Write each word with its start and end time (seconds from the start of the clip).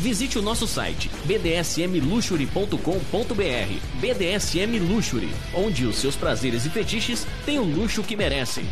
Visite 0.00 0.38
o 0.38 0.42
nosso 0.42 0.66
site 0.66 1.10
bdsmluxury.com.br. 1.26 4.00
BDSM 4.00 4.78
Luxury, 4.78 5.30
onde 5.54 5.84
os 5.84 5.96
seus 5.96 6.16
prazeres 6.16 6.64
e 6.64 6.70
fetiches 6.70 7.26
têm 7.44 7.58
o 7.58 7.64
luxo 7.64 8.02
que 8.02 8.16
merecem. 8.16 8.64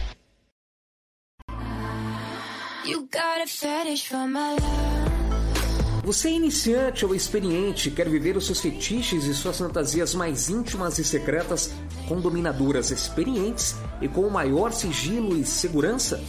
Você 6.03 6.29
é 6.29 6.33
iniciante 6.33 7.05
ou 7.05 7.15
experiente, 7.15 7.91
quer 7.91 8.09
viver 8.09 8.35
os 8.35 8.47
seus 8.47 8.63
fetiches 8.63 9.25
e 9.25 9.35
suas 9.35 9.59
fantasias 9.59 10.15
mais 10.15 10.49
íntimas 10.49 10.99
e 10.99 11.05
secretas 11.05 11.71
com 12.09 12.19
dominadoras 12.19 12.91
experientes 12.91 13.77
e 14.01 14.09
com 14.09 14.23
o 14.23 14.31
maior 14.31 14.73
sigilo 14.73 15.37
e 15.37 15.45
segurança? 15.45 16.25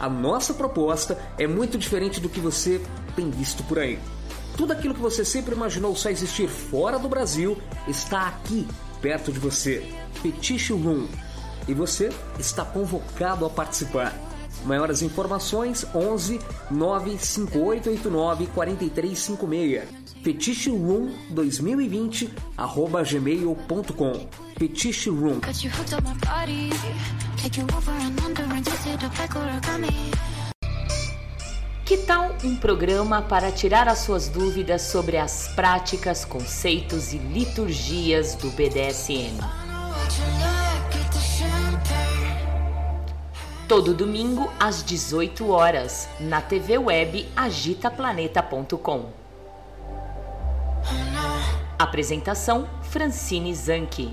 A 0.00 0.08
nossa 0.08 0.52
proposta 0.52 1.16
é 1.38 1.46
muito 1.46 1.78
diferente 1.78 2.18
do 2.18 2.28
que 2.28 2.40
você 2.40 2.80
tem 3.14 3.30
visto 3.30 3.62
por 3.62 3.78
aí. 3.78 4.00
Tudo 4.56 4.72
aquilo 4.72 4.94
que 4.94 5.00
você 5.00 5.24
sempre 5.24 5.54
imaginou 5.54 5.96
só 5.96 6.10
existir 6.10 6.48
fora 6.48 6.98
do 6.98 7.08
Brasil 7.08 7.56
está 7.88 8.28
aqui, 8.28 8.66
perto 9.00 9.32
de 9.32 9.38
você. 9.38 9.86
Fetiche 10.22 10.72
Room. 10.72 11.08
E 11.66 11.74
você 11.74 12.10
está 12.38 12.64
convocado 12.64 13.46
a 13.46 13.50
participar. 13.50 14.12
Maiores 14.64 15.02
informações 15.02 15.86
11 15.94 16.38
95889 16.70 18.46
4356. 18.48 19.88
Fetiche 20.22 20.70
Room 20.70 21.10
2020 21.30 22.32
arroba 22.56 23.02
gmail.com. 23.02 24.28
Fetiche 24.56 25.10
Room. 25.10 25.40
Tal 32.06 32.34
um 32.42 32.56
programa 32.56 33.22
para 33.22 33.52
tirar 33.52 33.86
as 33.86 33.98
suas 33.98 34.28
dúvidas 34.28 34.82
sobre 34.82 35.16
as 35.16 35.48
práticas, 35.54 36.24
conceitos 36.24 37.12
e 37.12 37.18
liturgias 37.18 38.34
do 38.34 38.50
BDSM? 38.50 39.38
Todo 43.68 43.94
domingo 43.94 44.52
às 44.58 44.82
18 44.82 45.48
horas 45.48 46.08
na 46.18 46.40
TV 46.40 46.76
web 46.76 47.28
agitaplaneta.com. 47.36 49.06
Apresentação 51.78 52.68
Francine 52.82 53.54
Zanke. 53.54 54.12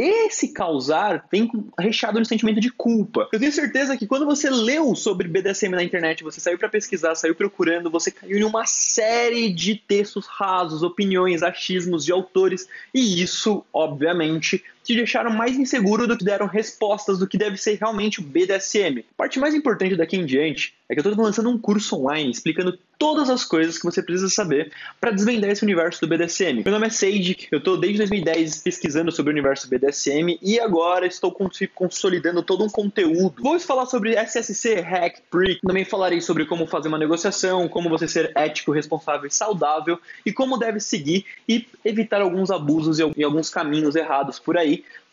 Esse 0.00 0.52
causar 0.52 1.26
vem 1.28 1.50
recheado 1.76 2.22
de 2.22 2.28
sentimento 2.28 2.60
de 2.60 2.70
culpa. 2.70 3.28
Eu 3.32 3.40
tenho 3.40 3.50
certeza 3.50 3.96
que 3.96 4.06
quando 4.06 4.24
você 4.24 4.48
leu 4.48 4.94
sobre 4.94 5.26
BDSM 5.26 5.70
na 5.70 5.82
internet, 5.82 6.22
você 6.22 6.40
saiu 6.40 6.56
para 6.56 6.68
pesquisar, 6.68 7.16
saiu 7.16 7.34
procurando, 7.34 7.90
você 7.90 8.12
caiu 8.12 8.38
em 8.38 8.44
uma 8.44 8.64
série 8.64 9.52
de 9.52 9.74
textos 9.74 10.26
rasos, 10.28 10.84
opiniões, 10.84 11.42
achismos 11.42 12.04
de 12.04 12.12
autores, 12.12 12.68
e 12.94 13.20
isso, 13.20 13.64
obviamente, 13.72 14.62
te 14.84 14.94
deixaram 14.94 15.32
mais 15.32 15.58
inseguro 15.58 16.06
do 16.06 16.16
que 16.16 16.24
deram 16.24 16.46
respostas 16.46 17.18
do 17.18 17.26
que 17.26 17.36
deve 17.36 17.56
ser 17.56 17.76
realmente 17.76 18.20
o 18.20 18.22
BDSM. 18.22 19.00
A 19.00 19.16
parte 19.16 19.40
mais 19.40 19.52
importante 19.52 19.96
daqui 19.96 20.16
em 20.16 20.24
diante 20.24 20.77
é 20.88 20.94
que 20.94 21.00
eu 21.00 21.10
estou 21.10 21.24
lançando 21.24 21.50
um 21.50 21.58
curso 21.58 21.96
online 21.96 22.30
explicando 22.30 22.78
todas 22.98 23.30
as 23.30 23.44
coisas 23.44 23.78
que 23.78 23.84
você 23.84 24.02
precisa 24.02 24.28
saber 24.28 24.72
para 25.00 25.10
desvendar 25.10 25.50
esse 25.50 25.62
universo 25.62 26.00
do 26.00 26.08
BDSM. 26.08 26.62
Meu 26.64 26.72
nome 26.72 26.86
é 26.86 26.90
Sage, 26.90 27.48
eu 27.52 27.58
estou 27.58 27.76
desde 27.76 27.98
2010 27.98 28.62
pesquisando 28.62 29.12
sobre 29.12 29.30
o 29.30 29.34
universo 29.34 29.68
BDSM 29.68 30.38
e 30.42 30.58
agora 30.58 31.06
estou 31.06 31.36
consolidando 31.74 32.42
todo 32.42 32.64
um 32.64 32.68
conteúdo. 32.68 33.34
Vou 33.40 33.58
falar 33.60 33.86
sobre 33.86 34.16
SSC, 34.16 34.80
Hack, 34.80 35.20
Prick, 35.30 35.60
também 35.60 35.84
falarei 35.84 36.20
sobre 36.20 36.46
como 36.46 36.66
fazer 36.66 36.88
uma 36.88 36.98
negociação, 36.98 37.68
como 37.68 37.88
você 37.88 38.08
ser 38.08 38.32
ético, 38.34 38.72
responsável 38.72 39.26
e 39.28 39.30
saudável 39.30 40.00
e 40.24 40.32
como 40.32 40.56
deve 40.56 40.80
seguir 40.80 41.24
e 41.48 41.66
evitar 41.84 42.20
alguns 42.20 42.50
abusos 42.50 42.98
e 42.98 43.22
alguns 43.22 43.50
caminhos 43.50 43.94
errados 43.94 44.38
por 44.38 44.56
aí 44.56 44.84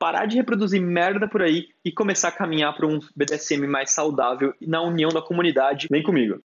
parar 0.00 0.24
de 0.24 0.36
reproduzir 0.36 0.80
merda 0.80 1.28
por 1.28 1.42
aí 1.42 1.68
e 1.84 1.92
começar 1.92 2.28
a 2.28 2.32
caminhar 2.32 2.74
para 2.74 2.86
um 2.86 2.98
BDSM 3.14 3.66
mais 3.68 3.90
saudável 3.90 4.54
na 4.58 4.80
união 4.80 5.10
da 5.10 5.20
comunidade. 5.20 5.88
Vem 5.90 6.02
comigo. 6.02 6.42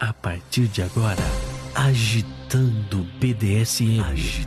A 0.00 0.12
partir 0.12 0.68
de 0.68 0.82
agora, 0.82 1.22
agitando 1.74 3.04
BDSM. 3.20 4.46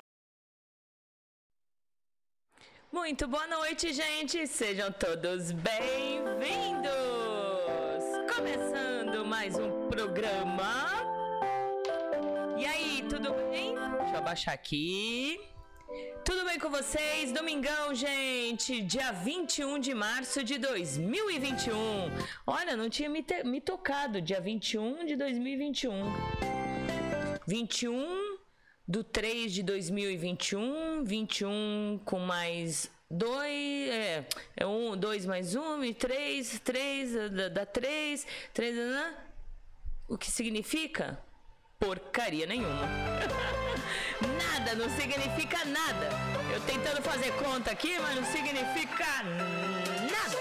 Muito 2.92 3.28
boa 3.28 3.46
noite, 3.48 3.94
gente. 3.94 4.48
Sejam 4.48 4.92
todos 4.92 5.52
bem-vindos. 5.52 6.92
Começando 8.36 9.26
mais 9.26 9.56
um 9.56 9.87
programa. 9.98 10.94
E 12.56 12.64
aí, 12.68 13.04
tudo 13.10 13.34
bem? 13.50 13.74
Deixa 13.74 14.14
eu 14.14 14.20
abaixar 14.20 14.54
aqui. 14.54 15.40
Tudo 16.24 16.46
bem 16.46 16.60
com 16.60 16.70
vocês? 16.70 17.32
Domingão, 17.32 17.96
gente, 17.96 18.80
dia 18.82 19.12
21 19.12 19.80
de 19.80 19.96
março 19.96 20.44
de 20.44 20.60
2021. 20.60 21.74
Olha, 22.46 22.78
não 22.78 22.92
tinha 22.92 23.10
me, 23.10 23.26
me 23.44 23.60
tocado, 23.60 24.22
dia 24.22 24.40
21 24.40 25.04
de 25.04 25.16
2021. 25.16 26.14
21 27.48 28.38
do 28.88 29.04
3 29.04 29.52
de 29.52 29.64
2021, 29.64 31.04
21 31.06 32.00
com 32.06 32.20
mais 32.20 32.92
2, 33.10 33.90
é, 33.90 34.26
é 34.56 34.66
1, 34.68 34.96
2 34.96 35.26
mais 35.26 35.56
1 35.56 35.84
e 35.86 35.94
3, 35.94 36.60
3 36.60 37.32
dá- 37.32 37.50
dá 37.50 37.66
3, 37.66 38.28
3, 38.54 38.76
o 40.08 40.18
que 40.18 40.32
significa? 40.32 41.20
Porcaria 41.80 42.46
nenhuma. 42.46 42.82
nada, 44.58 44.74
não 44.76 44.90
significa 44.98 45.64
nada. 45.66 46.10
Eu 46.52 46.62
tentando 46.62 47.02
fazer 47.02 47.32
conta 47.34 47.72
aqui, 47.72 48.00
mas 48.00 48.16
não 48.16 48.26
significa 48.26 49.06
nada. 49.24 50.38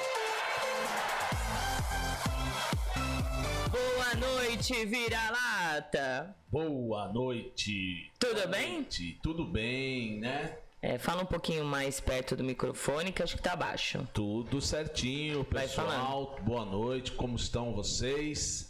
Boa 3.70 4.14
noite, 4.14 4.86
vira-lata. 4.86 6.34
Boa 6.50 7.08
noite. 7.12 8.10
Tudo 8.18 8.34
Boa 8.34 8.46
bem? 8.46 8.74
noite. 8.74 9.18
Tudo 9.22 9.44
bem, 9.44 10.18
né? 10.20 10.56
É, 10.80 10.98
fala 10.98 11.22
um 11.22 11.26
pouquinho 11.26 11.64
mais 11.64 11.98
perto 12.00 12.36
do 12.36 12.44
microfone, 12.44 13.10
que 13.10 13.22
acho 13.22 13.36
que 13.36 13.42
tá 13.42 13.56
baixo. 13.56 14.06
Tudo 14.14 14.60
certinho, 14.60 15.44
pessoal. 15.44 16.38
Boa 16.42 16.64
noite. 16.64 17.12
Como 17.12 17.34
estão 17.36 17.74
vocês? 17.74 18.65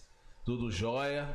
Tudo 0.47 0.71
jóia? 0.71 1.27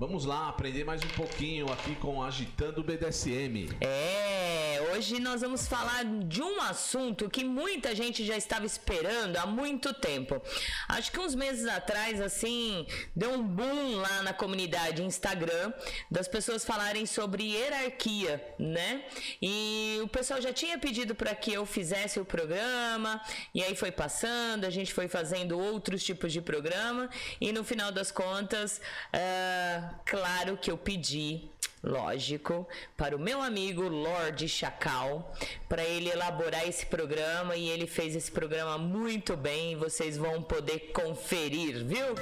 Vamos 0.00 0.24
lá 0.24 0.48
aprender 0.48 0.82
mais 0.82 1.02
um 1.04 1.08
pouquinho 1.08 1.70
aqui 1.70 1.94
com 1.96 2.22
Agitando 2.22 2.80
o 2.80 2.82
BDSM. 2.82 3.68
É, 3.82 4.80
hoje 4.90 5.20
nós 5.20 5.42
vamos 5.42 5.68
falar 5.68 6.06
de 6.26 6.40
um 6.40 6.58
assunto 6.62 7.28
que 7.28 7.44
muita 7.44 7.94
gente 7.94 8.24
já 8.24 8.34
estava 8.34 8.64
esperando 8.64 9.36
há 9.36 9.44
muito 9.44 9.92
tempo. 9.92 10.40
Acho 10.88 11.12
que 11.12 11.20
uns 11.20 11.34
meses 11.34 11.66
atrás, 11.66 12.18
assim, 12.18 12.86
deu 13.14 13.30
um 13.34 13.42
boom 13.42 13.96
lá 13.96 14.22
na 14.22 14.32
comunidade 14.32 15.02
Instagram 15.02 15.70
das 16.10 16.26
pessoas 16.26 16.64
falarem 16.64 17.04
sobre 17.04 17.42
hierarquia, 17.52 18.42
né? 18.58 19.04
E 19.42 20.00
o 20.02 20.08
pessoal 20.08 20.40
já 20.40 20.50
tinha 20.50 20.78
pedido 20.78 21.14
para 21.14 21.34
que 21.34 21.52
eu 21.52 21.66
fizesse 21.66 22.18
o 22.18 22.24
programa, 22.24 23.20
e 23.54 23.62
aí 23.62 23.76
foi 23.76 23.92
passando, 23.92 24.64
a 24.64 24.70
gente 24.70 24.94
foi 24.94 25.08
fazendo 25.08 25.58
outros 25.58 26.02
tipos 26.02 26.32
de 26.32 26.40
programa, 26.40 27.10
e 27.38 27.52
no 27.52 27.62
final 27.62 27.92
das 27.92 28.10
contas, 28.10 28.80
ah, 29.12 29.89
claro 30.04 30.56
que 30.56 30.70
eu 30.70 30.76
pedi 30.76 31.50
lógico, 31.82 32.68
para 32.96 33.16
o 33.16 33.18
meu 33.18 33.40
amigo 33.40 33.82
Lorde 33.82 34.48
Chacal, 34.48 35.34
para 35.68 35.82
ele 35.82 36.10
elaborar 36.10 36.68
esse 36.68 36.84
programa 36.86 37.56
e 37.56 37.68
ele 37.68 37.86
fez 37.86 38.14
esse 38.14 38.30
programa 38.30 38.76
muito 38.76 39.36
bem, 39.36 39.76
vocês 39.76 40.16
vão 40.16 40.42
poder 40.42 40.90
conferir, 40.92 41.84
viu? 41.84 42.14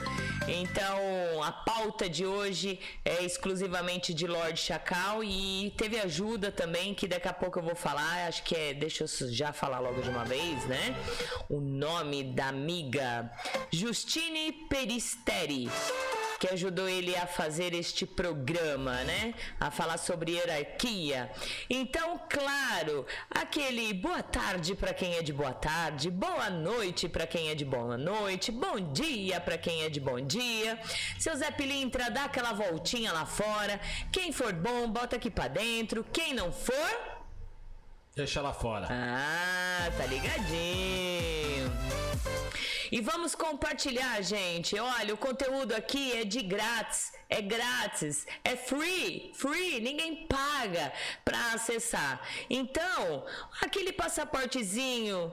Então, 0.46 1.42
a 1.42 1.50
pauta 1.50 2.08
de 2.08 2.24
hoje 2.24 2.78
é 3.04 3.22
exclusivamente 3.24 4.14
de 4.14 4.26
Lorde 4.26 4.60
Chacal 4.60 5.24
e 5.24 5.72
teve 5.76 5.98
ajuda 5.98 6.52
também 6.52 6.94
que 6.94 7.08
daqui 7.08 7.28
a 7.28 7.32
pouco 7.32 7.58
eu 7.58 7.62
vou 7.62 7.74
falar, 7.74 8.28
acho 8.28 8.44
que 8.44 8.54
é, 8.54 8.72
deixa 8.72 9.04
eu 9.04 9.32
já 9.32 9.52
falar 9.52 9.80
logo 9.80 10.00
de 10.00 10.08
uma 10.08 10.24
vez, 10.24 10.64
né? 10.66 10.94
O 11.48 11.60
nome 11.60 12.22
da 12.22 12.48
amiga 12.48 13.30
Justine 13.72 14.52
Peristeri 14.68 15.68
que 16.38 16.48
ajudou 16.48 16.88
ele 16.88 17.16
a 17.16 17.26
fazer 17.26 17.74
este 17.74 18.06
programa, 18.06 19.02
né? 19.02 19.34
A 19.60 19.70
falar 19.70 19.98
sobre 19.98 20.32
hierarquia. 20.32 21.30
Então, 21.68 22.20
claro, 22.28 23.06
aquele 23.30 23.92
boa 23.94 24.22
tarde 24.22 24.74
para 24.74 24.92
quem 24.94 25.14
é 25.16 25.22
de 25.22 25.32
boa 25.32 25.52
tarde, 25.52 26.10
boa 26.10 26.50
noite 26.50 27.08
para 27.08 27.26
quem 27.26 27.48
é 27.48 27.54
de 27.54 27.64
boa 27.64 27.96
noite, 27.96 28.50
bom 28.52 28.78
dia 28.92 29.40
para 29.40 29.58
quem 29.58 29.82
é 29.82 29.88
de 29.88 30.00
bom 30.00 30.20
dia. 30.20 30.78
Seu 31.18 31.36
Zé 31.36 31.50
Pilintra 31.50 32.10
dá 32.10 32.24
aquela 32.24 32.52
voltinha 32.52 33.12
lá 33.12 33.26
fora. 33.26 33.80
Quem 34.12 34.32
for 34.32 34.52
bom, 34.52 34.88
bota 34.90 35.16
aqui 35.16 35.30
para 35.30 35.48
dentro. 35.48 36.04
Quem 36.12 36.34
não 36.34 36.52
for, 36.52 37.18
Deixa 38.16 38.40
lá 38.40 38.52
fora. 38.52 38.88
ah, 38.90 39.90
tá 39.96 40.06
ligadinho. 40.06 41.70
E 42.90 43.00
vamos 43.00 43.34
compartilhar, 43.34 44.20
gente. 44.22 44.78
Olha, 44.78 45.14
o 45.14 45.18
conteúdo 45.18 45.74
aqui 45.74 46.12
é 46.12 46.24
de 46.24 46.42
grátis, 46.42 47.12
é 47.28 47.42
grátis, 47.42 48.26
é 48.44 48.56
free, 48.56 49.32
free, 49.34 49.80
ninguém 49.80 50.26
paga 50.26 50.92
para 51.24 51.52
acessar. 51.52 52.20
Então, 52.48 53.24
aquele 53.60 53.92
passaportezinho 53.92 55.32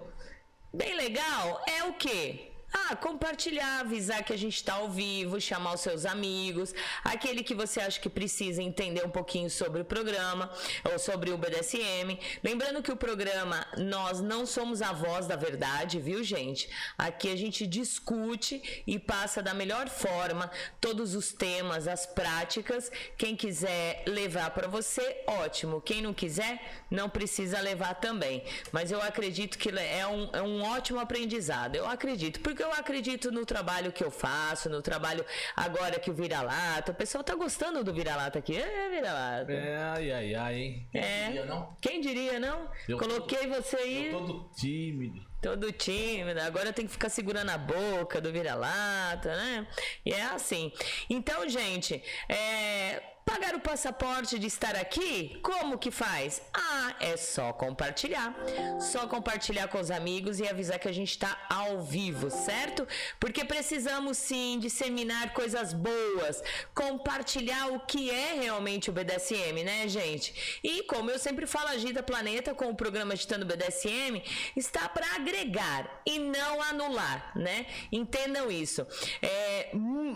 bem 0.73 0.95
legal 0.95 1.63
é 1.67 1.83
o 1.85 1.93
quê? 1.93 2.54
Ah, 2.77 2.93
compartilhar, 2.93 3.79
avisar 3.79 4.21
que 4.21 4.33
a 4.33 4.37
gente 4.37 4.57
está 4.57 4.73
ao 4.73 4.89
vivo, 4.89 5.39
chamar 5.39 5.75
os 5.75 5.79
seus 5.81 6.05
amigos, 6.05 6.75
aquele 7.05 7.41
que 7.41 7.55
você 7.55 7.79
acha 7.79 8.01
que 8.01 8.09
precisa 8.09 8.61
entender 8.61 9.05
um 9.05 9.09
pouquinho 9.09 9.49
sobre 9.49 9.81
o 9.81 9.85
programa 9.85 10.51
ou 10.91 10.99
sobre 10.99 11.31
o 11.31 11.37
BDSM. 11.37 12.19
Lembrando 12.43 12.83
que 12.83 12.91
o 12.91 12.97
programa, 12.97 13.65
nós 13.77 14.19
não 14.19 14.45
somos 14.45 14.81
a 14.81 14.91
voz 14.91 15.25
da 15.25 15.37
verdade, 15.37 16.01
viu, 16.01 16.21
gente? 16.21 16.69
Aqui 16.97 17.31
a 17.31 17.35
gente 17.37 17.65
discute 17.65 18.83
e 18.85 18.99
passa 18.99 19.41
da 19.41 19.53
melhor 19.53 19.87
forma 19.87 20.51
todos 20.81 21.15
os 21.15 21.31
temas, 21.31 21.87
as 21.87 22.05
práticas. 22.05 22.91
Quem 23.17 23.37
quiser 23.37 24.03
levar 24.05 24.49
para 24.51 24.67
você, 24.67 25.23
ótimo. 25.27 25.79
Quem 25.79 26.01
não 26.01 26.13
quiser, 26.13 26.83
não 26.91 27.09
precisa 27.09 27.61
levar 27.61 27.95
também. 27.95 28.43
Mas 28.73 28.91
eu 28.91 29.01
acredito 29.01 29.57
que 29.57 29.69
é 29.69 30.05
um, 30.05 30.29
é 30.33 30.41
um 30.41 30.61
ótimo 30.61 30.99
aprendizado. 30.99 31.77
Eu 31.77 31.87
acredito, 31.87 32.41
porque 32.41 32.64
eu 32.65 32.73
acredito 32.73 33.31
no 33.31 33.45
trabalho 33.45 33.91
que 33.91 34.03
eu 34.03 34.11
faço, 34.11 34.69
no 34.69 34.81
trabalho 34.81 35.25
agora 35.55 35.99
que 35.99 36.09
o 36.09 36.13
vira-lata. 36.13 36.91
O 36.91 36.95
pessoal 36.95 37.23
tá 37.23 37.35
gostando 37.35 37.83
do 37.83 37.93
vira-lata 37.93 38.39
aqui. 38.39 38.57
É, 38.57 38.89
vira-lata. 38.89 39.51
É, 39.51 39.77
ai, 39.77 40.11
ai, 40.11 40.35
ai, 40.35 40.55
hein? 40.55 40.87
É. 40.93 41.25
Queria, 41.27 41.45
não? 41.45 41.75
Quem 41.81 42.01
diria, 42.01 42.39
não? 42.39 42.69
Eu 42.87 42.97
Coloquei 42.97 43.47
você 43.47 43.77
aí. 43.77 44.07
Eu 44.07 44.19
todo 44.19 44.49
tímido. 44.55 45.25
Todo 45.41 45.71
tímido, 45.71 46.39
agora 46.41 46.73
tem 46.73 46.87
que 46.87 46.91
ficar 46.91 47.09
segurando 47.09 47.51
a 47.51 47.57
boca 47.57 48.19
do 48.19 48.31
vira-lata, 48.31 49.35
né? 49.35 49.67
E 50.03 50.11
é 50.11 50.23
assim. 50.23 50.71
Então, 51.07 51.47
gente, 51.47 52.01
é, 52.27 53.01
pagar 53.35 53.53
o 53.53 53.59
passaporte 53.59 54.39
de 54.39 54.47
estar 54.47 54.77
aqui, 54.77 55.37
como 55.41 55.77
que 55.77 55.91
faz? 55.91 56.41
Ah, 56.53 56.95
é 57.01 57.17
só 57.17 57.51
compartilhar. 57.51 58.33
Só 58.79 59.07
compartilhar 59.07 59.67
com 59.67 59.77
os 59.77 59.91
amigos 59.91 60.39
e 60.39 60.47
avisar 60.47 60.79
que 60.79 60.87
a 60.87 60.93
gente 60.93 61.09
está 61.09 61.37
ao 61.49 61.81
vivo, 61.81 62.29
certo? 62.29 62.87
Porque 63.19 63.43
precisamos 63.43 64.17
sim 64.17 64.57
disseminar 64.57 65.33
coisas 65.33 65.73
boas, 65.73 66.41
compartilhar 66.73 67.73
o 67.73 67.81
que 67.81 68.09
é 68.09 68.35
realmente 68.35 68.89
o 68.89 68.93
BDSM, 68.93 69.65
né, 69.65 69.85
gente? 69.89 70.59
E 70.63 70.83
como 70.83 71.11
eu 71.11 71.19
sempre 71.19 71.45
falo, 71.45 71.67
a 71.67 71.77
Gita 71.77 72.01
Planeta 72.01 72.55
com 72.55 72.69
o 72.69 72.75
programa 72.75 73.11
Agitando 73.15 73.45
BDSM 73.45 74.23
está 74.55 74.87
para 74.87 75.13
agregar 75.15 76.01
e 76.05 76.19
não 76.19 76.61
anular, 76.61 77.33
né? 77.35 77.65
Entendam 77.91 78.49
isso. 78.49 78.87
É, 79.21 79.71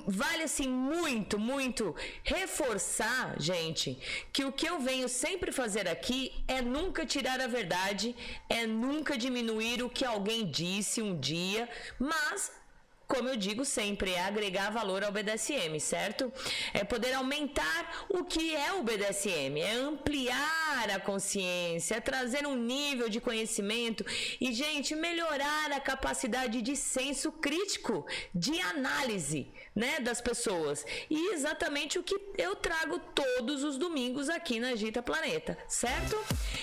vale 0.08 0.44
assim 0.44 0.70
muito, 0.70 1.38
muito 1.38 1.94
reforçar, 2.24 3.09
gente, 3.38 3.98
que 4.34 4.44
o 4.46 4.52
que 4.52 4.68
eu 4.68 4.80
venho 4.80 5.08
sempre 5.08 5.52
fazer 5.52 5.88
aqui 5.88 6.34
é 6.48 6.62
nunca 6.62 7.06
tirar 7.06 7.40
a 7.42 7.48
verdade, 7.48 8.16
é 8.50 8.66
nunca 8.66 9.18
diminuir 9.18 9.84
o 9.84 9.90
que 9.90 10.06
alguém 10.06 10.50
disse 10.50 11.02
um 11.02 11.20
dia, 11.20 11.70
mas 11.98 12.52
como 13.10 13.28
eu 13.28 13.36
digo 13.36 13.66
sempre, 13.66 14.12
é 14.12 14.22
agregar 14.22 14.70
valor 14.70 15.04
ao 15.04 15.12
BDSM, 15.12 15.80
certo? 15.80 16.32
É 16.72 16.84
poder 16.84 17.14
aumentar 17.14 18.06
o 18.08 18.24
que 18.24 18.56
é 18.56 18.72
o 18.74 18.84
BDSM, 18.84 19.60
é 19.60 19.72
ampliar 19.72 20.88
a 20.92 21.00
consciência, 21.00 21.96
é 21.96 22.00
trazer 22.00 22.46
um 22.46 22.56
nível 22.56 23.10
de 23.10 23.20
conhecimento 23.20 24.06
e, 24.40 24.54
gente, 24.54 24.94
melhorar 24.94 25.72
a 25.72 25.80
capacidade 25.80 26.62
de 26.62 26.76
senso 26.76 27.32
crítico, 27.32 28.06
de 28.34 28.62
análise, 28.62 29.48
né, 29.80 30.02
das 30.02 30.20
pessoas. 30.20 30.86
E 31.10 31.34
exatamente 31.34 31.98
o 31.98 32.04
que 32.04 32.20
eu 32.38 32.54
trago 32.54 33.00
todos 33.16 33.64
os 33.64 33.78
domingos 33.78 34.28
aqui 34.28 34.60
na 34.60 34.76
Gita 34.76 35.02
Planeta, 35.02 35.58
certo? 35.70 36.18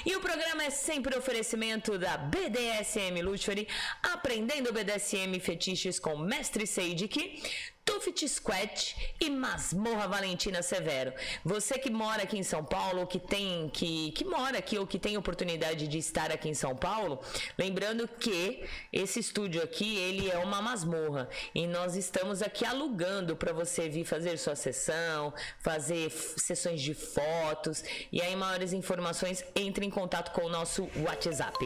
E 0.04 0.14
o 0.14 0.20
programa 0.20 0.64
é 0.64 0.68
sempre 0.70 1.16
oferecimento 1.16 1.99
da 1.99 2.18
BDSM 2.18 3.23
Luxury, 3.23 3.66
aprendendo 4.02 4.70
BDSM 4.70 5.40
fetiches 5.40 5.99
com 5.99 6.18
Mestre 6.18 6.66
Seidik, 6.66 7.42
Tufit 7.87 8.28
Squat 8.28 9.14
e 9.21 9.31
Masmorra 9.31 10.09
Valentina 10.09 10.61
Severo. 10.61 11.14
Você 11.45 11.78
que 11.78 11.88
mora 11.88 12.25
aqui 12.25 12.37
em 12.37 12.43
São 12.43 12.64
Paulo, 12.64 13.07
que 13.07 13.21
tem 13.21 13.71
que 13.71 14.11
que 14.11 14.25
mora 14.25 14.59
aqui 14.59 14.76
ou 14.76 14.87
que 14.87 14.99
tem 14.99 15.16
oportunidade 15.16 15.87
de 15.87 15.97
estar 15.97 16.33
aqui 16.33 16.49
em 16.49 16.55
São 16.55 16.75
Paulo, 16.75 17.21
lembrando 17.57 18.09
que 18.09 18.64
esse 18.93 19.21
estúdio 19.21 19.62
aqui, 19.62 19.97
ele 19.97 20.28
é 20.28 20.37
uma 20.38 20.61
masmorra 20.61 21.28
e 21.55 21.66
nós 21.66 21.95
estamos 21.95 22.43
aqui 22.43 22.66
alugando 22.66 23.37
para 23.37 23.52
você 23.52 23.88
vir 23.88 24.05
fazer 24.05 24.37
sua 24.37 24.57
sessão, 24.57 25.33
fazer 25.61 26.11
sessões 26.11 26.83
de 26.83 26.93
fotos 26.93 27.85
e 28.11 28.21
aí 28.21 28.35
maiores 28.35 28.73
informações, 28.73 29.45
entre 29.55 29.87
em 29.87 29.90
contato 29.90 30.33
com 30.33 30.43
o 30.47 30.49
nosso 30.49 30.88
WhatsApp. 30.97 31.64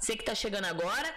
Você 0.00 0.16
que 0.16 0.22
está 0.22 0.34
chegando 0.34 0.66
agora, 0.66 1.14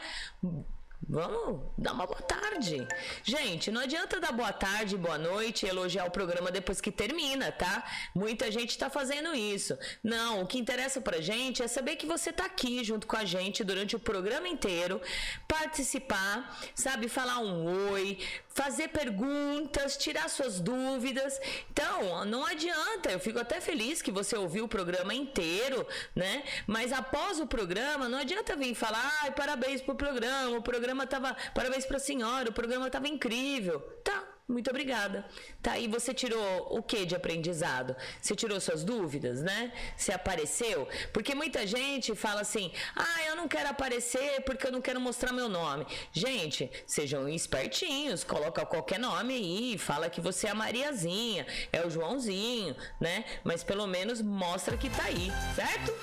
Vamos 1.08 1.62
dar 1.78 1.94
uma 1.94 2.06
boa 2.06 2.22
tarde. 2.22 2.86
Gente, 3.24 3.72
não 3.72 3.82
adianta 3.82 4.20
dar 4.20 4.32
boa 4.32 4.52
tarde, 4.52 4.98
boa 4.98 5.18
noite 5.18 5.66
elogiar 5.66 6.06
o 6.06 6.12
programa 6.12 6.52
depois 6.52 6.82
que 6.82 6.92
termina, 6.92 7.52
tá? 7.52 7.84
Muita 8.14 8.52
gente 8.52 8.78
tá 8.78 8.90
fazendo 8.90 9.34
isso. 9.34 9.78
Não, 10.04 10.42
o 10.42 10.48
que 10.48 10.60
interessa 10.60 11.00
pra 11.00 11.22
gente 11.22 11.64
é 11.64 11.68
saber 11.68 11.96
que 11.96 12.06
você 12.06 12.34
tá 12.34 12.46
aqui 12.46 12.84
junto 12.84 13.08
com 13.08 13.16
a 13.16 13.24
gente 13.24 13.64
durante 13.64 13.96
o 13.96 14.00
programa 14.00 14.48
inteiro, 14.48 15.02
participar, 15.48 16.60
sabe, 16.76 17.08
falar 17.08 17.40
um 17.40 17.92
oi, 17.92 18.20
fazer 18.50 18.90
perguntas, 18.90 19.96
tirar 19.98 20.30
suas 20.30 20.60
dúvidas. 20.60 21.40
Então, 21.72 22.26
não 22.26 22.46
adianta, 22.46 23.10
eu 23.10 23.20
fico 23.20 23.40
até 23.40 23.62
feliz 23.62 24.02
que 24.02 24.12
você 24.12 24.36
ouviu 24.36 24.66
o 24.66 24.68
programa 24.68 25.14
inteiro, 25.14 25.88
né? 26.14 26.44
Mas 26.68 26.92
após 26.92 27.40
o 27.40 27.48
programa, 27.48 28.10
não 28.10 28.20
adianta 28.20 28.56
vir 28.56 28.76
falar, 28.76 29.20
ai, 29.24 29.32
parabéns 29.32 29.82
pro 29.82 29.96
programa, 29.96 30.58
o 30.58 30.62
programa 30.62 30.89
tava, 31.08 31.36
parabéns 31.54 31.86
pra 31.86 32.00
senhora, 32.00 32.50
o 32.50 32.54
programa 32.54 32.90
tava 32.90 33.08
incrível. 33.08 33.80
Tá, 34.04 34.24
muito 34.50 34.70
obrigada. 34.72 35.24
Tá, 35.62 35.78
e 35.78 35.88
você 35.88 36.14
tirou 36.14 36.68
o 36.72 36.82
que 36.82 37.06
de 37.06 37.16
aprendizado? 37.16 37.96
Você 38.20 38.36
tirou 38.36 38.60
suas 38.60 38.84
dúvidas, 38.84 39.42
né? 39.42 39.72
Você 39.96 40.12
apareceu? 40.12 40.88
Porque 41.14 41.36
muita 41.36 41.68
gente 41.68 42.16
fala 42.16 42.42
assim: 42.42 42.72
ah, 42.96 43.24
eu 43.28 43.36
não 43.36 43.48
quero 43.48 43.70
aparecer 43.70 44.42
porque 44.42 44.66
eu 44.66 44.72
não 44.72 44.82
quero 44.82 45.00
mostrar 45.00 45.32
meu 45.32 45.48
nome. 45.48 45.86
Gente, 46.12 46.70
sejam 46.88 47.30
espertinhos, 47.30 48.24
coloca 48.24 48.66
qualquer 48.66 49.00
nome 49.00 49.36
aí, 49.36 49.78
fala 49.78 50.10
que 50.10 50.20
você 50.20 50.48
é 50.48 50.50
a 50.50 50.56
Mariazinha, 50.56 51.46
é 51.72 51.86
o 51.86 51.90
Joãozinho, 51.90 52.76
né? 53.00 53.26
Mas 53.44 53.64
pelo 53.64 53.86
menos 53.86 54.22
mostra 54.22 54.76
que 54.76 54.90
tá 54.90 55.04
aí, 55.04 55.32
certo? 55.56 55.94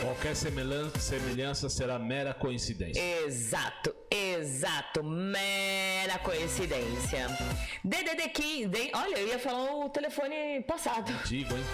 Qualquer 0.00 0.36
semelhança 0.36 1.68
será 1.68 1.98
mera 1.98 2.34
coincidência. 2.34 3.00
Exato, 3.24 3.94
exato, 4.10 5.02
mera 5.02 6.18
coincidência. 6.18 7.26
DDD 7.84 8.28
15, 8.30 8.90
olha, 8.94 9.18
eu 9.18 9.28
ia 9.28 9.38
falar 9.38 9.74
o 9.74 9.88
telefone 9.88 10.62
passado. 10.62 11.12
Antigo, 11.12 11.54
hein? 11.54 11.64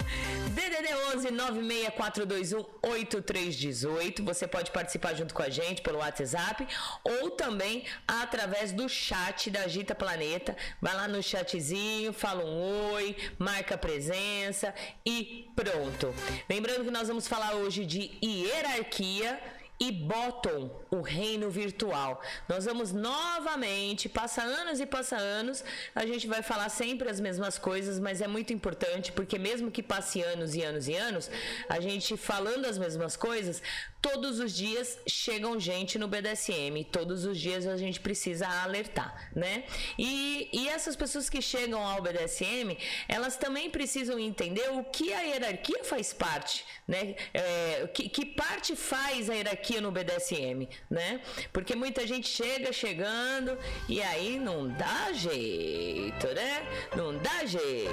DDD 0.49 0.93
11 1.15 1.31
96421 1.31 2.65
8318. 2.83 4.23
Você 4.23 4.47
pode 4.47 4.71
participar 4.71 5.15
junto 5.15 5.33
com 5.33 5.41
a 5.41 5.49
gente 5.49 5.81
pelo 5.81 5.99
WhatsApp 5.99 6.67
ou 7.03 7.31
também 7.31 7.83
através 8.07 8.71
do 8.71 8.87
chat 8.87 9.49
da 9.49 9.61
Agita 9.61 9.95
Planeta. 9.95 10.55
Vai 10.81 10.95
lá 10.95 11.07
no 11.07 11.21
chatzinho, 11.23 12.13
fala 12.13 12.43
um 12.43 12.93
oi, 12.93 13.15
marca 13.39 13.77
presença 13.77 14.73
e 15.05 15.49
pronto. 15.55 16.13
Lembrando 16.49 16.85
que 16.85 16.91
nós 16.91 17.07
vamos 17.07 17.27
falar 17.27 17.55
hoje 17.55 17.85
de 17.85 18.11
hierarquia 18.23 19.39
e 19.83 19.91
Bottom, 19.91 20.71
o 20.89 21.01
reino 21.01 21.49
virtual. 21.49 22.21
Nós 22.47 22.63
vamos 22.63 22.93
novamente, 22.93 24.07
passa 24.07 24.41
anos 24.41 24.79
e 24.79 24.85
passa 24.85 25.17
anos, 25.17 25.61
a 25.93 26.05
gente 26.05 26.25
vai 26.25 26.41
falar 26.41 26.69
sempre 26.69 27.09
as 27.09 27.19
mesmas 27.19 27.57
coisas, 27.57 27.99
mas 27.99 28.21
é 28.21 28.27
muito 28.27 28.53
importante 28.53 29.11
porque 29.11 29.37
mesmo 29.37 29.69
que 29.69 29.83
passe 29.83 30.21
anos 30.21 30.55
e 30.55 30.61
anos 30.61 30.87
e 30.87 30.95
anos, 30.95 31.29
a 31.67 31.81
gente 31.81 32.15
falando 32.15 32.65
as 32.65 32.77
mesmas 32.77 33.17
coisas, 33.17 33.61
todos 34.03 34.39
os 34.39 34.53
dias 34.53 34.99
chegam 35.07 35.57
gente 35.57 35.97
no 35.97 36.09
BDSM, 36.09 36.83
todos 36.91 37.23
os 37.23 37.39
dias 37.39 37.65
a 37.65 37.77
gente 37.77 38.01
precisa 38.01 38.47
alertar, 38.47 39.31
né? 39.33 39.63
E, 39.97 40.49
e 40.51 40.67
essas 40.67 40.95
pessoas 40.95 41.29
que 41.29 41.41
chegam 41.41 41.81
ao 41.85 42.01
BDSM, 42.01 42.77
elas 43.07 43.37
também 43.37 43.69
precisam 43.69 44.19
entender 44.19 44.69
o 44.71 44.83
que 44.83 45.13
a 45.13 45.21
hierarquia 45.21 45.85
faz 45.85 46.11
parte, 46.11 46.65
né? 46.85 47.15
É, 47.33 47.89
que, 47.93 48.09
que 48.09 48.25
parte 48.25 48.75
faz 48.75 49.29
a 49.29 49.35
hierarquia 49.35 49.72
no 49.81 49.91
BDSM, 49.91 50.67
né? 50.89 51.21
Porque 51.51 51.75
muita 51.75 52.05
gente 52.05 52.27
chega 52.27 52.71
chegando 52.71 53.57
e 53.87 54.01
aí 54.01 54.39
não 54.39 54.67
dá 54.67 55.11
jeito, 55.13 56.27
né? 56.27 56.67
Não 56.95 57.17
dá 57.17 57.45
jeito. 57.45 57.91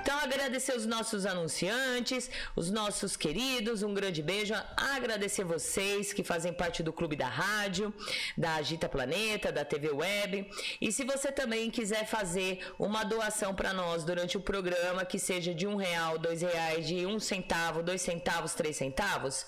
Então 0.00 0.18
agradecer 0.18 0.76
os 0.76 0.86
nossos 0.86 1.26
anunciantes, 1.26 2.30
os 2.54 2.70
nossos 2.70 3.16
queridos, 3.16 3.82
um 3.82 3.92
grande 3.92 4.22
beijo, 4.22 4.54
agradecer 4.76 5.44
vocês 5.44 6.12
que 6.12 6.22
fazem 6.22 6.52
parte 6.52 6.82
do 6.82 6.92
Clube 6.92 7.16
da 7.16 7.28
Rádio, 7.28 7.92
da 8.36 8.54
Agita 8.54 8.88
Planeta, 8.88 9.50
da 9.50 9.64
TV 9.64 9.90
Web. 9.90 10.48
E 10.80 10.92
se 10.92 11.04
você 11.04 11.32
também 11.32 11.70
quiser 11.70 12.06
fazer 12.06 12.60
uma 12.78 13.02
doação 13.04 13.54
para 13.54 13.72
nós 13.72 14.04
durante 14.04 14.36
o 14.36 14.40
programa, 14.40 15.04
que 15.04 15.18
seja 15.18 15.52
de 15.52 15.66
um 15.66 15.76
real, 15.76 16.18
dois 16.18 16.40
reais, 16.40 16.86
de 16.86 17.04
um 17.04 17.18
centavo, 17.18 17.82
dois 17.82 18.00
centavos, 18.00 18.54
três 18.54 18.76
centavos, 18.76 19.44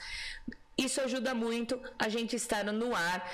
isso 0.79 1.01
ajuda 1.01 1.35
muito 1.35 1.81
a 1.99 2.09
gente 2.09 2.37
estar 2.37 2.65
no 2.65 2.95
ar 2.95 3.29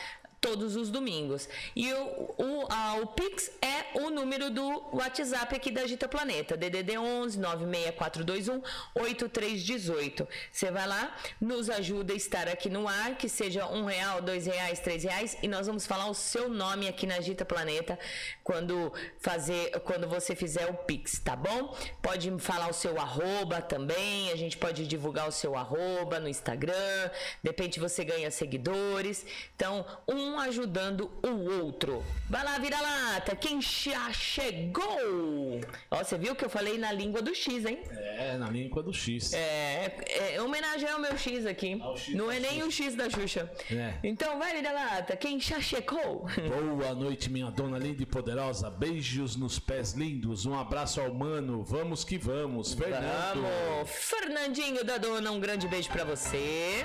todos 0.44 0.76
os 0.76 0.90
domingos. 0.90 1.48
E 1.74 1.90
o, 1.90 2.34
o, 2.36 2.66
a, 2.68 2.96
o 2.96 3.06
Pix 3.06 3.50
é 3.62 3.98
o 3.98 4.10
número 4.10 4.50
do 4.50 4.66
WhatsApp 4.92 5.56
aqui 5.56 5.70
da 5.70 5.80
Agita 5.80 6.06
Planeta, 6.06 6.54
DDD 6.54 6.98
11 6.98 7.38
96421 7.38 8.62
8318. 8.94 10.28
Você 10.52 10.70
vai 10.70 10.86
lá, 10.86 11.16
nos 11.40 11.70
ajuda 11.70 12.12
a 12.12 12.16
estar 12.16 12.46
aqui 12.46 12.68
no 12.68 12.86
ar, 12.86 13.16
que 13.16 13.26
seja 13.26 13.66
um 13.68 13.86
real, 13.86 14.20
dois 14.20 14.44
reais, 14.44 14.80
três 14.80 15.02
reais, 15.04 15.34
e 15.42 15.48
nós 15.48 15.66
vamos 15.66 15.86
falar 15.86 16.10
o 16.10 16.14
seu 16.14 16.50
nome 16.50 16.88
aqui 16.88 17.06
na 17.06 17.14
Agita 17.14 17.46
Planeta 17.46 17.98
quando 18.42 18.92
fazer, 19.18 19.70
quando 19.80 20.06
você 20.06 20.36
fizer 20.36 20.66
o 20.66 20.74
Pix, 20.74 21.20
tá 21.20 21.34
bom? 21.34 21.74
Pode 22.02 22.30
falar 22.38 22.68
o 22.68 22.74
seu 22.74 23.00
arroba 23.00 23.62
também, 23.62 24.30
a 24.30 24.36
gente 24.36 24.58
pode 24.58 24.86
divulgar 24.86 25.26
o 25.26 25.32
seu 25.32 25.56
arroba 25.56 26.20
no 26.20 26.28
Instagram, 26.28 27.10
de 27.42 27.48
repente 27.48 27.80
você 27.80 28.04
ganha 28.04 28.30
seguidores. 28.30 29.24
Então, 29.56 29.86
um 30.06 30.33
um 30.34 30.40
ajudando 30.40 31.10
o 31.22 31.62
outro. 31.62 32.04
Vai 32.28 32.42
lá, 32.42 32.58
vira 32.58 32.80
lata, 32.80 33.36
quem 33.36 33.60
já 33.60 34.12
chegou? 34.12 35.60
Ó, 35.90 35.98
você 35.98 36.18
viu 36.18 36.34
que 36.34 36.44
eu 36.44 36.50
falei 36.50 36.76
na 36.78 36.90
língua 36.90 37.22
do 37.22 37.34
X, 37.34 37.64
hein? 37.64 37.78
É, 37.90 38.36
na 38.36 38.50
língua 38.50 38.82
do 38.82 38.92
X. 38.92 39.32
É, 39.32 39.94
é, 40.06 40.34
é 40.34 40.42
homenagem 40.42 40.88
ao 40.88 40.98
meu 40.98 41.16
X 41.16 41.46
aqui. 41.46 41.80
X 41.96 42.14
Não 42.14 42.30
é 42.30 42.40
nem 42.40 42.60
X. 42.62 42.66
o 42.66 42.70
X 42.70 42.94
da 42.96 43.08
Xuxa. 43.08 43.50
É. 43.70 43.94
Então 44.02 44.38
vai, 44.38 44.54
vira 44.54 44.72
lata, 44.72 45.16
quem 45.16 45.38
já 45.40 45.60
chegou? 45.60 46.26
Boa 46.78 46.94
noite, 46.94 47.30
minha 47.30 47.50
dona 47.50 47.78
linda 47.78 48.02
e 48.02 48.06
poderosa. 48.06 48.68
Beijos 48.70 49.36
nos 49.36 49.58
pés 49.58 49.92
lindos. 49.92 50.46
Um 50.46 50.58
abraço 50.58 51.00
ao 51.00 51.14
mano. 51.14 51.62
Vamos 51.62 52.02
que 52.02 52.18
vamos. 52.18 52.74
Fernando. 52.74 53.42
Vamos. 53.42 53.90
Fernandinho 53.90 54.84
da 54.84 54.98
dona, 54.98 55.30
um 55.30 55.38
grande 55.38 55.68
beijo 55.68 55.88
para 55.90 56.04
você. 56.04 56.84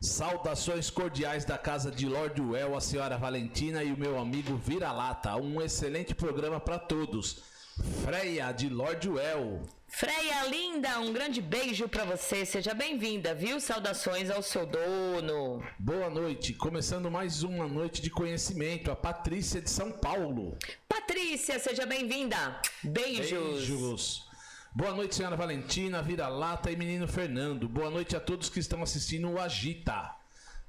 Saudações 0.00 0.90
cordiais 0.90 1.44
da 1.44 1.58
casa 1.58 1.90
de 1.90 2.06
Lord 2.06 2.40
Well, 2.40 2.76
a 2.76 2.80
senhora 2.80 3.18
Valentina 3.18 3.82
e 3.82 3.92
o 3.92 3.98
meu 3.98 4.16
amigo 4.16 4.56
Vira-Lata. 4.56 5.34
Um 5.34 5.60
excelente 5.60 6.14
programa 6.14 6.60
para 6.60 6.78
todos. 6.78 7.42
Freia 8.04 8.52
de 8.52 8.68
Lord 8.68 9.08
Well. 9.08 9.60
Freia 9.88 10.44
linda, 10.46 11.00
um 11.00 11.12
grande 11.12 11.40
beijo 11.40 11.88
para 11.88 12.04
você. 12.04 12.46
Seja 12.46 12.74
bem-vinda, 12.74 13.34
viu? 13.34 13.60
Saudações 13.60 14.30
ao 14.30 14.40
seu 14.40 14.66
dono. 14.66 15.64
Boa 15.76 16.08
noite. 16.08 16.54
Começando 16.54 17.10
mais 17.10 17.42
uma 17.42 17.66
noite 17.66 18.00
de 18.00 18.08
conhecimento. 18.08 18.92
A 18.92 18.96
Patrícia 18.96 19.60
de 19.60 19.68
São 19.68 19.90
Paulo. 19.90 20.56
Patrícia, 20.88 21.58
seja 21.58 21.84
bem-vinda. 21.84 22.60
Beijos. 22.84 23.66
Beijos. 23.66 24.27
Boa 24.74 24.92
noite, 24.94 25.14
senhora 25.16 25.36
Valentina, 25.36 26.02
Vira-Lata 26.02 26.70
e 26.70 26.76
menino 26.76 27.08
Fernando. 27.08 27.68
Boa 27.68 27.90
noite 27.90 28.14
a 28.16 28.20
todos 28.20 28.48
que 28.48 28.60
estão 28.60 28.82
assistindo 28.82 29.28
o 29.30 29.40
Agita. 29.40 30.14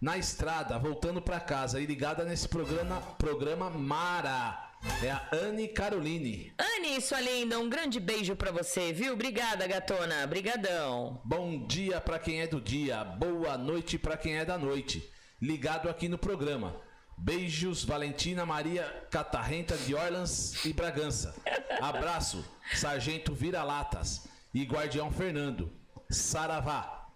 na 0.01 0.17
estrada, 0.17 0.79
voltando 0.79 1.21
pra 1.21 1.41
casa 1.41 1.81
e 1.81 1.85
ligada 1.85 2.23
nesse 2.23 2.47
programa, 2.47 3.01
programa 3.17 3.69
Mara. 3.69 4.67
É 5.03 5.11
a 5.11 5.27
Anne 5.33 5.67
Caroline. 5.67 6.53
Anne, 6.57 7.01
sua 7.01 7.19
linda, 7.19 7.59
um 7.59 7.67
grande 7.69 7.99
beijo 7.99 8.33
pra 8.33 8.49
você, 8.49 8.93
viu? 8.93 9.11
Obrigada, 9.13 9.67
gatona. 9.67 10.25
Brigadão. 10.25 11.19
Bom 11.25 11.67
dia 11.67 11.99
pra 11.99 12.17
quem 12.17 12.39
é 12.39 12.47
do 12.47 12.61
dia, 12.61 13.03
boa 13.03 13.57
noite 13.57 13.97
pra 13.99 14.15
quem 14.15 14.37
é 14.37 14.45
da 14.45 14.57
noite. 14.57 15.03
Ligado 15.41 15.89
aqui 15.89 16.07
no 16.07 16.17
programa. 16.17 16.77
Beijos, 17.21 17.83
Valentina 17.83 18.45
Maria 18.45 18.83
Catarrenta 19.11 19.75
de 19.77 19.93
Orleans 19.93 20.63
e 20.65 20.71
Bragança. 20.71 21.35
Abraço, 21.81 22.43
Sargento 22.73 23.33
Vira-Latas 23.33 24.25
e 24.53 24.63
Guardião 24.63 25.11
Fernando. 25.11 25.69
Saravá, 26.09 27.07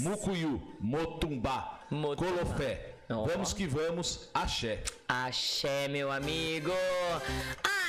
Mucuyu, 0.00 0.60
Motumbá, 0.80 1.80
Motumbá. 1.90 2.32
Colofé. 2.32 2.94
Ó. 3.08 3.24
Vamos 3.24 3.52
que 3.52 3.66
vamos, 3.68 4.28
axé. 4.34 4.82
Axé, 5.08 5.86
meu 5.88 6.10
amigo. 6.10 6.72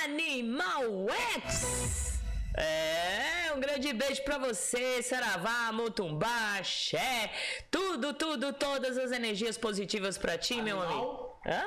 Animal 0.04 1.08
X. 1.34 2.20
É, 2.56 3.52
um 3.56 3.60
grande 3.60 3.92
beijo 3.94 4.24
pra 4.24 4.38
você, 4.38 5.02
Saravá, 5.04 5.72
Mutumbá, 5.72 6.58
Axé, 6.60 7.32
tudo, 7.70 8.14
tudo, 8.14 8.54
todas 8.54 8.98
as 8.98 9.12
energias 9.12 9.58
positivas 9.58 10.18
pra 10.18 10.38
ti, 10.38 10.62
meu 10.62 10.82
Animal? 10.82 11.00
amigo. 11.00 11.27
Hã? 11.48 11.64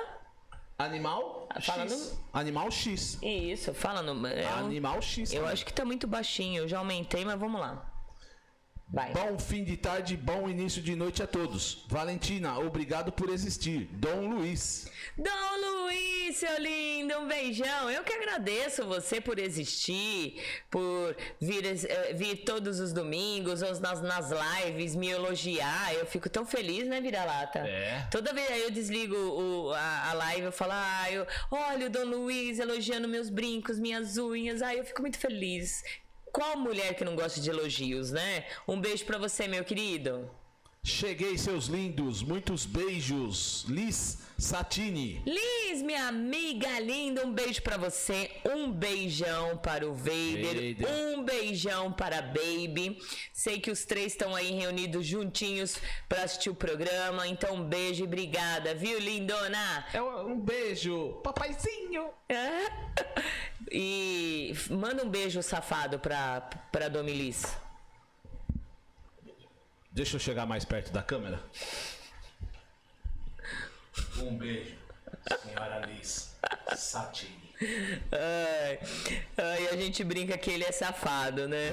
Animal 0.79 1.49
Fala 1.63 1.83
X. 1.83 2.19
Animal 2.33 2.71
X. 2.71 3.19
Isso, 3.23 3.75
fala 3.75 4.03
no. 4.03 4.27
é 4.27 4.47
Animal 4.47 5.03
X. 5.03 5.33
eu 5.33 5.47
acho 5.47 5.65
que 5.65 5.73
tá 5.73 5.85
muito 5.85 6.07
baixinho, 6.07 6.63
eu 6.63 6.69
já 6.69 6.79
aumentei, 6.79 7.25
mas 7.25 7.39
vamos 7.39 7.61
lá. 7.61 7.90
Vai. 8.93 9.13
Bom 9.13 9.39
fim 9.39 9.63
de 9.63 9.77
tarde, 9.77 10.17
bom 10.17 10.49
início 10.51 10.83
de 10.83 10.97
noite 10.97 11.23
a 11.23 11.27
todos. 11.27 11.85
Valentina, 11.89 12.59
obrigado 12.59 13.13
por 13.13 13.29
existir. 13.31 13.89
Dom 13.93 14.29
Luiz. 14.29 14.91
Dom 15.17 15.31
Luiz, 15.85 16.37
seu 16.39 16.59
lindo, 16.61 17.17
um 17.19 17.29
beijão. 17.29 17.89
Eu 17.89 18.03
que 18.03 18.13
agradeço 18.13 18.85
você 18.87 19.21
por 19.21 19.39
existir, 19.39 20.43
por 20.69 21.17
vir, 21.41 21.65
eh, 21.67 22.15
vir 22.15 22.39
todos 22.45 22.81
os 22.81 22.93
domingos 22.93 23.61
nas, 23.61 24.01
nas 24.03 24.31
lives 24.31 24.97
me 24.97 25.09
elogiar. 25.09 25.95
Eu 25.95 26.05
fico 26.07 26.29
tão 26.29 26.45
feliz, 26.45 26.89
né, 26.89 27.01
Vira-Lata? 27.01 27.61
É. 27.61 28.09
Toda 28.11 28.33
vez 28.33 28.51
aí 28.51 28.63
eu 28.63 28.73
desligo 28.73 29.15
o- 29.15 29.73
a, 29.73 30.11
a 30.11 30.13
live, 30.15 30.47
eu 30.47 30.53
falo, 30.53 30.73
ah, 30.75 31.07
eu, 31.13 31.25
olha 31.49 31.87
o 31.87 31.91
Dom 31.91 32.05
Luiz 32.07 32.59
elogiando 32.59 33.07
meus 33.07 33.31
brincos, 33.31 33.79
minhas 33.79 34.17
unhas. 34.19 34.63
Ai, 34.63 34.81
eu 34.81 34.85
fico 34.85 35.01
muito 35.01 35.17
feliz. 35.19 35.85
Qual 36.33 36.57
mulher 36.57 36.95
que 36.95 37.05
não 37.05 37.17
gosta 37.17 37.41
de 37.41 37.51
elogios, 37.51 38.11
né? 38.11 38.47
Um 38.67 38.81
beijo 38.81 39.05
pra 39.05 39.19
você, 39.19 39.49
meu 39.49 39.65
querido. 39.65 40.31
Cheguei, 40.83 41.37
seus 41.37 41.67
lindos. 41.67 42.23
Muitos 42.23 42.65
beijos. 42.65 43.67
Liz 43.69 44.19
Satini. 44.39 45.23
Liz, 45.27 45.83
minha 45.83 46.09
amiga 46.09 46.81
linda, 46.81 47.27
um 47.27 47.33
beijo 47.33 47.61
pra 47.61 47.77
você, 47.77 48.31
um 48.47 48.73
beijão 48.73 49.59
para 49.59 49.87
o 49.87 49.93
Vader, 49.93 50.75
Vader. 50.79 50.89
um 50.89 51.23
beijão 51.23 51.93
para 51.93 52.19
a 52.19 52.23
Baby. 52.23 52.99
Sei 53.33 53.61
que 53.61 53.71
os 53.71 53.85
três 53.85 54.13
estão 54.13 54.35
aí 54.35 54.51
reunidos 54.53 55.07
juntinhos 55.07 55.77
pra 56.09 56.23
assistir 56.23 56.49
o 56.49 56.55
programa, 56.55 57.29
então 57.29 57.57
um 57.57 57.65
beijo 57.65 58.03
e 58.03 58.07
obrigada, 58.07 58.75
viu, 58.75 58.99
lindona? 58.99 59.87
É 59.93 60.01
um 60.01 60.41
beijo. 60.41 61.21
Papaizinho. 61.23 62.09
É? 62.29 62.71
E 63.73 64.53
manda 64.69 65.05
um 65.05 65.09
beijo 65.09 65.41
safado 65.45 65.97
pra, 66.01 66.41
pra 66.73 66.89
Domilis. 66.89 67.45
Deixa 69.93 70.17
eu 70.17 70.21
chegar 70.21 70.47
mais 70.47 70.65
perto 70.65 70.93
da 70.93 71.03
câmera. 71.03 71.41
Um 74.19 74.37
beijo, 74.37 74.77
senhora 75.43 75.85
Liz 75.87 76.37
Satini. 76.77 77.51
Ai, 78.13 78.79
ai, 79.37 79.69
a 79.69 79.77
gente 79.77 80.05
brinca 80.05 80.39
que 80.39 80.51
ele 80.51 80.65
é 80.65 80.71
safado, 80.71 81.49
né? 81.49 81.73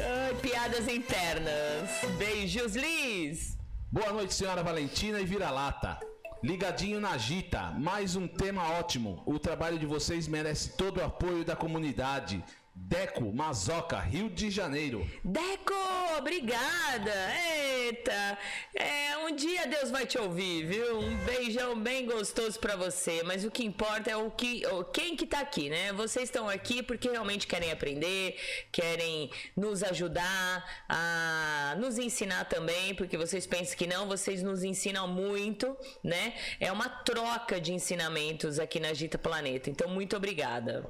Ai, 0.00 0.34
piadas 0.40 0.86
internas. 0.86 1.90
Beijos, 2.16 2.76
Liz! 2.76 3.58
Boa 3.90 4.12
noite, 4.12 4.34
senhora 4.34 4.62
Valentina 4.62 5.20
e 5.20 5.24
Vira-Lata. 5.24 5.98
Ligadinho 6.42 7.00
na 7.00 7.18
Gita, 7.18 7.72
mais 7.72 8.14
um 8.14 8.28
tema 8.28 8.78
ótimo. 8.78 9.20
O 9.26 9.36
trabalho 9.38 9.78
de 9.78 9.86
vocês 9.86 10.28
merece 10.28 10.76
todo 10.76 10.98
o 10.98 11.04
apoio 11.04 11.44
da 11.44 11.56
comunidade. 11.56 12.42
Deco, 12.86 13.32
Mazoca, 13.32 13.98
Rio 13.98 14.30
de 14.30 14.50
Janeiro. 14.50 15.08
Deco, 15.24 15.74
obrigada! 16.16 17.12
Eita! 17.34 18.38
É, 18.74 19.18
um 19.18 19.34
dia 19.34 19.66
Deus 19.66 19.90
vai 19.90 20.06
te 20.06 20.16
ouvir, 20.16 20.64
viu? 20.64 21.00
Um 21.00 21.16
beijão 21.24 21.78
bem 21.78 22.06
gostoso 22.06 22.58
pra 22.58 22.76
você. 22.76 23.22
Mas 23.24 23.44
o 23.44 23.50
que 23.50 23.64
importa 23.64 24.10
é 24.10 24.16
o 24.16 24.30
que, 24.30 24.62
quem 24.92 25.16
que 25.16 25.26
tá 25.26 25.40
aqui, 25.40 25.68
né? 25.68 25.92
Vocês 25.92 26.24
estão 26.24 26.48
aqui 26.48 26.82
porque 26.82 27.10
realmente 27.10 27.46
querem 27.46 27.72
aprender, 27.72 28.36
querem 28.70 29.30
nos 29.56 29.82
ajudar, 29.82 30.84
a 30.88 31.74
nos 31.78 31.98
ensinar 31.98 32.44
também, 32.44 32.94
porque 32.94 33.16
vocês 33.16 33.46
pensam 33.46 33.76
que 33.76 33.86
não, 33.86 34.06
vocês 34.06 34.42
nos 34.42 34.62
ensinam 34.62 35.08
muito, 35.08 35.76
né? 36.02 36.34
É 36.60 36.70
uma 36.70 36.88
troca 36.88 37.60
de 37.60 37.72
ensinamentos 37.72 38.58
aqui 38.58 38.78
na 38.78 38.94
Gita 38.94 39.18
Planeta. 39.18 39.68
Então, 39.68 39.88
muito 39.88 40.16
obrigada. 40.16 40.88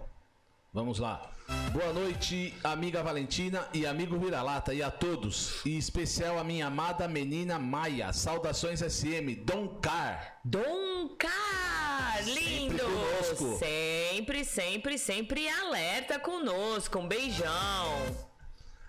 Vamos 0.73 0.99
lá. 0.99 1.38
Boa 1.49 1.93
noite, 1.95 2.55
amiga 2.63 3.03
Valentina 3.03 3.67
e 3.73 3.87
amigo 3.87 4.19
Vira-Lata 4.19 4.75
e 4.75 4.83
a 4.83 4.91
todos. 4.91 5.65
E 5.65 5.75
em 5.75 5.79
especial 5.79 6.39
a 6.39 6.45
minha 6.45 6.67
amada 6.67 7.09
menina 7.09 7.59
Maia. 7.59 8.13
Saudações 8.13 8.81
SM, 8.81 9.35
Dom 9.45 9.81
Car. 9.81 10.41
Dom 10.45 11.17
Car, 11.19 12.23
lindo! 12.25 12.79
conosco. 12.79 13.59
Sempre, 13.59 14.45
sempre, 14.45 14.99
sempre 14.99 15.49
alerta 15.49 16.19
conosco. 16.19 16.99
Um 16.99 17.09
beijão. 17.09 18.17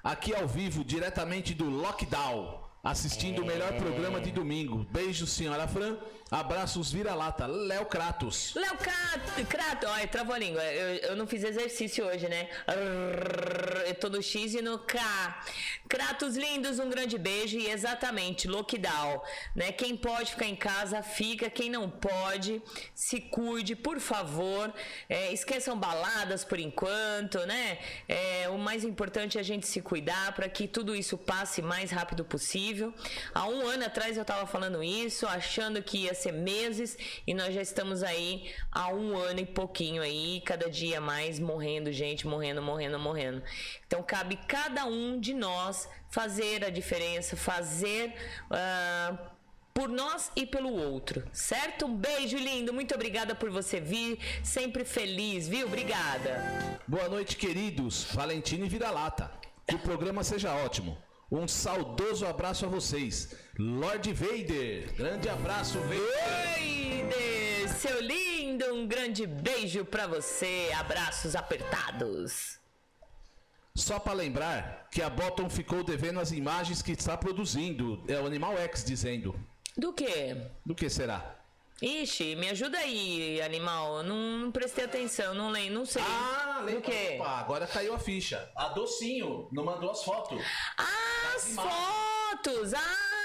Aqui 0.03 0.35
ao 0.35 0.47
vivo, 0.47 0.83
diretamente 0.83 1.53
do 1.53 1.69
Lockdown. 1.69 2.67
Assistindo 2.83 3.41
o 3.41 3.45
melhor 3.45 3.73
programa 3.73 4.19
de 4.19 4.31
domingo. 4.31 4.85
Beijo, 4.91 5.25
senhora 5.27 5.67
Fran. 5.67 5.97
Abraços 6.31 6.91
Vira-Lata. 6.91 7.47
Léo 7.47 7.85
Kratos. 7.85 8.53
Léo 8.55 8.77
Crato, 9.47 9.87
olha, 9.87 10.07
travou 10.07 10.35
a 10.35 10.37
língua. 10.37 10.63
Eu, 10.63 11.09
eu 11.09 11.15
não 11.15 11.25
fiz 11.25 11.43
exercício 11.43 12.05
hoje, 12.05 12.27
né? 12.27 12.47
Eu 13.87 13.95
tô 13.95 14.09
no 14.09 14.21
X 14.21 14.53
e 14.53 14.61
no 14.61 14.77
K. 14.79 14.99
Kratos 15.87 16.37
lindos, 16.37 16.77
um 16.77 16.87
grande 16.87 17.17
beijo 17.17 17.57
e 17.57 17.67
exatamente, 17.67 18.47
lockdown, 18.47 19.21
né? 19.55 19.71
Quem 19.71 19.97
pode 19.97 20.31
ficar 20.31 20.45
em 20.45 20.55
casa, 20.55 21.01
fica. 21.01 21.49
Quem 21.49 21.67
não 21.69 21.89
pode, 21.89 22.61
se 22.93 23.19
cuide, 23.19 23.75
por 23.75 23.99
favor. 23.99 24.71
É, 25.09 25.33
esqueçam 25.33 25.77
baladas 25.79 26.45
por 26.45 26.59
enquanto, 26.59 27.39
né? 27.47 27.79
É, 28.07 28.47
o 28.49 28.57
mais 28.59 28.83
importante 28.83 29.39
é 29.39 29.41
a 29.41 29.43
gente 29.43 29.65
se 29.65 29.81
cuidar 29.81 30.33
para 30.35 30.47
que 30.47 30.67
tudo 30.67 30.95
isso 30.95 31.17
passe 31.17 31.59
mais 31.59 31.89
rápido 31.89 32.23
possível. 32.23 32.93
Há 33.33 33.47
um 33.47 33.67
ano 33.67 33.85
atrás 33.85 34.15
eu 34.15 34.23
tava 34.23 34.45
falando 34.45 34.83
isso, 34.83 35.25
achando 35.25 35.81
que 35.81 36.03
ia 36.03 36.13
ser 36.19 36.33
meses 36.33 36.97
e 37.25 37.33
nós 37.33 37.53
já 37.53 37.61
estamos 37.61 38.03
aí 38.03 38.51
há 38.71 38.89
um 38.89 39.17
ano 39.17 39.39
e 39.39 39.45
pouquinho 39.45 40.01
aí, 40.01 40.41
cada 40.45 40.69
dia 40.69 40.99
mais 40.99 41.39
morrendo 41.39 41.91
gente, 41.91 42.27
morrendo, 42.27 42.61
morrendo, 42.61 42.99
morrendo. 42.99 43.43
Então 43.87 44.03
cabe 44.03 44.37
cada 44.47 44.85
um 44.85 45.19
de 45.19 45.33
nós 45.33 45.89
fazer 46.09 46.63
a 46.63 46.69
diferença, 46.69 47.35
fazer 47.35 48.13
ah, 48.49 49.17
por 49.73 49.87
nós 49.87 50.31
e 50.35 50.45
pelo 50.45 50.73
outro, 50.73 51.25
certo? 51.31 51.85
Um 51.85 51.95
beijo 51.95 52.37
lindo, 52.37 52.73
muito 52.73 52.93
obrigada 52.93 53.33
por 53.33 53.49
você 53.49 53.79
vir, 53.79 54.19
sempre 54.43 54.83
feliz, 54.83 55.47
viu? 55.47 55.67
Obrigada. 55.67 56.79
Boa 56.87 57.07
noite, 57.07 57.37
queridos. 57.37 58.03
Valentina 58.11 58.65
e 58.65 58.69
Vira-Lata. 58.69 59.31
Que 59.65 59.75
o 59.75 59.79
programa 59.79 60.23
seja 60.23 60.53
ótimo. 60.53 60.97
Um 61.31 61.47
saudoso 61.47 62.25
abraço 62.25 62.65
a 62.65 62.67
vocês. 62.67 63.35
Lord 63.59 64.13
Vader. 64.13 64.93
Grande 64.95 65.27
abraço, 65.27 65.79
Vader. 65.81 67.67
Seu 67.77 67.99
lindo, 67.99 68.73
um 68.73 68.87
grande 68.87 69.27
beijo 69.27 69.83
pra 69.83 70.07
você, 70.07 70.71
abraços 70.77 71.35
apertados. 71.35 72.57
Só 73.75 73.99
para 73.99 74.13
lembrar 74.13 74.87
que 74.89 75.01
a 75.01 75.09
Bottom 75.09 75.49
ficou 75.49 75.83
devendo 75.83 76.21
as 76.21 76.31
imagens 76.31 76.81
que 76.81 76.93
está 76.93 77.17
produzindo. 77.17 78.01
É 78.07 78.17
o 78.17 78.25
Animal 78.25 78.57
X 78.59 78.81
dizendo. 78.85 79.37
Do 79.75 79.91
que? 79.91 80.37
Do 80.65 80.73
que 80.73 80.89
será? 80.89 81.35
Ixi, 81.81 82.37
me 82.37 82.49
ajuda 82.49 82.77
aí, 82.77 83.41
animal. 83.41 84.03
Não, 84.03 84.37
não 84.37 84.51
prestei 84.51 84.85
atenção, 84.85 85.33
não 85.33 85.49
lembro, 85.49 85.79
não 85.79 85.85
sei. 85.85 86.01
Do 86.01 86.81
quê? 86.81 87.17
Opa, 87.19 87.39
agora 87.39 87.67
caiu 87.67 87.93
a 87.93 87.99
ficha. 87.99 88.49
A 88.55 88.69
Docinho 88.69 89.49
não 89.51 89.65
mandou 89.65 89.91
as 89.91 90.01
fotos. 90.01 90.41
Ah, 90.77 91.35
as 91.35 91.55
fotos! 91.55 92.73
Ah! 92.73 93.18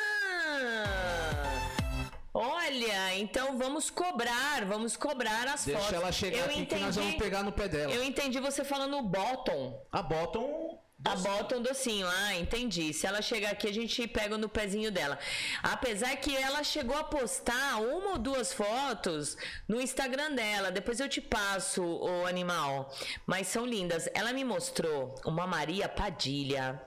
Olha, 2.36 3.16
então 3.16 3.56
vamos 3.56 3.90
cobrar, 3.90 4.64
vamos 4.64 4.96
cobrar 4.96 5.46
as 5.46 5.64
Deixa 5.64 5.80
fotos. 5.80 5.94
ela 5.94 6.10
chegar 6.10 6.38
Eu 6.38 6.44
aqui 6.46 6.66
que 6.66 6.74
nós 6.74 6.96
vamos 6.96 7.14
pegar 7.14 7.44
no 7.44 7.52
pé 7.52 7.68
dela. 7.68 7.92
Eu 7.92 8.02
entendi 8.02 8.40
você 8.40 8.64
falando 8.64 9.00
bottom. 9.02 9.80
A 9.92 10.02
Bottom 10.02 10.80
A 11.04 11.14
bota 11.14 11.58
um 11.58 11.62
docinho, 11.62 12.08
ah, 12.08 12.34
entendi. 12.34 12.92
Se 12.92 13.06
ela 13.06 13.22
chegar 13.22 13.50
aqui, 13.50 13.68
a 13.68 13.72
gente 13.72 14.08
pega 14.08 14.36
no 14.36 14.48
pezinho 14.48 14.90
dela. 14.90 15.16
Apesar 15.62 16.16
que 16.16 16.34
ela 16.36 16.64
chegou 16.64 16.96
a 16.96 17.04
postar 17.04 17.76
uma 17.80 18.12
ou 18.12 18.18
duas 18.18 18.52
fotos 18.52 19.36
no 19.68 19.80
Instagram 19.80 20.32
dela. 20.32 20.72
Depois 20.72 20.98
eu 20.98 21.08
te 21.08 21.20
passo 21.20 21.84
o 21.84 22.26
animal. 22.26 22.92
Mas 23.26 23.46
são 23.46 23.64
lindas. 23.64 24.08
Ela 24.12 24.32
me 24.32 24.44
mostrou 24.44 25.14
uma 25.24 25.46
Maria 25.46 25.88
Padilha. 25.88 26.82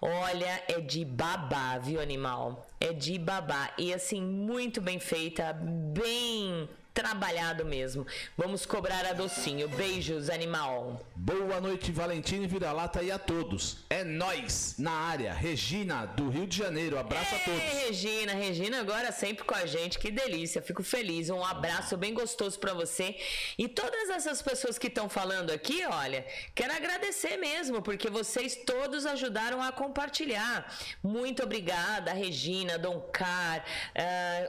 Olha, 0.00 0.62
é 0.68 0.80
de 0.80 1.04
babá, 1.04 1.78
viu, 1.78 2.00
animal? 2.00 2.66
É 2.80 2.92
de 2.92 3.18
babá. 3.18 3.72
E 3.76 3.92
assim, 3.92 4.22
muito 4.22 4.80
bem 4.80 4.98
feita, 4.98 5.52
bem 5.52 6.68
trabalhado 6.98 7.64
mesmo. 7.64 8.04
Vamos 8.36 8.66
cobrar 8.66 9.06
a 9.06 9.12
docinho. 9.12 9.68
Beijos, 9.68 10.28
animal. 10.28 11.00
Boa 11.14 11.60
noite, 11.60 11.92
Valentina 11.92 12.42
e 12.42 12.48
Vira-Lata 12.48 13.00
e 13.04 13.12
a 13.12 13.18
todos. 13.20 13.84
É 13.88 14.02
nós 14.02 14.74
na 14.76 14.90
área. 14.90 15.32
Regina, 15.32 16.06
do 16.06 16.28
Rio 16.28 16.44
de 16.44 16.56
Janeiro. 16.56 16.98
Abraço 16.98 17.36
Ei, 17.36 17.40
a 17.40 17.44
todos. 17.44 17.62
Regina, 17.84 18.32
Regina 18.32 18.80
agora 18.80 19.12
sempre 19.12 19.44
com 19.44 19.54
a 19.54 19.64
gente. 19.64 19.96
Que 19.96 20.10
delícia. 20.10 20.60
Fico 20.60 20.82
feliz. 20.82 21.30
Um 21.30 21.44
abraço 21.44 21.96
bem 21.96 22.12
gostoso 22.12 22.58
para 22.58 22.74
você. 22.74 23.16
E 23.56 23.68
todas 23.68 24.10
essas 24.10 24.42
pessoas 24.42 24.76
que 24.76 24.88
estão 24.88 25.08
falando 25.08 25.52
aqui, 25.52 25.86
olha, 25.86 26.26
quero 26.52 26.72
agradecer 26.72 27.36
mesmo, 27.36 27.80
porque 27.80 28.10
vocês 28.10 28.56
todos 28.66 29.06
ajudaram 29.06 29.62
a 29.62 29.70
compartilhar. 29.70 30.66
Muito 31.00 31.44
obrigada, 31.44 32.12
Regina, 32.12 32.76
Dom 32.76 32.98
Car, 33.12 33.64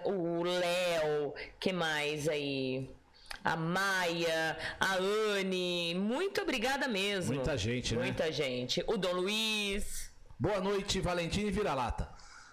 uh, 0.03 0.11
o 0.11 0.43
Léo, 0.43 1.35
que 1.59 1.71
mais 1.71 2.27
aí? 2.27 2.38
A 3.43 3.55
Maia, 3.55 4.57
a 4.79 4.95
Anne, 4.95 5.95
muito 5.95 6.41
obrigada 6.41 6.87
mesmo. 6.87 7.35
Muita 7.35 7.57
gente, 7.57 7.95
né? 7.95 8.03
Muita 8.03 8.31
gente. 8.31 8.83
O 8.87 8.97
Dom 8.97 9.13
Luiz. 9.13 10.11
Boa 10.39 10.59
noite, 10.59 10.99
Valentina 10.99 11.47
e 11.47 11.51
Vira-Lata. 11.51 12.09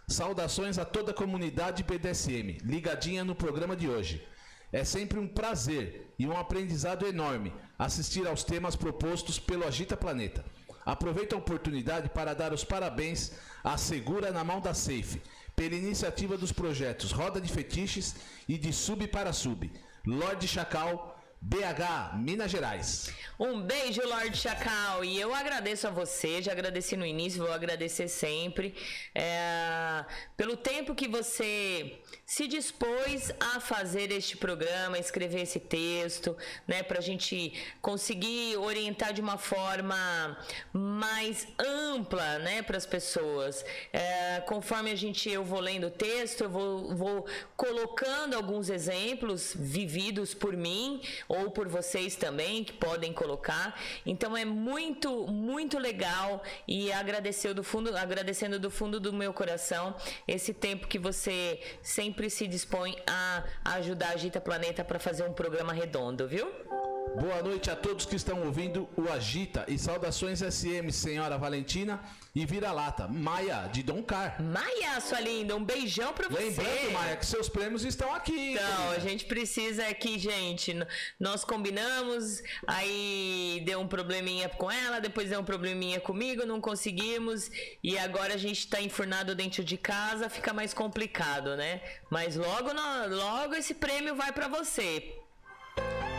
Saudações 0.08 0.78
a 0.78 0.84
toda 0.84 1.10
a 1.10 1.14
comunidade 1.14 1.82
BDSM, 1.82 2.58
ligadinha 2.62 3.24
no 3.24 3.34
programa 3.34 3.74
de 3.74 3.88
hoje. 3.88 4.26
É 4.72 4.84
sempre 4.84 5.18
um 5.18 5.26
prazer 5.26 6.12
e 6.18 6.26
um 6.26 6.36
aprendizado 6.36 7.06
enorme 7.06 7.52
assistir 7.78 8.26
aos 8.26 8.44
temas 8.44 8.76
propostos 8.76 9.38
pelo 9.38 9.66
Agita 9.66 9.96
Planeta. 9.96 10.44
Aproveito 10.84 11.34
a 11.34 11.38
oportunidade 11.38 12.08
para 12.08 12.34
dar 12.34 12.52
os 12.52 12.62
parabéns 12.62 13.32
à 13.64 13.76
Segura 13.76 14.30
na 14.30 14.44
Mão 14.44 14.60
da 14.60 14.72
Safe 14.72 15.20
pela 15.56 15.74
iniciativa 15.74 16.36
dos 16.36 16.52
projetos 16.52 17.10
Roda 17.10 17.40
de 17.40 17.50
Fetiches 17.50 18.14
e 18.46 18.58
de 18.58 18.72
Sub 18.72 19.08
para 19.08 19.32
Sub. 19.32 19.72
Lorde 20.06 20.46
Chacal, 20.46 21.18
BH, 21.40 22.16
Minas 22.16 22.50
Gerais. 22.50 23.12
Um 23.38 23.60
beijo, 23.62 24.00
Lorde 24.06 24.36
Chacal. 24.36 25.04
E 25.04 25.18
eu 25.18 25.34
agradeço 25.34 25.86
a 25.86 25.90
você, 25.90 26.42
já 26.42 26.52
agradeci 26.52 26.96
no 26.96 27.06
início, 27.06 27.42
vou 27.42 27.52
agradecer 27.52 28.08
sempre 28.08 28.74
é, 29.14 30.04
pelo 30.36 30.56
tempo 30.56 30.94
que 30.94 31.08
você 31.08 31.98
se 32.26 32.48
dispôs 32.48 33.32
a 33.38 33.60
fazer 33.60 34.10
este 34.10 34.36
programa, 34.36 34.98
escrever 34.98 35.42
esse 35.42 35.60
texto, 35.60 36.36
né, 36.66 36.82
para 36.82 36.98
a 36.98 37.00
gente 37.00 37.52
conseguir 37.80 38.56
orientar 38.56 39.12
de 39.12 39.20
uma 39.20 39.38
forma 39.38 40.36
mais 40.72 41.46
ampla, 41.56 42.40
né, 42.40 42.62
para 42.62 42.76
as 42.76 42.84
pessoas. 42.84 43.64
É, 43.92 44.40
conforme 44.40 44.90
a 44.90 44.96
gente 44.96 45.30
eu 45.30 45.44
vou 45.44 45.60
lendo 45.60 45.86
o 45.86 45.90
texto, 45.90 46.42
eu 46.42 46.50
vou, 46.50 46.96
vou 46.96 47.26
colocando 47.56 48.34
alguns 48.34 48.70
exemplos 48.70 49.54
vividos 49.56 50.34
por 50.34 50.56
mim 50.56 51.00
ou 51.28 51.52
por 51.52 51.68
vocês 51.68 52.16
também 52.16 52.64
que 52.64 52.72
podem 52.72 53.12
colocar. 53.12 53.80
Então 54.04 54.36
é 54.36 54.44
muito, 54.44 55.28
muito 55.28 55.78
legal 55.78 56.42
e 56.66 56.90
agradecer 56.92 57.54
do 57.54 57.62
fundo, 57.62 57.96
agradecendo 57.96 58.58
do 58.58 58.70
fundo 58.70 58.98
do 58.98 59.12
meu 59.12 59.32
coração 59.32 59.94
esse 60.26 60.52
tempo 60.52 60.88
que 60.88 60.98
você 60.98 61.60
sempre 61.80 62.15
se 62.30 62.46
dispõe 62.46 62.96
a 63.06 63.44
ajudar 63.76 64.10
a 64.10 64.16
Gita 64.16 64.40
Planeta 64.40 64.84
para 64.84 64.98
fazer 64.98 65.24
um 65.24 65.32
programa 65.32 65.72
redondo, 65.72 66.26
viu? 66.26 66.46
Boa 67.14 67.42
noite 67.42 67.70
a 67.70 67.76
todos 67.76 68.04
que 68.04 68.16
estão 68.16 68.44
ouvindo 68.44 68.86
o 68.94 69.10
Agita 69.10 69.64
e 69.68 69.78
saudações 69.78 70.40
SM, 70.40 70.90
senhora 70.90 71.38
Valentina 71.38 71.98
e 72.34 72.44
vira-lata, 72.44 73.08
Maia 73.08 73.68
de 73.72 73.82
Dom 73.82 74.02
Car. 74.02 74.42
Maia, 74.42 75.00
sua 75.00 75.20
linda, 75.20 75.56
um 75.56 75.64
beijão 75.64 76.12
pra 76.12 76.28
você. 76.28 76.42
Lembrando, 76.42 76.92
Maia, 76.92 77.16
que 77.16 77.24
seus 77.24 77.48
prêmios 77.48 77.84
estão 77.84 78.12
aqui. 78.14 78.52
Então, 78.52 78.90
a 78.90 78.98
gente 78.98 79.24
precisa 79.24 79.86
aqui, 79.86 80.18
gente. 80.18 80.76
Nós 81.18 81.42
combinamos, 81.42 82.42
aí 82.66 83.62
deu 83.64 83.80
um 83.80 83.88
probleminha 83.88 84.50
com 84.50 84.70
ela, 84.70 85.00
depois 85.00 85.30
deu 85.30 85.40
um 85.40 85.44
probleminha 85.44 85.98
comigo, 85.98 86.44
não 86.44 86.60
conseguimos. 86.60 87.50
E 87.82 87.96
agora 87.96 88.34
a 88.34 88.38
gente 88.38 88.68
tá 88.68 88.82
enfurnado 88.82 89.34
dentro 89.34 89.64
de 89.64 89.78
casa, 89.78 90.28
fica 90.28 90.52
mais 90.52 90.74
complicado, 90.74 91.56
né? 91.56 91.80
Mas 92.10 92.36
logo, 92.36 92.70
logo 93.08 93.54
esse 93.54 93.72
prêmio 93.72 94.14
vai 94.14 94.32
para 94.32 94.48
você. 94.48 95.25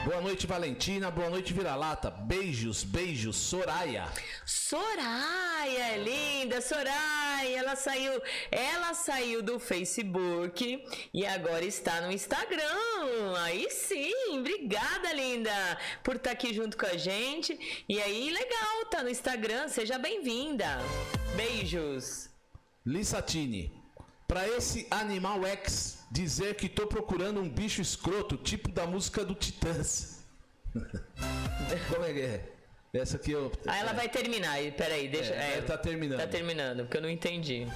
Boa 0.07 0.21
noite, 0.21 0.47
Valentina. 0.47 1.11
Boa 1.11 1.29
noite, 1.29 1.51
Vira-Lata. 1.51 2.09
Beijos, 2.09 2.81
beijos, 2.81 3.35
Soraya. 3.35 4.07
Soraya, 4.45 5.97
linda, 5.97 6.61
Soraya. 6.61 7.59
Ela 7.59 7.75
saiu, 7.75 8.21
ela 8.49 8.93
saiu 8.93 9.43
do 9.43 9.59
Facebook 9.59 10.81
e 11.13 11.25
agora 11.25 11.65
está 11.65 11.99
no 11.99 12.09
Instagram. 12.09 13.35
Aí 13.43 13.69
sim, 13.69 14.39
obrigada, 14.39 15.11
linda, 15.11 15.51
por 16.01 16.15
estar 16.15 16.31
aqui 16.31 16.53
junto 16.53 16.77
com 16.77 16.85
a 16.85 16.95
gente. 16.95 17.83
E 17.89 18.01
aí, 18.01 18.31
legal, 18.31 18.85
tá 18.89 19.03
no 19.03 19.09
Instagram. 19.09 19.67
Seja 19.67 19.99
bem-vinda. 19.99 20.79
Beijos. 21.35 22.29
Lissatini. 22.85 23.73
Para 24.25 24.47
esse 24.47 24.87
Animal 24.89 25.45
X 25.45 25.96
dizer 26.09 26.55
que 26.55 26.69
tô 26.69 26.87
procurando 26.87 27.39
um 27.39 27.49
bicho 27.49 27.81
escroto, 27.81 28.37
tipo 28.37 28.71
da 28.71 28.85
música 28.85 29.23
do 29.25 29.33
Titãs. 29.33 30.23
Como 30.73 32.05
é 32.05 32.13
que 32.13 32.21
é? 32.21 32.51
Essa 32.93 33.17
aqui 33.17 33.31
eu. 33.31 33.51
Ah, 33.67 33.77
ela 33.77 33.91
é. 33.91 33.93
vai 33.93 34.09
terminar. 34.09 34.57
Peraí, 34.75 35.07
deixa. 35.07 35.33
É, 35.33 35.57
é, 35.57 35.61
tá 35.61 35.77
terminando. 35.77 36.19
Tá 36.19 36.27
terminando, 36.27 36.83
porque 36.83 36.97
eu 36.97 37.01
não 37.01 37.09
entendi. 37.09 37.67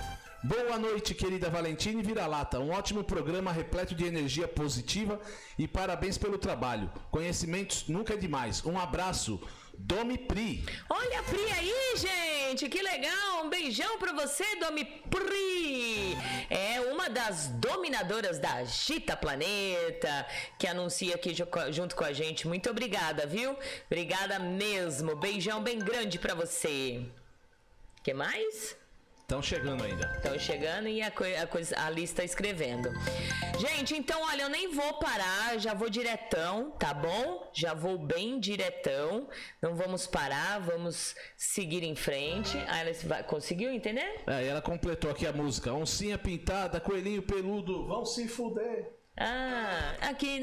Boa 0.43 0.79
noite, 0.79 1.13
querida 1.13 1.51
Valentina 1.51 1.99
e 1.99 2.03
Vira-Lata. 2.03 2.59
Um 2.59 2.71
ótimo 2.71 3.03
programa 3.03 3.51
repleto 3.51 3.93
de 3.93 4.05
energia 4.05 4.47
positiva 4.47 5.19
e 5.57 5.67
parabéns 5.67 6.17
pelo 6.17 6.37
trabalho. 6.39 6.89
Conhecimentos 7.11 7.87
nunca 7.87 8.15
é 8.15 8.17
demais. 8.17 8.65
Um 8.65 8.79
abraço 8.79 9.39
Domi 9.83 10.17
Pri. 10.17 10.63
Olha 10.89 11.19
a 11.19 11.23
Pri 11.23 11.43
aí, 11.57 11.93
gente, 11.97 12.69
que 12.69 12.81
legal. 12.81 13.43
Um 13.43 13.49
beijão 13.49 13.97
pra 13.97 14.13
você, 14.13 14.45
Domi 14.57 14.85
Pri. 14.85 16.15
É 16.49 16.79
uma 16.91 17.09
das 17.09 17.47
dominadoras 17.47 18.37
da 18.39 18.63
Gita 18.63 19.17
Planeta, 19.17 20.25
que 20.59 20.67
anuncia 20.67 21.15
aqui 21.15 21.33
junto 21.71 21.95
com 21.95 22.03
a 22.03 22.13
gente. 22.13 22.47
Muito 22.47 22.69
obrigada, 22.69 23.25
viu? 23.25 23.57
Obrigada 23.87 24.37
mesmo. 24.39 25.15
Beijão 25.15 25.61
bem 25.63 25.79
grande 25.79 26.19
pra 26.19 26.35
você. 26.35 27.03
que 28.03 28.13
mais? 28.13 28.80
Estão 29.31 29.41
chegando 29.41 29.81
ainda. 29.85 30.11
Estão 30.17 30.37
chegando 30.37 30.89
e 30.89 31.01
a, 31.01 31.07
a, 31.07 31.47
coisa, 31.47 31.79
a 31.79 31.89
lista 31.89 32.21
escrevendo. 32.21 32.91
Gente, 33.57 33.95
então, 33.95 34.21
olha, 34.23 34.41
eu 34.41 34.49
nem 34.49 34.73
vou 34.73 34.95
parar, 34.95 35.57
já 35.57 35.73
vou 35.73 35.89
diretão, 35.89 36.71
tá 36.71 36.93
bom? 36.93 37.49
Já 37.53 37.73
vou 37.73 37.97
bem 37.97 38.41
diretão. 38.41 39.29
Não 39.61 39.73
vamos 39.73 40.05
parar, 40.05 40.59
vamos 40.59 41.15
seguir 41.37 41.81
em 41.81 41.95
frente. 41.95 42.57
Aí 42.67 42.81
ela 42.81 42.91
vai, 43.05 43.23
conseguiu 43.23 43.71
entender? 43.71 44.21
É, 44.27 44.43
e 44.43 44.47
ela 44.47 44.61
completou 44.61 45.09
aqui 45.09 45.25
a 45.25 45.31
música. 45.31 45.71
Oncinha 45.71 46.17
pintada, 46.17 46.81
coelhinho 46.81 47.21
peludo, 47.21 47.87
vão 47.87 48.03
se 48.05 48.27
fuder. 48.27 48.91
Ah, 49.15 49.95
aqui, 50.09 50.41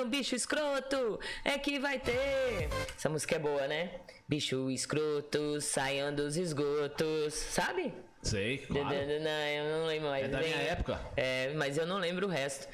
um 0.00 0.08
bicho 0.08 0.36
escroto, 0.36 1.18
é 1.44 1.58
que 1.58 1.80
vai 1.80 1.98
ter. 1.98 2.68
Essa 2.96 3.08
música 3.08 3.34
é 3.34 3.38
boa, 3.40 3.66
né? 3.66 3.90
Bicho 4.26 4.70
escroto, 4.70 5.60
saiam 5.60 6.14
dos 6.14 6.36
esgotos, 6.36 7.34
sabe? 7.34 7.92
Sei, 8.22 8.56
claro. 8.58 8.94
Eu 8.94 9.20
não 9.20 9.86
lembro 9.86 10.08
mais. 10.08 10.24
É 10.24 10.28
da 10.28 10.38
minha 10.38 10.56
época. 10.56 10.98
É, 11.14 11.52
mas 11.54 11.76
eu 11.76 11.86
não 11.86 11.98
lembro 11.98 12.26
o 12.26 12.30
resto. 12.30 12.66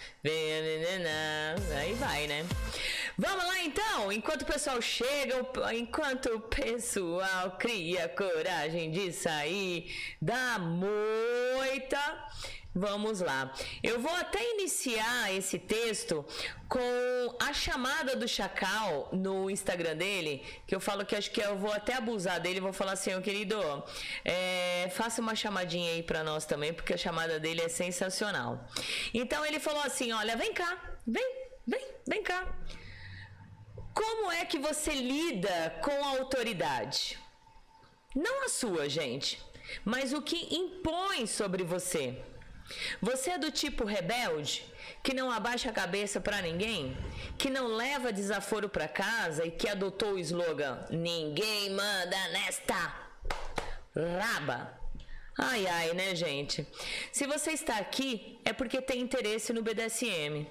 Aí 1.76 1.92
vai, 1.94 2.28
né? 2.28 2.46
Vamos 3.18 3.44
lá 3.44 3.60
então, 3.62 4.12
enquanto 4.12 4.42
o 4.42 4.46
pessoal 4.46 4.80
chega, 4.80 5.44
enquanto 5.74 6.26
o 6.26 6.40
pessoal 6.40 7.56
cria 7.58 8.08
coragem 8.08 8.92
de 8.92 9.12
sair 9.12 9.92
da 10.22 10.56
moita. 10.60 11.98
Vamos 12.74 13.20
lá. 13.20 13.52
Eu 13.82 14.00
vou 14.00 14.14
até 14.14 14.40
iniciar 14.52 15.34
esse 15.34 15.58
texto 15.58 16.24
com 16.68 17.36
a 17.40 17.52
chamada 17.52 18.14
do 18.14 18.28
Chacal 18.28 19.08
no 19.12 19.50
Instagram 19.50 19.96
dele, 19.96 20.44
que 20.68 20.74
eu 20.74 20.78
falo 20.78 21.04
que 21.04 21.16
acho 21.16 21.32
que 21.32 21.40
eu 21.40 21.58
vou 21.58 21.72
até 21.72 21.94
abusar 21.94 22.38
dele, 22.38 22.60
vou 22.60 22.72
falar 22.72 22.92
assim, 22.92 23.12
ô 23.12 23.20
querido, 23.20 23.56
é, 24.24 24.88
faça 24.92 25.20
uma 25.20 25.34
chamadinha 25.34 25.90
aí 25.94 26.02
para 26.02 26.22
nós 26.22 26.46
também, 26.46 26.72
porque 26.72 26.94
a 26.94 26.96
chamada 26.96 27.40
dele 27.40 27.60
é 27.60 27.68
sensacional. 27.68 28.64
Então 29.12 29.44
ele 29.44 29.58
falou 29.58 29.82
assim, 29.82 30.12
olha, 30.12 30.36
vem 30.36 30.54
cá, 30.54 30.96
vem, 31.04 31.28
vem, 31.66 31.84
vem 32.06 32.22
cá. 32.22 32.46
Como 33.92 34.30
é 34.30 34.44
que 34.44 34.60
você 34.60 34.92
lida 34.92 35.76
com 35.82 36.04
a 36.04 36.18
autoridade? 36.18 37.18
Não 38.14 38.44
a 38.44 38.48
sua, 38.48 38.88
gente, 38.88 39.42
mas 39.84 40.12
o 40.12 40.22
que 40.22 40.54
impõe 40.54 41.26
sobre 41.26 41.64
você. 41.64 42.29
Você 43.00 43.30
é 43.30 43.38
do 43.38 43.50
tipo 43.50 43.84
rebelde, 43.84 44.64
que 45.02 45.14
não 45.14 45.30
abaixa 45.30 45.70
a 45.70 45.72
cabeça 45.72 46.20
para 46.20 46.42
ninguém, 46.42 46.96
que 47.38 47.50
não 47.50 47.66
leva 47.66 48.12
desaforo 48.12 48.68
para 48.68 48.88
casa 48.88 49.46
e 49.46 49.50
que 49.50 49.68
adotou 49.68 50.12
o 50.14 50.18
slogan: 50.18 50.78
Ninguém 50.90 51.70
manda 51.70 52.28
nesta 52.28 52.94
raba. 53.94 54.78
Ai, 55.38 55.66
ai, 55.66 55.94
né, 55.94 56.14
gente? 56.14 56.66
Se 57.10 57.26
você 57.26 57.52
está 57.52 57.78
aqui, 57.78 58.38
é 58.44 58.52
porque 58.52 58.82
tem 58.82 59.00
interesse 59.00 59.52
no 59.52 59.62
BDSM. 59.62 60.46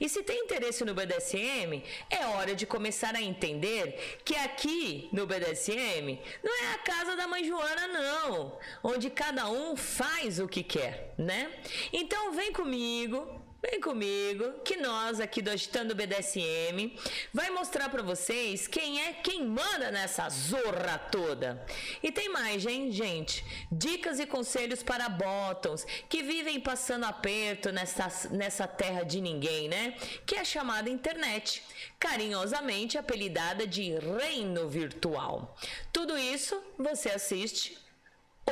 E 0.00 0.08
se 0.08 0.22
tem 0.22 0.44
interesse 0.44 0.84
no 0.84 0.94
BDSM, 0.94 1.82
é 2.10 2.26
hora 2.26 2.54
de 2.54 2.66
começar 2.66 3.14
a 3.14 3.22
entender 3.22 4.18
que 4.24 4.34
aqui 4.36 5.08
no 5.12 5.26
BDSM 5.26 6.18
não 6.42 6.64
é 6.64 6.74
a 6.74 6.78
casa 6.78 7.16
da 7.16 7.26
mãe 7.26 7.44
Joana, 7.44 7.86
não, 7.88 8.58
onde 8.82 9.10
cada 9.10 9.48
um 9.48 9.76
faz 9.76 10.38
o 10.38 10.48
que 10.48 10.62
quer, 10.62 11.14
né? 11.18 11.50
Então 11.92 12.32
vem 12.32 12.52
comigo, 12.52 13.45
Vem 13.68 13.80
comigo, 13.80 14.60
que 14.64 14.76
nós 14.76 15.18
aqui 15.18 15.42
do 15.42 15.50
Agitando 15.50 15.92
BDSM 15.92 16.96
vai 17.34 17.50
mostrar 17.50 17.88
para 17.88 18.00
vocês 18.00 18.68
quem 18.68 19.02
é 19.02 19.12
quem 19.12 19.44
manda 19.44 19.90
nessa 19.90 20.28
zorra 20.28 20.96
toda. 21.10 21.66
E 22.00 22.12
tem 22.12 22.28
mais, 22.28 22.64
hein, 22.64 22.92
gente? 22.92 23.44
Dicas 23.72 24.20
e 24.20 24.26
conselhos 24.26 24.84
para 24.84 25.08
bottoms 25.08 25.84
que 26.08 26.22
vivem 26.22 26.60
passando 26.60 27.06
aperto 27.06 27.72
nessa, 27.72 28.28
nessa 28.28 28.68
terra 28.68 29.02
de 29.02 29.20
ninguém, 29.20 29.68
né? 29.68 29.96
Que 30.24 30.36
é 30.36 30.44
chamada 30.44 30.88
internet, 30.88 31.60
carinhosamente 31.98 32.96
apelidada 32.96 33.66
de 33.66 33.98
reino 33.98 34.68
virtual. 34.68 35.56
Tudo 35.92 36.16
isso 36.16 36.62
você 36.78 37.10
assiste 37.10 37.76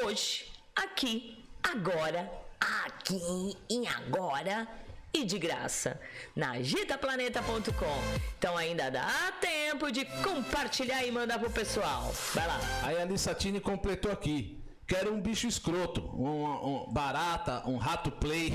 hoje, 0.03 0.51
aqui, 0.75 1.45
agora, 1.63 2.29
aqui 2.59 3.57
e 3.71 3.87
agora 3.87 4.67
e 5.15 5.25
de 5.25 5.39
graça 5.39 6.01
na 6.35 6.53
agitaplaneta.com. 6.53 8.19
Então 8.37 8.57
ainda 8.57 8.91
dá 8.91 9.33
tempo 9.41 9.91
de 9.93 10.05
compartilhar 10.23 11.05
e 11.07 11.13
mandar 11.13 11.39
pro 11.39 11.51
pessoal. 11.51 12.13
Vai 12.35 12.47
lá. 12.47 12.61
Aí 12.83 12.99
a 12.99 13.03
Alissatini 13.03 13.61
completou 13.61 14.11
aqui. 14.11 14.61
Quero 14.87 15.15
um 15.15 15.21
bicho 15.21 15.47
escroto, 15.47 16.03
um, 16.15 16.87
um 16.89 16.93
barata, 16.93 17.63
um 17.67 17.79
rato 17.79 18.11
play. 18.11 18.49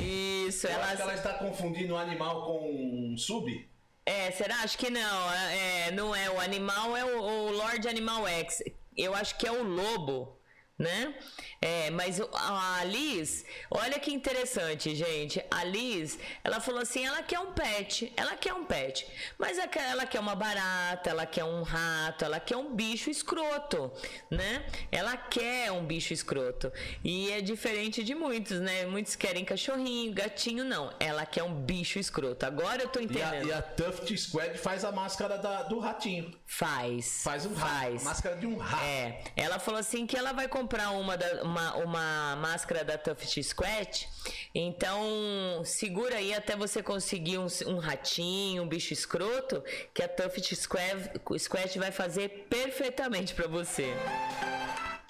Isso, 0.47 0.67
Eu 0.67 0.73
ela. 0.73 0.85
acho 0.85 0.95
que 0.97 1.01
ela 1.01 1.13
está 1.15 1.33
confundindo 1.33 1.95
o 1.95 1.97
animal 1.97 2.45
com 2.45 3.13
um 3.13 3.17
sub. 3.17 3.67
É, 4.05 4.29
será? 4.31 4.57
Acho 4.57 4.77
que 4.77 4.89
não. 4.89 5.33
É, 5.33 5.91
não 5.91 6.15
é. 6.15 6.29
O 6.29 6.39
animal 6.39 6.95
é 6.95 7.03
o, 7.05 7.19
o 7.19 7.51
Lord 7.51 7.87
Animal 7.87 8.27
X. 8.27 8.61
Eu 8.95 9.15
acho 9.15 9.37
que 9.37 9.47
é 9.47 9.51
o 9.51 9.63
lobo 9.63 10.38
né? 10.79 11.13
É, 11.61 11.89
mas 11.89 12.21
a 12.33 12.83
Liz, 12.85 13.45
olha 13.69 13.99
que 13.99 14.13
interessante, 14.13 14.95
gente. 14.95 15.43
A 15.51 15.65
Liz, 15.65 16.17
ela 16.41 16.61
falou 16.61 16.81
assim: 16.81 17.05
ela 17.05 17.21
quer 17.21 17.39
um 17.39 17.51
pet, 17.51 18.13
ela 18.15 18.37
quer 18.37 18.53
um 18.53 18.63
pet, 18.63 19.05
mas 19.37 19.57
ela 19.57 20.05
quer 20.05 20.19
uma 20.21 20.35
barata, 20.35 21.09
ela 21.09 21.25
quer 21.25 21.43
um 21.43 21.63
rato, 21.63 22.23
ela 22.23 22.39
quer 22.39 22.55
um 22.55 22.73
bicho 22.73 23.09
escroto, 23.09 23.91
né? 24.31 24.65
Ela 24.89 25.17
quer 25.17 25.69
um 25.73 25.85
bicho 25.85 26.13
escroto. 26.13 26.71
E 27.03 27.29
é 27.31 27.41
diferente 27.41 28.05
de 28.05 28.15
muitos, 28.15 28.61
né? 28.61 28.85
Muitos 28.85 29.17
querem 29.17 29.43
cachorrinho, 29.43 30.13
gatinho, 30.13 30.63
não. 30.63 30.93
Ela 30.97 31.25
quer 31.25 31.43
um 31.43 31.53
bicho 31.53 31.99
escroto. 31.99 32.45
Agora 32.45 32.83
eu 32.83 32.87
tô 32.87 33.01
entendendo. 33.01 33.47
E 33.47 33.51
a, 33.51 33.55
e 33.55 33.59
a 33.59 33.61
Tuft 33.61 34.17
Squad 34.17 34.57
faz 34.57 34.85
a 34.85 34.93
máscara 34.93 35.37
da, 35.37 35.63
do 35.63 35.79
ratinho. 35.79 36.38
Faz. 36.51 37.21
Faz 37.23 37.45
um 37.45 37.53
rato. 37.53 37.69
Faz. 37.69 38.03
Máscara 38.03 38.35
de 38.35 38.47
um 38.47 38.57
rato. 38.57 38.83
É. 38.83 39.21
Ela 39.35 39.59
falou 39.59 39.79
assim 39.79 40.07
que 40.07 40.17
ela 40.17 40.33
vai 40.33 40.47
comprar 40.47 40.89
uma, 40.91 41.15
da, 41.15 41.43
uma, 41.43 41.75
uma 41.75 42.35
máscara 42.37 42.83
da 42.83 42.97
Tuft 42.97 43.41
Squat, 43.43 44.09
então 44.53 45.61
segura 45.63 46.15
aí 46.15 46.33
até 46.33 46.55
você 46.55 46.81
conseguir 46.81 47.37
um, 47.37 47.47
um 47.67 47.77
ratinho, 47.77 48.63
um 48.63 48.67
bicho 48.67 48.91
escroto, 48.91 49.63
que 49.93 50.01
a 50.01 50.07
Tuft 50.07 50.55
Squat 50.55 51.77
vai 51.77 51.91
fazer 51.91 52.47
perfeitamente 52.49 53.35
para 53.35 53.47
você. 53.47 53.93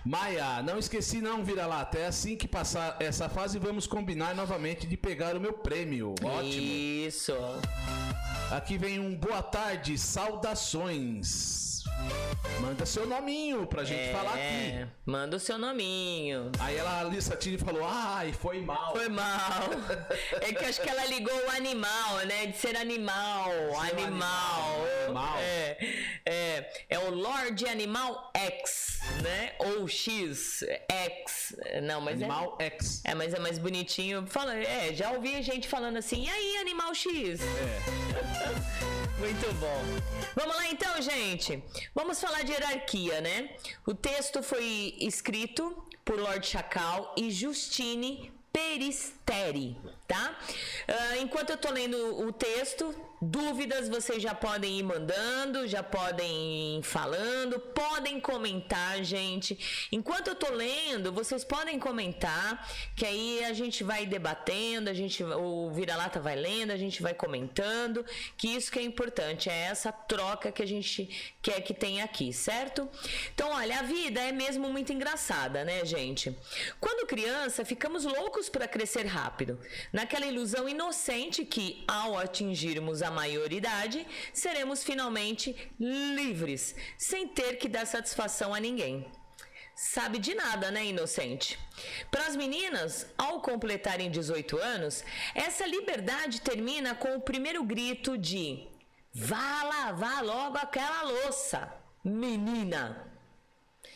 Maia, 0.05 0.63
não 0.63 0.79
esqueci 0.79 1.21
não, 1.21 1.43
vira 1.43 1.65
lá. 1.65 1.81
Até 1.81 2.07
assim 2.07 2.35
que 2.35 2.47
passar 2.47 2.97
essa 2.99 3.27
fase, 3.27 3.59
vamos 3.59 3.85
combinar 3.85 4.33
novamente 4.33 4.87
de 4.87 4.95
pegar 4.95 5.35
o 5.35 5.39
meu 5.39 5.53
prêmio. 5.53 6.15
Ótimo. 6.23 6.61
Isso. 6.61 7.33
Aqui 8.51 8.77
vem 8.77 8.99
um 8.99 9.15
boa 9.15 9.43
tarde, 9.43 9.97
saudações. 9.97 11.68
Manda 12.79 12.85
seu 12.85 13.07
nominho 13.07 13.65
pra 13.65 13.83
gente 13.83 14.09
é, 14.09 14.13
falar 14.13 14.33
aqui. 14.33 14.87
Manda 15.05 15.37
o 15.37 15.39
seu 15.39 15.57
nominho. 15.57 16.51
Aí 16.59 16.77
ela, 16.77 16.89
a 16.91 16.99
Alissa 16.99 17.35
Tini 17.35 17.57
falou, 17.57 17.85
ai, 17.85 18.31
foi 18.33 18.61
mal. 18.61 18.91
Foi 18.93 19.09
mal. 19.09 19.69
é 20.39 20.53
que 20.53 20.65
acho 20.65 20.81
que 20.81 20.89
ela 20.89 21.05
ligou 21.05 21.33
o 21.33 21.51
animal, 21.51 22.17
né? 22.25 22.47
De 22.47 22.57
ser 22.57 22.75
animal. 22.75 23.49
Ser 23.85 24.03
animal. 24.03 24.85
animal. 25.05 25.37
É, 25.39 25.77
é, 26.25 26.85
é 26.89 26.99
o 26.99 27.09
Lord 27.09 27.65
Animal 27.67 28.31
X, 28.35 28.99
né? 29.23 29.53
Ou 29.59 29.87
X, 29.87 30.63
X. 30.89 31.55
Não, 31.83 31.99
mas 32.01 32.21
animal 32.21 32.57
é, 32.59 32.65
X. 32.65 33.01
É, 33.03 33.15
mas 33.15 33.33
é 33.33 33.39
mais 33.39 33.57
bonitinho. 33.57 34.27
Fala, 34.27 34.55
é, 34.55 34.93
já 34.93 35.11
ouvi 35.11 35.41
gente 35.41 35.67
falando 35.67 35.97
assim, 35.97 36.25
e 36.25 36.29
aí, 36.29 36.57
Animal 36.57 36.93
X? 36.93 37.39
É. 37.41 38.99
Muito 39.19 39.53
bom. 39.55 39.83
Vamos 40.33 40.55
lá 40.55 40.67
então, 40.69 41.01
gente. 41.01 41.61
Vamos 41.93 42.21
falar 42.21 42.41
de 42.43 42.53
hierarquia, 42.53 43.19
né? 43.19 43.49
O 43.85 43.93
texto 43.93 44.41
foi 44.41 44.95
escrito 44.99 45.83
por 46.05 46.17
Lord 46.17 46.47
Chacal 46.47 47.13
e 47.17 47.29
Justine 47.29 48.31
Peristeri, 48.53 49.77
tá? 50.07 50.39
Uh, 50.87 51.21
enquanto 51.21 51.49
eu 51.49 51.57
tô 51.57 51.69
lendo 51.69 51.97
o 52.25 52.31
texto, 52.31 52.95
Dúvidas 53.21 53.89
vocês 53.89 54.23
já 54.23 54.33
podem 54.33 54.79
ir 54.79 54.83
mandando, 54.83 55.67
já 55.67 55.83
podem 55.83 56.79
ir 56.79 56.83
falando, 56.83 57.59
podem 57.59 58.17
comentar, 58.17 59.03
gente. 59.03 59.87
Enquanto 59.91 60.29
eu 60.29 60.35
tô 60.35 60.49
lendo, 60.53 61.11
vocês 61.11 61.43
podem 61.43 61.77
comentar, 61.77 62.65
que 62.95 63.05
aí 63.05 63.43
a 63.43 63.51
gente 63.51 63.83
vai 63.83 64.05
debatendo, 64.05 64.89
a 64.89 64.93
gente 64.93 65.21
o 65.21 65.69
vira-lata 65.71 66.21
vai 66.21 66.37
lendo, 66.37 66.71
a 66.71 66.77
gente 66.77 67.01
vai 67.01 67.13
comentando, 67.13 68.05
que 68.37 68.47
isso 68.47 68.71
que 68.71 68.79
é 68.79 68.83
importante, 68.83 69.49
é 69.49 69.63
essa 69.63 69.91
troca 69.91 70.49
que 70.49 70.63
a 70.63 70.67
gente 70.67 71.35
quer 71.41 71.59
que 71.59 71.73
tenha 71.73 72.05
aqui, 72.05 72.31
certo? 72.31 72.87
Então, 73.33 73.51
olha, 73.51 73.79
a 73.79 73.83
vida 73.83 74.21
é 74.21 74.31
mesmo 74.31 74.69
muito 74.69 74.93
engraçada, 74.93 75.65
né, 75.65 75.83
gente? 75.83 76.33
Quando 76.79 77.05
criança, 77.05 77.65
ficamos 77.65 78.05
loucos 78.05 78.47
para 78.47 78.65
crescer 78.65 79.05
rápido, 79.05 79.59
naquela 79.91 80.25
ilusão 80.25 80.69
inocente 80.69 81.43
que 81.43 81.83
ao 81.85 82.17
atingirmos 82.17 83.01
a 83.01 83.08
a 83.09 83.11
maioridade, 83.11 84.07
seremos 84.33 84.83
finalmente 84.83 85.55
livres, 85.79 86.75
sem 86.97 87.27
ter 87.27 87.57
que 87.57 87.67
dar 87.67 87.85
satisfação 87.85 88.53
a 88.53 88.59
ninguém. 88.59 89.05
Sabe 89.75 90.19
de 90.19 90.35
nada, 90.35 90.69
né, 90.71 90.85
inocente? 90.85 91.57
Para 92.11 92.27
as 92.27 92.35
meninas, 92.35 93.07
ao 93.17 93.41
completarem 93.41 94.11
18 94.11 94.57
anos, 94.57 95.03
essa 95.33 95.65
liberdade 95.65 96.41
termina 96.41 96.93
com 96.93 97.15
o 97.15 97.21
primeiro 97.21 97.63
grito 97.63 98.17
de: 98.17 98.67
Vá 99.13 99.63
lavar 99.63 100.23
logo 100.23 100.57
aquela 100.57 101.03
louça, 101.03 101.73
menina! 102.03 103.09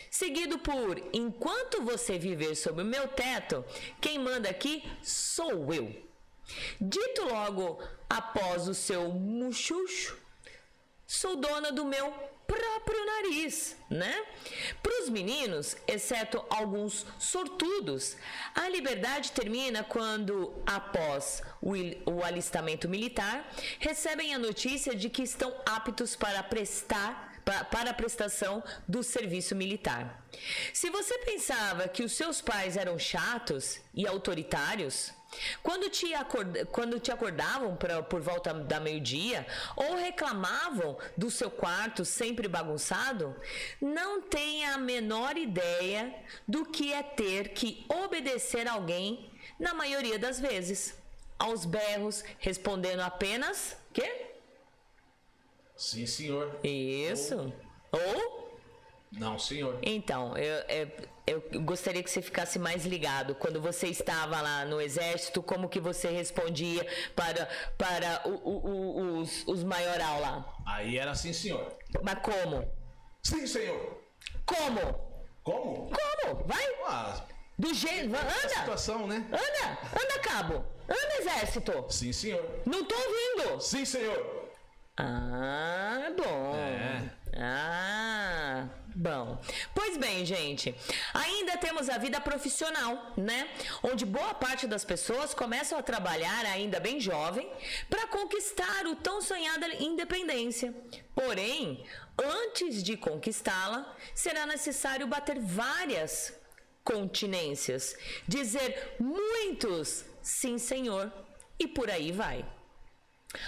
Seguido 0.10 0.58
por: 0.60 1.02
Enquanto 1.12 1.82
você 1.82 2.18
viver 2.18 2.56
sob 2.56 2.82
o 2.82 2.86
meu 2.86 3.08
teto, 3.10 3.66
quem 4.00 4.18
manda 4.18 4.50
aqui 4.50 4.84
sou 5.02 5.74
eu. 5.74 6.13
Dito 6.80 7.26
logo 7.26 7.82
após 8.10 8.68
o 8.68 8.74
seu 8.74 9.10
muxuxo, 9.10 10.18
sou 11.08 11.36
dona 11.36 11.72
do 11.72 11.86
meu 11.86 12.12
próprio 12.48 13.06
nariz, 13.06 13.76
né? 13.90 14.26
Para 14.82 15.02
os 15.02 15.10
meninos, 15.10 15.76
exceto 15.88 16.44
alguns 16.50 17.06
sortudos, 17.20 18.18
a 18.54 18.68
liberdade 18.70 19.32
termina 19.32 19.84
quando, 19.84 20.54
após 20.66 21.42
o, 21.62 22.24
alistamento 22.24 22.90
militar, 22.90 23.50
recebem 23.80 24.34
a 24.34 24.40
notícia 24.40 24.96
de 24.96 25.10
que 25.10 25.24
estão 25.24 25.54
aptos 25.66 26.16
para 26.16 26.44
prestar 26.44 27.33
para 27.44 27.90
a 27.90 27.94
prestação 27.94 28.64
do 28.88 29.04
serviço 29.04 29.56
militar. 29.56 30.24
Se 30.74 30.90
você 30.90 31.18
pensava 31.20 31.88
que 31.88 32.04
os 32.04 32.14
seus 32.14 32.42
pais 32.42 32.78
eram 32.78 32.98
chatos 32.98 33.80
e 33.94 34.08
autoritários, 34.08 35.14
quando 35.62 35.90
te, 35.90 36.14
acord... 36.14 36.66
Quando 36.72 37.00
te 37.00 37.12
acordavam 37.12 37.76
pra, 37.76 38.04
por 38.04 38.22
volta 38.22 38.54
da 38.54 38.80
meio-dia 38.80 39.46
ou 39.76 39.96
reclamavam 39.96 40.98
do 41.18 41.30
seu 41.32 41.50
quarto 41.50 42.06
sempre 42.06 42.48
bagunçado, 42.48 43.36
não 43.82 44.22
tenha 44.22 44.76
a 44.76 44.78
menor 44.78 45.38
ideia 45.38 46.14
do 46.48 46.66
que 46.66 46.94
é 46.94 47.04
ter 47.04 47.50
que 47.50 47.86
obedecer 47.90 48.68
alguém 48.68 49.32
na 49.60 49.74
maioria 49.74 50.20
das 50.20 50.40
vezes. 50.40 50.96
Aos 51.38 51.66
berros, 51.66 52.24
respondendo 52.40 53.02
apenas 53.02 53.76
quê? 53.92 54.33
Sim, 55.76 56.06
senhor. 56.06 56.60
Isso. 56.64 57.52
Ou, 57.92 58.00
Ou 58.00 58.60
Não, 59.12 59.38
senhor. 59.38 59.78
Então, 59.82 60.36
eu, 60.38 60.64
eu, 61.28 61.42
eu 61.52 61.62
gostaria 61.62 62.02
que 62.04 62.10
você 62.10 62.22
ficasse 62.22 62.58
mais 62.60 62.86
ligado. 62.86 63.36
Quando 63.36 63.62
você 63.62 63.88
estava 63.88 64.42
lá 64.42 64.66
no 64.66 64.80
exército, 64.82 65.42
como 65.44 65.70
que 65.70 65.80
você 65.80 66.10
respondia 66.10 66.86
para, 67.16 67.48
para 67.78 68.22
o, 68.28 68.32
o, 68.32 68.68
o, 68.68 69.20
os, 69.20 69.44
os 69.48 69.64
maioral 69.64 70.20
lá? 70.20 70.54
Aí 70.66 70.98
era 70.98 71.12
assim, 71.12 71.34
senhor. 71.34 71.76
Mas 72.02 72.20
como? 72.20 72.68
Sim, 73.24 73.46
senhor. 73.48 74.02
Como? 74.46 74.80
Como? 75.44 75.90
Como? 75.92 76.44
Vai! 76.46 76.64
Ah, 76.88 77.26
Do 77.58 77.74
jeito. 77.74 78.16
a 78.16 78.20
Anda! 78.20 78.50
situação, 78.50 79.08
né? 79.08 79.26
Anda! 79.32 79.78
Anda, 79.92 80.20
cabo! 80.20 80.66
Anda, 80.90 81.18
exército! 81.20 81.86
Sim, 81.90 82.12
senhor. 82.12 82.44
Não 82.66 82.84
tô 82.84 82.96
ouvindo! 82.96 83.62
Sim, 83.62 83.86
senhor. 83.86 84.33
Ah, 84.96 86.12
bom. 86.16 86.56
É. 86.56 87.10
Ah, 87.36 88.68
bom. 88.94 89.42
Pois 89.74 89.98
bem, 89.98 90.24
gente, 90.24 90.76
ainda 91.14 91.58
temos 91.58 91.90
a 91.90 91.98
vida 91.98 92.22
profissional, 92.22 93.12
né? 93.18 93.50
Onde 93.82 94.06
boa 94.06 94.36
parte 94.36 94.68
das 94.68 94.86
pessoas 94.86 95.34
começam 95.34 95.80
a 95.80 95.82
trabalhar 95.82 96.46
ainda 96.46 96.80
bem 96.80 97.00
jovem 97.00 97.50
para 97.90 98.06
conquistar 98.08 98.86
o 98.86 98.96
tão 98.96 99.20
sonhada 99.20 99.68
independência. 99.84 100.72
Porém, 101.16 101.84
antes 102.16 102.84
de 102.84 102.96
conquistá-la, 102.96 103.96
será 104.14 104.46
necessário 104.46 105.08
bater 105.08 105.40
várias 105.40 106.40
continências, 106.84 107.96
dizer 108.28 108.96
muitos 109.00 110.06
sim, 110.22 110.60
senhor, 110.60 111.12
e 111.58 111.68
por 111.68 111.90
aí 111.90 112.12
vai. 112.12 112.46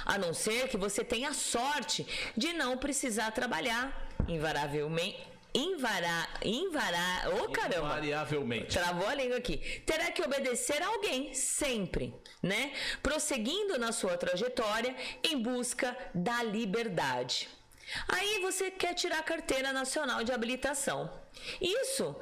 A 0.05 0.17
não 0.17 0.33
ser 0.33 0.67
que 0.67 0.77
você 0.77 1.03
tenha 1.03 1.33
sorte 1.33 2.05
de 2.35 2.53
não 2.53 2.77
precisar 2.77 3.31
trabalhar, 3.31 4.09
invariavelmente. 4.27 5.35
Invará, 5.53 6.27
invará, 6.43 7.29
ô 7.29 7.49
caramba! 7.49 7.87
Invariavelmente. 7.87 8.77
Travou 8.77 9.07
a 9.07 9.15
língua 9.15 9.37
aqui. 9.37 9.57
Terá 9.85 10.11
que 10.11 10.21
obedecer 10.21 10.83
a 10.83 10.87
alguém, 10.87 11.33
sempre, 11.33 12.13
né? 12.43 12.73
Prosseguindo 13.01 13.79
na 13.79 13.93
sua 13.93 14.17
trajetória 14.17 14.93
em 15.23 15.41
busca 15.41 15.95
da 16.13 16.43
liberdade. 16.43 17.47
Aí 18.09 18.41
você 18.41 18.69
quer 18.69 18.95
tirar 18.95 19.19
a 19.19 19.23
carteira 19.23 19.71
nacional 19.71 20.25
de 20.25 20.33
habilitação. 20.33 21.09
Isso 21.61 22.13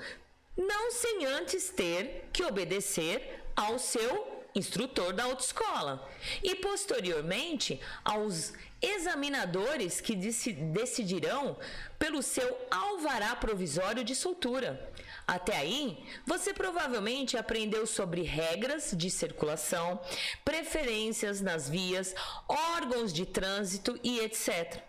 não 0.56 0.92
sem 0.92 1.26
antes 1.26 1.70
ter 1.70 2.30
que 2.32 2.44
obedecer 2.44 3.44
ao 3.56 3.80
seu 3.80 4.33
instrutor 4.56 5.14
da 5.14 5.24
autoescola 5.24 6.08
e 6.42 6.56
posteriormente 6.56 7.80
aos 8.04 8.54
examinadores 8.82 10.02
que 10.02 10.16
deci- 10.16 10.54
decidirão 10.54 11.58
pelo 11.98 12.22
seu 12.22 12.58
alvará 12.70 13.36
provisório 13.36 14.04
de 14.04 14.14
soltura. 14.14 14.92
Até 15.26 15.56
aí, 15.56 16.06
você 16.28 16.54
provavelmente 16.54 17.38
aprendeu 17.38 17.88
sobre 17.88 18.24
regras 18.24 18.94
de 18.96 19.10
circulação, 19.10 20.02
preferências 20.44 21.40
nas 21.40 21.70
vias, 21.70 22.14
órgãos 22.48 23.14
de 23.14 23.26
trânsito 23.26 23.98
e 24.04 24.20
etc. 24.20 24.82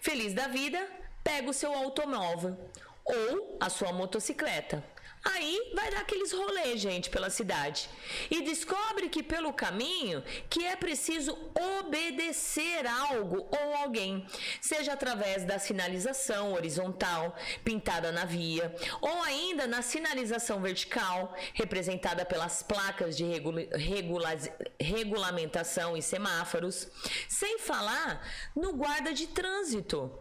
Feliz 0.00 0.32
da 0.32 0.46
vida, 0.46 0.88
pega 1.24 1.50
o 1.50 1.52
seu 1.52 1.74
automóvel 1.74 2.56
ou 3.04 3.56
a 3.60 3.68
sua 3.68 3.92
motocicleta. 3.92 4.84
Aí 5.32 5.72
vai 5.74 5.90
dar 5.90 6.00
aqueles 6.02 6.32
rolês, 6.32 6.80
gente, 6.80 7.10
pela 7.10 7.30
cidade. 7.30 7.88
E 8.30 8.42
descobre 8.42 9.08
que 9.08 9.22
pelo 9.22 9.52
caminho 9.52 10.22
que 10.48 10.64
é 10.64 10.76
preciso 10.76 11.36
obedecer 11.80 12.86
algo 12.86 13.48
ou 13.50 13.74
alguém, 13.74 14.24
seja 14.60 14.92
através 14.92 15.44
da 15.44 15.58
sinalização 15.58 16.52
horizontal 16.52 17.34
pintada 17.64 18.12
na 18.12 18.24
via, 18.24 18.72
ou 19.00 19.22
ainda 19.22 19.66
na 19.66 19.82
sinalização 19.82 20.60
vertical, 20.60 21.34
representada 21.54 22.24
pelas 22.24 22.62
placas 22.62 23.16
de 23.16 23.24
regula- 23.24 23.66
regula- 23.72 24.36
regulamentação 24.80 25.96
e 25.96 26.02
semáforos, 26.02 26.86
sem 27.28 27.58
falar 27.58 28.24
no 28.54 28.72
guarda 28.74 29.12
de 29.12 29.26
trânsito. 29.26 30.16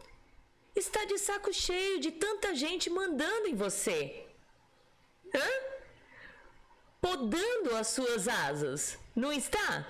Está 0.75 1.05
de 1.05 1.17
saco 1.17 1.53
cheio 1.53 1.99
de 1.99 2.11
tanta 2.11 2.55
gente 2.55 2.89
mandando 2.89 3.47
em 3.47 3.55
você. 3.55 4.24
Hã? 5.35 5.49
Podando 7.01 7.75
as 7.75 7.87
suas 7.87 8.27
asas, 8.27 8.97
não 9.15 9.31
está? 9.31 9.85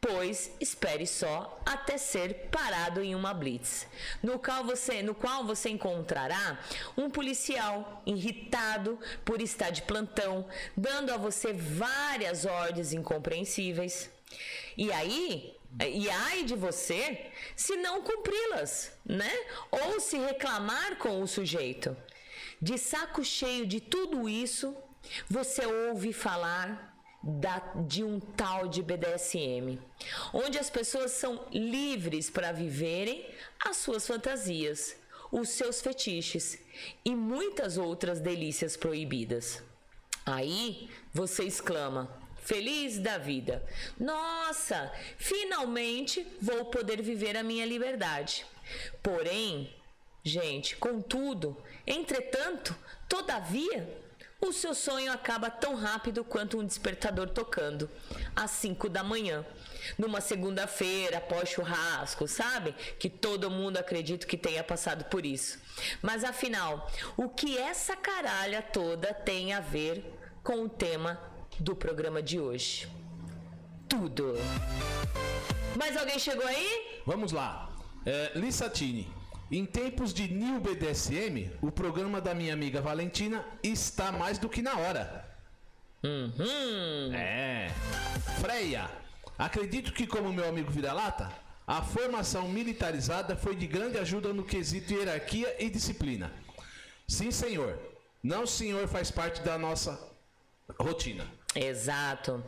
Pois 0.00 0.50
espere 0.58 1.06
só 1.06 1.60
até 1.66 1.98
ser 1.98 2.48
parado 2.50 3.02
em 3.02 3.14
uma 3.14 3.34
blitz, 3.34 3.86
no 4.22 4.38
qual 4.38 4.64
você, 4.64 5.02
no 5.02 5.14
qual 5.14 5.44
você 5.44 5.68
encontrará 5.68 6.58
um 6.96 7.10
policial 7.10 8.02
irritado 8.06 8.98
por 9.26 9.42
estar 9.42 9.68
de 9.68 9.82
plantão, 9.82 10.48
dando 10.74 11.12
a 11.12 11.18
você 11.18 11.52
várias 11.52 12.46
ordens 12.46 12.94
incompreensíveis. 12.94 14.08
E 14.78 14.90
aí, 14.90 15.54
e 15.78 16.08
ai 16.08 16.44
de 16.44 16.56
você 16.56 17.30
se 17.54 17.76
não 17.76 18.00
cumpri-las, 18.00 18.92
né? 19.04 19.30
Ou 19.70 20.00
se 20.00 20.16
reclamar 20.16 20.96
com 20.96 21.20
o 21.20 21.28
sujeito. 21.28 21.94
De 22.60 22.76
saco 22.78 23.24
cheio 23.24 23.66
de 23.66 23.80
tudo 23.80 24.28
isso, 24.28 24.76
você 25.28 25.64
ouve 25.64 26.12
falar 26.12 26.88
da- 27.22 27.72
de 27.86 28.02
um 28.04 28.18
tal 28.20 28.68
de 28.68 28.82
BDSM, 28.82 29.78
onde 30.32 30.58
as 30.58 30.70
pessoas 30.70 31.12
são 31.12 31.46
livres 31.52 32.30
para 32.30 32.52
viverem 32.52 33.26
as 33.64 33.76
suas 33.76 34.06
fantasias, 34.06 34.96
os 35.30 35.48
seus 35.50 35.80
fetiches 35.80 36.58
e 37.04 37.14
muitas 37.14 37.78
outras 37.78 38.20
delícias 38.20 38.76
proibidas. 38.76 39.62
Aí 40.26 40.90
você 41.14 41.44
exclama, 41.44 42.10
feliz 42.42 42.98
da 42.98 43.16
vida: 43.16 43.64
Nossa, 43.98 44.92
finalmente 45.16 46.26
vou 46.40 46.66
poder 46.66 47.00
viver 47.02 47.36
a 47.36 47.42
minha 47.42 47.64
liberdade. 47.64 48.44
Porém, 49.02 49.74
gente, 50.22 50.76
contudo, 50.76 51.56
entretanto, 51.86 52.76
todavia, 53.08 54.00
o 54.40 54.52
seu 54.52 54.74
sonho 54.74 55.12
acaba 55.12 55.50
tão 55.50 55.74
rápido 55.74 56.24
quanto 56.24 56.58
um 56.58 56.64
despertador 56.64 57.28
tocando, 57.28 57.90
às 58.34 58.50
5 58.52 58.88
da 58.88 59.02
manhã. 59.02 59.44
Numa 59.98 60.20
segunda-feira, 60.20 61.18
após 61.18 61.50
churrasco, 61.50 62.26
sabe? 62.26 62.74
Que 62.98 63.10
todo 63.10 63.50
mundo 63.50 63.76
acredita 63.76 64.26
que 64.26 64.36
tenha 64.36 64.64
passado 64.64 65.04
por 65.04 65.26
isso. 65.26 65.58
Mas 66.00 66.24
afinal, 66.24 66.90
o 67.16 67.28
que 67.28 67.58
essa 67.58 67.96
caralha 67.96 68.62
toda 68.62 69.12
tem 69.12 69.52
a 69.52 69.60
ver 69.60 70.04
com 70.42 70.64
o 70.64 70.68
tema 70.68 71.20
do 71.58 71.76
programa 71.76 72.22
de 72.22 72.40
hoje? 72.40 72.88
Tudo. 73.88 74.34
Mais 75.76 75.96
alguém 75.96 76.18
chegou 76.18 76.46
aí? 76.46 77.02
Vamos 77.04 77.32
lá. 77.32 77.70
É, 78.06 78.32
Lissatini. 78.34 79.19
Em 79.50 79.64
tempos 79.66 80.14
de 80.14 80.28
New 80.32 80.60
BDSM, 80.60 81.50
o 81.60 81.72
programa 81.72 82.20
da 82.20 82.32
minha 82.34 82.52
amiga 82.54 82.80
Valentina 82.80 83.44
está 83.62 84.12
mais 84.12 84.38
do 84.38 84.48
que 84.48 84.62
na 84.62 84.76
hora. 84.78 85.28
Uhum. 86.04 87.12
É. 87.12 87.68
Freia. 88.40 88.88
Acredito 89.36 89.92
que, 89.92 90.06
como 90.06 90.32
meu 90.32 90.48
amigo 90.48 90.70
vira-lata, 90.70 91.32
a 91.66 91.82
formação 91.82 92.48
militarizada 92.48 93.36
foi 93.36 93.56
de 93.56 93.66
grande 93.66 93.98
ajuda 93.98 94.32
no 94.32 94.44
quesito 94.44 94.92
hierarquia 94.94 95.56
e 95.58 95.68
disciplina. 95.68 96.30
Sim, 97.08 97.30
senhor. 97.32 97.76
Não, 98.22 98.46
senhor, 98.46 98.86
faz 98.86 99.10
parte 99.10 99.40
da 99.40 99.58
nossa 99.58 99.98
rotina. 100.78 101.26
Exato. 101.56 102.44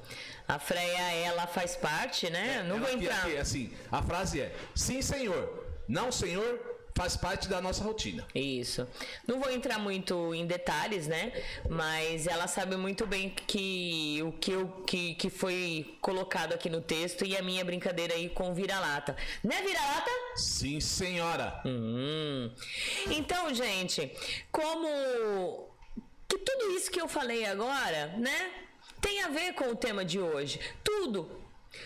A 0.47 0.59
Freia, 0.61 1.13
ela 1.25 1.49
faz 1.49 1.75
parte, 1.75 2.31
né? 2.31 2.63
Não 2.69 2.77
Ela 2.77 2.87
vou 2.87 2.99
que- 2.99 3.05
entrar. 3.07 3.25
que, 3.25 3.37
assim, 3.39 3.73
a 3.91 4.01
frase 4.03 4.41
é: 4.41 4.55
Sim, 4.75 5.03
senhor. 5.03 5.67
Não, 5.89 6.13
senhor, 6.13 6.72
faz 6.95 7.17
parte 7.17 7.49
da 7.49 7.61
nossa 7.61 7.83
rotina. 7.83 8.27
Isso. 8.35 8.87
Não 9.27 9.41
vou 9.41 9.51
entrar 9.51 9.79
muito 9.79 10.35
em 10.35 10.47
detalhes, 10.47 11.07
né? 11.07 11.33
Mas 11.69 12.27
ela 12.27 12.47
sabe 12.47 12.77
muito 12.77 13.07
bem 13.07 13.31
que 13.31 14.21
o 14.23 14.33
que, 14.33 14.53
eu, 14.53 14.69
que, 14.87 15.15
que 15.15 15.31
foi 15.31 15.97
colocado 16.01 16.53
aqui 16.53 16.69
no 16.69 16.81
texto 16.81 17.25
e 17.25 17.37
a 17.37 17.43
minha 17.43 17.65
brincadeira 17.65 18.15
aí 18.15 18.29
com 18.29 18.55
vira-lata. 18.55 19.17
Né, 19.43 19.63
vira-lata? 19.63 20.11
Sim, 20.37 20.81
senhora. 20.81 21.61
Hum. 21.65 22.51
Então, 23.11 23.53
gente, 23.55 24.11
como 24.51 25.69
que 26.29 26.39
tudo 26.39 26.77
isso 26.77 26.91
que 26.91 27.01
eu 27.01 27.09
falei 27.09 27.45
agora, 27.45 28.09
né, 28.19 28.51
tem 29.01 29.23
a 29.23 29.29
ver 29.29 29.55
com 29.55 29.69
o 29.71 29.77
tema 29.77 30.05
de 30.05 30.19
hoje. 30.19 30.61
Tudo. 30.83 31.43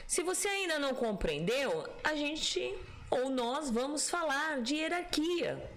Se 0.07 0.23
você 0.23 0.49
ainda 0.49 0.79
não 0.79 0.95
compreendeu, 0.95 1.89
a 2.05 2.15
gente 2.15 2.75
ou 3.17 3.31
nós 3.31 3.71
vamos 3.71 4.09
falar 4.09 4.61
de 4.61 4.77
hierarquia. 4.77 5.77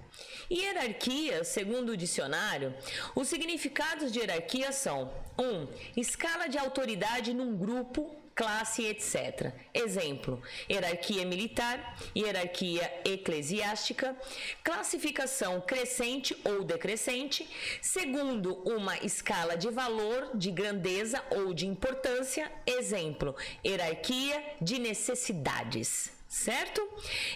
Hierarquia, 0.51 1.43
segundo 1.43 1.89
o 1.89 1.97
dicionário, 1.97 2.73
os 3.15 3.27
significados 3.27 4.11
de 4.11 4.19
hierarquia 4.19 4.71
são: 4.71 5.11
1. 5.37 5.43
Um, 5.43 5.67
escala 5.95 6.47
de 6.47 6.57
autoridade 6.57 7.33
num 7.33 7.55
grupo 7.55 8.19
classe, 8.39 8.85
etc. 8.85 9.53
Exemplo: 9.73 10.41
hierarquia 10.69 11.25
militar, 11.25 11.97
hierarquia 12.15 13.01
eclesiástica, 13.05 14.15
classificação 14.63 15.61
crescente 15.61 16.35
ou 16.43 16.63
decrescente, 16.63 17.47
segundo 17.81 18.55
uma 18.63 18.97
escala 18.97 19.55
de 19.55 19.69
valor, 19.69 20.31
de 20.35 20.51
grandeza 20.51 21.23
ou 21.31 21.53
de 21.53 21.67
importância. 21.67 22.51
Exemplo: 22.65 23.35
hierarquia 23.63 24.43
de 24.61 24.79
necessidades 24.79 26.18
certo? 26.30 26.88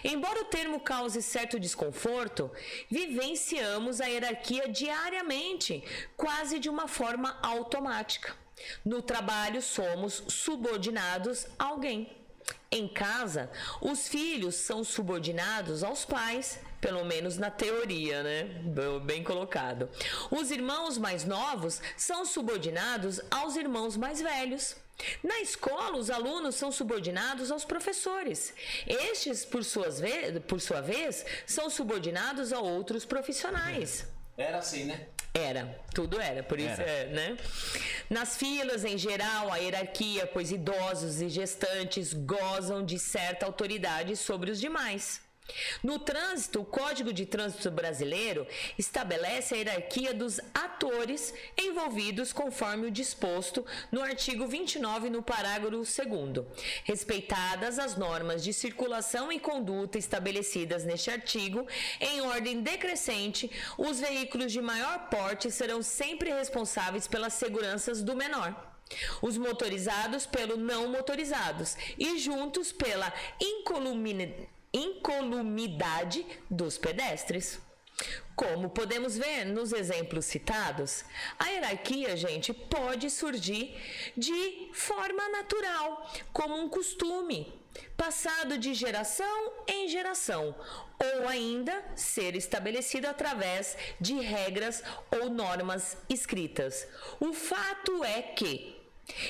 Embora 0.04 0.40
o 0.40 0.44
termo 0.44 0.78
cause 0.78 1.20
certo 1.20 1.58
desconforto, 1.58 2.50
vivenciamos 2.88 4.00
a 4.00 4.06
hierarquia 4.06 4.68
diariamente, 4.68 5.82
quase 6.16 6.60
de 6.60 6.70
uma 6.70 6.86
forma 6.86 7.36
automática. 7.42 8.34
No 8.84 9.02
trabalho, 9.02 9.60
somos 9.60 10.22
subordinados 10.28 11.46
a 11.58 11.64
alguém. 11.64 12.08
Em 12.70 12.86
casa, 12.86 13.50
os 13.80 14.06
filhos 14.08 14.54
são 14.54 14.84
subordinados 14.84 15.82
aos 15.82 16.04
pais, 16.04 16.60
pelo 16.80 17.04
menos 17.04 17.36
na 17.36 17.50
teoria, 17.50 18.22
né? 18.22 18.44
Bem 19.04 19.24
colocado. 19.24 19.88
Os 20.30 20.50
irmãos 20.50 20.98
mais 20.98 21.24
novos 21.24 21.80
são 21.96 22.24
subordinados 22.24 23.20
aos 23.30 23.56
irmãos 23.56 23.96
mais 23.96 24.20
velhos. 24.20 24.76
Na 25.22 25.40
escola, 25.40 25.96
os 25.96 26.10
alunos 26.10 26.54
são 26.54 26.70
subordinados 26.70 27.50
aos 27.50 27.64
professores. 27.64 28.54
Estes, 28.86 29.44
por, 29.44 29.64
suas 29.64 30.00
ve 30.00 30.40
por 30.40 30.60
sua 30.60 30.80
vez, 30.80 31.24
são 31.46 31.68
subordinados 31.68 32.52
a 32.52 32.60
outros 32.60 33.04
profissionais. 33.04 34.06
Era 34.36 34.58
assim, 34.58 34.84
né? 34.84 35.06
Era, 35.32 35.80
tudo 35.92 36.20
era, 36.20 36.44
por 36.44 36.60
isso, 36.60 36.80
era. 36.80 36.90
É, 36.90 37.06
né? 37.06 37.36
Nas 38.08 38.36
filas, 38.36 38.84
em 38.84 38.96
geral, 38.96 39.52
a 39.52 39.56
hierarquia, 39.56 40.28
pois 40.28 40.52
idosos 40.52 41.20
e 41.20 41.28
gestantes 41.28 42.14
gozam 42.14 42.84
de 42.84 43.00
certa 43.00 43.44
autoridade 43.44 44.16
sobre 44.16 44.52
os 44.52 44.60
demais. 44.60 45.23
No 45.82 45.98
trânsito, 45.98 46.62
o 46.62 46.64
Código 46.64 47.12
de 47.12 47.26
Trânsito 47.26 47.70
Brasileiro 47.70 48.46
estabelece 48.78 49.54
a 49.54 49.58
hierarquia 49.58 50.14
dos 50.14 50.40
atores 50.54 51.34
envolvidos 51.56 52.32
conforme 52.32 52.86
o 52.86 52.90
disposto 52.90 53.64
no 53.92 54.02
artigo 54.02 54.46
29, 54.46 55.10
no 55.10 55.22
parágrafo 55.22 55.54
2, 55.76 56.46
respeitadas 56.84 57.78
as 57.78 57.96
normas 57.96 58.42
de 58.42 58.52
circulação 58.52 59.30
e 59.30 59.38
conduta 59.38 59.98
estabelecidas 59.98 60.84
neste 60.84 61.10
artigo, 61.10 61.66
em 62.00 62.22
ordem 62.22 62.62
decrescente, 62.62 63.50
os 63.76 64.00
veículos 64.00 64.50
de 64.50 64.62
maior 64.62 65.08
porte 65.10 65.50
serão 65.50 65.82
sempre 65.82 66.32
responsáveis 66.32 67.06
pelas 67.06 67.34
seguranças 67.34 68.02
do 68.02 68.16
menor 68.16 68.72
os 69.22 69.38
motorizados 69.38 70.26
pelo 70.26 70.58
não 70.58 70.88
motorizados 70.88 71.74
e 71.98 72.18
juntos 72.18 72.70
pela 72.70 73.12
incolumidade 73.40 74.53
incolumidade 74.74 76.26
dos 76.50 76.76
pedestres. 76.76 77.60
Como 78.34 78.68
podemos 78.70 79.16
ver 79.16 79.44
nos 79.44 79.72
exemplos 79.72 80.24
citados, 80.24 81.04
a 81.38 81.46
hierarquia, 81.46 82.16
gente, 82.16 82.52
pode 82.52 83.08
surgir 83.08 83.80
de 84.16 84.70
forma 84.72 85.28
natural, 85.28 86.10
como 86.32 86.56
um 86.56 86.68
costume, 86.68 87.54
passado 87.96 88.58
de 88.58 88.74
geração 88.74 89.52
em 89.68 89.88
geração, 89.88 90.54
ou 90.98 91.28
ainda 91.28 91.84
ser 91.94 92.34
estabelecido 92.34 93.06
através 93.06 93.76
de 94.00 94.14
regras 94.14 94.82
ou 95.12 95.30
normas 95.30 95.96
escritas. 96.08 96.88
O 97.20 97.32
fato 97.32 98.02
é 98.02 98.22
que 98.22 98.73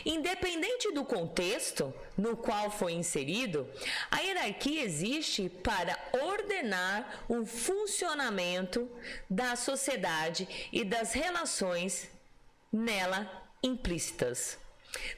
Independente 0.05 0.93
do 0.93 1.05
contexto 1.05 1.93
no 2.17 2.37
qual 2.37 2.71
foi 2.71 2.93
inserido, 2.93 3.69
a 4.11 4.21
hierarquia 4.21 4.83
existe 4.83 5.49
para 5.49 5.99
ordenar 6.13 7.25
o 7.29 7.45
funcionamento 7.45 8.89
da 9.29 9.57
sociedade 9.57 10.49
e 10.73 10.85
das 10.85 11.13
relações 11.13 12.09
nela 12.73 13.51
implícitas. 13.63 14.64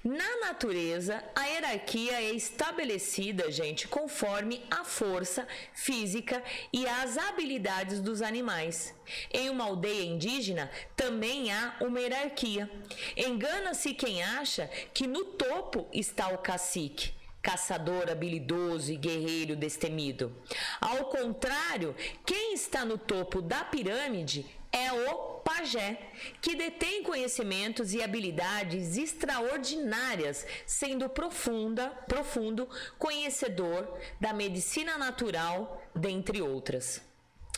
Na 0.02 0.36
natureza, 0.40 1.22
a 1.34 1.44
hierarquia 1.44 2.22
é 2.22 2.32
estabelecida, 2.32 3.50
gente, 3.50 3.88
conforme 3.88 4.62
a 4.70 4.84
força 4.84 5.46
física 5.72 6.42
e 6.72 6.86
as 6.86 7.18
habilidades 7.18 8.00
dos 8.00 8.22
animais. 8.22 8.94
Em 9.32 9.50
uma 9.50 9.64
aldeia 9.64 10.04
indígena 10.04 10.70
também 10.96 11.52
há 11.52 11.76
uma 11.80 12.00
hierarquia. 12.00 12.70
Engana-se 13.16 13.94
quem 13.94 14.22
acha 14.22 14.68
que 14.94 15.06
no 15.06 15.24
topo 15.24 15.86
está 15.92 16.28
o 16.28 16.38
cacique 16.38 17.16
caçador 17.46 18.10
habilidoso 18.10 18.90
e 18.90 18.96
guerreiro 18.96 19.54
destemido. 19.54 20.36
Ao 20.80 21.04
contrário, 21.04 21.94
quem 22.24 22.54
está 22.54 22.84
no 22.84 22.98
topo 22.98 23.40
da 23.40 23.62
pirâmide 23.62 24.44
é 24.76 24.92
o 24.92 25.40
pajé, 25.40 25.98
que 26.42 26.54
detém 26.54 27.02
conhecimentos 27.02 27.94
e 27.94 28.02
habilidades 28.02 28.98
extraordinárias, 28.98 30.46
sendo 30.66 31.08
profunda, 31.08 31.88
profundo 32.06 32.68
conhecedor 32.98 33.98
da 34.20 34.34
medicina 34.34 34.98
natural, 34.98 35.82
dentre 35.94 36.42
outras. 36.42 37.00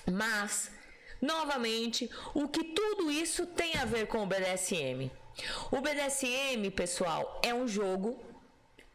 Mas, 0.06 0.70
novamente, 1.20 2.08
o 2.34 2.46
que 2.46 2.62
tudo 2.62 3.10
isso 3.10 3.46
tem 3.46 3.74
a 3.76 3.84
ver 3.84 4.06
com 4.06 4.22
o 4.22 4.26
BDSM? 4.26 5.10
O 5.72 5.80
BDSM, 5.80 6.70
pessoal, 6.70 7.40
é 7.44 7.52
um 7.52 7.66
jogo 7.66 8.22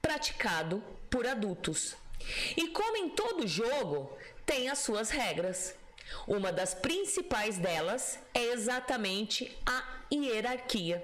praticado 0.02 0.82
por 1.10 1.28
adultos. 1.28 1.96
E 2.56 2.70
como 2.70 2.96
em 2.96 3.10
todo 3.10 3.48
jogo, 3.48 4.18
tem 4.46 4.70
as 4.70 4.80
suas 4.80 5.10
regras. 5.10 5.76
Uma 6.28 6.52
das 6.52 6.74
principais 6.74 7.58
delas 7.58 8.20
é 8.34 8.44
exatamente 8.52 9.56
a 9.66 9.84
hierarquia, 10.12 11.04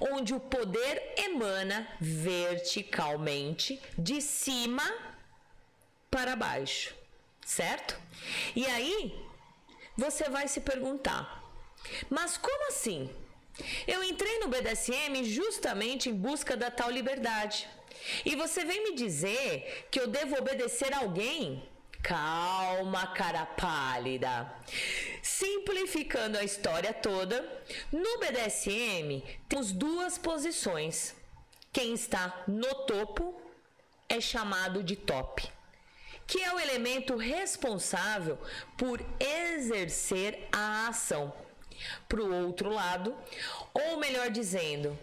onde 0.00 0.34
o 0.34 0.40
poder 0.40 1.14
emana 1.16 1.86
verticalmente 2.00 3.80
de 3.96 4.20
cima 4.20 4.82
para 6.10 6.34
baixo, 6.34 6.94
certo? 7.44 7.98
E 8.56 8.64
aí 8.66 9.14
você 9.96 10.28
vai 10.28 10.48
se 10.48 10.60
perguntar: 10.60 11.42
mas 12.08 12.36
como 12.36 12.68
assim? 12.68 13.10
Eu 13.86 14.04
entrei 14.04 14.38
no 14.38 14.48
BDSM 14.48 15.24
justamente 15.24 16.08
em 16.08 16.14
busca 16.14 16.56
da 16.56 16.70
tal 16.70 16.90
liberdade. 16.90 17.68
E 18.24 18.36
você 18.36 18.64
vem 18.64 18.84
me 18.84 18.94
dizer 18.94 19.88
que 19.90 19.98
eu 19.98 20.06
devo 20.06 20.38
obedecer 20.38 20.92
a 20.92 20.98
alguém 20.98 21.68
Calma, 22.08 23.06
cara 23.08 23.44
pálida. 23.44 24.50
Simplificando 25.22 26.38
a 26.38 26.42
história 26.42 26.94
toda, 26.94 27.46
no 27.92 28.18
BDSM 28.18 29.22
temos 29.46 29.72
duas 29.72 30.16
posições. 30.16 31.14
Quem 31.70 31.92
está 31.92 32.44
no 32.48 32.74
topo 32.86 33.38
é 34.08 34.22
chamado 34.22 34.82
de 34.82 34.96
top, 34.96 35.46
que 36.26 36.42
é 36.42 36.54
o 36.54 36.58
elemento 36.58 37.14
responsável 37.14 38.38
por 38.78 39.04
exercer 39.20 40.48
a 40.50 40.88
ação. 40.88 41.30
Para 42.08 42.22
o 42.22 42.46
outro 42.46 42.70
lado, 42.70 43.14
ou 43.74 43.98
melhor 43.98 44.30
dizendo, 44.30 44.98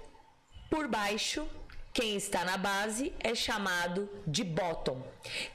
por 0.71 0.87
baixo 0.87 1.47
quem 1.95 2.17
está 2.17 2.43
na 2.43 2.57
base 2.57 3.13
é 3.21 3.33
chamado 3.33 4.09
de 4.27 4.43
bottom, 4.43 5.01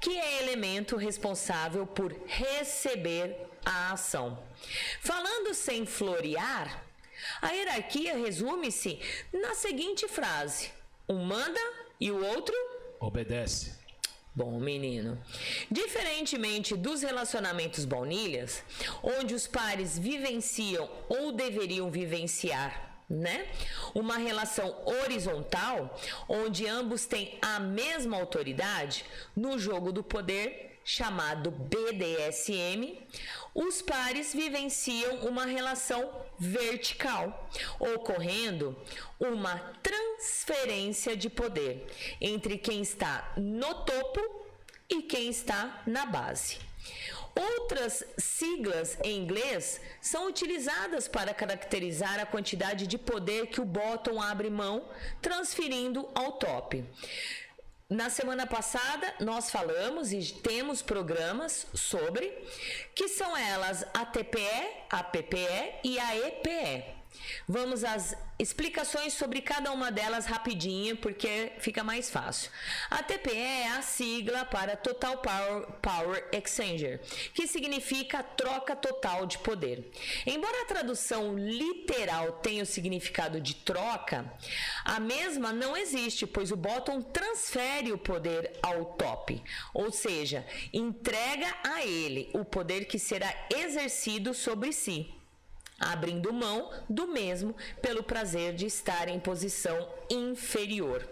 que 0.00 0.16
é 0.16 0.42
elemento 0.42 0.96
responsável 0.96 1.86
por 1.86 2.16
receber 2.26 3.36
a 3.62 3.92
ação. 3.92 4.42
Falando 5.02 5.52
sem 5.52 5.84
florear, 5.84 6.82
a 7.42 7.50
hierarquia 7.50 8.16
resume-se 8.16 8.98
na 9.34 9.54
seguinte 9.54 10.08
frase: 10.08 10.70
um 11.06 11.22
manda 11.22 11.60
e 12.00 12.10
o 12.10 12.24
outro 12.24 12.54
obedece. 12.98 13.78
Bom, 14.34 14.58
menino. 14.58 15.22
Diferentemente 15.70 16.74
dos 16.74 17.02
relacionamentos 17.02 17.84
baunilhas, 17.84 18.62
onde 19.02 19.34
os 19.34 19.46
pares 19.46 19.98
vivenciam 19.98 20.88
ou 21.06 21.32
deveriam 21.32 21.90
vivenciar 21.90 22.89
né? 23.10 23.48
Uma 23.92 24.16
relação 24.16 24.74
horizontal, 24.86 25.98
onde 26.28 26.66
ambos 26.68 27.04
têm 27.04 27.36
a 27.42 27.58
mesma 27.58 28.16
autoridade, 28.16 29.04
no 29.34 29.58
jogo 29.58 29.92
do 29.92 30.04
poder 30.04 30.78
chamado 30.84 31.50
BDSM, 31.50 32.98
os 33.54 33.82
pares 33.82 34.32
vivenciam 34.32 35.16
uma 35.26 35.44
relação 35.44 36.10
vertical, 36.38 37.50
ocorrendo 37.78 38.76
uma 39.18 39.58
transferência 39.82 41.16
de 41.16 41.28
poder 41.28 41.86
entre 42.20 42.56
quem 42.56 42.80
está 42.80 43.32
no 43.36 43.74
topo 43.84 44.20
e 44.88 45.02
quem 45.02 45.28
está 45.28 45.82
na 45.86 46.06
base. 46.06 46.58
Outras 47.40 48.04
siglas 48.18 48.98
em 49.02 49.16
inglês 49.16 49.80
são 49.98 50.26
utilizadas 50.28 51.08
para 51.08 51.32
caracterizar 51.32 52.20
a 52.20 52.26
quantidade 52.26 52.86
de 52.86 52.98
poder 52.98 53.46
que 53.46 53.62
o 53.62 53.64
bottom 53.64 54.20
abre 54.20 54.50
mão, 54.50 54.84
transferindo 55.22 56.06
ao 56.14 56.32
top. 56.32 56.84
Na 57.88 58.10
semana 58.10 58.46
passada 58.46 59.14
nós 59.20 59.50
falamos 59.50 60.12
e 60.12 60.20
temos 60.34 60.82
programas 60.82 61.66
sobre 61.72 62.30
que 62.94 63.08
são 63.08 63.34
elas 63.34 63.86
a 63.94 64.04
TPE, 64.04 64.84
a 64.90 65.02
PPE 65.02 65.80
e 65.82 65.98
a 65.98 66.16
EPE. 66.28 66.99
Vamos 67.48 67.84
às 67.84 68.16
explicações 68.38 69.12
sobre 69.12 69.42
cada 69.42 69.72
uma 69.72 69.90
delas 69.90 70.26
rapidinho, 70.26 70.96
porque 70.96 71.52
fica 71.58 71.84
mais 71.84 72.08
fácil. 72.10 72.50
A 72.90 73.02
TPE 73.02 73.36
é 73.36 73.68
a 73.68 73.82
sigla 73.82 74.44
para 74.44 74.76
Total 74.76 75.18
Power, 75.18 75.66
Power 75.82 76.28
Exchanger, 76.32 77.00
que 77.34 77.46
significa 77.46 78.22
troca 78.22 78.74
total 78.74 79.26
de 79.26 79.38
poder. 79.38 79.90
Embora 80.26 80.62
a 80.62 80.66
tradução 80.66 81.36
literal 81.36 82.32
tenha 82.32 82.62
o 82.62 82.66
significado 82.66 83.40
de 83.40 83.54
troca, 83.56 84.32
a 84.84 84.98
mesma 84.98 85.52
não 85.52 85.76
existe, 85.76 86.26
pois 86.26 86.50
o 86.50 86.56
bottom 86.56 87.02
transfere 87.02 87.92
o 87.92 87.98
poder 87.98 88.58
ao 88.62 88.84
top, 88.96 89.42
ou 89.74 89.90
seja, 89.90 90.46
entrega 90.72 91.54
a 91.64 91.84
ele 91.84 92.30
o 92.32 92.44
poder 92.44 92.86
que 92.86 92.98
será 92.98 93.32
exercido 93.50 94.32
sobre 94.32 94.72
si 94.72 95.19
abrindo 95.80 96.32
mão 96.32 96.70
do 96.88 97.08
mesmo 97.08 97.56
pelo 97.80 98.02
prazer 98.02 98.54
de 98.54 98.66
estar 98.66 99.08
em 99.08 99.18
posição 99.18 99.88
inferior. 100.10 101.08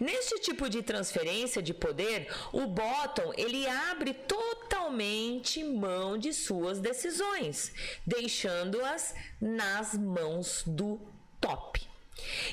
Neste 0.00 0.40
tipo 0.40 0.68
de 0.68 0.82
transferência 0.82 1.62
de 1.62 1.72
poder, 1.72 2.28
o 2.52 2.66
bottom 2.66 3.32
ele 3.36 3.66
abre 3.68 4.12
totalmente 4.12 5.62
mão 5.62 6.18
de 6.18 6.32
suas 6.32 6.80
decisões, 6.80 7.72
deixando-as 8.06 9.14
nas 9.40 9.94
mãos 9.94 10.64
do 10.66 11.00
top. 11.40 11.83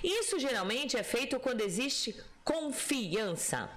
Isso 0.03 0.39
geralmente 0.39 0.97
é 0.97 1.03
feito 1.03 1.39
quando 1.39 1.61
existe 1.61 2.15
confiança 2.43 3.69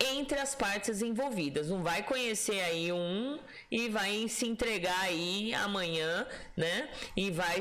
entre 0.00 0.38
as 0.38 0.54
partes 0.54 1.02
envolvidas. 1.02 1.68
Não 1.68 1.82
vai 1.82 2.02
conhecer 2.02 2.60
aí 2.60 2.92
um 2.92 3.38
e 3.70 3.88
vai 3.88 4.26
se 4.28 4.46
entregar 4.46 5.00
aí 5.02 5.54
amanhã, 5.54 6.26
né? 6.56 6.88
E 7.16 7.30
vai, 7.30 7.60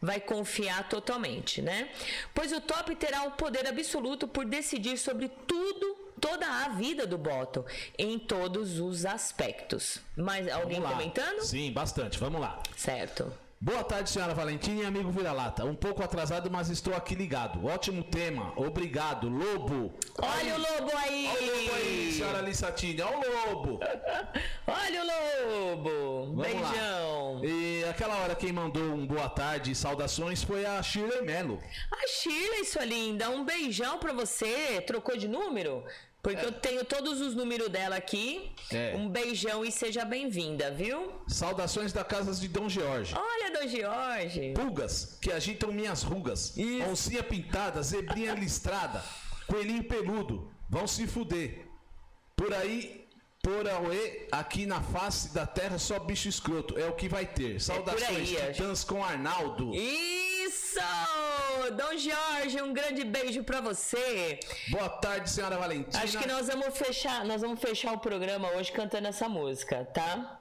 vai 0.00 0.20
confiar 0.20 0.88
totalmente, 0.88 1.60
né? 1.60 1.90
Pois 2.34 2.52
o 2.52 2.60
top 2.60 2.94
terá 2.96 3.24
o 3.24 3.32
poder 3.32 3.66
absoluto 3.66 4.26
por 4.26 4.44
decidir 4.44 4.96
sobre 4.96 5.28
tudo 5.46 6.08
toda 6.20 6.46
a 6.64 6.70
vida 6.70 7.06
do 7.06 7.16
bottom 7.16 7.64
em 7.96 8.18
todos 8.18 8.80
os 8.80 9.06
aspectos. 9.06 10.00
Mas 10.16 10.48
alguém 10.48 10.82
comentando? 10.82 11.42
Sim, 11.42 11.70
bastante. 11.70 12.18
Vamos 12.18 12.40
lá. 12.40 12.60
Certo. 12.76 13.32
Boa 13.60 13.82
tarde, 13.82 14.08
senhora 14.08 14.34
Valentina 14.34 14.82
e 14.82 14.86
amigo 14.86 15.10
Vira-Lata. 15.10 15.64
Um 15.64 15.74
pouco 15.74 16.00
atrasado, 16.00 16.48
mas 16.48 16.68
estou 16.70 16.94
aqui 16.94 17.16
ligado. 17.16 17.66
Ótimo 17.66 18.04
tema. 18.04 18.52
Obrigado, 18.54 19.28
Lobo. 19.28 19.92
Olha 20.16 20.54
o 20.54 20.58
Lobo 20.58 20.96
aí. 20.96 21.28
Olha 21.28 21.52
o 21.52 21.56
Lobo 21.56 21.74
aí, 21.74 22.12
senhora 22.12 22.40
Lissatini. 22.40 23.02
Olha 23.02 23.18
o 23.18 23.50
Lobo. 23.50 23.80
Olha 24.64 25.02
o 25.02 25.70
Lobo. 25.74 26.36
Vamos 26.36 26.46
Beijão. 26.46 27.34
Lá. 27.40 27.46
E 27.46 27.84
aquela 27.90 28.18
hora 28.18 28.36
quem 28.36 28.52
mandou 28.52 28.94
um 28.94 29.04
boa 29.04 29.28
tarde 29.28 29.72
e 29.72 29.74
saudações 29.74 30.40
foi 30.40 30.64
a 30.64 30.80
Shirley 30.80 31.22
Melo. 31.22 31.60
A 31.92 32.06
Shirley, 32.06 32.64
sua 32.64 32.84
linda. 32.84 33.28
Um 33.28 33.44
beijão 33.44 33.98
pra 33.98 34.12
você. 34.12 34.80
Trocou 34.86 35.16
de 35.16 35.26
número? 35.26 35.84
Porque 36.22 36.40
é. 36.40 36.46
eu 36.46 36.52
tenho 36.52 36.84
todos 36.84 37.20
os 37.20 37.34
números 37.34 37.68
dela 37.68 37.96
aqui. 37.96 38.52
É. 38.70 38.94
Um 38.96 39.08
beijão 39.08 39.64
e 39.64 39.70
seja 39.70 40.04
bem-vinda, 40.04 40.70
viu? 40.70 41.12
Saudações 41.28 41.92
da 41.92 42.04
casa 42.04 42.34
de 42.34 42.48
Dom 42.48 42.68
Jorge. 42.68 43.14
Olha, 43.16 43.52
Dom 43.52 43.68
Jorge. 43.68 44.52
Pulgas 44.54 45.16
que 45.20 45.30
agitam 45.30 45.72
minhas 45.72 46.02
rugas. 46.02 46.56
Isso. 46.56 46.90
Oncinha 46.90 47.22
pintada, 47.22 47.82
zebrinha 47.82 48.34
listrada, 48.34 49.02
coelhinho 49.46 49.84
peludo. 49.84 50.50
Vão 50.68 50.86
se 50.86 51.06
fuder. 51.06 51.66
Por 52.36 52.52
aí, 52.52 53.08
por 53.42 53.68
Aue, 53.68 54.28
aqui 54.30 54.66
na 54.66 54.82
face 54.82 55.32
da 55.32 55.46
terra, 55.46 55.78
só 55.78 55.98
bicho 55.98 56.28
escroto. 56.28 56.78
É 56.78 56.86
o 56.86 56.92
que 56.92 57.08
vai 57.08 57.26
ter. 57.26 57.56
É 57.56 57.58
Saudações, 57.58 58.34
é 58.34 58.46
aí, 58.46 58.52
Titãs 58.52 58.84
com 58.84 59.02
Arnaldo. 59.02 59.72
Isso! 59.74 60.80
Dom 61.70 61.96
Jorge, 61.98 62.62
um 62.62 62.72
grande 62.72 63.04
beijo 63.04 63.42
para 63.44 63.60
você. 63.60 64.40
Boa 64.70 64.88
tarde, 64.88 65.28
senhora 65.28 65.58
Valentina. 65.58 66.02
Acho 66.02 66.18
que 66.18 66.26
nós 66.26 66.46
vamos 66.46 66.76
fechar, 66.78 67.24
nós 67.24 67.42
vamos 67.42 67.60
fechar 67.60 67.92
o 67.92 67.98
programa 67.98 68.48
hoje 68.52 68.72
cantando 68.72 69.08
essa 69.08 69.28
música, 69.28 69.84
tá? 69.92 70.40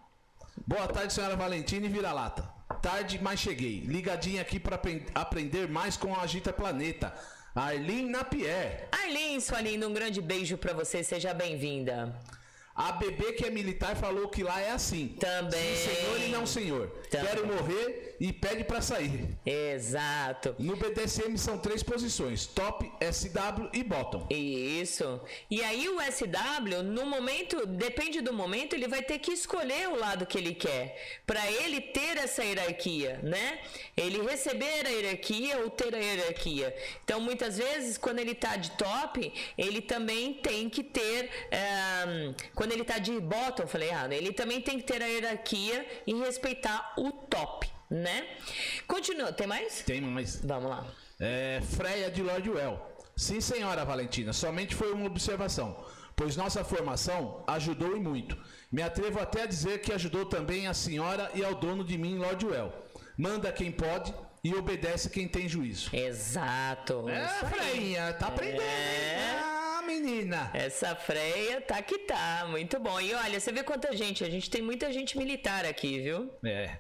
Boa 0.66 0.88
tarde, 0.88 1.14
senhora 1.14 1.36
Valentina 1.36 1.86
e 1.86 1.90
vira-lata. 1.90 2.48
Tarde, 2.82 3.20
mas 3.22 3.40
cheguei. 3.40 3.82
Ligadinha 3.82 4.42
aqui 4.42 4.60
para 4.60 4.80
aprender 5.16 5.68
mais 5.68 5.98
com 5.98 6.14
a 6.16 6.22
Agita 6.22 6.54
Planeta. 6.54 7.14
Arlene 7.54 8.10
Napier. 8.10 8.88
Arlene, 8.92 9.42
sua 9.42 9.60
linda, 9.62 9.88
um 9.88 9.94
grande 9.94 10.22
beijo 10.22 10.58
para 10.58 10.74
você. 10.74 11.04
Seja 11.04 11.34
bem-vinda. 11.34 12.16
A 12.76 12.92
bebê 12.92 13.34
que 13.34 13.44
é 13.44 13.50
militar 13.50 13.96
falou 13.96 14.30
que 14.30 14.44
lá 14.44 14.62
é 14.62 14.70
assim. 14.70 15.16
Também. 15.20 15.76
Sim, 15.76 15.96
senhor 15.96 16.22
e 16.22 16.28
não 16.30 16.46
senhor. 16.46 16.88
Também. 17.10 17.28
Quero 17.28 17.48
morrer 17.48 18.16
e 18.20 18.34
pede 18.34 18.64
para 18.64 18.82
sair. 18.82 19.38
Exato. 19.46 20.56
No 20.60 20.76
BDSM 20.76 21.38
são 21.38 21.58
três 21.58 21.84
posições: 21.84 22.46
top, 22.46 22.92
SW 23.12 23.70
e 23.74 23.84
bottom. 23.84 24.26
Isso. 24.30 25.20
E 25.50 25.64
aí 25.64 25.88
o 25.90 26.00
SW, 26.02 26.84
no 26.84 27.06
momento, 27.06 27.66
depende 27.66 28.22
do 28.22 28.34
momento, 28.34 28.74
ele 28.74 28.88
vai 28.88 29.02
ter 29.02 29.20
que 29.20 29.32
escolher 29.32 29.88
o 29.90 29.96
lado 29.96 30.26
que 30.26 30.38
ele 30.38 30.54
quer, 30.54 31.22
para 31.26 31.50
ele 31.52 31.82
ter 31.82 32.18
essa 32.18 32.44
hierarquia, 32.44 33.20
né? 33.24 33.60
Ele 33.96 34.22
receber 34.22 34.86
a 34.86 34.90
hierarquia 34.90 35.60
ou 35.60 35.70
ter 35.70 35.94
a 35.94 36.00
hierarquia. 36.00 36.76
Então, 37.04 37.20
muitas 37.20 37.58
vezes, 37.58 37.98
quando 37.98 38.20
ele 38.20 38.36
tá 38.36 38.56
de 38.56 38.72
top, 38.72 39.34
ele 39.58 39.82
também 39.82 40.34
tem 40.34 40.70
que 40.70 40.84
ter 40.84 41.30
um, 42.08 42.34
quando 42.56 42.72
ele 42.72 42.84
tá 42.84 42.98
de 42.98 43.20
bottom, 43.20 43.68
falei 43.68 43.90
errado, 43.90 44.14
ele 44.14 44.32
também 44.32 44.62
tem 44.62 44.78
que 44.78 44.84
ter 44.84 45.02
a 45.02 45.08
hierarquia 45.08 45.86
e 46.06 46.14
respeitar 46.14 46.94
o 46.98 47.12
top, 47.12 47.68
né? 47.90 48.26
Continua, 48.88 49.32
tem 49.32 49.48
mais? 49.48 49.82
Tem 49.82 50.02
mais. 50.02 50.42
Vamos 50.44 50.70
lá. 50.70 50.86
É, 51.20 51.62
Freia 51.62 52.10
de 52.12 52.22
Lord 52.22 52.50
Well. 52.50 52.80
Sim, 53.16 53.42
senhora 53.42 53.84
Valentina, 53.84 54.32
somente 54.32 54.76
foi 54.76 54.94
uma 54.94 55.08
observação, 55.08 55.84
pois 56.16 56.36
nossa 56.36 56.64
formação 56.64 57.44
ajudou 57.48 57.98
e 57.98 58.00
muito. 58.00 58.38
Me 58.72 58.84
atrevo 58.84 59.20
até 59.20 59.44
a 59.44 59.46
dizer 59.48 59.82
que 59.82 59.92
ajudou 59.92 60.26
também 60.26 60.68
a 60.68 60.74
senhora 60.74 61.32
e 61.34 61.44
ao 61.44 61.56
dono 61.56 61.84
de 61.84 61.98
mim, 61.98 62.18
Lord 62.18 62.46
Well. 62.46 62.72
Manda 63.18 63.52
quem 63.52 63.72
pode, 63.72 64.14
e 64.44 64.56
obedece 64.56 65.10
quem 65.10 65.28
tem 65.28 65.48
juízo. 65.48 65.90
Exato. 65.94 67.10
É, 67.10 67.28
Freinha, 67.46 68.14
tá 68.14 68.28
aprendendo, 68.28 68.62
é. 68.62 69.82
menina. 69.86 70.52
Essa 70.54 70.96
freia 70.96 71.60
tá 71.62 71.82
que 71.82 72.00
tá, 72.00 72.46
muito 72.50 72.80
bom. 72.80 73.00
E 73.00 73.14
olha, 73.14 73.40
você 73.40 73.52
vê 73.52 73.64
quanta 73.64 73.96
gente, 73.96 74.24
a 74.24 74.30
gente 74.30 74.50
tem 74.50 74.62
muita 74.62 74.92
gente 74.92 75.18
militar 75.18 75.66
aqui, 75.66 76.00
viu? 76.00 76.32
É. 76.44 76.78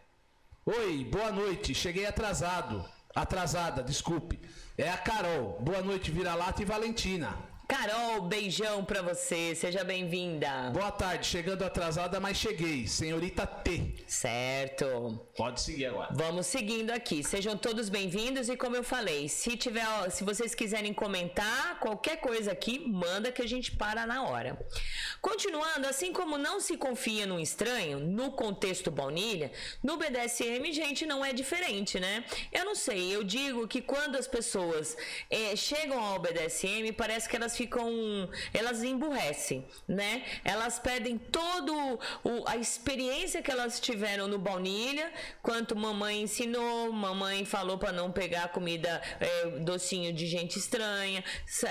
Oi, 0.70 1.06
boa 1.06 1.32
noite. 1.32 1.74
Cheguei 1.74 2.06
atrasado. 2.06 2.84
Atrasada, 3.16 3.82
desculpe. 3.82 4.38
É 4.78 4.90
a 4.90 4.98
Carol. 4.98 5.58
Boa 5.62 5.82
noite, 5.82 6.12
Vira-Lata 6.12 6.62
e 6.62 6.66
Valentina. 6.66 7.38
Carol, 7.68 8.22
beijão 8.22 8.86
pra 8.86 9.02
você, 9.02 9.54
seja 9.54 9.84
bem-vinda. 9.84 10.70
Boa 10.72 10.90
tarde, 10.90 11.28
chegando 11.28 11.66
atrasada, 11.66 12.18
mas 12.18 12.38
cheguei. 12.38 12.88
Senhorita 12.88 13.46
T. 13.46 13.94
Certo. 14.08 15.20
Pode 15.36 15.60
seguir 15.60 15.88
agora. 15.88 16.14
Vamos 16.14 16.48
seguindo 16.48 16.92
aqui. 16.92 17.22
Sejam 17.26 17.58
todos 17.58 17.90
bem-vindos 17.90 18.48
e 18.48 18.56
como 18.56 18.78
eu 18.78 18.86
falei, 18.86 19.28
se 19.28 19.58
tiver, 19.58 19.86
se 20.12 20.24
vocês 20.24 20.56
quiserem 20.56 20.94
comentar 20.94 21.78
qualquer 21.82 22.22
coisa 22.22 22.54
aqui, 22.54 22.80
manda 22.88 23.34
que 23.34 23.42
a 23.42 23.48
gente 23.48 23.74
para 23.74 24.06
na 24.06 24.24
hora. 24.24 24.58
Continuando, 25.20 25.88
assim 25.88 26.14
como 26.14 26.38
não 26.38 26.62
se 26.62 26.78
confia 26.78 27.26
num 27.26 27.40
estranho, 27.40 28.00
no 28.00 28.32
contexto 28.32 28.90
baunilha, 28.90 29.52
no 29.84 29.98
BDSM, 29.98 30.72
gente, 30.72 31.06
não 31.06 31.24
é 31.24 31.34
diferente, 31.34 32.00
né? 32.00 32.24
Eu 32.50 32.64
não 32.64 32.76
sei, 32.76 33.14
eu 33.14 33.26
digo 33.26 33.68
que 33.68 33.82
quando 33.82 34.16
as 34.16 34.26
pessoas 34.26 34.96
é, 35.30 35.54
chegam 35.58 36.00
ao 36.00 36.18
BDSM, 36.18 36.94
parece 36.94 37.28
que 37.28 37.36
elas 37.36 37.57
ficam, 37.58 38.30
elas 38.54 38.84
emburrecem, 38.84 39.66
né? 39.88 40.24
Elas 40.46 40.78
perdem 40.78 41.18
todo 41.18 41.74
o, 42.24 42.48
a 42.48 42.56
experiência 42.56 43.42
que 43.42 43.50
elas 43.50 43.80
tiveram 43.80 44.28
no 44.28 44.38
baunilha, 44.38 45.12
quanto 45.42 45.76
mamãe 45.76 46.22
ensinou, 46.22 46.92
mamãe 46.92 47.44
falou 47.46 47.78
para 47.78 47.92
não 47.92 48.12
pegar 48.12 48.50
comida 48.50 49.02
é, 49.20 49.46
docinho 49.62 50.14
de 50.14 50.28
gente 50.28 50.60
estranha, 50.60 51.24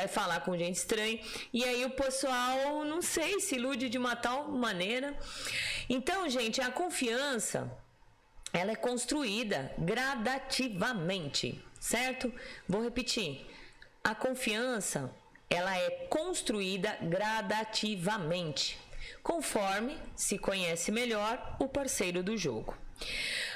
falar 0.09 0.41
com 0.41 0.59
gente 0.59 0.77
estranha, 0.77 1.21
e 1.53 1.63
aí 1.65 1.85
o 1.85 1.91
pessoal, 1.91 2.85
não 2.85 3.01
sei, 3.01 3.41
se 3.41 3.55
ilude 3.55 3.89
de 3.89 3.97
uma 3.97 4.17
tal 4.17 4.49
maneira. 4.49 5.17
Então, 5.89 6.29
gente, 6.29 6.61
a 6.61 6.71
confiança 6.71 7.71
ela 8.53 8.73
é 8.73 8.77
construída 8.77 9.73
gradativamente, 9.79 11.63
certo? 11.79 12.33
Vou 12.69 12.83
repetir. 12.83 13.47
A 14.03 14.15
confiança 14.15 15.13
ela 15.49 15.77
é 15.77 15.91
construída 16.09 16.97
gradativamente. 17.03 18.79
conforme 19.23 19.99
se 20.15 20.39
conhece 20.39 20.93
melhor 20.93 21.57
o 21.59 21.67
parceiro 21.67 22.23
do 22.23 22.37
jogo. 22.37 22.77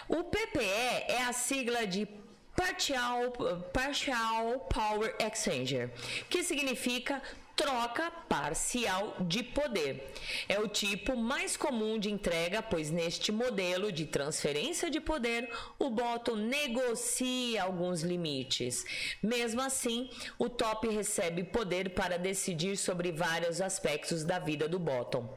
O 0.09 0.25
PPE 0.25 1.05
é 1.07 1.23
a 1.23 1.33
sigla 1.33 1.87
de 1.87 2.09
Partial, 2.57 3.31
Partial 3.73 4.59
Power 4.69 5.15
Exchanger, 5.21 5.91
que 6.29 6.43
significa 6.43 7.23
troca 7.61 8.11
parcial 8.27 9.17
de 9.21 9.43
poder. 9.43 10.15
É 10.49 10.59
o 10.59 10.67
tipo 10.67 11.15
mais 11.15 11.59
comum 11.59 11.99
de 11.99 12.11
entrega, 12.11 12.63
pois 12.63 12.91
neste 12.91 13.31
modelo 13.31 13.93
de 13.93 14.07
transferência 14.07 14.89
de 14.89 14.99
poder, 14.99 15.51
o 15.79 15.91
bottom 15.91 16.37
negocia 16.37 17.63
alguns 17.63 18.01
limites. 18.01 18.87
Mesmo 19.23 19.61
assim, 19.61 20.09
o 20.39 20.49
top 20.49 20.89
recebe 20.89 21.45
poder 21.45 21.91
para 21.91 22.19
decidir 22.19 22.79
sobre 22.79 23.13
vários 23.13 23.61
aspectos 23.61 24.25
da 24.25 24.39
vida 24.39 24.67
do 24.67 24.79
bottom. 24.79 25.37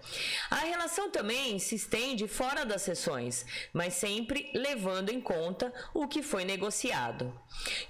A 0.49 0.59
relação 0.59 1.11
também 1.11 1.59
se 1.59 1.75
estende 1.75 2.25
fora 2.25 2.65
das 2.65 2.83
sessões, 2.83 3.45
mas 3.73 3.95
sempre 3.95 4.49
levando 4.53 5.09
em 5.09 5.19
conta 5.19 5.73
o 5.93 6.07
que 6.07 6.23
foi 6.23 6.45
negociado. 6.45 7.37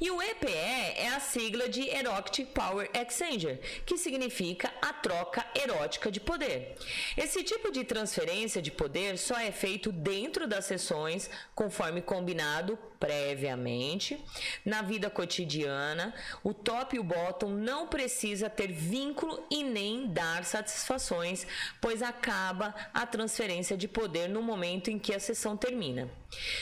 E 0.01 0.09
o 0.09 0.19
EPE 0.19 0.51
é 0.51 1.09
a 1.09 1.19
sigla 1.19 1.69
de 1.69 1.87
Erotic 1.87 2.47
Power 2.47 2.89
Exchanger, 2.95 3.59
que 3.85 3.95
significa 3.95 4.22
significa 4.23 4.71
a 4.81 4.93
troca 4.93 5.45
erótica 5.55 6.11
de 6.11 6.19
poder. 6.19 6.75
Esse 7.17 7.43
tipo 7.43 7.71
de 7.71 7.83
transferência 7.83 8.61
de 8.61 8.71
poder 8.71 9.17
só 9.17 9.37
é 9.37 9.51
feito 9.51 9.91
dentro 9.91 10.47
das 10.47 10.65
sessões, 10.65 11.29
conforme 11.53 12.01
combinado 12.01 12.77
previamente. 13.03 14.17
Na 14.63 14.81
vida 14.81 15.09
cotidiana, 15.09 16.13
o 16.41 16.53
top 16.53 16.95
e 16.95 16.99
o 16.99 17.03
bottom 17.03 17.49
não 17.49 17.85
precisa 17.85 18.49
ter 18.49 18.71
vínculo 18.71 19.45
e 19.51 19.61
nem 19.61 20.07
dar 20.07 20.45
satisfações, 20.45 21.45
pois 21.81 22.01
acaba 22.01 22.73
a 22.93 23.05
transferência 23.05 23.75
de 23.75 23.89
poder 23.89 24.29
no 24.29 24.41
momento 24.41 24.89
em 24.89 24.97
que 24.97 25.13
a 25.13 25.19
sessão 25.19 25.57
termina. 25.57 26.09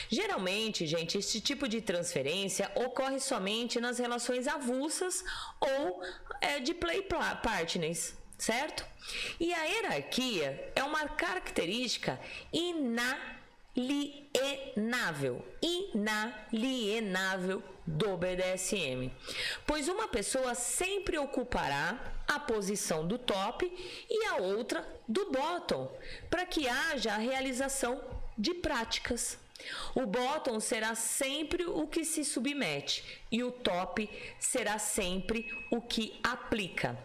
Geralmente, 0.08 0.84
gente, 0.84 1.16
este 1.16 1.40
tipo 1.40 1.68
de 1.68 1.80
transferência 1.80 2.72
ocorre 2.74 3.20
somente 3.20 3.80
nas 3.80 4.00
relações 4.00 4.48
avulsas 4.48 5.24
ou 5.60 6.02
é, 6.40 6.58
de 6.58 6.74
play 6.74 7.06
partners, 7.40 8.16
certo? 8.36 8.84
E 9.38 9.54
a 9.54 9.62
hierarquia 9.62 10.72
é 10.74 10.82
uma 10.82 11.06
característica 11.08 12.18
inalienável, 13.74 15.42
inalienável 15.62 17.62
do 17.86 18.16
BDSM, 18.16 19.10
pois 19.66 19.88
uma 19.88 20.08
pessoa 20.08 20.54
sempre 20.54 21.18
ocupará 21.18 21.98
a 22.28 22.38
posição 22.38 23.06
do 23.06 23.18
top 23.18 23.70
e 24.08 24.24
a 24.26 24.36
outra 24.36 24.86
do 25.08 25.30
bottom, 25.30 25.90
para 26.30 26.46
que 26.46 26.68
haja 26.68 27.14
a 27.14 27.18
realização 27.18 28.00
de 28.38 28.54
práticas. 28.54 29.38
O 29.94 30.06
bottom 30.06 30.60
será 30.60 30.94
sempre 30.94 31.64
o 31.64 31.86
que 31.86 32.04
se 32.04 32.24
submete 32.24 33.22
e 33.30 33.44
o 33.44 33.52
top 33.52 34.08
será 34.38 34.78
sempre 34.78 35.50
o 35.70 35.80
que 35.80 36.18
aplica. 36.22 36.98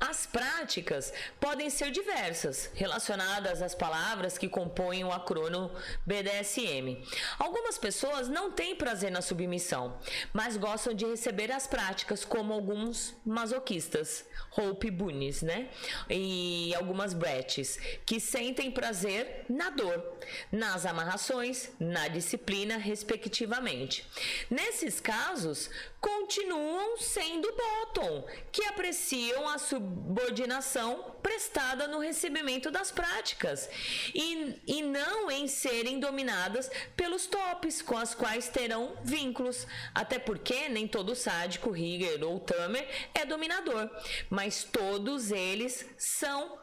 As 0.00 0.24
práticas 0.24 1.12
podem 1.38 1.68
ser 1.68 1.90
diversas, 1.90 2.70
relacionadas 2.74 3.60
às 3.60 3.74
palavras 3.74 4.38
que 4.38 4.48
compõem 4.48 5.04
o 5.04 5.12
acrônimo 5.12 5.70
BDSM. 6.06 7.04
Algumas 7.38 7.76
pessoas 7.76 8.26
não 8.26 8.50
têm 8.50 8.74
prazer 8.74 9.10
na 9.10 9.20
submissão, 9.20 9.98
mas 10.32 10.56
gostam 10.56 10.94
de 10.94 11.04
receber 11.04 11.52
as 11.52 11.66
práticas, 11.66 12.24
como 12.24 12.54
alguns 12.54 13.14
masoquistas, 13.26 14.24
Hope 14.56 14.90
Bunnies, 14.90 15.42
né? 15.42 15.68
E 16.08 16.74
algumas 16.74 17.12
bretes, 17.12 17.78
que 18.06 18.18
sentem 18.18 18.70
prazer 18.70 19.44
na 19.50 19.68
dor, 19.68 20.18
nas 20.50 20.86
amarrações, 20.86 21.70
na 21.78 22.08
disciplina, 22.08 22.78
respectivamente. 22.78 24.06
Nesses 24.50 24.98
casos, 24.98 25.68
continuam 26.00 26.96
sendo 26.96 27.52
bottom, 27.52 28.24
que 28.50 28.64
apreciam 28.64 29.48
a 29.48 29.58
subordinação 29.58 31.14
prestada 31.22 31.86
no 31.86 31.98
recebimento 31.98 32.70
das 32.70 32.90
práticas 32.90 33.68
e, 34.14 34.56
e 34.66 34.82
não 34.82 35.30
em 35.30 35.46
serem 35.46 36.00
dominadas 36.00 36.70
pelos 36.96 37.26
tops 37.26 37.82
com 37.82 37.96
as 37.96 38.14
quais 38.14 38.48
terão 38.48 38.96
vínculos. 39.04 39.66
Até 39.94 40.18
porque 40.18 40.68
nem 40.68 40.88
todo 40.88 41.14
sádico, 41.14 41.70
rigger 41.70 42.24
ou 42.24 42.40
tamer 42.40 42.88
é 43.14 43.26
dominador, 43.26 43.90
mas 44.30 44.64
todos 44.64 45.30
eles 45.30 45.84
são 45.98 46.58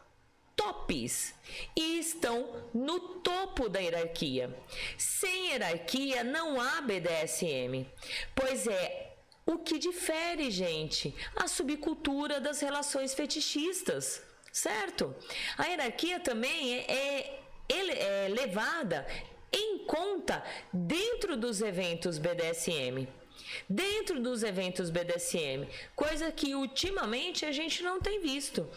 tops 0.56 1.32
e 1.76 2.00
estão 2.00 2.68
no 2.74 2.98
topo 3.20 3.68
da 3.68 3.78
hierarquia. 3.78 4.52
Sem 4.98 5.50
hierarquia 5.50 6.24
não 6.24 6.60
há 6.60 6.80
BDSM, 6.80 7.86
pois 8.34 8.66
é 8.66 9.07
o 9.48 9.56
que 9.56 9.78
difere, 9.78 10.50
gente, 10.50 11.14
a 11.34 11.48
subcultura 11.48 12.38
das 12.38 12.60
relações 12.60 13.14
fetichistas, 13.14 14.22
certo? 14.52 15.16
A 15.56 15.64
hierarquia 15.64 16.20
também 16.20 16.74
é, 16.80 17.40
é, 17.66 18.24
é 18.26 18.28
levada 18.28 19.06
em 19.50 19.78
conta 19.86 20.44
dentro 20.70 21.34
dos 21.34 21.62
eventos 21.62 22.18
BDSM. 22.18 23.08
Dentro 23.66 24.20
dos 24.20 24.42
eventos 24.42 24.90
BDSM, 24.90 25.66
coisa 25.96 26.30
que 26.30 26.54
ultimamente 26.54 27.46
a 27.46 27.52
gente 27.52 27.82
não 27.82 27.98
tem 27.98 28.20
visto 28.20 28.68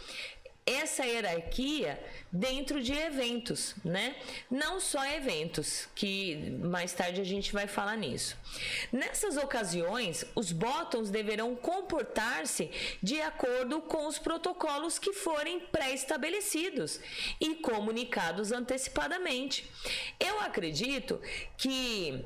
essa 0.66 1.05
hierarquia 1.05 1.99
dentro 2.32 2.82
de 2.82 2.93
eventos, 2.93 3.76
né? 3.84 4.16
Não 4.49 4.80
só 4.80 5.03
eventos, 5.05 5.88
que 5.95 6.51
mais 6.62 6.93
tarde 6.93 7.20
a 7.20 7.24
gente 7.24 7.51
vai 7.51 7.68
falar 7.68 7.97
nisso. 7.97 8.38
Nessas 8.91 9.38
ocasiões, 9.38 10.24
os 10.36 10.51
bottoms 10.51 11.09
deverão 11.09 11.55
comportar-se 11.55 12.70
de 13.01 13.20
acordo 13.22 13.82
com 13.82 14.07
os 14.07 14.20
protocolos 14.20 14.99
que 14.99 15.14
forem 15.14 15.59
pré-estabelecidos 15.59 16.99
e 17.39 17.55
comunicados 17.55 18.51
antecipadamente. 18.51 19.70
Eu 20.20 20.39
acredito 20.39 21.20
que 21.57 22.24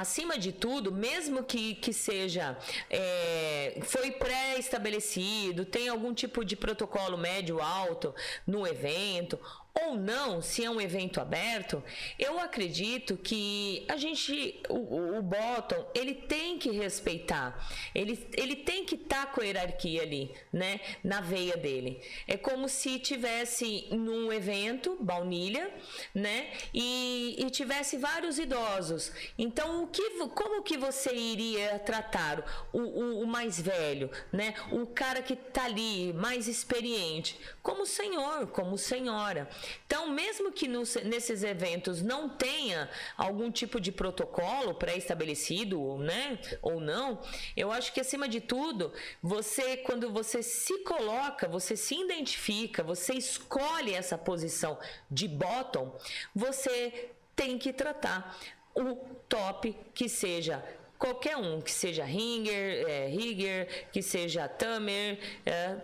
acima 0.00 0.38
de 0.38 0.52
tudo, 0.52 0.92
mesmo 0.92 1.42
que, 1.42 1.74
que 1.74 1.92
seja 1.92 2.56
é, 2.90 3.78
foi 3.82 4.10
pré-estabelecido, 4.12 5.64
tem 5.64 5.88
algum 5.88 6.12
tipo 6.12 6.44
de 6.44 6.54
protocolo 6.54 7.16
médio 7.16 7.60
alto 7.60 8.14
no 8.46 8.66
evento, 8.66 9.38
ou 9.82 9.94
não, 9.94 10.40
se 10.40 10.64
é 10.64 10.70
um 10.70 10.80
evento 10.80 11.20
aberto, 11.20 11.82
eu 12.18 12.38
acredito 12.38 13.16
que 13.16 13.84
a 13.88 13.96
gente, 13.96 14.60
o, 14.68 15.18
o 15.18 15.22
bottom, 15.22 15.86
ele 15.94 16.14
tem 16.14 16.58
que 16.58 16.70
respeitar, 16.70 17.68
ele, 17.94 18.26
ele 18.34 18.56
tem 18.56 18.84
que 18.84 18.94
estar 18.94 19.26
tá 19.26 19.32
com 19.32 19.40
a 19.40 19.44
hierarquia 19.44 20.02
ali, 20.02 20.32
né, 20.52 20.80
na 21.04 21.20
veia 21.20 21.56
dele. 21.56 22.00
É 22.26 22.36
como 22.36 22.68
se 22.68 22.98
tivesse 22.98 23.88
num 23.90 24.32
evento, 24.32 24.96
baunilha, 25.00 25.70
né, 26.14 26.50
e, 26.72 27.36
e 27.38 27.50
tivesse 27.50 27.98
vários 27.98 28.38
idosos. 28.38 29.12
Então, 29.38 29.84
o 29.84 29.88
que, 29.88 30.10
como 30.28 30.62
que 30.62 30.78
você 30.78 31.14
iria 31.14 31.78
tratar 31.80 32.68
o, 32.72 32.80
o, 32.80 33.20
o 33.22 33.26
mais 33.26 33.60
velho, 33.60 34.10
né, 34.32 34.54
o 34.72 34.86
cara 34.86 35.20
que 35.20 35.34
está 35.34 35.64
ali, 35.64 36.12
mais 36.14 36.48
experiente, 36.48 37.38
como 37.62 37.84
senhor, 37.84 38.46
como 38.48 38.78
senhora. 38.78 39.48
Então, 39.86 40.10
mesmo 40.10 40.52
que 40.52 40.68
nos, 40.68 40.94
nesses 40.96 41.42
eventos 41.42 42.02
não 42.02 42.28
tenha 42.28 42.88
algum 43.16 43.50
tipo 43.50 43.80
de 43.80 43.92
protocolo 43.92 44.74
pré-estabelecido, 44.74 45.98
né, 45.98 46.38
ou 46.62 46.80
não, 46.80 47.20
eu 47.56 47.70
acho 47.72 47.92
que 47.92 48.00
acima 48.00 48.28
de 48.28 48.40
tudo, 48.40 48.92
você 49.22 49.76
quando 49.78 50.10
você 50.12 50.42
se 50.42 50.78
coloca, 50.78 51.48
você 51.48 51.76
se 51.76 51.94
identifica, 51.94 52.82
você 52.82 53.14
escolhe 53.14 53.94
essa 53.94 54.16
posição 54.16 54.78
de 55.10 55.28
bottom, 55.28 55.94
você 56.34 57.10
tem 57.34 57.58
que 57.58 57.72
tratar 57.72 58.38
o 58.74 58.94
top 59.28 59.76
que 59.94 60.08
seja 60.08 60.62
qualquer 60.98 61.36
um, 61.36 61.60
que 61.60 61.70
seja 61.70 62.04
ringer, 62.04 62.88
é, 62.88 63.06
rigger, 63.08 63.88
que 63.92 64.02
seja 64.02 64.48
tamer, 64.48 65.18
é, 65.44 65.76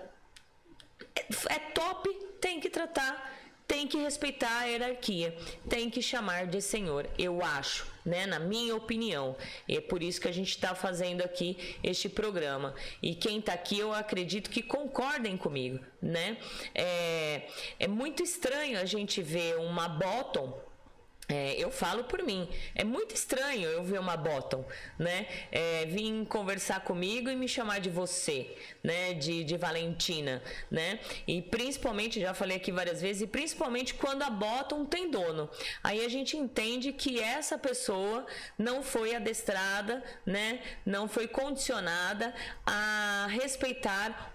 é 1.48 1.58
top, 1.74 2.08
tem 2.40 2.60
que 2.60 2.70
tratar 2.70 3.41
tem 3.72 3.86
que 3.86 3.96
respeitar 3.96 4.58
a 4.58 4.64
hierarquia, 4.64 5.34
tem 5.66 5.88
que 5.88 6.02
chamar 6.02 6.46
de 6.46 6.60
senhor, 6.60 7.08
eu 7.18 7.42
acho, 7.42 7.86
né? 8.04 8.26
Na 8.26 8.38
minha 8.38 8.76
opinião. 8.76 9.34
E 9.66 9.78
é 9.78 9.80
por 9.80 10.02
isso 10.02 10.20
que 10.20 10.28
a 10.28 10.32
gente 10.32 10.50
está 10.50 10.74
fazendo 10.74 11.22
aqui 11.22 11.56
este 11.82 12.06
programa. 12.06 12.74
E 13.02 13.14
quem 13.14 13.38
está 13.38 13.54
aqui, 13.54 13.78
eu 13.78 13.90
acredito 13.90 14.50
que 14.50 14.62
concordem 14.62 15.38
comigo, 15.38 15.82
né? 16.02 16.36
É, 16.74 17.48
é 17.78 17.88
muito 17.88 18.22
estranho 18.22 18.78
a 18.78 18.84
gente 18.84 19.22
ver 19.22 19.56
uma 19.56 19.88
bottom 19.88 20.52
É, 21.28 21.54
eu 21.56 21.70
falo 21.70 22.04
por 22.04 22.22
mim. 22.22 22.48
É 22.74 22.84
muito 22.84 23.14
estranho 23.14 23.68
eu 23.68 23.82
ver 23.82 23.98
uma 23.98 24.16
bottom, 24.16 24.64
né? 24.98 25.26
É, 25.50 25.86
vir 25.86 26.26
conversar 26.26 26.80
comigo 26.80 27.30
e 27.30 27.36
me 27.36 27.48
chamar 27.48 27.78
de 27.80 27.88
você, 27.88 28.54
né? 28.82 29.14
De, 29.14 29.44
de 29.44 29.56
Valentina, 29.56 30.42
né? 30.70 30.98
E 31.26 31.40
principalmente, 31.40 32.20
já 32.20 32.34
falei 32.34 32.56
aqui 32.56 32.72
várias 32.72 33.00
vezes, 33.00 33.22
e 33.22 33.26
principalmente 33.26 33.94
quando 33.94 34.22
a 34.22 34.30
bottom 34.30 34.84
tem 34.84 35.10
dono. 35.10 35.48
Aí 35.82 36.04
a 36.04 36.08
gente 36.08 36.36
entende 36.36 36.92
que 36.92 37.20
essa 37.20 37.56
pessoa 37.56 38.26
não 38.58 38.82
foi 38.82 39.14
adestrada, 39.14 40.02
né? 40.26 40.60
Não 40.84 41.08
foi 41.08 41.28
condicionada 41.28 42.34
a 42.66 43.28
respeitar 43.30 44.31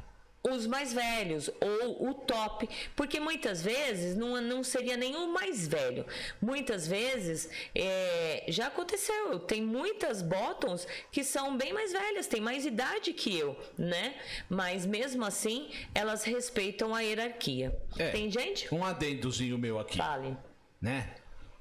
os 0.49 0.67
mais 0.67 0.93
velhos 0.93 1.49
ou 1.59 2.09
o 2.09 2.13
top, 2.13 2.67
porque 2.95 3.19
muitas 3.19 3.61
vezes 3.61 4.15
não, 4.15 4.39
não 4.41 4.63
seria 4.63 4.97
nenhum 4.97 5.31
mais 5.31 5.67
velho. 5.67 6.05
Muitas 6.41 6.87
vezes 6.87 7.49
é, 7.75 8.45
já 8.47 8.67
aconteceu, 8.67 9.39
tem 9.39 9.61
muitas 9.61 10.21
bottoms 10.21 10.87
que 11.11 11.23
são 11.23 11.57
bem 11.57 11.73
mais 11.73 11.91
velhas, 11.91 12.27
têm 12.27 12.41
mais 12.41 12.65
idade 12.65 13.13
que 13.13 13.37
eu, 13.37 13.57
né? 13.77 14.15
Mas 14.49 14.85
mesmo 14.85 15.25
assim 15.25 15.69
elas 15.93 16.23
respeitam 16.23 16.93
a 16.93 17.01
hierarquia. 17.01 17.77
É, 17.97 18.11
tem 18.11 18.29
gente? 18.31 18.73
Um 18.73 18.83
adendozinho 18.83 19.57
meu 19.57 19.79
aqui. 19.79 19.97
Fale. 19.97 20.37
Né? 20.81 21.15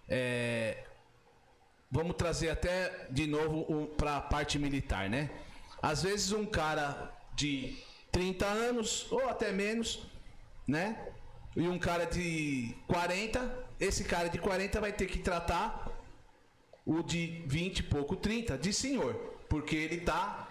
É, 0.08 0.84
vamos 1.90 2.16
trazer 2.16 2.50
até 2.50 3.06
de 3.10 3.26
novo 3.26 3.86
para 3.96 4.16
a 4.16 4.20
parte 4.20 4.58
militar, 4.58 5.08
né? 5.08 5.30
Às 5.82 6.02
vezes 6.02 6.32
um 6.32 6.44
cara 6.44 7.12
de 7.34 7.76
30 8.16 8.46
anos 8.46 9.06
ou 9.10 9.28
até 9.28 9.52
menos, 9.52 10.00
né? 10.66 10.98
E 11.54 11.68
um 11.68 11.78
cara 11.78 12.06
de 12.06 12.74
40, 12.88 13.66
esse 13.78 14.04
cara 14.04 14.28
de 14.28 14.38
40 14.38 14.80
vai 14.80 14.90
ter 14.90 15.04
que 15.04 15.18
tratar 15.18 15.92
o 16.86 17.02
de 17.02 17.42
20 17.46 17.80
e 17.80 17.82
pouco, 17.82 18.16
30 18.16 18.56
de 18.56 18.72
senhor, 18.72 19.14
porque 19.50 19.76
ele 19.76 20.00
tá 20.00 20.48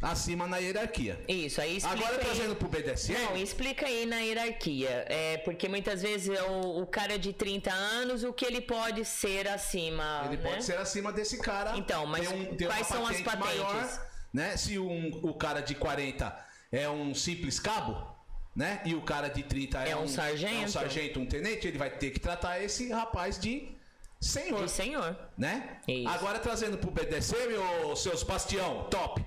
acima 0.00 0.46
na 0.46 0.56
hierarquia. 0.56 1.22
Isso, 1.28 1.60
aí 1.60 1.76
explica 1.76 2.02
Agora 2.02 2.18
trazendo 2.18 2.52
aí. 2.52 2.56
pro 2.56 2.68
BDSM. 2.68 3.12
Não, 3.12 3.36
explica 3.36 3.84
aí 3.84 4.06
na 4.06 4.20
hierarquia. 4.20 5.04
É, 5.06 5.36
porque 5.38 5.68
muitas 5.68 6.00
vezes 6.00 6.30
é 6.34 6.42
o, 6.44 6.80
o, 6.80 6.86
cara 6.86 7.18
de 7.18 7.34
30 7.34 7.70
anos, 7.70 8.24
o 8.24 8.32
que 8.32 8.46
ele 8.46 8.62
pode 8.62 9.04
ser 9.04 9.48
acima. 9.48 10.22
Ele 10.24 10.38
né? 10.38 10.50
pode 10.50 10.64
ser 10.64 10.78
acima 10.78 11.12
desse 11.12 11.36
cara. 11.42 11.76
Então, 11.76 12.06
mas 12.06 12.26
um, 12.26 12.56
quais 12.56 12.86
são 12.86 13.06
as 13.06 13.20
patentes? 13.20 13.58
Maior, 13.58 14.08
né? 14.32 14.56
Se 14.56 14.78
um, 14.78 15.10
o 15.22 15.34
cara 15.34 15.60
de 15.60 15.74
40 15.74 16.45
é 16.70 16.88
um 16.88 17.14
simples 17.14 17.60
cabo, 17.60 17.96
né? 18.54 18.80
E 18.84 18.94
o 18.94 19.02
cara 19.02 19.28
de 19.28 19.42
30 19.42 19.84
é, 19.84 19.90
é 19.90 19.96
um, 19.96 20.02
um, 20.02 20.08
sargento. 20.08 20.54
É 20.54 20.64
um 20.64 20.68
sargento, 20.68 21.20
um 21.20 21.26
tenente, 21.26 21.66
ele 21.66 21.78
vai 21.78 21.90
ter 21.90 22.10
que 22.10 22.20
tratar 22.20 22.62
esse 22.62 22.90
rapaz 22.90 23.38
de 23.38 23.68
senhor. 24.20 24.64
De 24.64 24.70
senhor. 24.70 25.16
Né? 25.36 25.78
Isso. 25.86 26.08
Agora 26.08 26.38
trazendo 26.38 26.78
pro 26.78 26.90
BDC, 26.90 27.46
meu 27.46 27.96
seus 27.96 28.22
bastião, 28.22 28.84
top. 28.90 29.24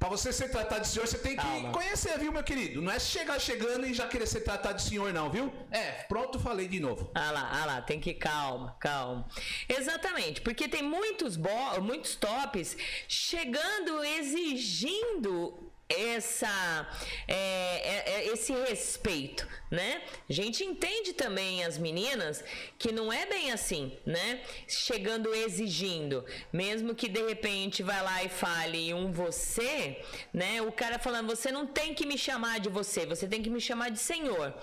Pra 0.00 0.08
você 0.08 0.32
ser 0.32 0.48
tratado 0.48 0.80
de 0.80 0.88
senhor, 0.88 1.06
você 1.06 1.18
tem 1.18 1.36
que 1.36 1.42
Calma. 1.42 1.72
conhecer, 1.72 2.18
viu, 2.18 2.32
meu 2.32 2.42
querido? 2.42 2.80
Não 2.80 2.90
é 2.90 2.98
chegar 2.98 3.38
chegando 3.38 3.86
e 3.86 3.92
já 3.92 4.08
querer 4.08 4.26
ser 4.26 4.40
tratado 4.40 4.78
de 4.78 4.82
senhor, 4.84 5.12
não, 5.12 5.30
viu? 5.30 5.52
É, 5.70 6.04
pronto, 6.04 6.40
falei 6.40 6.66
de 6.66 6.80
novo. 6.80 7.10
Ah 7.14 7.30
lá, 7.30 7.50
ah 7.52 7.66
lá, 7.66 7.82
tem 7.82 8.00
que 8.00 8.14
calma, 8.14 8.74
calma. 8.80 9.28
Exatamente, 9.68 10.40
porque 10.40 10.66
tem 10.66 10.82
muitos, 10.82 11.36
muitos 11.82 12.16
tops 12.16 12.78
chegando 13.06 14.02
exigindo 14.02 15.69
essa 15.90 16.88
é, 17.26 17.34
é, 17.34 18.04
é, 18.06 18.26
esse 18.32 18.52
respeito, 18.52 19.46
né? 19.70 20.02
A 20.28 20.32
gente 20.32 20.64
entende 20.64 21.12
também 21.12 21.64
as 21.64 21.76
meninas 21.76 22.44
que 22.78 22.92
não 22.92 23.12
é 23.12 23.26
bem 23.26 23.50
assim, 23.50 23.92
né? 24.06 24.40
Chegando 24.68 25.34
exigindo, 25.34 26.24
mesmo 26.52 26.94
que 26.94 27.08
de 27.08 27.22
repente 27.26 27.82
vai 27.82 28.00
lá 28.02 28.22
e 28.22 28.28
fale 28.28 28.94
um 28.94 29.10
você, 29.10 30.00
né? 30.32 30.62
O 30.62 30.70
cara 30.70 30.98
falando, 30.98 31.26
você 31.26 31.50
não 31.50 31.66
tem 31.66 31.92
que 31.92 32.06
me 32.06 32.16
chamar 32.16 32.60
de 32.60 32.68
você, 32.68 33.04
você 33.04 33.26
tem 33.26 33.42
que 33.42 33.50
me 33.50 33.60
chamar 33.60 33.90
de 33.90 33.98
senhor. 33.98 34.54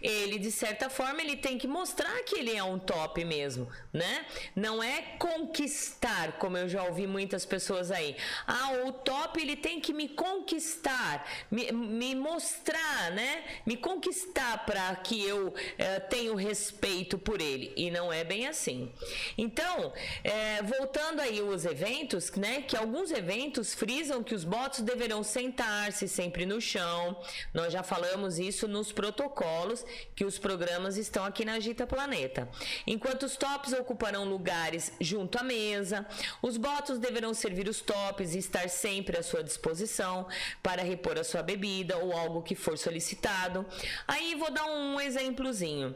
Ele 0.00 0.38
de 0.38 0.50
certa 0.50 0.90
forma 0.90 1.22
ele 1.22 1.36
tem 1.36 1.56
que 1.56 1.68
mostrar 1.68 2.22
que 2.24 2.36
ele 2.36 2.56
é 2.56 2.62
um 2.62 2.78
top 2.78 3.24
mesmo, 3.24 3.70
né? 3.92 4.26
Não 4.56 4.82
é 4.82 5.02
conquistar, 5.18 6.32
como 6.38 6.56
eu 6.56 6.68
já 6.68 6.82
ouvi 6.82 7.06
muitas 7.06 7.46
pessoas 7.46 7.92
aí. 7.92 8.16
Ah, 8.46 8.72
o 8.84 8.92
top 8.92 9.40
ele 9.40 9.54
tem 9.54 9.80
que 9.80 9.92
me 9.92 10.08
conquistar 10.08 10.71
conquistar, 10.72 11.26
me, 11.50 11.70
me 11.72 12.14
mostrar, 12.14 13.10
né? 13.12 13.44
Me 13.66 13.76
conquistar 13.76 14.64
para 14.64 14.94
que 14.96 15.22
eu 15.24 15.54
é, 15.76 16.00
tenha 16.00 16.34
respeito 16.36 17.18
por 17.18 17.40
ele. 17.40 17.72
E 17.76 17.90
não 17.90 18.12
é 18.12 18.24
bem 18.24 18.46
assim. 18.46 18.90
Então, 19.36 19.92
é, 20.24 20.62
voltando 20.62 21.20
aí 21.20 21.42
os 21.42 21.64
eventos, 21.64 22.30
né? 22.32 22.62
Que 22.62 22.76
alguns 22.76 23.10
eventos 23.10 23.74
frisam 23.74 24.22
que 24.22 24.34
os 24.34 24.44
botos 24.44 24.80
deverão 24.80 25.22
sentar-se 25.22 26.08
sempre 26.08 26.46
no 26.46 26.60
chão. 26.60 27.20
Nós 27.52 27.72
já 27.72 27.82
falamos 27.82 28.38
isso 28.38 28.66
nos 28.66 28.92
protocolos 28.92 29.84
que 30.14 30.24
os 30.24 30.38
programas 30.38 30.96
estão 30.96 31.24
aqui 31.24 31.44
na 31.44 31.54
Agita 31.54 31.86
Planeta. 31.86 32.48
Enquanto 32.86 33.24
os 33.24 33.36
tops 33.36 33.72
ocuparão 33.72 34.24
lugares 34.24 34.92
junto 35.00 35.38
à 35.38 35.42
mesa, 35.42 36.06
os 36.40 36.56
botos 36.56 36.98
deverão 36.98 37.34
servir 37.34 37.68
os 37.68 37.80
tops 37.80 38.34
e 38.34 38.38
estar 38.38 38.68
sempre 38.68 39.18
à 39.18 39.22
sua 39.22 39.42
disposição 39.42 40.26
para 40.62 40.82
repor 40.82 41.18
a 41.18 41.24
sua 41.24 41.42
bebida 41.42 41.98
ou 41.98 42.12
algo 42.12 42.42
que 42.42 42.54
for 42.54 42.78
solicitado. 42.78 43.66
Aí 44.06 44.34
vou 44.34 44.50
dar 44.50 44.64
um 44.66 45.00
exemplozinho. 45.00 45.94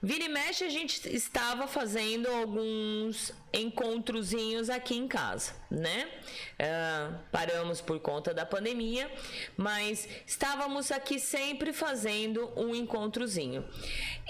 Vira 0.00 0.24
e 0.24 0.28
mexe, 0.28 0.64
a 0.64 0.68
gente 0.68 1.08
estava 1.12 1.66
fazendo 1.66 2.28
alguns 2.28 3.32
encontrozinhos 3.52 4.70
aqui 4.70 4.96
em 4.96 5.08
casa, 5.08 5.52
né? 5.68 6.08
Uh, 6.54 7.18
paramos 7.32 7.80
por 7.80 7.98
conta 7.98 8.32
da 8.32 8.46
pandemia, 8.46 9.10
mas 9.56 10.08
estávamos 10.24 10.92
aqui 10.92 11.18
sempre 11.18 11.72
fazendo 11.72 12.52
um 12.56 12.74
encontrozinho. 12.74 13.64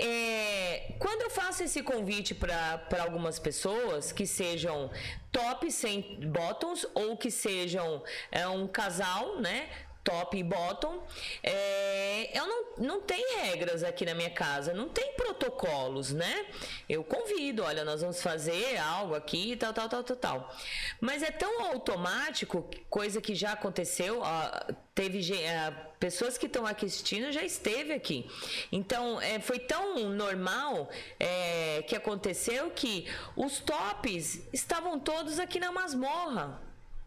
É, 0.00 0.94
quando 0.98 1.22
eu 1.22 1.30
faço 1.30 1.62
esse 1.62 1.82
convite 1.82 2.34
para 2.34 2.80
algumas 3.00 3.38
pessoas 3.38 4.10
que 4.10 4.26
sejam 4.26 4.90
top 5.30 5.70
sem 5.70 6.18
bottoms 6.30 6.86
ou 6.94 7.16
que 7.16 7.30
sejam 7.30 8.02
é, 8.30 8.48
um 8.48 8.66
casal, 8.66 9.38
né? 9.40 9.68
Top 10.08 10.38
e 10.38 10.42
bottom. 10.42 11.02
É, 11.42 12.38
eu 12.38 12.46
não, 12.46 12.64
não 12.78 13.00
tem 13.02 13.22
regras 13.42 13.82
aqui 13.82 14.06
na 14.06 14.14
minha 14.14 14.30
casa, 14.30 14.72
não 14.72 14.88
tem 14.88 15.12
protocolos, 15.12 16.12
né? 16.12 16.46
Eu 16.88 17.04
convido, 17.04 17.62
olha, 17.62 17.84
nós 17.84 18.00
vamos 18.00 18.22
fazer 18.22 18.78
algo 18.78 19.14
aqui, 19.14 19.54
tal, 19.56 19.72
tal, 19.74 19.88
tal, 19.88 20.02
tal, 20.02 20.16
tal. 20.16 20.56
Mas 21.00 21.22
é 21.22 21.30
tão 21.30 21.66
automático, 21.66 22.68
coisa 22.88 23.20
que 23.20 23.34
já 23.34 23.52
aconteceu, 23.52 24.20
ó, 24.22 24.72
teve 24.94 25.18
uh, 25.18 25.88
pessoas 26.00 26.38
que 26.38 26.46
estão 26.46 26.66
aqui 26.66 26.86
assistindo 26.86 27.30
já 27.30 27.42
esteve 27.42 27.92
aqui. 27.92 28.28
Então 28.72 29.20
é, 29.20 29.38
foi 29.38 29.58
tão 29.58 30.08
normal 30.08 30.88
é, 31.20 31.84
que 31.86 31.94
aconteceu 31.94 32.70
que 32.70 33.06
os 33.36 33.60
tops 33.60 34.42
estavam 34.52 34.98
todos 34.98 35.38
aqui 35.38 35.60
na 35.60 35.70
masmorra, 35.70 36.60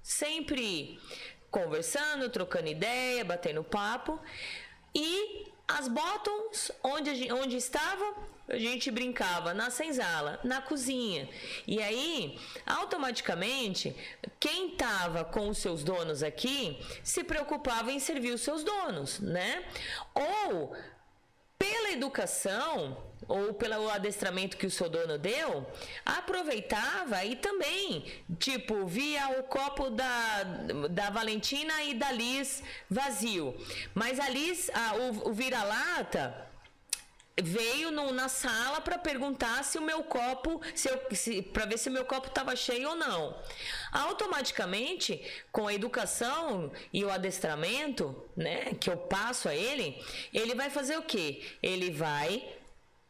sempre 0.04 1.00
conversando, 1.52 2.30
trocando 2.30 2.70
ideia, 2.70 3.26
batendo 3.26 3.64
papo. 3.64 4.20
E 4.96 5.52
as 5.68 5.88
bottoms, 5.88 6.72
onde, 6.84 7.32
onde 7.32 7.58
estava, 7.58 8.16
a 8.48 8.58
gente 8.58 8.90
brincava 8.90 9.54
na 9.54 9.70
senzala, 9.70 10.40
na 10.44 10.62
cozinha. 10.62 11.30
E 11.68 11.82
aí, 11.82 12.40
automaticamente, 12.66 13.96
quem 14.40 14.72
estava 14.74 15.24
com 15.24 15.50
os 15.50 15.58
seus 15.58 15.84
donos 15.84 16.24
aqui 16.24 16.80
se 17.04 17.24
preocupava 17.24 17.92
em 17.92 18.00
servir 18.00 18.34
os 18.34 18.42
seus 18.42 18.64
donos, 18.64 19.20
né? 19.20 19.64
Ou 20.14 20.76
pela 21.58 21.92
educação 21.92 23.11
ou 23.28 23.54
pelo 23.54 23.90
adestramento 23.90 24.58
que 24.58 24.66
o 24.66 24.72
seu 24.72 24.90
dono 24.90 25.18
deu, 25.18 25.66
aproveitava 26.06 27.24
e 27.24 27.36
também, 27.36 28.06
tipo, 28.40 28.86
via 28.86 29.40
o 29.40 29.44
copo 29.44 29.90
da, 29.90 30.44
da 30.90 31.10
Valentina 31.10 31.84
e 31.84 31.94
da 31.94 32.12
Liz 32.12 32.64
vazio. 32.90 33.56
Mas 33.94 34.20
a 34.20 34.30
Liz, 34.30 34.70
a, 34.74 34.96
o, 34.96 35.30
o 35.30 35.34
vira-lata 35.34 36.52
veio 37.42 37.92
no, 37.92 38.12
na 38.12 38.28
sala 38.28 38.82
para 38.82 38.98
perguntar 38.98 39.64
se 39.64 39.78
o 39.78 39.82
meu 39.82 40.04
copo, 40.04 40.62
para 41.54 41.66
ver 41.66 41.78
se 41.78 41.90
o 41.90 41.92
meu 41.92 42.06
copo 42.06 42.28
estava 42.28 42.56
cheio 42.56 42.90
ou 42.90 42.96
não. 42.96 43.38
Automaticamente, 43.92 45.22
com 45.52 45.68
a 45.68 45.74
educação 45.74 46.72
e 46.92 47.04
o 47.04 47.10
adestramento, 47.10 48.16
né, 48.36 48.74
que 48.80 48.90
eu 48.90 48.98
passo 48.98 49.48
a 49.48 49.56
ele, 49.56 50.04
ele 50.34 50.54
vai 50.56 50.70
fazer 50.70 50.98
o 50.98 51.04
quê? 51.04 51.42
Ele 51.62 51.92
vai 51.92 52.61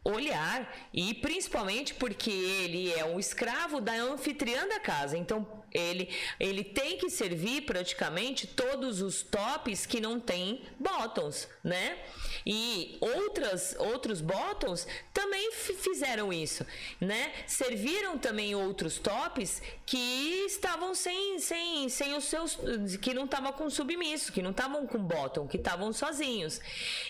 olhar 0.04 0.74
e 0.94 1.14
principalmente 1.14 1.94
porque 1.94 2.32
ele 2.32 2.92
é 2.92 3.06
um 3.06 3.20
escravo 3.20 3.80
da 3.80 3.94
anfitriã 3.94 4.68
da 4.68 4.80
casa. 4.80 5.18
Então 5.18 5.61
ele, 5.74 6.10
ele 6.40 6.64
tem 6.64 6.98
que 6.98 7.10
servir 7.10 7.62
praticamente 7.62 8.48
todos 8.48 9.02
os 9.02 9.22
tops 9.22 9.86
que 9.86 10.00
não 10.00 10.20
tem 10.20 10.62
bottoms, 10.80 11.48
né? 11.64 11.98
E 12.46 12.98
outra 13.00 13.42
outras, 13.42 13.76
outros 13.78 14.22
bottoms 14.22 14.88
também 15.14 15.52
fizeram 15.52 16.32
isso, 16.32 16.66
né? 17.00 17.32
Serviram 17.48 18.18
também 18.18 18.56
outros 18.56 18.98
tops 18.98 19.62
que 19.86 20.46
estavam 20.46 20.94
sem, 20.94 21.40
sem, 21.40 21.90
sem 21.90 22.16
os 22.16 22.26
seus, 22.26 22.58
que 23.02 23.14
não 23.14 23.26
estavam 23.26 23.52
com 23.54 23.70
submisso, 23.70 24.32
que 24.32 24.42
não 24.42 24.52
estavam 24.52 24.86
com 24.88 25.00
bottom, 25.00 25.48
que 25.48 25.58
estavam 25.58 25.92
sozinhos. 25.92 26.62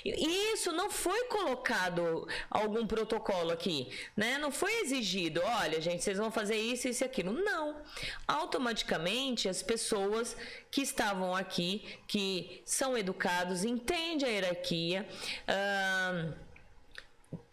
E 0.03 0.53
isso 0.53 0.71
não 0.71 0.89
foi 0.89 1.25
colocado 1.25 2.27
algum 2.49 2.87
protocolo 2.87 3.51
aqui, 3.51 3.89
né? 4.15 4.37
Não 4.37 4.51
foi 4.51 4.81
exigido, 4.81 5.41
olha, 5.43 5.81
gente, 5.81 6.03
vocês 6.03 6.17
vão 6.17 6.31
fazer 6.31 6.57
isso, 6.57 6.87
isso 6.87 7.03
e 7.03 7.05
aquilo. 7.05 7.33
Não. 7.33 7.81
Automaticamente 8.51 9.47
as 9.47 9.63
pessoas 9.63 10.35
que 10.69 10.81
estavam 10.81 11.33
aqui, 11.33 11.85
que 12.05 12.61
são 12.65 12.97
educados, 12.97 13.63
entendem 13.63 14.27
a 14.27 14.31
hierarquia, 14.31 15.07
uh, 15.47 16.33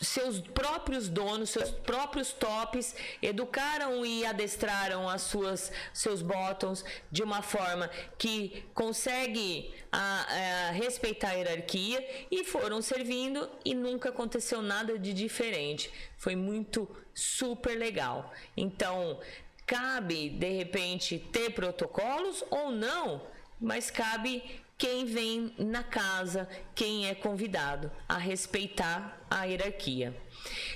seus 0.01 0.41
próprios 0.41 1.09
donos, 1.09 1.51
seus 1.51 1.71
próprios 1.71 2.33
tops, 2.33 2.97
educaram 3.23 4.05
e 4.05 4.27
adestraram 4.27 5.09
as 5.09 5.23
suas 5.23 5.71
seus 5.95 6.21
bottoms 6.21 6.85
de 7.13 7.23
uma 7.23 7.43
forma 7.43 7.89
que 8.19 8.65
consegue 8.75 9.73
a, 9.93 9.99
a, 9.99 10.71
respeitar 10.73 11.29
a 11.29 11.35
hierarquia 11.35 12.27
e 12.29 12.43
foram 12.43 12.83
servindo 12.83 13.49
e 13.65 13.73
nunca 13.73 14.09
aconteceu 14.09 14.61
nada 14.61 14.99
de 14.99 15.15
diferente. 15.15 15.93
Foi 16.17 16.35
muito 16.35 16.89
super 17.15 17.79
legal. 17.79 18.33
Então, 18.57 19.21
cabe 19.69 20.31
de 20.31 20.51
repente 20.51 21.19
ter 21.31 21.51
protocolos 21.51 22.43
ou 22.51 22.73
não, 22.73 23.21
mas 23.61 23.91
cabe 23.91 24.43
quem 24.79 25.05
vem 25.05 25.55
na 25.59 25.83
casa, 25.83 26.49
quem 26.75 27.07
é 27.07 27.15
convidado 27.15 27.93
a 28.09 28.17
respeitar 28.17 29.21
a 29.29 29.45
hierarquia. 29.45 30.17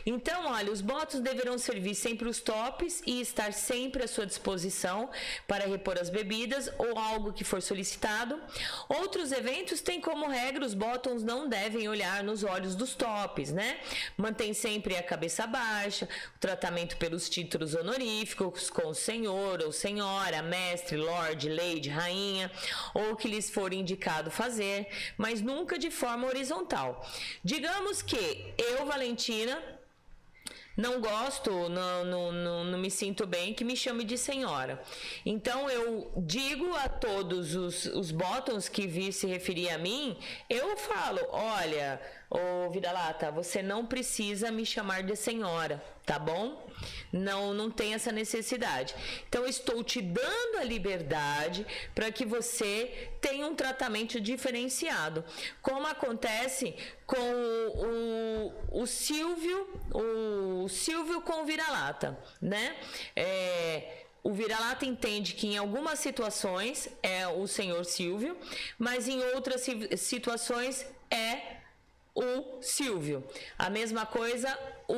Então, 0.05 0.47
olha, 0.47 0.73
os 0.73 0.81
botos 0.81 1.21
deverão 1.21 1.59
servir 1.59 1.95
sempre 1.95 2.29
os 2.29 2.41
tops 2.41 3.03
e 3.07 3.21
estar 3.21 3.53
sempre 3.53 4.05
à 4.05 4.09
sua 4.09 4.27
disposição 4.27 5.11
para 5.47 5.67
repor 5.67 5.99
as 5.99 6.11
bebidas 6.11 6.71
ou 6.79 6.99
algo 6.99 7.33
que 7.33 7.45
for 7.45 7.63
solicitado. 7.63 8.41
Outros 8.89 9.33
eventos 9.33 9.81
têm 9.81 10.01
como 10.01 10.29
regra 10.29 10.65
os 10.65 10.75
bottoms 10.75 11.23
não 11.23 11.49
devem 11.49 11.89
olhar 11.89 12.23
nos 12.23 12.43
olhos 12.45 12.75
dos 12.75 12.95
tops, 12.95 13.53
né? 13.53 13.79
Mantém 14.17 14.53
sempre 14.55 14.97
a 14.97 15.03
cabeça 15.03 15.47
baixa, 15.47 16.09
o 16.37 16.39
tratamento 16.39 16.97
pelos 16.97 17.29
títulos 17.29 17.75
honoríficos 17.75 18.71
com 18.71 18.93
senhor 18.93 19.63
ou 19.63 19.73
senhora, 19.73 20.43
mestre, 20.43 20.97
lord, 20.97 21.49
lady, 21.49 21.89
rainha, 21.89 22.51
ou 22.95 23.13
o 23.13 23.17
que 23.17 23.29
lhes 23.29 23.51
for 23.51 23.73
indicado 23.73 24.31
fazer, 24.31 24.89
mas 25.17 25.41
nunca 25.41 25.79
de 25.79 25.91
forma 25.91 26.27
horizontal. 26.27 27.07
Digamos 27.45 28.03
que 28.03 28.53
eu, 28.59 28.87
Valentina, 28.87 29.62
não 30.77 31.01
gosto, 31.01 31.51
não, 31.69 32.05
não, 32.05 32.33
não, 32.33 32.65
não, 32.65 32.79
me 32.79 32.91
sinto 32.91 33.27
bem, 33.27 33.53
que 33.53 33.65
me 33.65 33.77
chame 33.77 34.05
de 34.05 34.17
senhora. 34.17 34.83
Então 35.25 35.69
eu 35.69 36.13
digo 36.17 36.75
a 36.75 36.89
todos 36.89 37.55
os, 37.55 37.85
os 37.87 38.11
que 38.69 38.87
vi 38.87 39.13
se 39.13 39.27
referir 39.27 39.71
a 39.71 39.79
mim, 39.79 40.17
eu 40.49 40.77
falo: 40.77 41.21
olha, 41.31 42.01
ô 42.33 42.71
Vida-Lata, 42.71 43.31
você 43.31 43.63
não 43.63 43.85
precisa 43.85 44.51
me 44.51 44.65
chamar 44.65 45.03
de 45.03 45.15
senhora, 45.15 45.85
tá 46.07 46.19
bom? 46.19 46.67
Não, 47.13 47.53
não 47.53 47.71
tem 47.71 47.93
essa 47.93 48.11
necessidade. 48.11 48.95
Então, 49.29 49.45
estou 49.47 49.85
te 49.85 50.01
dando 50.01 50.59
a 50.59 50.65
liberdade 50.65 51.67
para 51.95 52.11
que 52.11 52.25
você 52.25 53.11
tenha 53.21 53.47
um 53.47 53.55
tratamento 53.55 54.19
diferenciado. 54.19 55.23
Como 55.61 55.87
acontece 55.87 56.75
com 57.07 57.17
o, 57.21 58.53
o, 58.71 58.83
o 58.83 58.87
Silvio, 58.87 59.69
o 59.93 60.69
Silvio 60.71 61.21
com 61.21 61.43
o 61.43 61.45
vira-lata, 61.45 62.19
né? 62.41 62.75
É, 63.15 64.05
o 64.23 64.33
vira-lata 64.33 64.87
entende 64.87 65.35
que 65.35 65.49
em 65.49 65.59
algumas 65.59 65.99
situações 65.99 66.89
é 67.03 67.29
o 67.29 67.47
senhor 67.47 67.85
Silvio, 67.85 68.39
mas 68.79 69.07
em 69.07 69.23
outras 69.35 69.67
situações 69.99 70.87
é 71.11 71.42
o 72.15 72.61
Silvio. 72.61 73.25
A 73.59 73.71
mesma 73.71 74.05
coisa 74.05 74.57
o, 74.89 74.95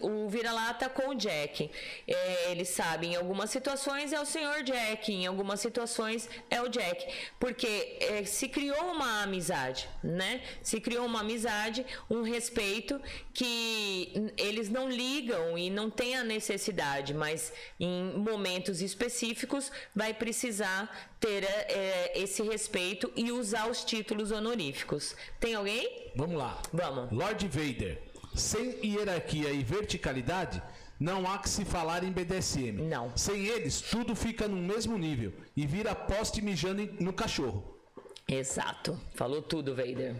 o 0.00 0.28
vira-lata 0.28 0.88
com 0.88 1.10
o 1.10 1.14
Jack. 1.14 1.70
É, 2.06 2.50
ele 2.50 2.64
sabe, 2.64 3.08
em 3.08 3.16
algumas 3.16 3.50
situações 3.50 4.12
é 4.12 4.20
o 4.20 4.24
senhor 4.24 4.62
Jack, 4.62 5.12
em 5.12 5.26
algumas 5.26 5.60
situações 5.60 6.28
é 6.50 6.60
o 6.60 6.68
Jack. 6.68 7.06
Porque 7.38 7.96
é, 8.00 8.24
se 8.24 8.48
criou 8.48 8.92
uma 8.92 9.22
amizade, 9.22 9.88
né? 10.02 10.42
Se 10.62 10.80
criou 10.80 11.06
uma 11.06 11.20
amizade, 11.20 11.84
um 12.10 12.22
respeito 12.22 13.00
que 13.32 14.32
eles 14.36 14.68
não 14.68 14.88
ligam 14.88 15.56
e 15.58 15.70
não 15.70 15.90
tem 15.90 16.16
a 16.16 16.24
necessidade, 16.24 17.12
mas 17.14 17.52
em 17.78 18.12
momentos 18.16 18.80
específicos 18.80 19.70
vai 19.94 20.14
precisar 20.14 21.14
ter 21.20 21.44
é, 21.44 22.12
esse 22.14 22.42
respeito 22.42 23.10
e 23.16 23.32
usar 23.32 23.68
os 23.68 23.84
títulos 23.84 24.30
honoríficos. 24.30 25.16
Tem 25.40 25.54
alguém? 25.54 26.12
Vamos 26.14 26.36
lá. 26.36 26.60
Vamos. 26.72 27.10
Lord 27.10 27.48
Vader. 27.48 28.13
Sem 28.34 28.84
hierarquia 28.84 29.50
e 29.50 29.62
verticalidade, 29.62 30.62
não 30.98 31.30
há 31.30 31.38
que 31.38 31.48
se 31.48 31.64
falar 31.64 32.02
em 32.02 32.12
BDSM. 32.12 32.82
Não. 32.82 33.16
Sem 33.16 33.46
eles, 33.46 33.80
tudo 33.80 34.14
fica 34.14 34.48
no 34.48 34.56
mesmo 34.56 34.96
nível 34.98 35.32
e 35.56 35.66
vira 35.66 35.94
poste 35.94 36.42
mijando 36.42 36.88
no 37.00 37.12
cachorro. 37.12 37.78
Exato. 38.26 38.98
Falou 39.14 39.42
tudo, 39.42 39.74
Vader. 39.74 40.16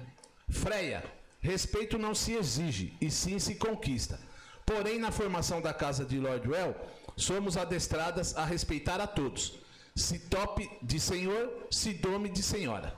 Freia, 0.49 1.03
respeito 1.41 1.99
não 1.99 2.15
se 2.15 2.33
exige, 2.33 2.93
e 3.01 3.11
sim 3.11 3.39
se 3.39 3.55
conquista. 3.55 4.21
Porém, 4.67 4.99
na 4.99 5.11
formação 5.11 5.61
da 5.61 5.73
casa 5.73 6.05
de 6.05 6.19
Lord 6.19 6.49
Well, 6.49 6.75
somos 7.17 7.57
adestradas 7.57 8.37
a 8.37 8.45
respeitar 8.45 9.01
a 9.01 9.07
todos. 9.07 9.55
Se 9.95 10.19
top 10.19 10.69
de 10.83 10.99
senhor, 10.99 11.67
se 11.71 11.95
dome 11.95 12.29
de 12.29 12.43
senhora. 12.43 12.95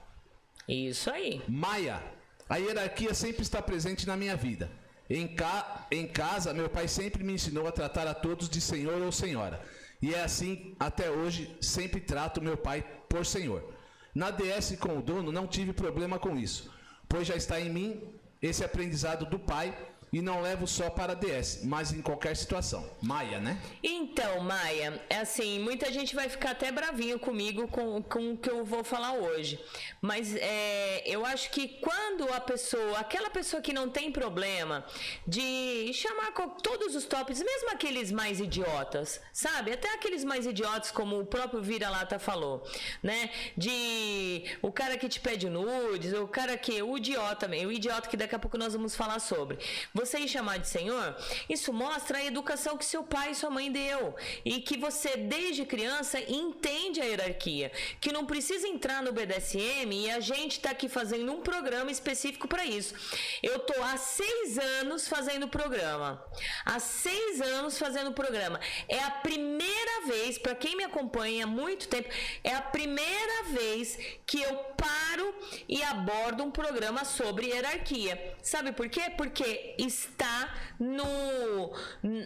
Isso 0.67 1.11
aí. 1.11 1.43
Maia, 1.47 2.03
a 2.49 2.57
hierarquia 2.57 3.13
sempre 3.15 3.43
está 3.43 3.61
presente 3.61 4.07
na 4.07 4.17
minha 4.17 4.37
vida. 4.37 4.71
Em, 5.09 5.27
ca... 5.29 5.87
em 5.91 6.07
casa, 6.07 6.53
meu 6.53 6.69
pai 6.69 6.89
sempre 6.89 7.23
me 7.23 7.35
ensinou 7.35 7.67
a 7.67 7.73
tratar 7.73 8.07
a 8.07 8.15
todos 8.15 8.49
de 8.49 8.61
senhor 8.61 9.01
ou 9.03 9.13
senhora. 9.13 9.61
E 10.01 10.15
é 10.15 10.23
assim 10.23 10.75
até 10.79 11.11
hoje, 11.11 11.57
sempre 11.61 12.01
trato 12.01 12.43
meu 12.43 12.57
pai 12.57 12.85
por 13.09 13.25
senhor. 13.25 13.73
Na 14.15 14.31
DS 14.31 14.77
com 14.79 14.99
o 14.99 15.03
dono, 15.03 15.31
não 15.31 15.47
tive 15.47 15.73
problema 15.73 16.19
com 16.19 16.37
isso, 16.37 16.71
pois 17.09 17.27
já 17.27 17.37
está 17.37 17.61
em 17.61 17.71
mim 17.71 18.03
esse 18.41 18.65
aprendizado 18.65 19.27
do 19.27 19.39
pai 19.39 19.77
e 20.13 20.23
não 20.23 20.41
levo 20.41 20.67
só 20.67 20.89
para 20.89 21.15
DS, 21.15 21.61
mas 21.65 21.93
em 21.93 22.01
qualquer 22.01 22.37
situação. 22.37 22.89
Maia, 23.03 23.41
né? 23.41 23.61
Então, 23.83 24.41
Maia, 24.41 25.03
é 25.11 25.19
assim, 25.19 25.59
muita 25.59 25.93
gente 25.93 26.15
vai 26.15 26.29
ficar 26.29 26.51
até 26.51 26.71
bravinho 26.71 27.19
comigo 27.19 27.67
com, 27.69 28.03
com 28.03 28.33
o 28.33 28.37
que 28.37 28.51
eu 28.51 28.65
vou 28.65 28.85
falar 28.85 29.13
hoje. 29.13 29.61
Mas 30.01 30.35
é, 30.37 31.03
eu 31.07 31.27
acho 31.27 31.51
que 31.51 31.69
quando 31.81 32.33
a 32.33 32.41
pessoa, 32.41 32.99
aquela 32.99 33.31
pessoa 33.31 33.61
que 33.61 33.73
não 33.73 33.89
tem 33.89 34.13
problema 34.13 34.85
de 35.27 35.93
chamar 35.93 36.33
todos 36.63 36.95
os 36.95 37.05
tops, 37.05 37.43
mesmo 37.43 37.71
aqueles 37.71 38.13
mais 38.13 38.41
idiotas, 38.41 39.21
sabe? 39.33 39.73
Até 39.73 39.93
aqueles 39.95 40.25
mais 40.25 40.47
idiotas, 40.47 40.91
como 40.91 41.19
o 41.19 41.27
próprio 41.27 41.63
Vira-Lata 41.63 42.19
falou, 42.19 42.67
né? 43.03 43.31
De 43.57 44.45
o 44.63 44.71
cara 44.71 44.97
que 44.97 45.09
te 45.09 45.21
pede 45.21 45.49
nudes, 45.49 46.13
o 46.13 46.29
cara 46.29 46.57
que. 46.57 46.77
O 46.83 46.97
idiota, 46.97 47.49
o 47.49 47.73
idiota 47.73 48.09
que 48.09 48.17
daqui 48.17 48.35
a 48.35 48.39
pouco 48.39 48.57
nós 48.57 48.73
vamos 48.73 48.95
falar 48.95 49.19
sobre 49.19 49.59
você 49.97 50.29
chamar 50.29 50.59
de 50.59 50.69
Senhor, 50.69 51.17
isso 51.49 51.73
mostra 51.73 52.19
a 52.19 52.25
educação 52.25 52.77
que 52.77 52.85
seu 52.85 53.03
pai 53.03 53.31
e 53.31 53.35
sua 53.35 53.51
mãe 53.51 53.73
deu 53.73 54.15
e 54.45 54.61
que 54.61 54.77
você 54.77 55.17
desde 55.17 55.65
criança 55.65 56.21
entende 56.21 57.01
a 57.01 57.05
hierarquia, 57.05 57.73
que 58.01 58.13
não 58.13 58.27
precisa 58.27 58.69
entrar 58.69 59.03
no 59.03 59.13
BDSM 59.13 59.91
e 59.93 60.11
a 60.11 60.21
gente 60.21 60.53
está 60.53 60.71
aqui 60.71 60.89
fazendo 60.89 61.33
um 61.33 61.41
programa 61.41 61.91
específico 61.91 62.47
para 62.47 62.65
isso. 62.65 62.95
Eu 63.43 63.59
tô 63.61 63.83
há 63.83 63.97
seis 63.97 64.59
anos 64.59 65.09
fazendo 65.09 65.49
programa, 65.49 66.23
há 66.65 66.79
seis 66.79 67.41
anos 67.41 67.79
fazendo 67.79 68.13
programa. 68.13 68.61
É 68.89 69.01
a 69.03 69.11
primeira 69.11 70.07
vez 70.07 70.39
para 70.39 70.55
quem 70.55 70.77
me 70.77 70.85
acompanha 70.85 71.45
há 71.45 71.47
muito 71.47 71.89
tempo, 71.89 72.09
é 72.45 72.53
a 72.55 72.61
primeira 72.61 73.45
vez 73.45 73.99
que 74.27 74.43
eu 74.43 74.55
paro 74.77 75.35
e 75.69 75.83
abordo 75.83 76.43
um 76.45 76.51
programa 76.51 77.05
sobre 77.05 77.47
hierarquia. 77.47 78.37
Sabe 78.43 78.73
por 78.73 78.89
quê? 78.89 79.11
Porque 79.17 79.75
está 79.87 80.55
no, 80.79 81.73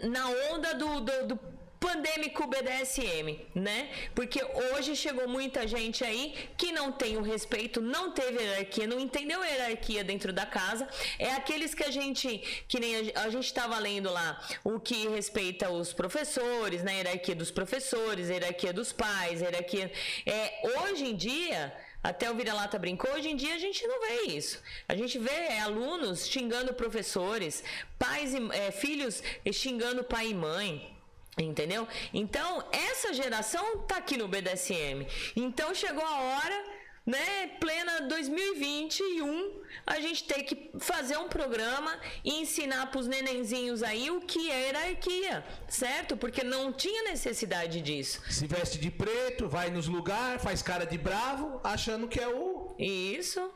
na 0.08 0.28
onda 0.52 0.74
do, 0.74 1.00
do, 1.00 1.26
do 1.28 1.40
pandêmico 1.80 2.46
BDSM, 2.46 3.40
né? 3.54 3.88
Porque 4.14 4.44
hoje 4.44 4.94
chegou 4.94 5.26
muita 5.26 5.66
gente 5.66 6.04
aí 6.04 6.34
que 6.56 6.70
não 6.70 6.92
tem 6.92 7.16
o 7.16 7.22
respeito, 7.22 7.80
não 7.80 8.12
teve 8.12 8.38
hierarquia, 8.38 8.86
não 8.86 9.00
entendeu 9.00 9.40
a 9.42 9.46
hierarquia 9.46 10.04
dentro 10.04 10.30
da 10.30 10.44
casa. 10.44 10.86
É 11.18 11.32
aqueles 11.32 11.74
que 11.74 11.82
a 11.82 11.90
gente, 11.90 12.64
que 12.68 12.78
nem 12.78 13.10
a, 13.12 13.22
a 13.22 13.30
gente 13.30 13.46
estava 13.46 13.78
lendo 13.78 14.12
lá, 14.12 14.38
o 14.62 14.78
que 14.78 15.08
respeita 15.08 15.70
os 15.70 15.94
professores, 15.94 16.82
né? 16.82 16.98
hierarquia 16.98 17.34
dos 17.34 17.50
professores, 17.50 18.28
hierarquia 18.28 18.74
dos 18.74 18.92
pais, 18.92 19.40
hierarquia. 19.40 19.90
É, 20.26 20.60
hoje 20.82 21.06
em 21.06 21.16
dia 21.16 21.72
Até 22.02 22.30
o 22.30 22.34
vira-lata 22.34 22.78
brincou, 22.78 23.12
hoje 23.12 23.28
em 23.28 23.36
dia 23.36 23.54
a 23.54 23.58
gente 23.58 23.86
não 23.86 24.00
vê 24.00 24.32
isso. 24.32 24.60
A 24.88 24.94
gente 24.94 25.18
vê 25.18 25.30
é, 25.30 25.60
alunos 25.60 26.26
xingando 26.26 26.72
professores, 26.72 27.62
pais 27.98 28.32
e 28.34 28.38
é, 28.52 28.70
filhos 28.70 29.22
xingando 29.52 30.02
pai 30.02 30.28
e 30.28 30.34
mãe. 30.34 30.96
Entendeu? 31.38 31.86
Então, 32.12 32.64
essa 32.72 33.14
geração 33.14 33.78
tá 33.78 33.96
aqui 33.96 34.16
no 34.16 34.28
BDSM. 34.28 35.06
Então 35.36 35.74
chegou 35.74 36.04
a 36.04 36.20
hora 36.20 36.64
né, 37.06 37.48
plena 37.58 38.02
2021, 38.02 39.60
a 39.86 40.00
gente 40.00 40.24
tem 40.24 40.44
que 40.44 40.70
fazer 40.78 41.16
um 41.16 41.28
programa 41.28 41.98
e 42.24 42.40
ensinar 42.40 42.90
para 42.90 43.00
os 43.00 43.06
nenenzinhos 43.06 43.82
aí 43.82 44.10
o 44.10 44.20
que 44.20 44.50
é 44.50 44.66
hierarquia, 44.66 45.44
certo? 45.68 46.16
Porque 46.16 46.44
não 46.44 46.72
tinha 46.72 47.04
necessidade 47.04 47.80
disso. 47.80 48.22
Se 48.30 48.46
veste 48.46 48.78
de 48.78 48.90
preto, 48.90 49.48
vai 49.48 49.70
nos 49.70 49.88
lugares, 49.88 50.42
faz 50.42 50.62
cara 50.62 50.84
de 50.84 50.98
bravo, 50.98 51.60
achando 51.64 52.06
que 52.06 52.20
é 52.20 52.28
o. 52.28 52.74
Isso. 52.78 53.50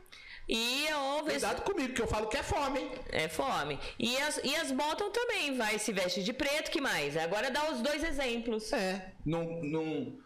E 0.49 0.86
eu 0.86 1.05
Cuidado 1.24 1.62
comigo, 1.62 1.95
que 1.95 2.03
eu 2.03 2.07
falo 2.07 2.28
que 2.28 2.36
é 2.36 2.42
fome, 2.42 2.80
hein? 2.80 2.90
É 3.11 3.28
fome. 3.28 3.78
E 3.99 4.16
as, 4.18 4.40
e 4.45 4.55
as 4.57 4.70
botam 4.70 5.11
também, 5.11 5.57
vai, 5.57 5.78
se 5.78 5.92
veste 5.92 6.22
de 6.22 6.32
preto, 6.32 6.70
que 6.70 6.80
mais? 6.80 7.16
Agora 7.16 7.51
dá 7.51 7.70
os 7.70 7.80
dois 7.80 8.05
exemplos. 8.05 8.72
É. 8.72 9.12
Não, 9.24 9.45
não, 9.62 10.18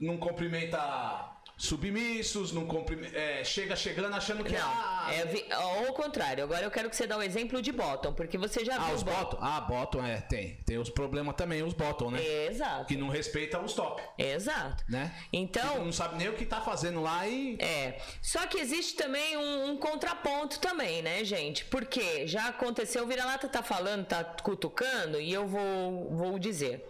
não 0.00 0.18
cumprimenta 0.18 1.35
submissos, 1.56 2.52
não 2.52 2.66
cumprim... 2.66 3.00
é, 3.14 3.42
chega 3.42 3.74
chegando 3.74 4.14
achando 4.14 4.44
que 4.44 4.52
não, 4.52 4.60
ah, 4.60 5.08
é 5.10 5.24
vi... 5.24 5.44
ao 5.50 5.92
contrário. 5.94 6.44
Agora 6.44 6.64
eu 6.64 6.70
quero 6.70 6.90
que 6.90 6.96
você 6.96 7.06
dê 7.06 7.14
o 7.14 7.18
um 7.18 7.22
exemplo 7.22 7.62
de 7.62 7.72
bottom, 7.72 8.12
porque 8.12 8.36
você 8.36 8.64
já 8.64 8.76
ah, 8.76 8.86
viu 8.86 8.94
os 8.94 9.02
bottom. 9.02 9.38
Ah, 9.40 9.60
bottom 9.62 10.04
é, 10.04 10.20
tem. 10.20 10.56
Tem 10.66 10.76
os 10.76 10.90
problemas 10.90 11.34
também 11.34 11.62
os 11.62 11.72
bottom, 11.72 12.10
né? 12.10 12.22
Exato. 12.22 12.86
Que 12.86 12.96
não 12.96 13.08
respeitam 13.08 13.64
os 13.64 13.72
top. 13.72 14.02
Exato. 14.18 14.84
Né? 14.88 15.14
Então, 15.32 15.78
que 15.78 15.84
não 15.84 15.92
sabe 15.92 16.16
nem 16.16 16.28
o 16.28 16.34
que 16.34 16.44
tá 16.44 16.60
fazendo 16.60 17.00
lá 17.00 17.26
e 17.26 17.56
É. 17.58 17.98
Só 18.20 18.46
que 18.46 18.58
existe 18.58 18.94
também 18.94 19.36
um, 19.36 19.70
um 19.70 19.76
contraponto 19.78 20.60
também, 20.60 21.00
né, 21.00 21.24
gente? 21.24 21.64
Porque 21.64 22.26
já 22.26 22.48
aconteceu, 22.48 23.04
o 23.04 23.06
Vira-Lata 23.06 23.48
tá 23.48 23.62
falando, 23.62 24.04
tá 24.06 24.22
cutucando 24.22 25.18
e 25.20 25.32
eu 25.32 25.46
vou 25.46 26.10
vou 26.10 26.38
dizer. 26.38 26.86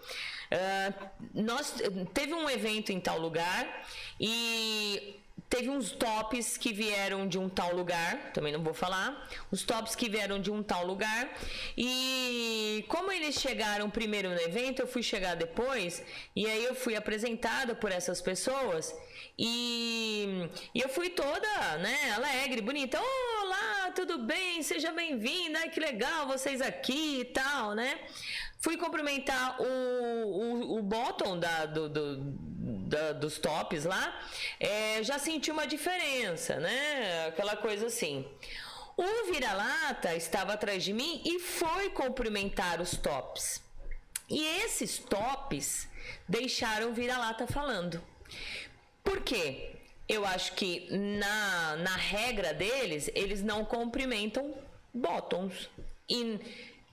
Uh, 0.51 1.09
nós 1.35 1.75
teve 2.15 2.33
um 2.33 2.49
evento 2.49 2.93
em 2.93 3.01
tal 3.01 3.19
lugar 3.19 3.67
e 4.21 5.21
teve 5.49 5.69
uns 5.69 5.91
tops 5.91 6.57
que 6.57 6.73
vieram 6.73 7.29
de 7.29 7.39
um 7.39 7.49
tal 7.49 7.75
lugar, 7.75 8.33
também 8.33 8.53
não 8.53 8.63
vou 8.63 8.75
falar, 8.75 9.29
os 9.51 9.63
tops 9.63 9.95
que 9.95 10.09
vieram 10.09 10.41
de 10.41 10.51
um 10.51 10.63
tal 10.63 10.85
lugar 10.87 11.29
e 11.77 12.85
como 12.89 13.13
eles 13.13 13.37
chegaram 13.37 13.89
primeiro 13.91 14.31
no 14.31 14.41
evento, 14.41 14.81
eu 14.81 14.87
fui 14.87 15.03
chegar 15.03 15.37
depois 15.37 16.03
e 16.35 16.47
aí 16.47 16.65
eu 16.65 16.75
fui 16.75 16.97
apresentada 16.97 17.75
por 17.75 17.93
essas 17.93 18.21
pessoas 18.21 18.95
e, 19.39 20.49
e 20.75 20.81
eu 20.81 20.89
fui 20.89 21.11
toda, 21.11 21.77
né, 21.79 22.13
alegre, 22.13 22.63
bonita. 22.63 22.99
Olá, 22.99 23.93
tudo 23.95 24.19
bem? 24.19 24.63
Seja 24.63 24.93
bem-vinda. 24.93 25.69
Que 25.69 25.79
legal 25.79 26.27
vocês 26.27 26.63
aqui 26.63 27.21
e 27.21 27.25
tal, 27.27 27.75
né? 27.75 27.99
Fui 28.67 28.77
cumprimentar 28.77 29.63
o, 29.63 29.65
o, 29.65 30.79
o 30.79 30.83
bottom 30.83 31.39
da, 31.39 31.67
do, 31.67 31.89
do, 31.89 32.17
da, 32.89 33.13
dos 33.13 33.39
tops 33.39 33.85
lá. 33.85 34.21
É, 34.59 35.01
já 35.05 35.21
senti 35.21 35.53
uma 35.53 35.69
diferença, 35.69 36.57
né? 36.57 37.29
Aquela 37.29 37.57
coisa 37.57 37.87
assim. 37.87 38.27
O 38.97 39.31
vira-lata 39.33 40.17
estava 40.17 40.55
atrás 40.55 40.83
de 40.83 40.93
mim 40.93 41.23
e 41.25 41.39
foi 41.39 41.91
cumprimentar 41.91 42.81
os 42.81 42.97
tops. 42.97 43.63
E 44.29 44.45
esses 44.65 44.99
tops 44.99 45.87
deixaram 46.29 46.91
o 46.91 46.93
vira-lata 46.93 47.47
falando. 47.47 48.03
Por 49.05 49.21
quê? 49.21 49.77
Eu 50.09 50.27
acho 50.27 50.55
que 50.55 50.89
na, 50.91 51.77
na 51.77 51.95
regra 51.95 52.53
deles, 52.53 53.09
eles 53.15 53.45
não 53.45 53.65
cumprimentam 53.65 54.53
bottoms. 54.93 55.71
E 56.09 56.41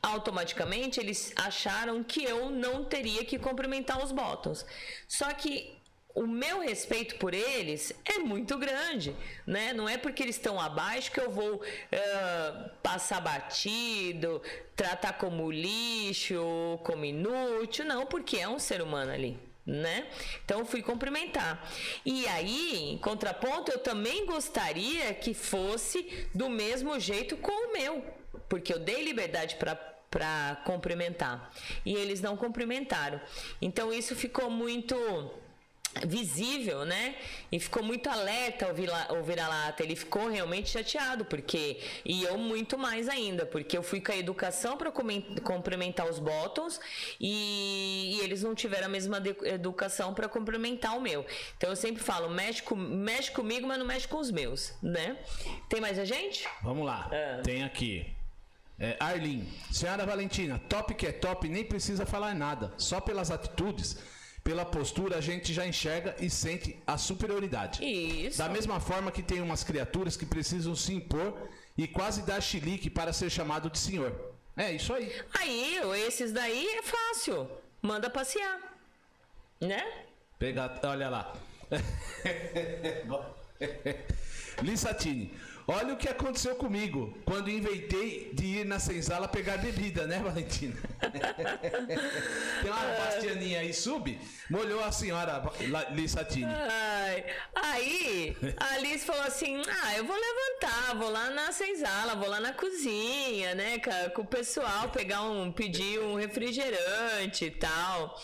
automaticamente 0.04 1.00
eles 1.00 1.32
acharam 1.36 2.04
que 2.04 2.24
eu 2.24 2.50
não 2.50 2.84
teria 2.84 3.24
que 3.24 3.40
cumprimentar 3.40 4.04
os 4.04 4.12
bottoms. 4.12 4.66
Só 5.08 5.34
que 5.34 5.82
o 6.14 6.28
meu 6.28 6.60
respeito 6.60 7.16
por 7.16 7.34
eles 7.34 7.92
é 8.06 8.20
muito 8.20 8.58
grande, 8.58 9.16
né? 9.48 9.74
Não 9.74 9.90
é 9.90 9.98
porque 9.98 10.22
eles 10.22 10.36
estão 10.36 10.60
abaixo 10.60 11.12
que 11.12 11.20
eu 11.20 11.32
vou 11.32 11.56
uh, 11.56 12.70
passar 12.84 13.20
batido, 13.20 14.42
tratar 14.76 15.14
como 15.14 15.50
lixo, 15.50 16.80
como 16.84 17.06
inútil, 17.06 17.86
não, 17.86 18.06
porque 18.06 18.38
é 18.38 18.48
um 18.48 18.60
ser 18.60 18.82
humano 18.82 19.12
ali 19.12 19.40
né? 19.66 20.08
Então 20.44 20.66
fui 20.66 20.82
cumprimentar. 20.82 21.66
E 22.06 22.28
aí, 22.28 22.92
em 22.92 22.98
contraponto, 22.98 23.72
eu 23.72 23.80
também 23.80 24.26
gostaria 24.26 25.14
que 25.14 25.34
fosse 25.34 26.28
do 26.34 26.50
mesmo 26.50 27.00
jeito 27.00 27.38
com 27.38 27.52
o 27.52 27.72
meu, 27.72 28.04
porque 28.50 28.74
eu 28.74 28.80
dei 28.80 29.04
liberdade 29.04 29.56
para 29.56 29.93
para 30.14 30.62
cumprimentar. 30.64 31.52
E 31.84 31.96
eles 31.96 32.22
não 32.22 32.38
cumprimentaram. 32.38 33.20
Então 33.60 33.92
isso 33.92 34.16
ficou 34.16 34.48
muito 34.48 34.96
visível, 36.06 36.86
né? 36.86 37.16
E 37.52 37.60
ficou 37.60 37.84
muito 37.84 38.08
alerta 38.08 38.68
o 38.70 39.24
vira-lata. 39.24 39.82
Ele 39.84 39.96
ficou 39.96 40.30
realmente 40.30 40.70
chateado, 40.70 41.26
porque. 41.26 41.80
E 42.06 42.24
eu 42.24 42.38
muito 42.38 42.78
mais 42.78 43.10
ainda, 43.10 43.44
porque 43.44 43.76
eu 43.76 43.82
fui 43.82 44.00
com 44.02 44.12
a 44.12 44.18
educação 44.18 44.78
para 44.78 44.92
cumprimentar 44.92 46.08
os 46.08 46.20
bottoms 46.20 46.80
e, 47.20 48.18
e, 48.18 48.20
eles 48.22 48.44
não 48.44 48.54
tiveram 48.54 48.86
a 48.86 48.90
mesma 48.90 49.22
educação 49.46 50.14
para 50.14 50.28
cumprimentar 50.28 50.96
o 50.96 51.02
meu. 51.02 51.26
Então 51.58 51.72
eu 51.72 51.76
sempre 51.76 52.04
falo, 52.04 52.30
mexe, 52.30 52.62
com, 52.62 52.76
mexe 52.76 53.32
comigo, 53.32 53.68
mas 53.68 53.80
não 53.80 53.86
mexe 53.86 54.08
com 54.08 54.18
os 54.18 54.30
meus, 54.30 54.74
né? 54.82 55.18
Tem 55.70 55.82
mais 55.82 55.98
a 55.98 56.06
gente? 56.06 56.48
Vamos 56.62 56.86
lá. 56.86 57.10
Ah. 57.12 57.42
Tem 57.44 57.64
aqui. 57.64 58.13
É, 58.84 58.98
Arlene, 59.00 59.48
senhora 59.72 60.06
Valentina, 60.06 60.60
top 60.68 60.94
que 60.94 61.08
é 61.08 61.14
top, 61.14 61.48
nem 61.48 61.64
precisa 61.64 62.06
falar 62.06 62.36
nada, 62.36 62.74
só 62.78 63.00
pelas 63.00 63.32
atitudes 63.32 63.98
pela 64.44 64.66
postura, 64.66 65.18
a 65.18 65.22
gente 65.22 65.54
já 65.54 65.66
enxerga 65.66 66.14
e 66.20 66.30
sente 66.30 66.78
a 66.86 66.98
superioridade. 66.98 67.82
Isso. 67.82 68.38
Da 68.38 68.50
mesma 68.50 68.82
forma 68.82 69.10
que 69.10 69.24
tem 69.24 69.42
umas 69.42 69.64
criaturas 69.64 70.18
que 70.18 70.26
precisam 70.26 70.76
se 70.76 70.94
impor 70.94 71.48
e 71.78 71.88
quase 71.88 72.24
dar 72.24 72.42
chilique 72.42 72.90
para 72.90 73.14
ser 73.14 73.30
chamado 73.30 73.70
de 73.70 73.80
senhor. 73.80 74.34
É 74.58 74.74
isso 74.74 74.94
aí. 74.94 75.10
Aí, 75.40 75.80
esses 76.06 76.34
daí 76.34 76.68
é 76.68 76.84
fácil. 76.84 77.50
Manda 77.82 78.10
passear. 78.10 78.60
Né? 79.62 79.82
Pega, 80.38 80.78
olha 80.84 81.10
lá. 81.10 81.34
Lissatini, 84.62 85.34
olha 85.68 85.94
o 85.94 85.98
que 85.98 86.08
aconteceu 86.08 86.56
comigo 86.56 87.18
quando 87.26 87.50
inventei 87.50 88.32
de 88.34 88.46
ir 88.46 88.66
na 88.66 88.80
senzala 88.80 89.28
pegar 89.28 89.58
bebida, 89.58 90.06
né, 90.06 90.20
Valentina? 90.20 90.76
Tem 92.62 92.72
uma 92.72 93.06
bastianinha 93.06 93.60
aí, 93.60 93.74
sub, 93.74 94.20
molhou 94.50 94.84
a 94.84 94.92
senhora 94.92 95.44
Lissatini. 95.92 96.52
Aí, 97.56 98.36
a 98.58 98.74
Alice 98.76 99.06
falou 99.06 99.24
assim: 99.24 99.62
ah, 99.68 99.98
eu 99.98 100.06
vou 100.06 100.16
levantar, 100.16 100.96
vou 100.96 101.10
lá 101.10 101.30
na 101.30 101.52
senzala, 101.52 102.16
vou 102.16 102.30
lá 102.30 102.40
na 102.40 102.54
cozinha, 102.54 103.56
né, 103.56 103.80
com 104.14 104.22
o 104.22 104.28
pessoal, 104.28 104.90
pegar 104.90 105.22
um, 105.24 105.52
pedir 105.52 106.00
um 106.00 106.16
refrigerante 106.16 107.46
e 107.46 107.52
tal. 107.52 108.20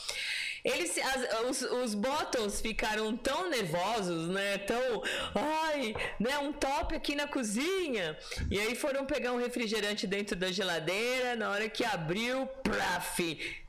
Eles, 0.64 0.97
as, 0.97 1.49
os, 1.49 1.62
os 1.62 1.95
bottoms 1.95 2.60
ficaram 2.62 3.16
tão 3.16 3.49
nervosos, 3.49 4.28
né? 4.28 4.57
Tão, 4.60 5.03
ai, 5.36 5.95
né? 6.20 6.38
Um 6.39 6.51
top 6.51 6.95
aqui 6.95 7.16
na 7.16 7.28
cozinha. 7.28 8.18
E 8.51 8.60
aí 8.60 8.76
foram 8.76 9.05
pegar 9.05 9.32
um 9.32 9.38
refrigerante 9.38 10.05
dentro 10.05 10.36
da 10.36 10.51
geladeira. 10.51 11.36
Na 11.36 11.49
hora 11.49 11.70
que 11.70 11.84
abriu, 11.86 12.45
plaf, 12.64 13.20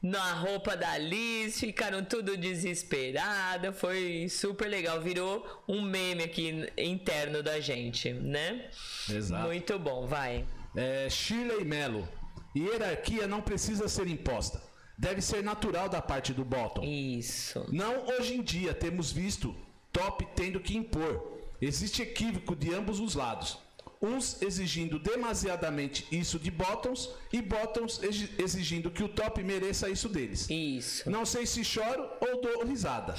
na 0.02 0.32
roupa 0.32 0.76
da 0.76 0.98
Liz, 0.98 1.60
ficaram 1.60 2.04
tudo 2.04 2.36
desesperada. 2.36 3.72
Foi 3.72 4.28
super 4.28 4.68
legal. 4.68 5.00
Virou 5.00 5.46
um 5.68 5.82
meme 5.82 6.24
aqui 6.24 6.68
interno 6.76 7.42
da 7.42 7.60
gente, 7.60 8.12
né? 8.12 8.68
Exato. 9.08 9.46
Muito 9.46 9.78
bom, 9.78 10.06
vai. 10.06 10.44
É, 10.76 11.08
Shirley 11.08 11.64
Mello. 11.64 12.08
Hierarquia 12.56 13.28
não 13.28 13.40
precisa 13.40 13.88
ser 13.88 14.08
imposta 14.08 14.69
deve 15.00 15.22
ser 15.22 15.42
natural 15.42 15.88
da 15.88 16.02
parte 16.02 16.34
do 16.34 16.44
bottom. 16.44 16.84
Isso. 16.84 17.64
Não 17.72 18.06
hoje 18.06 18.34
em 18.34 18.42
dia 18.42 18.74
temos 18.74 19.10
visto 19.10 19.56
top 19.90 20.26
tendo 20.36 20.60
que 20.60 20.76
impor. 20.76 21.40
Existe 21.60 22.02
equívoco 22.02 22.54
de 22.54 22.74
ambos 22.74 23.00
os 23.00 23.14
lados. 23.14 23.58
Uns 24.02 24.40
exigindo 24.42 24.98
demasiadamente 24.98 26.06
isso 26.12 26.38
de 26.38 26.50
bottoms 26.50 27.08
e 27.32 27.40
bottoms 27.40 28.00
exigindo 28.38 28.90
que 28.90 29.02
o 29.02 29.08
top 29.08 29.42
mereça 29.42 29.88
isso 29.88 30.08
deles. 30.08 30.48
Isso. 30.50 31.10
Não 31.10 31.24
sei 31.24 31.46
se 31.46 31.64
choro 31.64 32.06
ou 32.20 32.40
dou 32.42 32.66
risada. 32.66 33.14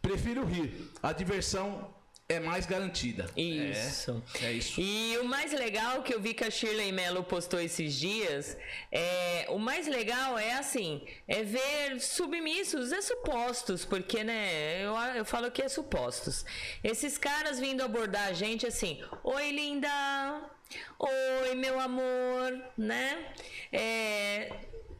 Prefiro 0.00 0.44
rir. 0.44 0.90
A 1.02 1.12
diversão 1.12 1.90
é 2.30 2.38
mais 2.38 2.66
garantida. 2.66 3.24
Isso. 3.34 4.22
É, 4.42 4.48
é, 4.48 4.52
isso. 4.52 4.78
E 4.78 5.16
o 5.16 5.24
mais 5.24 5.50
legal 5.50 6.02
que 6.02 6.12
eu 6.14 6.20
vi 6.20 6.34
que 6.34 6.44
a 6.44 6.50
Shirley 6.50 6.92
Mello 6.92 7.24
postou 7.24 7.58
esses 7.58 7.94
dias, 7.94 8.54
é, 8.92 9.46
o 9.48 9.58
mais 9.58 9.86
legal 9.86 10.36
é 10.36 10.52
assim, 10.52 11.06
é 11.26 11.42
ver 11.42 11.98
submissos, 11.98 12.92
é 12.92 13.00
supostos, 13.00 13.86
porque 13.86 14.22
né, 14.22 14.84
eu, 14.84 14.94
eu 15.16 15.24
falo 15.24 15.50
que 15.50 15.62
é 15.62 15.70
supostos. 15.70 16.44
Esses 16.84 17.16
caras 17.16 17.58
vindo 17.58 17.82
abordar 17.82 18.28
a 18.28 18.34
gente 18.34 18.66
assim, 18.66 19.02
oi 19.24 19.50
linda, 19.50 19.88
oi 20.98 21.54
meu 21.54 21.80
amor, 21.80 22.62
né? 22.76 23.24
É, 23.72 24.52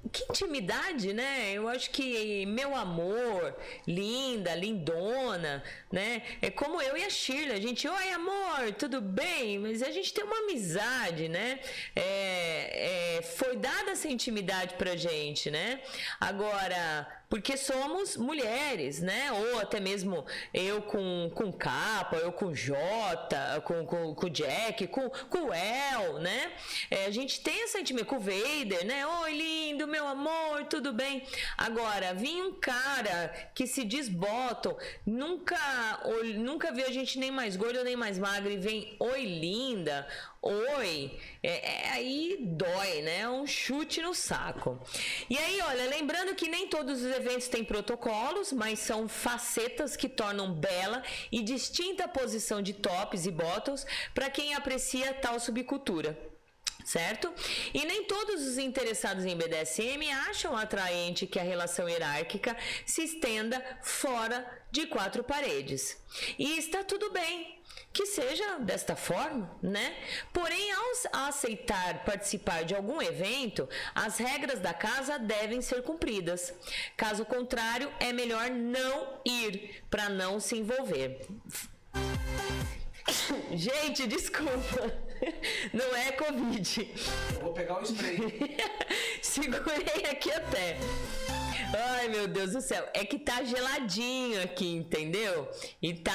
que 0.08 0.24
intimidade, 0.30 1.12
né? 1.12 1.52
Eu 1.52 1.68
acho 1.68 1.90
que 1.90 2.46
meu 2.46 2.74
amor, 2.74 3.56
linda, 3.86 4.54
lindona, 4.54 5.62
né? 5.90 6.22
É 6.40 6.50
como 6.50 6.80
eu 6.80 6.96
e 6.96 7.04
a 7.04 7.10
Shirley, 7.10 7.52
a 7.52 7.60
gente, 7.60 7.88
oi 7.88 8.10
amor, 8.10 8.72
tudo 8.78 9.00
bem? 9.00 9.58
Mas 9.58 9.82
a 9.82 9.90
gente 9.90 10.12
tem 10.12 10.24
uma 10.24 10.38
amizade, 10.38 11.28
né? 11.28 11.60
É, 11.94 13.16
é, 13.18 13.22
foi 13.22 13.56
dada 13.56 13.90
essa 13.90 14.08
intimidade 14.08 14.74
pra 14.74 14.96
gente, 14.96 15.50
né? 15.50 15.80
Agora, 16.20 17.06
porque 17.28 17.56
somos 17.56 18.16
mulheres, 18.16 19.00
né? 19.00 19.30
Ou 19.32 19.60
até 19.60 19.78
mesmo 19.78 20.24
eu 20.52 20.80
com, 20.82 21.30
com 21.34 21.52
capa, 21.52 22.16
eu 22.16 22.32
com 22.32 22.54
J, 22.54 23.60
com, 23.64 23.84
com, 23.84 24.14
com 24.14 24.28
Jack, 24.28 24.86
com, 24.88 25.10
com 25.10 25.52
El, 25.52 26.18
né? 26.20 26.52
É, 26.90 27.04
a 27.04 27.10
gente 27.10 27.40
tem 27.40 27.64
essa 27.64 27.78
intimidade 27.78 28.08
com 28.08 28.16
o 28.16 28.20
Vader, 28.20 28.86
né? 28.86 29.06
Oi, 29.06 29.32
lindo, 29.36 29.86
meu 29.86 30.06
amor, 30.06 30.64
tudo 30.64 30.92
bem? 30.92 31.22
Agora, 31.56 32.14
vim 32.14 32.42
um 32.42 32.54
cara 32.54 33.28
que 33.54 33.66
se 33.66 33.84
desbotam, 33.84 34.76
nunca, 35.04 35.58
nunca 36.36 36.72
viu 36.72 36.86
a 36.86 36.92
gente 36.92 37.18
nem 37.18 37.30
mais 37.30 37.56
gorda 37.56 37.84
nem 37.84 37.96
mais 37.96 38.18
magra 38.18 38.52
e 38.52 38.56
vem, 38.56 38.96
oi, 38.98 39.24
linda, 39.24 40.06
oi, 40.42 41.18
é, 41.42 41.86
é, 41.86 41.90
aí 41.90 42.38
dói, 42.40 43.02
né? 43.02 43.28
Um 43.28 43.46
chute 43.46 44.00
no 44.00 44.14
saco. 44.14 44.80
E 45.28 45.36
aí, 45.36 45.60
olha, 45.62 45.86
lembrando 45.88 46.34
que 46.34 46.48
nem 46.48 46.68
todos 46.68 47.02
os 47.02 47.16
eventos 47.16 47.48
têm 47.48 47.64
protocolos, 47.64 48.52
mas 48.52 48.78
são 48.78 49.08
facetas 49.08 49.96
que 49.96 50.08
tornam 50.08 50.52
bela 50.52 51.02
e 51.30 51.42
distinta 51.42 52.04
a 52.04 52.08
posição 52.08 52.62
de 52.62 52.72
tops 52.72 53.26
e 53.26 53.30
bottoms 53.30 53.86
para 54.14 54.30
quem 54.30 54.54
aprecia 54.54 55.14
tal 55.14 55.38
subcultura 55.40 56.18
certo? 56.88 57.30
E 57.74 57.84
nem 57.84 58.04
todos 58.04 58.46
os 58.46 58.56
interessados 58.56 59.26
em 59.26 59.36
BDSM 59.36 60.10
acham 60.30 60.56
atraente 60.56 61.26
que 61.26 61.38
a 61.38 61.42
relação 61.42 61.86
hierárquica 61.86 62.56
se 62.86 63.02
estenda 63.02 63.62
fora 63.82 64.46
de 64.70 64.86
quatro 64.86 65.22
paredes. 65.22 66.02
E 66.38 66.58
está 66.58 66.82
tudo 66.82 67.10
bem, 67.10 67.57
que 67.92 68.06
seja 68.06 68.58
desta 68.58 68.94
forma, 68.94 69.50
né? 69.62 69.96
Porém, 70.32 70.72
ao 70.72 71.26
aceitar 71.28 72.04
participar 72.04 72.64
de 72.64 72.74
algum 72.74 73.00
evento, 73.02 73.68
as 73.94 74.18
regras 74.18 74.60
da 74.60 74.72
casa 74.72 75.18
devem 75.18 75.60
ser 75.60 75.82
cumpridas. 75.82 76.54
Caso 76.96 77.24
contrário, 77.24 77.92
é 77.98 78.12
melhor 78.12 78.50
não 78.50 79.20
ir 79.24 79.82
para 79.90 80.08
não 80.08 80.38
se 80.38 80.56
envolver. 80.56 81.26
Gente, 83.52 84.06
desculpa. 84.06 85.07
Não 85.72 85.96
é 85.96 86.12
Covid. 86.12 86.90
Eu 87.34 87.40
vou 87.40 87.52
pegar 87.52 87.78
o 87.78 87.82
spray. 87.82 88.18
Segurei 89.22 90.04
aqui 90.10 90.30
até. 90.30 90.76
Ai, 91.74 92.08
meu 92.08 92.26
Deus 92.26 92.52
do 92.52 92.60
céu. 92.60 92.88
É 92.94 93.04
que 93.04 93.18
tá 93.18 93.42
geladinho 93.42 94.42
aqui, 94.42 94.74
entendeu? 94.74 95.48
E 95.82 95.94
tá. 95.94 96.12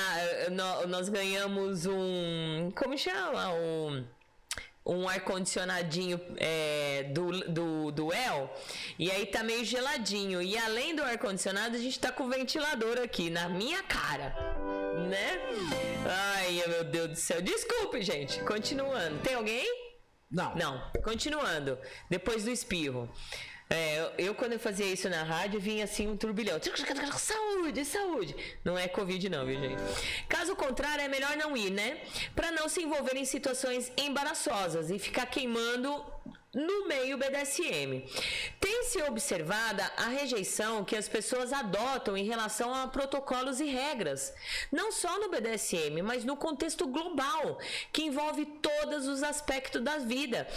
Nós 0.88 1.10
ganhamos 1.10 1.86
um. 1.86 2.72
Como 2.76 2.98
chama? 2.98 3.54
Um 3.54 4.04
um 4.86 5.08
ar-condicionadinho 5.08 6.20
é, 6.38 7.04
do, 7.14 7.32
do, 7.50 7.92
do 7.92 8.14
El, 8.14 8.54
e 9.00 9.10
aí 9.10 9.26
tá 9.26 9.44
meio 9.44 9.64
geladinho. 9.64 10.42
E 10.42 10.58
além 10.58 10.96
do 10.96 11.04
ar-condicionado, 11.04 11.76
a 11.76 11.80
gente 11.80 12.00
tá 12.00 12.12
com 12.12 12.26
o 12.26 12.30
ventilador 12.30 13.00
aqui 13.00 13.30
na 13.30 13.48
minha 13.48 13.82
cara, 13.84 14.36
né? 15.10 15.40
Ai, 16.06 16.64
meu 16.68 16.84
Deus 16.84 17.10
do 17.10 17.16
céu. 17.16 17.42
Desculpe, 17.42 18.02
gente. 18.02 18.42
Continuando. 18.42 19.20
Tem 19.20 19.36
alguém? 19.36 19.66
Não. 20.30 20.56
Não. 20.56 20.92
Continuando. 21.04 21.78
Depois 22.10 22.44
do 22.44 22.50
espirro. 22.50 23.10
É, 23.74 24.12
eu, 24.20 24.36
quando 24.36 24.54
eu 24.54 24.60
fazia 24.60 24.86
isso 24.86 25.10
na 25.10 25.24
rádio, 25.24 25.60
vinha 25.60 25.86
assim 25.86 26.08
um 26.08 26.16
turbilhão. 26.16 26.60
Saúde, 27.18 27.84
saúde. 27.84 28.36
Não 28.64 28.78
é 28.78 28.88
Covid, 28.88 29.28
não, 29.30 29.48
viu, 29.48 29.60
gente? 29.60 29.82
Caso 30.30 30.56
contrário, 30.56 31.04
é 31.04 31.08
melhor 31.08 31.36
não 31.36 31.58
ir, 31.58 31.72
né? 31.72 31.98
Para 32.36 32.52
não 32.52 32.70
se 32.70 32.84
envolver 32.84 33.18
em 33.18 33.26
situações 33.26 33.92
embaraçosas 33.98 34.92
e 34.92 35.00
ficar 35.00 35.26
queimando 35.26 36.06
no 36.54 36.88
meio 36.88 37.18
BDSM. 37.18 38.06
Tem-se 38.60 39.02
observada 39.02 39.92
a 39.98 40.10
rejeição 40.10 40.86
que 40.86 40.96
as 40.96 41.10
pessoas 41.10 41.52
adotam 41.52 42.16
em 42.16 42.26
relação 42.26 42.72
a 42.76 42.88
protocolos 42.88 43.60
e 43.60 43.66
regras, 43.66 44.32
não 44.72 44.92
só 44.92 45.20
no 45.20 45.30
BDSM, 45.30 46.04
mas 46.04 46.24
no 46.24 46.38
contexto 46.38 46.86
global, 46.86 47.58
que 47.92 48.04
envolve 48.04 48.46
todos 48.46 49.08
os 49.08 49.24
aspectos 49.24 49.82
da 49.82 49.98
vida. 49.98 50.48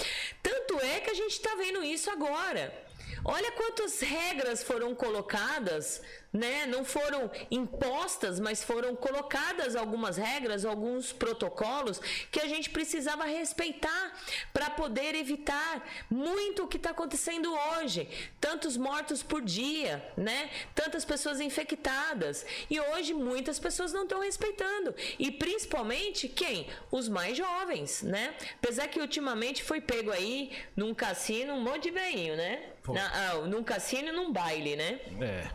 Tanto 0.43 0.79
é 0.81 1.01
que 1.01 1.09
a 1.09 1.15
gente 1.15 1.33
está 1.33 1.55
vendo 1.55 1.83
isso 1.83 2.11
agora. 2.11 2.86
Olha 3.29 3.51
quantas 3.51 3.99
regras 3.99 4.63
foram 4.63 4.95
colocadas 4.95 6.01
né? 6.37 6.67
Não 6.67 6.85
foram 6.85 7.31
impostas, 7.51 8.39
mas 8.39 8.63
foram 8.63 8.95
colocadas 8.95 9.75
algumas 9.75 10.17
regras, 10.17 10.65
alguns 10.65 11.13
protocolos 11.13 12.01
que 12.31 12.41
a 12.41 12.47
gente 12.47 12.71
precisava 12.71 13.25
respeitar 13.25 14.13
para 14.53 14.71
poder 14.71 15.15
evitar 15.15 15.87
muito 16.11 16.65
o 16.65 16.69
que 16.69 16.77
está 16.77 16.91
acontecendo 16.91 17.53
hoje. 17.53 18.09
Tantos 18.41 18.77
mortos 18.77 19.23
por 19.23 19.43
dia, 19.43 20.05
né? 20.17 20.51
Tantas 20.75 21.05
pessoas 21.05 21.41
infectadas. 21.41 22.45
E 22.71 22.79
hoje 22.79 23.15
muitas 23.15 23.59
pessoas 23.59 23.93
não 23.93 24.03
estão 24.03 24.21
respeitando. 24.21 24.95
E 25.19 25.31
principalmente 25.31 26.29
quem? 26.29 26.69
Os 26.91 27.09
mais 27.09 27.37
jovens, 27.37 28.03
né? 28.03 28.35
Apesar 28.59 28.89
que 28.89 29.01
ultimamente 29.01 29.63
foi 29.63 29.81
pego 29.81 30.11
aí 30.11 30.53
num 30.77 30.95
cassino 30.95 31.55
um 31.55 31.61
monte 31.61 31.85
de 31.85 31.91
veinho, 31.91 32.37
né? 32.37 32.73
Na, 32.89 33.31
ah, 33.31 33.35
num 33.47 33.65
cassino 33.65 34.09
e 34.09 34.13
num 34.13 34.33
baile, 34.33 34.77
né? 34.77 35.01
É. 35.21 35.49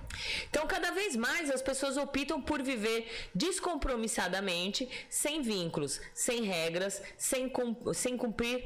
Então, 0.50 0.68
cada 0.72 0.92
vez 0.92 1.18
mais 1.18 1.52
as 1.52 1.62
pessoas 1.62 1.98
optam 1.98 2.42
por 2.42 2.64
viver 2.64 3.06
descompromissadamente, 3.36 4.88
sem 5.10 5.42
vínculos, 5.42 6.00
sem 6.14 6.44
regras, 6.44 7.02
sem, 7.18 7.52
sem 7.94 8.16
cumprir 8.16 8.64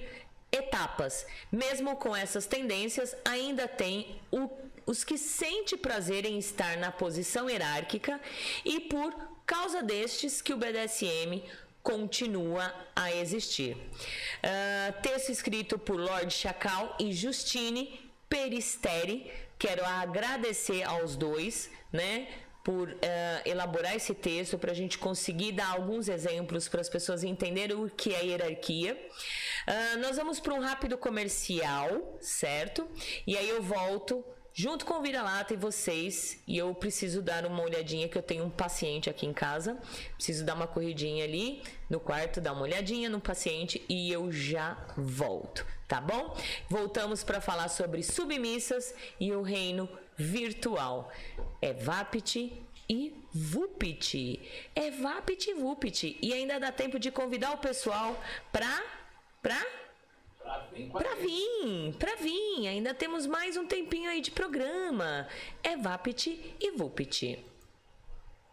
etapas. 0.52 1.26
Mesmo 1.52 1.96
com 1.96 2.16
essas 2.16 2.46
tendências, 2.46 3.16
ainda 3.26 3.68
tem 3.68 4.22
o, 4.32 4.48
os 4.86 5.04
que 5.04 5.18
sente 5.18 5.76
prazer 5.76 6.28
em 6.28 6.38
estar 6.38 6.78
na 6.78 6.92
posição 6.92 7.50
hierárquica 7.50 8.22
e 8.64 8.82
por 8.82 9.12
causa 9.44 9.82
destes 9.82 10.44
que 10.44 10.54
o 10.54 10.58
BDSM 10.58 11.42
continua 11.82 12.72
a 12.96 13.12
existir. 13.16 13.76
Uh, 13.76 15.02
texto 15.02 15.30
escrito 15.32 15.80
por 15.80 16.00
Lord 16.00 16.32
Chacal 16.32 16.96
e 17.00 17.12
Justine 17.12 18.00
Peristeri. 18.30 19.32
Quero 19.58 19.86
agradecer 19.86 20.84
aos 20.84 21.16
dois 21.16 21.70
né? 21.96 22.28
Por 22.64 22.90
uh, 22.90 22.96
elaborar 23.46 23.96
esse 23.96 24.14
texto 24.14 24.58
para 24.58 24.72
a 24.72 24.76
gente 24.76 24.98
conseguir 24.98 25.52
dar 25.52 25.70
alguns 25.70 26.08
exemplos 26.08 26.68
para 26.68 26.82
as 26.82 26.90
pessoas 26.90 27.24
entenderem 27.24 27.76
o 27.76 27.90
que 27.90 28.14
é 28.14 28.26
hierarquia. 28.26 29.00
Uh, 29.68 30.00
nós 30.00 30.18
vamos 30.18 30.40
para 30.40 30.54
um 30.54 30.60
rápido 30.60 30.98
comercial, 30.98 32.18
certo? 32.20 32.88
E 33.26 33.38
aí 33.38 33.48
eu 33.48 33.62
volto 33.62 34.26
junto 34.56 34.86
com 34.86 34.94
o 34.96 35.02
Vira-Lata 35.02 35.54
e 35.54 35.58
vocês. 35.58 36.42
E 36.48 36.58
eu 36.58 36.74
preciso 36.74 37.22
dar 37.22 37.46
uma 37.46 37.62
olhadinha, 37.62 38.08
que 38.08 38.18
eu 38.18 38.24
tenho 38.24 38.46
um 38.46 38.50
paciente 38.50 39.10
aqui 39.10 39.26
em 39.26 39.34
casa. 39.34 39.78
Preciso 40.16 40.46
dar 40.46 40.56
uma 40.56 40.66
corridinha 40.66 41.26
ali 41.26 41.62
no 41.90 42.00
quarto, 42.00 42.40
dar 42.40 42.54
uma 42.54 42.62
olhadinha 42.62 43.10
no 43.10 43.20
paciente 43.20 43.84
e 43.90 44.12
eu 44.12 44.32
já 44.32 44.78
volto, 44.98 45.66
tá 45.88 46.00
bom? 46.00 46.36
Voltamos 46.70 47.24
para 47.24 47.42
falar 47.42 47.68
sobre 47.68 48.02
submissas 48.02 48.96
e 49.20 49.34
o 49.34 49.42
reino 49.42 49.90
virtual. 50.16 51.12
É 51.62 51.74
VAPT 51.74 52.54
e 52.90 53.14
VUPT. 53.34 54.40
É 54.74 54.90
VAPT 54.90 55.52
e 55.52 55.54
VUPT. 55.54 56.18
E 56.22 56.34
ainda 56.34 56.60
dá 56.60 56.72
tempo 56.72 56.98
de 56.98 57.12
convidar 57.12 57.52
o 57.52 57.58
pessoal 57.58 58.18
para 58.54 58.82
para 59.42 59.64
para 60.92 61.16
vir, 61.16 61.94
para 61.98 62.16
vir. 62.16 62.68
Ainda 62.68 62.94
temos 62.94 63.26
mais 63.26 63.58
um 63.58 63.66
tempinho 63.66 64.10
aí 64.10 64.22
de 64.22 64.32
programa. 64.32 65.28
É 65.64 65.76
VAPT 65.76 66.56
e 66.60 66.72
VUPT. 66.72 67.40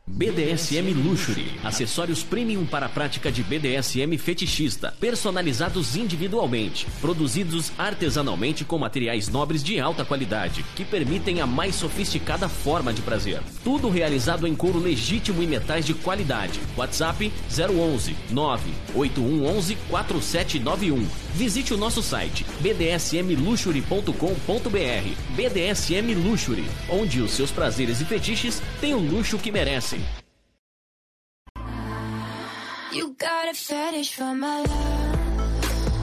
BDSM 0.04 0.92
Luxury, 0.94 1.60
acessórios 1.62 2.24
premium 2.24 2.66
para 2.66 2.86
a 2.86 2.88
prática 2.88 3.30
de 3.30 3.42
BDSM 3.44 4.18
fetichista, 4.18 4.92
personalizados 4.98 5.94
individualmente, 5.94 6.88
produzidos 7.00 7.70
artesanalmente 7.78 8.64
com 8.64 8.78
materiais 8.78 9.28
nobres 9.28 9.62
de 9.62 9.78
alta 9.78 10.04
qualidade, 10.04 10.64
que 10.74 10.84
permitem 10.84 11.40
a 11.40 11.46
mais 11.46 11.76
sofisticada 11.76 12.48
forma 12.48 12.92
de 12.92 13.00
prazer. 13.00 13.40
Tudo 13.62 13.88
realizado 13.88 14.46
em 14.46 14.56
couro 14.56 14.80
legítimo 14.80 15.40
e 15.40 15.46
metais 15.46 15.86
de 15.86 15.94
qualidade. 15.94 16.60
WhatsApp 16.76 17.32
011 17.48 18.16
98111 18.30 19.76
4791. 19.88 21.21
Visite 21.34 21.72
o 21.72 21.78
nosso 21.78 22.02
site 22.02 22.44
bdsmluxury.com.br. 22.60 25.34
BDSM 25.34 26.14
Luxury, 26.14 26.66
onde 26.90 27.22
os 27.22 27.32
seus 27.32 27.50
prazeres 27.50 28.02
e 28.02 28.04
fetiches 28.04 28.60
têm 28.80 28.94
o 28.94 28.98
luxo 28.98 29.38
que 29.38 29.50
merecem. 29.50 30.04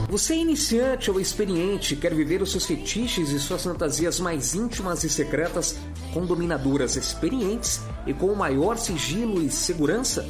Você 0.08 0.34
é 0.34 0.38
iniciante 0.38 1.08
ou 1.08 1.20
experiente, 1.20 1.94
quer 1.94 2.12
viver 2.12 2.42
os 2.42 2.50
seus 2.50 2.66
fetiches 2.66 3.30
e 3.30 3.38
suas 3.38 3.62
fantasias 3.62 4.18
mais 4.18 4.56
íntimas 4.56 5.04
e 5.04 5.08
secretas 5.08 5.78
com 6.12 6.26
dominadoras 6.26 6.96
experientes 6.96 7.80
e 8.04 8.12
com 8.12 8.26
o 8.26 8.36
maior 8.36 8.76
sigilo 8.76 9.40
e 9.40 9.48
segurança? 9.48 10.28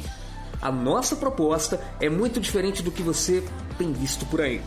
A 0.61 0.71
nossa 0.71 1.15
proposta 1.15 1.81
é 1.99 2.07
muito 2.07 2.39
diferente 2.39 2.83
do 2.83 2.91
que 2.91 3.01
você 3.01 3.43
tem 3.79 3.91
visto 3.91 4.27
por 4.27 4.41
aí. 4.41 4.61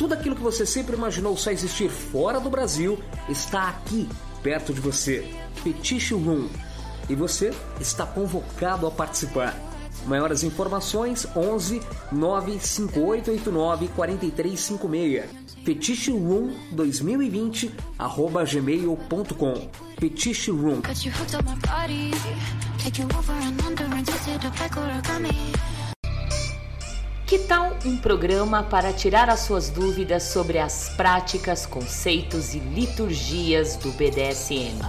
Tudo 0.00 0.14
aquilo 0.14 0.34
que 0.34 0.40
você 0.40 0.64
sempre 0.64 0.96
imaginou 0.96 1.36
só 1.36 1.50
existir 1.50 1.90
fora 1.90 2.40
do 2.40 2.48
Brasil 2.48 2.98
está 3.28 3.68
aqui, 3.68 4.08
perto 4.42 4.72
de 4.72 4.80
você. 4.80 5.30
Fetiche 5.62 6.14
Room. 6.14 6.48
E 7.06 7.14
você 7.14 7.52
está 7.78 8.06
convocado 8.06 8.86
a 8.86 8.90
participar. 8.90 9.54
Maiores 10.06 10.42
informações 10.42 11.26
11 11.36 11.82
95889 12.12 13.88
4356. 13.88 15.24
Fetiche 15.66 16.12
Room 16.12 16.54
2020 16.72 17.70
arroba 17.98 18.42
gmail.com. 18.42 19.68
Fetiche 19.98 20.50
Room. 20.50 20.80
Que 27.30 27.38
tal 27.38 27.76
um 27.84 27.96
programa 27.96 28.64
para 28.64 28.92
tirar 28.92 29.30
as 29.30 29.38
suas 29.38 29.70
dúvidas 29.70 30.24
sobre 30.24 30.58
as 30.58 30.88
práticas, 30.96 31.64
conceitos 31.64 32.54
e 32.54 32.58
liturgias 32.58 33.76
do 33.76 33.92
BDSM? 33.92 34.80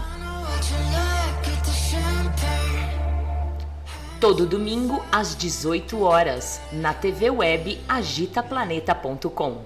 Todo 4.20 4.48
domingo 4.48 5.06
às 5.12 5.36
18 5.36 6.02
horas 6.02 6.60
na 6.72 6.96
TV 6.96 7.30
web 7.30 7.80
agitaplaneta.com. 7.88 9.60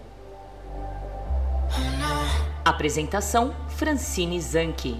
Apresentação 2.66 3.56
Francine 3.70 4.42
Zanke. 4.42 5.00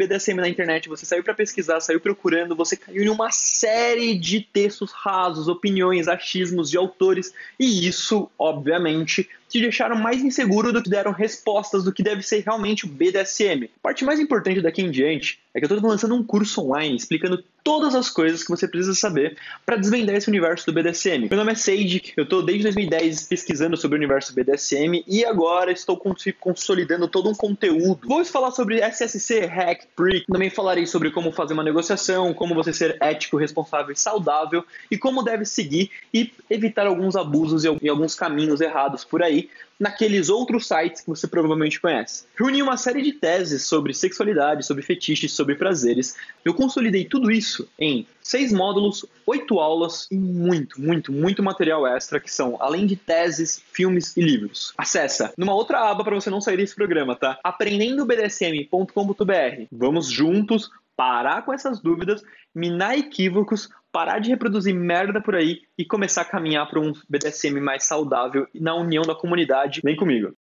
BDSM 0.00 0.36
na 0.36 0.48
internet, 0.48 0.88
você 0.88 1.04
saiu 1.04 1.22
para 1.22 1.34
pesquisar, 1.34 1.78
saiu 1.80 2.00
procurando, 2.00 2.56
você 2.56 2.74
caiu 2.74 3.02
em 3.02 3.10
uma 3.10 3.30
série 3.30 4.14
de 4.14 4.40
textos 4.40 4.92
rasos, 4.92 5.46
opiniões, 5.46 6.08
achismos 6.08 6.70
de 6.70 6.78
autores, 6.78 7.34
e 7.58 7.86
isso, 7.86 8.30
obviamente, 8.38 9.28
te 9.46 9.60
deixaram 9.60 9.96
mais 9.96 10.22
inseguro 10.22 10.72
do 10.72 10.82
que 10.82 10.88
deram 10.88 11.12
respostas 11.12 11.84
do 11.84 11.92
que 11.92 12.02
deve 12.02 12.22
ser 12.22 12.42
realmente 12.42 12.86
o 12.86 12.88
BDSM. 12.88 13.64
A 13.64 13.82
parte 13.82 14.04
mais 14.04 14.18
importante 14.18 14.62
daqui 14.62 14.80
em 14.80 14.90
diante 14.90 15.38
é 15.52 15.58
que 15.58 15.66
eu 15.66 15.76
estou 15.76 15.90
lançando 15.90 16.14
um 16.14 16.22
curso 16.22 16.62
online 16.62 16.96
explicando 16.96 17.44
todas 17.62 17.94
as 17.94 18.08
coisas 18.08 18.42
que 18.42 18.50
você 18.50 18.66
precisa 18.66 18.94
saber 18.94 19.36
para 19.64 19.76
desvendar 19.76 20.16
esse 20.16 20.28
universo 20.28 20.66
do 20.66 20.72
BDSM. 20.72 21.28
Meu 21.28 21.38
nome 21.38 21.52
é 21.52 21.54
Sage, 21.54 22.12
eu 22.16 22.24
estou 22.24 22.42
desde 22.42 22.64
2010 22.64 23.24
pesquisando 23.24 23.76
sobre 23.76 23.96
o 23.96 23.98
universo 23.98 24.34
BDSM 24.34 25.04
e 25.06 25.24
agora 25.24 25.72
estou 25.72 26.00
consolidando 26.38 27.08
todo 27.08 27.28
um 27.28 27.34
conteúdo. 27.34 28.08
Vou 28.08 28.24
falar 28.24 28.50
sobre 28.50 28.80
SSC, 28.80 29.46
Hack, 29.46 29.86
Prick, 29.96 30.26
também 30.26 30.50
falarei 30.50 30.86
sobre 30.86 31.10
como 31.10 31.32
fazer 31.32 31.54
uma 31.54 31.64
negociação, 31.64 32.32
como 32.32 32.54
você 32.54 32.72
ser 32.72 32.96
ético, 33.00 33.36
responsável 33.36 33.92
e 33.92 33.96
saudável 33.96 34.64
e 34.90 34.98
como 34.98 35.22
deve 35.22 35.44
seguir 35.44 35.90
e 36.12 36.32
evitar 36.48 36.86
alguns 36.86 37.16
abusos 37.16 37.64
e 37.64 37.88
alguns 37.88 38.14
caminhos 38.14 38.60
errados 38.60 39.04
por 39.04 39.22
aí 39.22 39.48
naqueles 39.80 40.28
outros 40.28 40.68
sites 40.68 41.00
que 41.00 41.08
você 41.08 41.26
provavelmente 41.26 41.80
conhece. 41.80 42.24
Reuni 42.38 42.62
uma 42.62 42.76
série 42.76 43.00
de 43.00 43.12
teses 43.12 43.64
sobre 43.64 43.94
sexualidade, 43.94 44.66
sobre 44.66 44.82
fetiches, 44.82 45.32
sobre 45.32 45.54
prazeres. 45.54 46.14
Eu 46.44 46.52
consolidei 46.52 47.06
tudo 47.06 47.30
isso 47.30 47.49
em 47.78 48.06
seis 48.22 48.52
módulos, 48.52 49.06
oito 49.26 49.58
aulas 49.58 50.06
e 50.10 50.16
muito, 50.16 50.80
muito, 50.80 51.12
muito 51.12 51.42
material 51.42 51.86
extra 51.86 52.20
que 52.20 52.32
são, 52.32 52.56
além 52.60 52.86
de 52.86 52.96
teses, 52.96 53.62
filmes 53.72 54.16
e 54.16 54.20
livros. 54.20 54.72
Acessa 54.76 55.32
numa 55.36 55.54
outra 55.54 55.90
aba 55.90 56.04
para 56.04 56.14
você 56.14 56.30
não 56.30 56.40
sair 56.40 56.56
desse 56.56 56.74
programa, 56.74 57.16
tá? 57.16 57.38
aprendendobdsm.com.br. 57.42 59.66
Vamos 59.72 60.10
juntos 60.10 60.70
parar 61.00 61.46
com 61.46 61.54
essas 61.54 61.80
dúvidas, 61.80 62.22
minar 62.54 62.98
equívocos, 62.98 63.70
parar 63.90 64.18
de 64.18 64.28
reproduzir 64.28 64.74
merda 64.74 65.20
por 65.20 65.34
aí 65.34 65.62
e 65.78 65.84
começar 65.84 66.20
a 66.20 66.26
caminhar 66.26 66.68
para 66.68 66.78
um 66.78 66.92
BDSM 67.08 67.58
mais 67.58 67.84
saudável 67.84 68.46
na 68.54 68.74
união 68.74 69.02
da 69.02 69.14
comunidade. 69.14 69.80
Vem 69.82 69.96
comigo. 69.96 70.34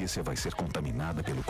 Notícia 0.00 0.22
vai 0.22 0.36
ser 0.36 0.54
contaminada 0.54 1.22
pelo 1.22 1.42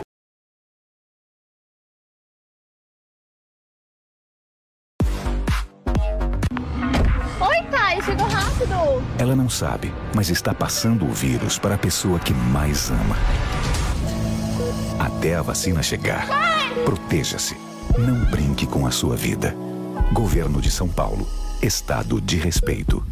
chegou 8.03 8.27
rápido. 8.27 9.03
Ela 9.19 9.35
não 9.35 9.47
sabe, 9.47 9.93
mas 10.15 10.29
está 10.29 10.55
passando 10.55 11.05
o 11.05 11.13
vírus 11.13 11.59
para 11.59 11.75
a 11.75 11.77
pessoa 11.77 12.19
que 12.19 12.33
mais 12.33 12.89
ama. 12.89 13.15
Até 14.99 15.35
a 15.35 15.41
vacina 15.43 15.83
chegar, 15.83 16.27
proteja-se. 16.83 17.55
Não 17.99 18.25
brinque 18.31 18.65
com 18.65 18.87
a 18.87 18.91
sua 18.91 19.15
vida. 19.15 19.55
Governo 20.13 20.59
de 20.59 20.71
São 20.71 20.87
Paulo. 20.87 21.27
Estado 21.61 22.19
de 22.19 22.37
respeito. 22.37 23.05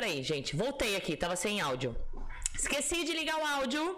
Peraí, 0.00 0.22
gente, 0.22 0.56
voltei 0.56 0.96
aqui, 0.96 1.14
tava 1.14 1.36
sem 1.36 1.60
áudio. 1.60 1.94
Esqueci 2.60 3.04
de 3.04 3.12
ligar 3.14 3.38
o 3.40 3.46
áudio. 3.46 3.96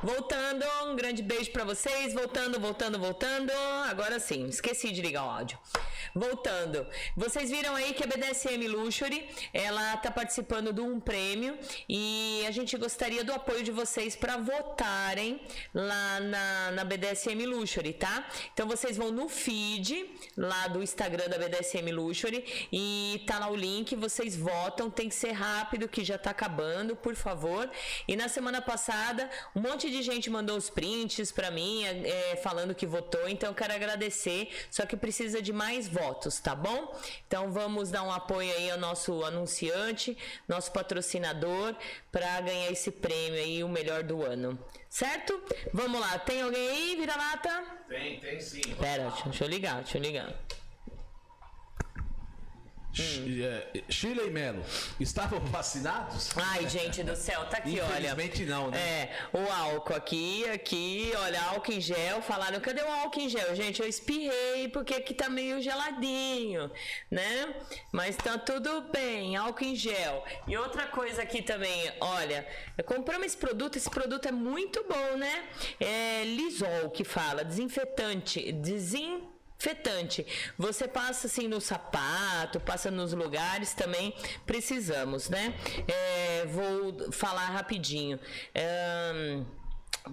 Voltando, 0.00 0.64
um 0.86 0.94
grande 0.94 1.20
beijo 1.20 1.50
para 1.50 1.64
vocês. 1.64 2.14
Voltando, 2.14 2.60
voltando, 2.60 2.96
voltando. 2.96 3.52
Agora 3.90 4.20
sim, 4.20 4.46
esqueci 4.46 4.92
de 4.92 5.02
ligar 5.02 5.24
o 5.26 5.30
áudio. 5.30 5.58
Voltando, 6.14 6.86
vocês 7.16 7.50
viram 7.50 7.74
aí 7.74 7.92
que 7.92 8.04
a 8.04 8.06
BDSM 8.06 8.68
Luxury 8.68 9.28
ela 9.52 9.96
tá 9.96 10.12
participando 10.12 10.72
de 10.72 10.80
um 10.80 11.00
prêmio 11.00 11.58
e 11.88 12.44
a 12.46 12.52
gente 12.52 12.76
gostaria 12.76 13.24
do 13.24 13.32
apoio 13.32 13.64
de 13.64 13.72
vocês 13.72 14.14
para 14.14 14.36
votarem 14.36 15.40
lá 15.74 16.20
na, 16.20 16.70
na 16.70 16.84
BDSM 16.84 17.44
Luxury, 17.46 17.94
tá? 17.94 18.28
Então 18.52 18.68
vocês 18.68 18.96
vão 18.96 19.10
no 19.10 19.28
feed 19.28 20.08
lá 20.36 20.68
do 20.68 20.84
Instagram 20.84 21.28
da 21.28 21.36
BDSM 21.36 21.90
Luxury 21.90 22.68
e 22.72 23.24
tá 23.26 23.40
lá 23.40 23.50
o 23.50 23.56
link. 23.56 23.96
Vocês 23.96 24.36
votam, 24.36 24.88
tem 24.88 25.08
que 25.08 25.16
ser 25.16 25.32
rápido 25.32 25.88
que 25.88 26.04
já 26.04 26.16
tá 26.16 26.30
acabando, 26.30 26.94
por 26.94 27.16
favor. 27.16 27.68
E 28.06 28.16
na 28.16 28.28
semana 28.28 28.60
passada, 28.60 29.30
um 29.54 29.60
monte 29.60 29.90
de 29.90 30.02
gente 30.02 30.28
mandou 30.28 30.56
os 30.56 30.68
prints 30.68 31.32
para 31.32 31.50
mim, 31.50 31.84
é, 31.84 32.36
falando 32.36 32.74
que 32.74 32.86
votou, 32.86 33.28
então 33.28 33.50
eu 33.50 33.54
quero 33.54 33.72
agradecer, 33.72 34.48
só 34.70 34.84
que 34.86 34.96
precisa 34.96 35.40
de 35.40 35.52
mais 35.52 35.88
votos, 35.88 36.38
tá 36.38 36.54
bom? 36.54 36.94
Então 37.26 37.50
vamos 37.52 37.90
dar 37.90 38.02
um 38.02 38.12
apoio 38.12 38.52
aí 38.56 38.70
ao 38.70 38.78
nosso 38.78 39.24
anunciante, 39.24 40.16
nosso 40.46 40.72
patrocinador, 40.72 41.74
para 42.12 42.40
ganhar 42.40 42.70
esse 42.70 42.90
prêmio 42.90 43.40
aí, 43.40 43.64
o 43.64 43.68
melhor 43.68 44.02
do 44.02 44.22
ano. 44.22 44.58
Certo? 44.88 45.42
Vamos 45.72 46.00
lá, 46.00 46.18
tem 46.18 46.42
alguém 46.42 46.68
aí, 46.68 46.96
vira-lata? 46.96 47.64
Tem, 47.88 48.20
tem 48.20 48.40
sim. 48.40 48.62
Pera, 48.78 49.12
deixa 49.24 49.44
eu 49.44 49.48
ligar, 49.48 49.82
deixa 49.82 49.98
eu 49.98 50.02
ligar. 50.02 50.32
Chile 52.94 54.22
e 54.26 54.30
Melo, 54.30 54.64
estavam 55.00 55.40
vacinados? 55.50 56.30
Ai, 56.36 56.68
gente 56.68 57.02
do 57.02 57.16
céu, 57.16 57.44
tá 57.46 57.58
aqui, 57.58 57.80
olha. 57.80 58.12
Infelizmente 58.12 58.44
não, 58.44 58.70
né? 58.70 58.78
É, 58.78 59.10
o 59.32 59.50
álcool 59.50 59.94
aqui, 59.94 60.48
aqui, 60.48 61.12
olha, 61.16 61.42
álcool 61.42 61.72
em 61.72 61.80
gel. 61.80 62.22
Falaram, 62.22 62.60
cadê 62.60 62.82
o 62.82 62.88
álcool 62.88 63.20
em 63.20 63.28
gel? 63.28 63.54
Gente, 63.56 63.82
eu 63.82 63.88
espirrei 63.88 64.68
porque 64.68 64.94
aqui 64.94 65.12
tá 65.12 65.28
meio 65.28 65.60
geladinho, 65.60 66.70
né? 67.10 67.54
Mas 67.90 68.16
tá 68.16 68.38
tudo 68.38 68.82
bem, 68.92 69.34
álcool 69.34 69.64
em 69.64 69.74
gel. 69.74 70.24
E 70.46 70.56
outra 70.56 70.86
coisa 70.86 71.22
aqui 71.22 71.42
também, 71.42 71.92
olha, 72.00 72.46
compramos 72.86 73.26
esse 73.26 73.36
produto, 73.36 73.76
esse 73.76 73.90
produto 73.90 74.26
é 74.28 74.32
muito 74.32 74.84
bom, 74.88 75.16
né? 75.16 75.44
É 75.80 76.22
Lisol 76.24 76.90
que 76.90 77.02
fala, 77.02 77.44
desinfetante, 77.44 78.52
desinfetante 78.52 79.33
fetante. 79.64 80.26
Você 80.58 80.86
passa 80.86 81.26
assim 81.26 81.48
no 81.48 81.58
sapato, 81.58 82.60
passa 82.60 82.90
nos 82.90 83.14
lugares 83.14 83.72
também 83.72 84.14
precisamos, 84.44 85.30
né? 85.30 85.54
É, 85.88 86.44
vou 86.46 87.10
falar 87.10 87.46
rapidinho. 87.46 88.20
É, 88.54 89.40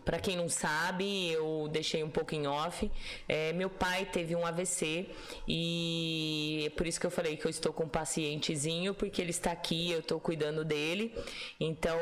para 0.05 0.19
quem 0.19 0.37
não 0.37 0.47
sabe, 0.47 1.29
eu 1.31 1.67
deixei 1.69 2.01
um 2.01 2.09
pouco 2.09 2.33
em 2.33 2.47
off. 2.47 2.89
É, 3.27 3.51
meu 3.51 3.69
pai 3.69 4.05
teve 4.05 4.35
um 4.35 4.45
AVC 4.45 5.09
e 5.45 6.63
é 6.65 6.69
por 6.69 6.87
isso 6.87 6.99
que 6.99 7.05
eu 7.05 7.11
falei 7.11 7.35
que 7.35 7.45
eu 7.45 7.49
estou 7.49 7.73
com 7.73 7.83
um 7.83 7.89
pacientezinho, 7.89 8.93
porque 8.93 9.21
ele 9.21 9.31
está 9.31 9.51
aqui, 9.51 9.91
eu 9.91 9.99
estou 9.99 10.17
cuidando 10.17 10.63
dele. 10.63 11.13
Então, 11.59 11.97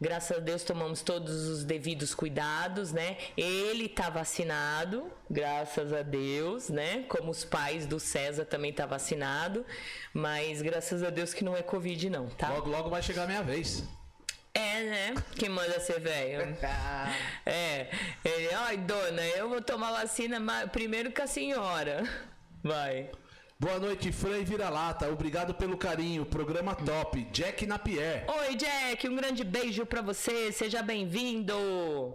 graças 0.00 0.36
a 0.36 0.40
Deus, 0.40 0.64
tomamos 0.64 1.02
todos 1.02 1.46
os 1.46 1.64
devidos 1.64 2.12
cuidados, 2.12 2.92
né? 2.92 3.16
Ele 3.36 3.86
está 3.86 4.10
vacinado, 4.10 5.04
graças 5.30 5.92
a 5.92 6.02
Deus, 6.02 6.70
né? 6.70 7.04
Como 7.08 7.30
os 7.30 7.44
pais 7.44 7.86
do 7.86 8.00
César 8.00 8.44
também 8.46 8.72
tá 8.72 8.84
vacinado, 8.84 9.64
mas 10.12 10.60
graças 10.60 11.04
a 11.04 11.10
Deus 11.10 11.32
que 11.32 11.44
não 11.44 11.56
é 11.56 11.62
Covid, 11.62 12.10
não, 12.10 12.26
tá? 12.30 12.48
Logo, 12.48 12.68
logo 12.68 12.90
vai 12.90 13.00
chegar 13.00 13.22
a 13.22 13.26
minha 13.28 13.42
vez. 13.42 13.84
É, 14.54 14.82
né? 14.82 15.14
Quem 15.34 15.48
manda 15.48 15.80
ser 15.80 16.00
velho. 16.00 16.56
é. 17.46 17.88
Ele, 18.24 18.54
ai, 18.54 18.76
dona, 18.76 19.22
eu 19.28 19.48
vou 19.48 19.62
tomar 19.62 19.92
vacina 19.92 20.38
primeiro 20.68 21.10
que 21.10 21.22
a 21.22 21.26
senhora. 21.26 22.02
Vai. 22.62 23.10
Boa 23.62 23.78
noite, 23.78 24.10
Fran 24.10 24.38
e 24.38 24.44
Vira-Lata. 24.44 25.08
Obrigado 25.08 25.54
pelo 25.54 25.76
carinho. 25.76 26.26
Programa 26.26 26.74
top. 26.74 27.22
Jack 27.30 27.64
Napier. 27.64 28.24
Oi, 28.26 28.56
Jack. 28.56 29.06
Um 29.06 29.14
grande 29.14 29.44
beijo 29.44 29.86
para 29.86 30.02
você. 30.02 30.50
Seja 30.50 30.82
bem-vindo. 30.82 31.54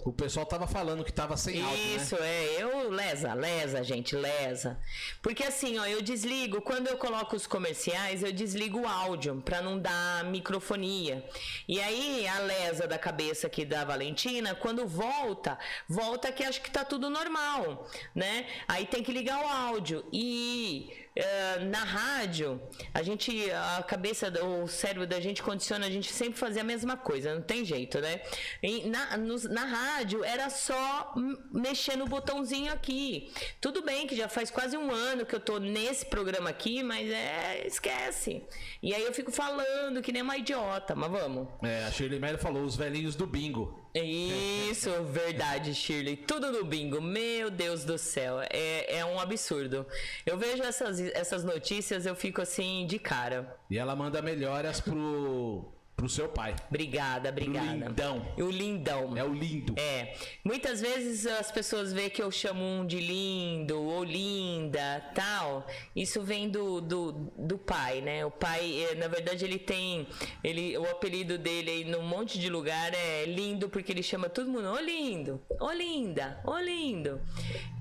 O 0.04 0.12
pessoal 0.12 0.46
tava 0.46 0.68
falando 0.68 1.06
que 1.06 1.14
tava 1.14 1.38
sem 1.38 1.62
áudio, 1.62 1.78
né? 1.78 1.96
Isso, 1.96 2.16
né? 2.20 2.28
é. 2.28 2.62
Eu 2.62 2.90
lesa, 2.90 3.34
lesa, 3.34 3.82
gente, 3.82 4.14
lesa. 4.14 4.78
Porque 5.22 5.42
assim, 5.42 5.80
ó, 5.80 5.86
eu 5.86 6.02
desligo. 6.02 6.62
Quando 6.62 6.88
eu 6.88 6.98
coloco 6.98 7.34
os 7.38 7.48
comerciais, 7.48 8.24
eu 8.24 8.34
desligo 8.34 8.82
o 8.82 8.86
áudio 8.86 9.42
para 9.42 9.62
não 9.62 9.80
dar 9.80 10.26
microfonia. 10.26 11.24
E 11.66 11.80
aí, 11.80 12.28
a 12.28 12.40
lesa 12.40 12.86
da 12.86 13.00
cabeça 13.00 13.48
aqui 13.48 13.64
da 13.64 13.86
Valentina, 13.86 14.54
quando 14.54 14.86
volta, 14.86 15.58
volta 15.88 16.30
que 16.30 16.44
acho 16.44 16.62
que 16.62 16.70
tá 16.70 16.84
tudo 16.84 17.10
normal, 17.10 17.88
né? 18.14 18.46
Aí 18.68 18.86
tem 18.86 19.02
que 19.02 19.14
ligar 19.14 19.42
o 19.42 19.48
áudio. 19.48 20.04
E 20.12 21.07
Uh, 21.18 21.66
na 21.66 21.84
rádio, 21.84 22.62
a 22.94 23.02
gente, 23.02 23.50
a 23.50 23.82
cabeça, 23.82 24.32
o 24.46 24.68
cérebro 24.68 25.08
da 25.08 25.20
gente 25.20 25.42
condiciona 25.42 25.88
a 25.88 25.90
gente 25.90 26.14
sempre 26.14 26.38
fazer 26.38 26.60
a 26.60 26.64
mesma 26.64 26.96
coisa, 26.96 27.34
não 27.34 27.42
tem 27.42 27.66
jeito, 27.66 28.00
né? 28.00 28.22
E 28.62 28.88
na, 28.88 29.18
no, 29.18 29.36
na 29.50 29.66
rádio 29.66 30.24
era 30.24 30.48
só 30.52 31.16
mexer 31.52 31.96
no 31.96 32.06
botãozinho 32.06 32.72
aqui. 32.72 33.32
Tudo 33.60 33.82
bem 33.82 34.06
que 34.06 34.16
já 34.16 34.30
faz 34.30 34.52
quase 34.52 34.78
um 34.78 34.92
ano 34.92 35.26
que 35.26 35.34
eu 35.34 35.40
tô 35.40 35.58
nesse 35.58 36.06
programa 36.06 36.52
aqui, 36.52 36.84
mas 36.84 37.10
é, 37.10 37.66
esquece. 37.66 38.44
E 38.84 38.94
aí 38.94 39.04
eu 39.04 39.12
fico 39.12 39.32
falando 39.32 40.04
que 40.04 40.12
nem 40.12 40.22
uma 40.22 40.38
idiota, 40.38 40.94
mas 40.94 41.10
vamos. 41.10 41.48
É, 41.64 41.86
a 41.86 41.92
Shirley 41.92 42.20
Mello 42.20 42.38
falou, 42.38 42.64
os 42.64 42.76
velhinhos 42.76 43.16
do 43.16 43.26
bingo. 43.26 43.87
Isso, 44.04 44.90
verdade, 45.04 45.74
Shirley. 45.74 46.18
Tudo 46.18 46.52
no 46.52 46.66
bingo. 46.66 47.02
Meu 47.02 47.50
Deus 47.50 47.84
do 47.84 47.98
céu. 47.98 48.40
É, 48.50 48.98
é 48.98 49.06
um 49.06 49.20
absurdo. 49.20 49.86
Eu 50.26 50.38
vejo 50.38 50.64
essas, 50.64 51.00
essas 51.00 51.44
notícias, 51.44 52.06
eu 52.06 52.16
fico 52.16 52.42
assim 52.42 52.86
de 52.88 53.00
cara. 53.00 53.58
E 53.70 53.78
ela 53.78 53.96
manda 53.96 54.22
melhoras 54.22 54.80
pro 54.80 55.77
Pro 55.98 56.08
seu 56.08 56.30
pai. 56.30 56.56
Obrigada, 56.70 57.30
obrigada. 57.30 57.66
Pro 57.66 57.88
lindão. 57.88 58.28
O 58.38 58.52
lindão. 58.52 59.18
É 59.18 59.24
o 59.24 59.34
lindo. 59.34 59.74
É. 59.80 60.16
Muitas 60.44 60.80
vezes 60.80 61.26
as 61.26 61.52
pessoas 61.52 61.92
veem 61.92 62.08
que 62.08 62.22
eu 62.22 62.30
chamo 62.30 62.64
um 62.64 62.86
de 62.86 63.00
lindo 63.00 63.82
ou 63.82 64.04
linda, 64.04 65.04
tal. 65.16 65.66
Isso 65.96 66.22
vem 66.22 66.50
do, 66.50 66.82
do, 66.82 67.12
do 67.36 67.58
pai, 67.58 68.02
né? 68.02 68.24
O 68.24 68.30
pai, 68.30 68.86
é, 68.92 68.94
na 68.94 69.08
verdade, 69.08 69.44
ele 69.44 69.58
tem. 69.58 70.08
Ele, 70.44 70.78
o 70.78 70.88
apelido 70.88 71.36
dele 71.36 71.72
aí 71.72 71.84
num 71.84 72.04
monte 72.04 72.38
de 72.38 72.48
lugar 72.48 72.94
é 72.94 73.26
lindo, 73.26 73.68
porque 73.68 73.92
ele 73.92 74.04
chama 74.04 74.30
todo 74.30 74.52
mundo, 74.52 74.70
ô 74.72 74.80
lindo, 74.80 75.42
ô 75.60 75.72
linda, 75.72 76.40
ô 76.46 76.60
lindo. 76.60 77.20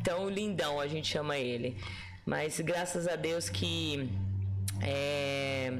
Então, 0.00 0.24
o 0.24 0.30
lindão 0.30 0.80
a 0.80 0.86
gente 0.86 1.06
chama 1.06 1.36
ele. 1.36 1.76
Mas 2.24 2.58
graças 2.60 3.06
a 3.06 3.14
Deus 3.14 3.50
que 3.50 4.08
é, 4.80 5.70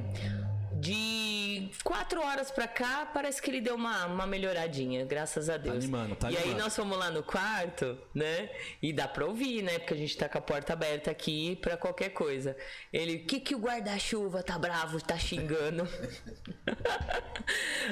de 0.79 1.69
quatro 1.83 2.21
horas 2.21 2.51
pra 2.51 2.67
cá, 2.67 3.05
parece 3.05 3.41
que 3.41 3.49
ele 3.49 3.61
deu 3.61 3.75
uma, 3.75 4.05
uma 4.05 4.27
melhoradinha, 4.27 5.05
graças 5.05 5.49
a 5.49 5.57
Deus. 5.57 5.75
Tá 5.75 5.79
animando, 5.79 6.15
tá 6.15 6.31
e 6.31 6.37
animando. 6.37 6.55
aí 6.55 6.61
nós 6.61 6.75
fomos 6.75 6.97
lá 6.97 7.09
no 7.09 7.23
quarto, 7.23 7.97
né? 8.13 8.49
E 8.81 8.93
dá 8.93 9.07
pra 9.07 9.25
ouvir, 9.25 9.63
né? 9.63 9.79
Porque 9.79 9.93
a 9.93 9.97
gente 9.97 10.15
tá 10.17 10.29
com 10.29 10.37
a 10.37 10.41
porta 10.41 10.73
aberta 10.73 11.09
aqui 11.09 11.55
pra 11.57 11.77
qualquer 11.77 12.09
coisa. 12.09 12.55
Ele, 12.91 13.19
que 13.19 13.39
que 13.39 13.55
o 13.55 13.59
guarda-chuva 13.59 14.43
tá 14.43 14.57
bravo, 14.57 15.01
tá 15.01 15.17
xingando? 15.17 15.87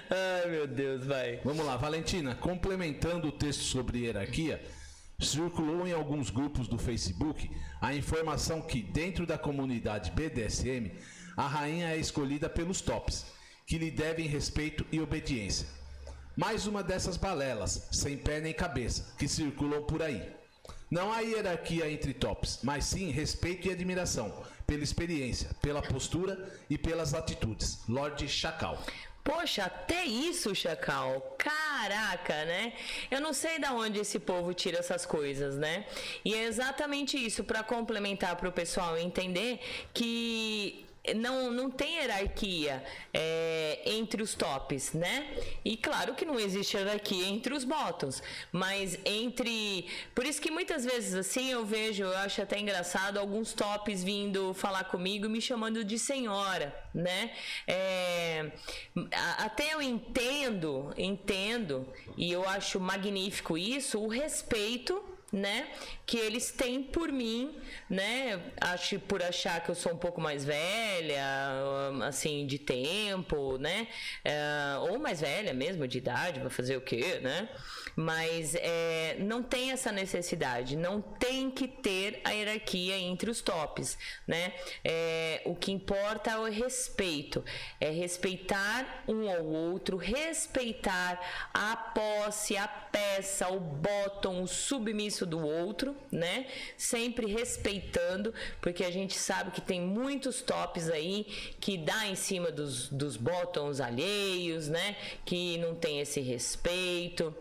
Ai, 0.09 0.49
meu 0.49 0.67
Deus, 0.67 1.05
vai. 1.05 1.39
Vamos 1.43 1.65
lá, 1.65 1.77
Valentina, 1.77 2.35
complementando 2.35 3.27
o 3.27 3.31
texto 3.31 3.61
sobre 3.61 4.05
hierarquia, 4.05 4.61
circulou 5.19 5.87
em 5.87 5.93
alguns 5.93 6.29
grupos 6.29 6.67
do 6.67 6.77
Facebook 6.77 7.49
a 7.81 7.93
informação 7.93 8.61
que, 8.61 8.81
dentro 8.81 9.25
da 9.25 9.37
comunidade 9.37 10.11
BDSM, 10.11 10.91
a 11.35 11.47
rainha 11.47 11.89
é 11.89 11.97
escolhida 11.97 12.49
pelos 12.49 12.81
tops, 12.81 13.25
que 13.65 13.77
lhe 13.77 13.91
devem 13.91 14.27
respeito 14.27 14.85
e 14.91 15.01
obediência. 15.01 15.67
Mais 16.35 16.67
uma 16.67 16.83
dessas 16.83 17.17
balelas, 17.17 17.87
sem 17.91 18.17
pé 18.17 18.39
nem 18.39 18.53
cabeça, 18.53 19.13
que 19.17 19.27
circulam 19.27 19.83
por 19.83 20.01
aí. 20.01 20.21
Não 20.89 21.11
há 21.11 21.19
hierarquia 21.21 21.89
entre 21.89 22.13
tops, 22.13 22.59
mas 22.63 22.85
sim 22.85 23.09
respeito 23.09 23.67
e 23.67 23.71
admiração 23.71 24.43
pela 24.67 24.83
experiência, 24.83 25.49
pela 25.61 25.81
postura 25.81 26.53
e 26.69 26.77
pelas 26.77 27.13
atitudes. 27.13 27.79
Lorde 27.87 28.27
Chacal. 28.27 28.81
Poxa, 29.23 29.65
até 29.65 30.05
isso, 30.05 30.53
Chacal. 30.53 31.35
Caraca, 31.37 32.45
né? 32.45 32.73
Eu 33.09 33.19
não 33.19 33.33
sei 33.33 33.57
da 33.57 33.73
onde 33.73 33.99
esse 33.99 34.19
povo 34.19 34.53
tira 34.53 34.77
essas 34.77 35.03
coisas, 35.03 35.55
né? 35.55 35.85
E 36.23 36.35
é 36.35 36.43
exatamente 36.43 37.17
isso 37.17 37.43
para 37.43 37.63
complementar 37.63 38.35
para 38.35 38.47
o 38.47 38.51
pessoal 38.51 38.95
entender 38.97 39.59
que 39.93 40.84
não, 41.13 41.51
não 41.51 41.69
tem 41.69 41.97
hierarquia 41.97 42.83
é, 43.13 43.81
entre 43.85 44.21
os 44.23 44.33
tops, 44.33 44.93
né? 44.93 45.27
E 45.63 45.77
claro 45.77 46.15
que 46.15 46.25
não 46.25 46.39
existe 46.39 46.75
hierarquia 46.75 47.27
entre 47.27 47.53
os 47.53 47.63
bottoms, 47.63 48.21
mas 48.51 48.97
entre. 49.05 49.87
Por 50.13 50.25
isso 50.25 50.41
que 50.41 50.51
muitas 50.51 50.85
vezes 50.85 51.13
assim 51.13 51.51
eu 51.51 51.65
vejo, 51.65 52.03
eu 52.03 52.17
acho 52.17 52.41
até 52.41 52.59
engraçado, 52.59 53.17
alguns 53.17 53.53
tops 53.53 54.03
vindo 54.03 54.53
falar 54.53 54.85
comigo 54.85 55.29
me 55.29 55.41
chamando 55.41 55.83
de 55.83 55.99
senhora, 55.99 56.75
né? 56.93 57.31
É, 57.67 58.51
até 59.37 59.73
eu 59.73 59.81
entendo, 59.81 60.93
entendo, 60.97 61.87
e 62.17 62.31
eu 62.31 62.47
acho 62.47 62.79
magnífico 62.79 63.57
isso, 63.57 63.99
o 63.99 64.07
respeito 64.07 65.14
né, 65.31 65.67
que 66.05 66.17
eles 66.17 66.51
têm 66.51 66.83
por 66.83 67.11
mim, 67.11 67.57
né, 67.89 68.41
acho 68.61 68.99
por 68.99 69.23
achar 69.23 69.61
que 69.63 69.69
eu 69.69 69.75
sou 69.75 69.93
um 69.93 69.97
pouco 69.97 70.21
mais 70.21 70.45
velha, 70.45 71.23
assim, 72.07 72.45
de 72.45 72.59
tempo, 72.59 73.57
né, 73.57 73.87
é, 74.23 74.77
ou 74.89 74.99
mais 74.99 75.21
velha 75.21 75.53
mesmo, 75.53 75.87
de 75.87 75.97
idade, 75.97 76.39
vai 76.39 76.49
fazer 76.49 76.77
o 76.77 76.81
quê, 76.81 77.19
né, 77.21 77.49
mas 77.95 78.55
é, 78.55 79.17
não 79.19 79.41
tem 79.41 79.71
essa 79.71 79.91
necessidade, 79.91 80.75
não 80.75 81.01
tem 81.01 81.49
que 81.49 81.67
ter 81.67 82.21
a 82.23 82.31
hierarquia 82.31 82.97
entre 82.97 83.29
os 83.29 83.41
tops, 83.41 83.97
né, 84.27 84.53
é, 84.83 85.41
o 85.45 85.55
que 85.55 85.71
importa 85.71 86.31
é 86.31 86.37
o 86.37 86.45
respeito, 86.45 87.43
é 87.79 87.89
respeitar 87.89 89.03
um 89.07 89.29
ao 89.29 89.43
outro, 89.43 89.97
respeitar 89.97 91.19
a 91.53 91.75
posse, 91.75 92.55
a 92.57 92.67
peça, 92.67 93.49
o 93.49 93.59
bottom, 93.59 94.43
o 94.43 94.47
submisso 94.47 95.14
do 95.23 95.39
outro, 95.39 95.95
né? 96.11 96.47
Sempre 96.75 97.27
respeitando, 97.27 98.33
porque 98.59 98.83
a 98.83 98.89
gente 98.89 99.13
sabe 99.13 99.51
que 99.51 99.61
tem 99.61 99.79
muitos 99.79 100.41
tops 100.41 100.89
aí 100.89 101.27
que 101.59 101.77
dá 101.77 102.07
em 102.07 102.15
cima 102.15 102.49
dos, 102.49 102.89
dos 102.89 103.19
alheios, 103.79 104.67
né? 104.67 104.95
Que 105.23 105.59
não 105.59 105.75
tem 105.75 105.99
esse 105.99 106.19
respeito 106.21 107.31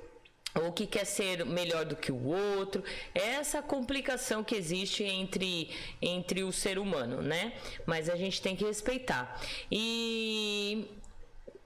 ou 0.54 0.72
que 0.72 0.86
quer 0.86 1.04
ser 1.04 1.44
melhor 1.44 1.84
do 1.84 1.96
que 1.96 2.12
o 2.12 2.26
outro, 2.26 2.84
é 3.14 3.30
essa 3.30 3.60
complicação 3.60 4.44
que 4.44 4.54
existe 4.54 5.02
entre, 5.02 5.70
entre 6.00 6.44
o 6.44 6.52
ser 6.52 6.78
humano, 6.78 7.20
né? 7.20 7.54
Mas 7.84 8.08
a 8.08 8.14
gente 8.14 8.40
tem 8.40 8.54
que 8.54 8.64
respeitar. 8.64 9.40
E 9.70 10.86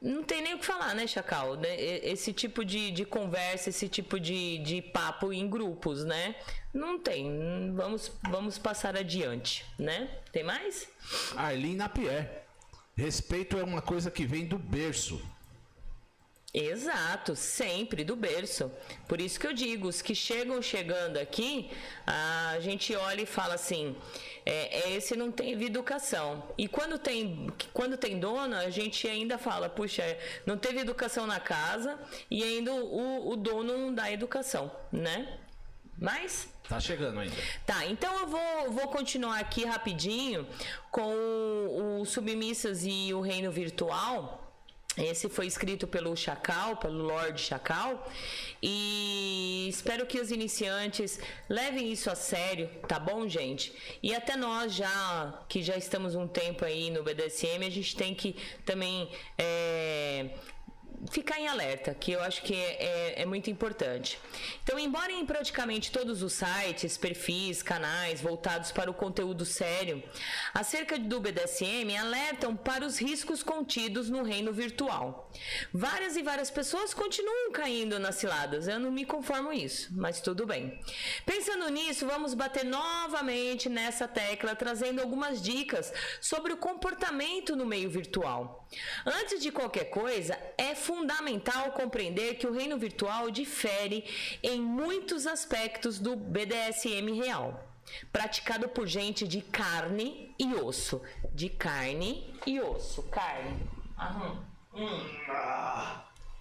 não 0.01 0.23
tem 0.23 0.43
nem 0.43 0.55
o 0.55 0.59
que 0.59 0.67
falar, 0.67 0.95
né, 0.95 1.07
Chacal? 1.07 1.57
né? 1.57 1.75
Esse 1.81 2.33
tipo 2.33 2.65
de, 2.65 2.91
de 2.91 3.05
conversa, 3.05 3.71
esse 3.71 3.89
tipo 3.89 4.21
de, 4.21 4.59
de 4.59 4.81
papo 4.81 5.33
em 5.33 5.49
grupos, 5.49 6.05
né? 6.05 6.37
Não 6.73 6.99
tem. 6.99 7.73
Vamos, 7.75 8.13
vamos 8.31 8.59
passar 8.59 8.97
adiante, 8.97 9.65
né? 9.79 10.09
Tem 10.33 10.45
mais? 10.45 10.89
Arlene 11.37 11.75
Napier. 11.75 12.45
Respeito 12.97 13.59
é 13.59 13.63
uma 13.65 13.83
coisa 13.83 14.11
que 14.11 14.25
vem 14.27 14.47
do 14.47 14.59
berço. 14.59 15.21
Exato, 16.53 17.37
sempre 17.37 18.03
do 18.03 18.17
berço. 18.17 18.73
Por 19.07 19.21
isso 19.21 19.39
que 19.39 19.47
eu 19.47 19.53
digo, 19.53 19.87
os 19.87 20.01
que 20.01 20.15
chegam 20.15 20.63
chegando 20.63 21.19
aqui, 21.19 21.71
a 22.07 22.57
gente 22.61 22.95
olha 22.97 23.21
e 23.21 23.27
fala 23.27 23.55
assim, 23.55 23.95
é, 24.47 24.81
é, 24.81 24.93
esse 24.93 25.15
não 25.15 25.31
teve 25.31 25.67
educação. 25.67 26.43
E 26.57 26.67
quando 26.67 26.99
tem, 26.99 27.49
quando 27.75 27.99
tem 27.99 28.19
dono, 28.19 28.57
a 28.57 28.71
gente 28.71 29.07
ainda 29.07 29.37
fala, 29.37 29.69
puxa, 29.69 30.03
não 30.47 30.57
teve 30.57 30.81
educação 30.81 31.27
na 31.27 31.39
casa 31.39 31.99
e 32.31 32.43
ainda 32.43 32.73
o, 32.73 33.29
o 33.29 33.37
dono 33.37 33.77
não 33.77 33.95
dá 33.95 34.11
educação, 34.11 34.75
né? 34.91 35.39
Mas 36.01 36.49
Tá 36.67 36.79
chegando 36.79 37.19
ainda. 37.19 37.35
Tá, 37.67 37.87
então 37.87 38.15
eu 38.21 38.27
vou, 38.27 38.71
vou 38.73 38.89
continuar 38.89 39.39
aqui 39.39 39.65
rapidinho 39.65 40.47
com 40.91 41.15
o, 41.15 42.01
o 42.01 42.05
Submissas 42.05 42.85
e 42.85 43.13
o 43.13 43.21
Reino 43.21 43.51
Virtual. 43.51 44.48
Esse 44.99 45.29
foi 45.29 45.47
escrito 45.47 45.87
pelo 45.87 46.17
Chacal, 46.17 46.77
pelo 46.77 47.05
Lord 47.05 47.41
Chacal, 47.41 48.11
e 48.61 49.69
espero 49.71 50.05
que 50.07 50.19
os 50.21 50.33
iniciantes 50.33 51.21
levem 51.49 51.93
isso 51.93 52.11
a 52.11 52.17
sério, 52.17 52.69
tá 52.89 52.99
bom, 52.99 53.29
gente? 53.29 53.73
E 54.03 54.15
até 54.15 54.37
nós 54.37 54.75
já 54.75 55.45
que 55.49 55.63
já 55.63 55.77
estamos 55.77 56.15
um 56.17 56.27
tempo 56.27 56.65
aí 56.65 56.91
no 56.91 57.03
BDSM, 57.05 57.65
a 57.65 57.71
gente 57.71 57.95
tem 57.95 58.13
que 58.15 58.35
também 58.65 59.09
é, 59.39 60.31
ficar 61.11 61.39
em 61.39 61.49
alerta, 61.49 61.95
que 61.95 62.13
eu 62.13 62.21
acho 62.23 62.43
que 62.43 62.55
é, 62.55 62.85
é- 63.17 63.23
é 63.23 63.27
muito 63.27 63.51
importante. 63.51 64.19
Então, 64.63 64.79
embora 64.79 65.13
em 65.13 65.25
praticamente 65.25 65.91
todos 65.91 66.23
os 66.23 66.33
sites, 66.33 66.97
perfis, 66.97 67.63
canais 67.63 68.21
voltados 68.21 68.73
para 68.73 68.91
o 68.91 68.95
conteúdo 68.95 69.45
sério, 69.45 70.03
acerca 70.53 70.99
do 70.99 71.21
BDSM 71.21 71.97
alertam 71.97 72.57
para 72.57 72.85
os 72.85 72.99
riscos 72.99 73.43
contidos 73.43 74.11
no 74.11 74.23
reino 74.23 74.53
virtual. 74.53 75.31
Várias 75.73 76.17
e 76.17 76.23
várias 76.23 76.51
pessoas 76.51 76.93
continuam 76.93 77.53
caindo 77.53 77.99
nas 77.99 78.17
ciladas, 78.17 78.67
eu 78.69 78.79
não 78.79 78.91
me 78.91 79.05
conformo 79.05 79.53
isso, 79.53 79.89
mas 79.93 80.21
tudo 80.21 80.47
bem. 80.47 80.79
Pensando 81.25 81.69
nisso, 81.71 82.07
vamos 82.07 82.35
bater 82.35 82.65
novamente 82.65 83.69
nessa 83.69 84.09
tecla, 84.09 84.55
trazendo 84.55 85.01
algumas 85.01 85.41
dicas 85.43 85.93
sobre 86.21 86.53
o 86.53 86.57
comportamento 86.57 87.55
no 87.57 87.65
meio 87.65 87.89
virtual. 87.89 88.67
Antes 89.07 89.41
de 89.43 89.51
qualquer 89.51 89.87
coisa, 89.87 90.39
é 90.59 90.75
fundamental 90.75 90.88
compreender 91.73 92.35
que 92.35 92.47
o 92.47 92.53
reino 92.53 92.79
virtual 92.79 93.31
difere 93.31 94.05
em 94.43 94.61
muitos 94.61 95.27
aspectos 95.27 95.99
do 95.99 96.17
BDSM 96.17 97.13
real. 97.13 97.65
Praticado 98.13 98.69
por 98.69 98.87
gente 98.87 99.27
de 99.27 99.41
carne 99.41 100.35
e 100.39 100.55
osso. 100.55 101.01
De 101.33 101.49
carne 101.49 102.35
e 102.47 102.61
osso. 102.61 103.03
Carne. 103.05 103.67
Aham. 103.99 104.45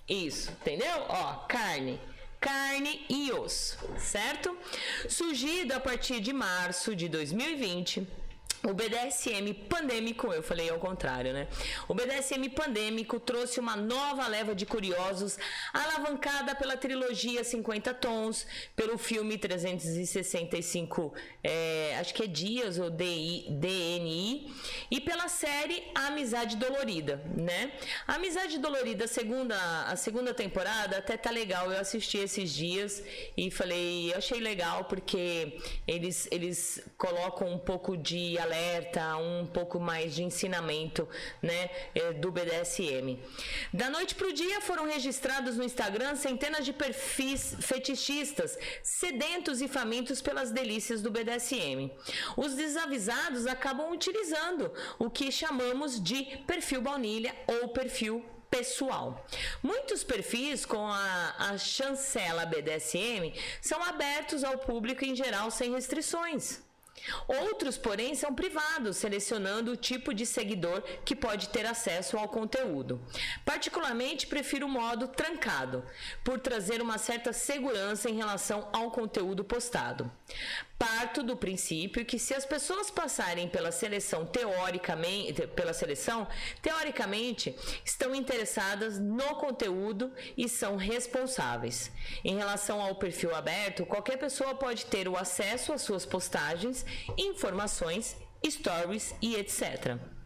Isso, 0.08 0.52
entendeu? 0.52 1.06
Ó, 1.10 1.34
carne. 1.48 2.00
Carne 2.40 3.06
e 3.10 3.32
osso, 3.32 3.78
certo? 3.98 4.56
Surgido 5.10 5.74
a 5.74 5.80
partir 5.80 6.20
de 6.20 6.32
março 6.32 6.96
de 6.96 7.10
2020, 7.10 8.08
o 8.64 8.74
BDSM 8.74 9.54
pandêmico, 9.70 10.34
eu 10.34 10.42
falei 10.42 10.70
ao 10.70 10.80
contrário, 10.80 11.32
né? 11.34 11.48
O 11.88 11.94
BDSM 11.94 12.50
pandêmico 12.50 13.20
trouxe 13.20 13.60
uma 13.60 13.76
nova 13.76 14.28
leva 14.28 14.56
de 14.56 14.66
curiosos, 14.66 15.38
alavancada 15.74 16.56
pela 16.56 16.76
trilogia 16.76 17.44
50 17.44 17.94
Tons, 17.94 18.46
pelo 18.76 18.98
filme 18.98 19.38
365, 19.38 21.14
é, 21.44 21.98
acho 22.00 22.14
que 22.14 22.24
é 22.24 22.28
Dias 22.28 22.80
ou 22.80 22.90
DI, 22.90 23.46
DNI, 23.50 24.54
e 24.90 25.00
pela 25.00 25.28
série 25.28 25.84
Amizade 25.94 26.58
Dolorida, 26.58 27.22
né? 27.36 27.72
Amizade 28.08 28.58
Dolorida, 28.58 29.06
a 29.06 29.08
segunda, 29.08 29.58
a 29.84 29.96
segunda 29.96 30.34
temporada, 30.34 30.98
até 30.98 31.16
tá 31.16 31.30
legal. 31.30 31.72
Eu 31.72 31.80
assisti 31.80 32.18
esses 32.18 32.54
dias 32.54 33.04
e 33.36 33.52
falei, 33.52 34.12
eu 34.12 34.18
achei 34.18 34.40
legal 34.40 34.86
porque 34.86 35.58
eles, 35.88 36.28
eles 36.32 36.82
colocam 36.98 37.48
um 37.52 37.58
pouco 37.58 37.96
de 37.96 38.38
alerta, 38.48 39.18
um 39.18 39.46
pouco 39.46 39.80
mais 39.80 40.16
de 40.16 40.24
ensinamento, 40.24 41.08
né, 41.42 41.70
eh, 41.94 42.14
do 42.14 42.32
BDSM. 42.32 43.20
Da 43.74 43.90
noite 43.90 44.16
para 44.16 44.28
o 44.28 44.34
dia 44.34 44.62
foram 44.62 44.86
registrados 44.88 45.58
no 45.58 45.64
Instagram 45.64 46.16
centenas 46.16 46.66
de 46.66 46.74
perfis 46.74 47.56
fetichistas, 47.60 48.58
sedentos 48.82 49.62
e 49.62 49.68
famintos 49.68 50.22
pelas 50.22 50.52
delícias 50.52 51.02
do 51.02 51.12
BDSM. 51.12 51.92
Os 52.36 52.56
desavisados 52.56 53.46
acabam 53.46 53.92
utilizando 53.92 54.72
o 54.98 55.10
que 55.10 55.32
chamamos 55.32 56.02
de 56.02 56.24
perfil 56.48 56.82
baunilha 56.82 57.36
ou 57.48 57.70
perfil 57.70 58.24
pessoal. 58.50 59.26
Muitos 59.62 60.04
perfis 60.04 60.66
com 60.66 60.88
a, 60.88 61.36
a 61.38 61.58
chancela 61.58 62.46
BDSM 62.46 63.34
são 63.62 63.84
abertos 63.84 64.44
ao 64.44 64.58
público 64.58 65.04
em 65.04 65.16
geral 65.16 65.52
sem 65.52 65.74
restrições. 65.74 66.67
Outros, 67.28 67.78
porém, 67.78 68.16
são 68.16 68.34
privados, 68.34 68.98
selecionando 68.98 69.72
o 69.72 69.78
tipo 69.78 70.14
de 70.14 70.26
seguidor 70.26 70.82
que 71.06 71.16
pode 71.16 71.50
ter 71.50 71.66
acesso 71.66 72.18
ao 72.18 72.28
conteúdo. 72.28 73.02
Particularmente, 73.46 74.28
prefiro 74.28 74.66
o 74.66 74.70
modo 74.70 75.08
trancado, 75.08 75.84
por 76.24 76.40
trazer 76.40 76.82
uma 76.82 76.98
certa 76.98 77.32
segurança 77.34 78.10
em 78.10 78.16
relação 78.16 78.70
ao 78.74 78.92
conteúdo 78.92 79.44
postado. 79.44 80.12
Parto 80.78 81.24
do 81.24 81.36
princípio 81.36 82.06
que 82.06 82.20
se 82.20 82.36
as 82.36 82.46
pessoas 82.46 82.92
passarem 82.92 83.48
pela 83.48 83.72
seleção 83.72 84.26
teoricamente, 84.26 85.48
pela 85.48 85.74
seleção, 85.74 86.28
teoricamente 86.62 87.56
estão 87.84 88.14
interessadas 88.14 89.00
no 89.00 89.36
conteúdo 89.36 90.12
e 90.38 90.48
são 90.48 90.76
responsáveis. 90.76 91.92
Em 92.24 92.38
relação 92.38 92.80
ao 92.80 92.96
perfil 92.96 93.34
aberto, 93.34 93.88
qualquer 93.88 94.18
pessoa 94.18 94.54
pode 94.54 94.86
ter 94.86 95.08
o 95.08 95.18
acesso 95.18 95.74
às 95.74 95.82
suas 95.82 96.06
postagens, 96.06 96.86
informações, 97.18 98.16
stories 98.46 99.16
e 99.20 99.36
etc. 99.36 100.17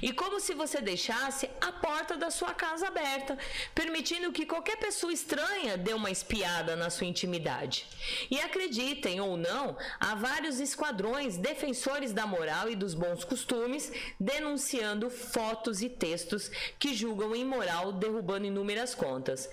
E 0.00 0.12
como 0.12 0.40
se 0.40 0.54
você 0.54 0.80
deixasse 0.80 1.48
a 1.60 1.72
porta 1.72 2.16
da 2.16 2.30
sua 2.30 2.54
casa 2.54 2.88
aberta, 2.88 3.38
permitindo 3.74 4.32
que 4.32 4.46
qualquer 4.46 4.76
pessoa 4.76 5.12
estranha 5.12 5.76
dê 5.76 5.92
uma 5.92 6.10
espiada 6.10 6.76
na 6.76 6.90
sua 6.90 7.06
intimidade. 7.06 7.86
E 8.30 8.40
acreditem 8.40 9.20
ou 9.20 9.36
não, 9.36 9.76
há 9.98 10.14
vários 10.14 10.60
esquadrões 10.60 11.36
defensores 11.36 12.12
da 12.12 12.26
moral 12.26 12.68
e 12.68 12.76
dos 12.76 12.94
bons 12.94 13.24
costumes 13.24 13.92
denunciando 14.18 15.10
fotos 15.10 15.82
e 15.82 15.88
textos 15.88 16.50
que 16.78 16.94
julgam 16.94 17.34
imoral, 17.34 17.92
derrubando 17.92 18.46
inúmeras 18.46 18.94
contas. 18.94 19.48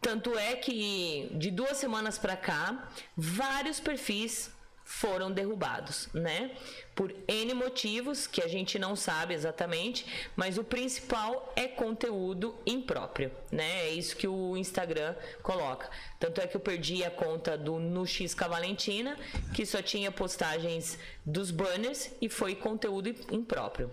Tanto 0.00 0.36
é 0.38 0.54
que 0.56 1.28
de 1.32 1.50
duas 1.50 1.76
semanas 1.76 2.18
para 2.18 2.36
cá, 2.36 2.88
vários 3.16 3.80
perfis 3.80 4.55
foram 4.86 5.32
derrubados, 5.32 6.08
né? 6.14 6.52
Por 6.94 7.12
N 7.26 7.52
motivos 7.54 8.28
que 8.28 8.40
a 8.40 8.46
gente 8.46 8.78
não 8.78 8.94
sabe 8.94 9.34
exatamente, 9.34 10.06
mas 10.36 10.56
o 10.58 10.64
principal 10.64 11.52
é 11.56 11.66
conteúdo 11.66 12.56
impróprio, 12.64 13.32
né? 13.50 13.88
É 13.88 13.90
isso 13.90 14.16
que 14.16 14.28
o 14.28 14.56
Instagram 14.56 15.14
coloca. 15.42 15.90
Tanto 16.20 16.40
é 16.40 16.46
que 16.46 16.56
eu 16.56 16.60
perdi 16.60 17.02
a 17.02 17.10
conta 17.10 17.58
do 17.58 17.80
Nuxis 17.80 18.32
Valentina, 18.32 19.18
que 19.52 19.66
só 19.66 19.82
tinha 19.82 20.12
postagens 20.12 20.96
dos 21.24 21.50
banners 21.50 22.12
e 22.22 22.28
foi 22.28 22.54
conteúdo 22.54 23.08
impróprio. 23.32 23.90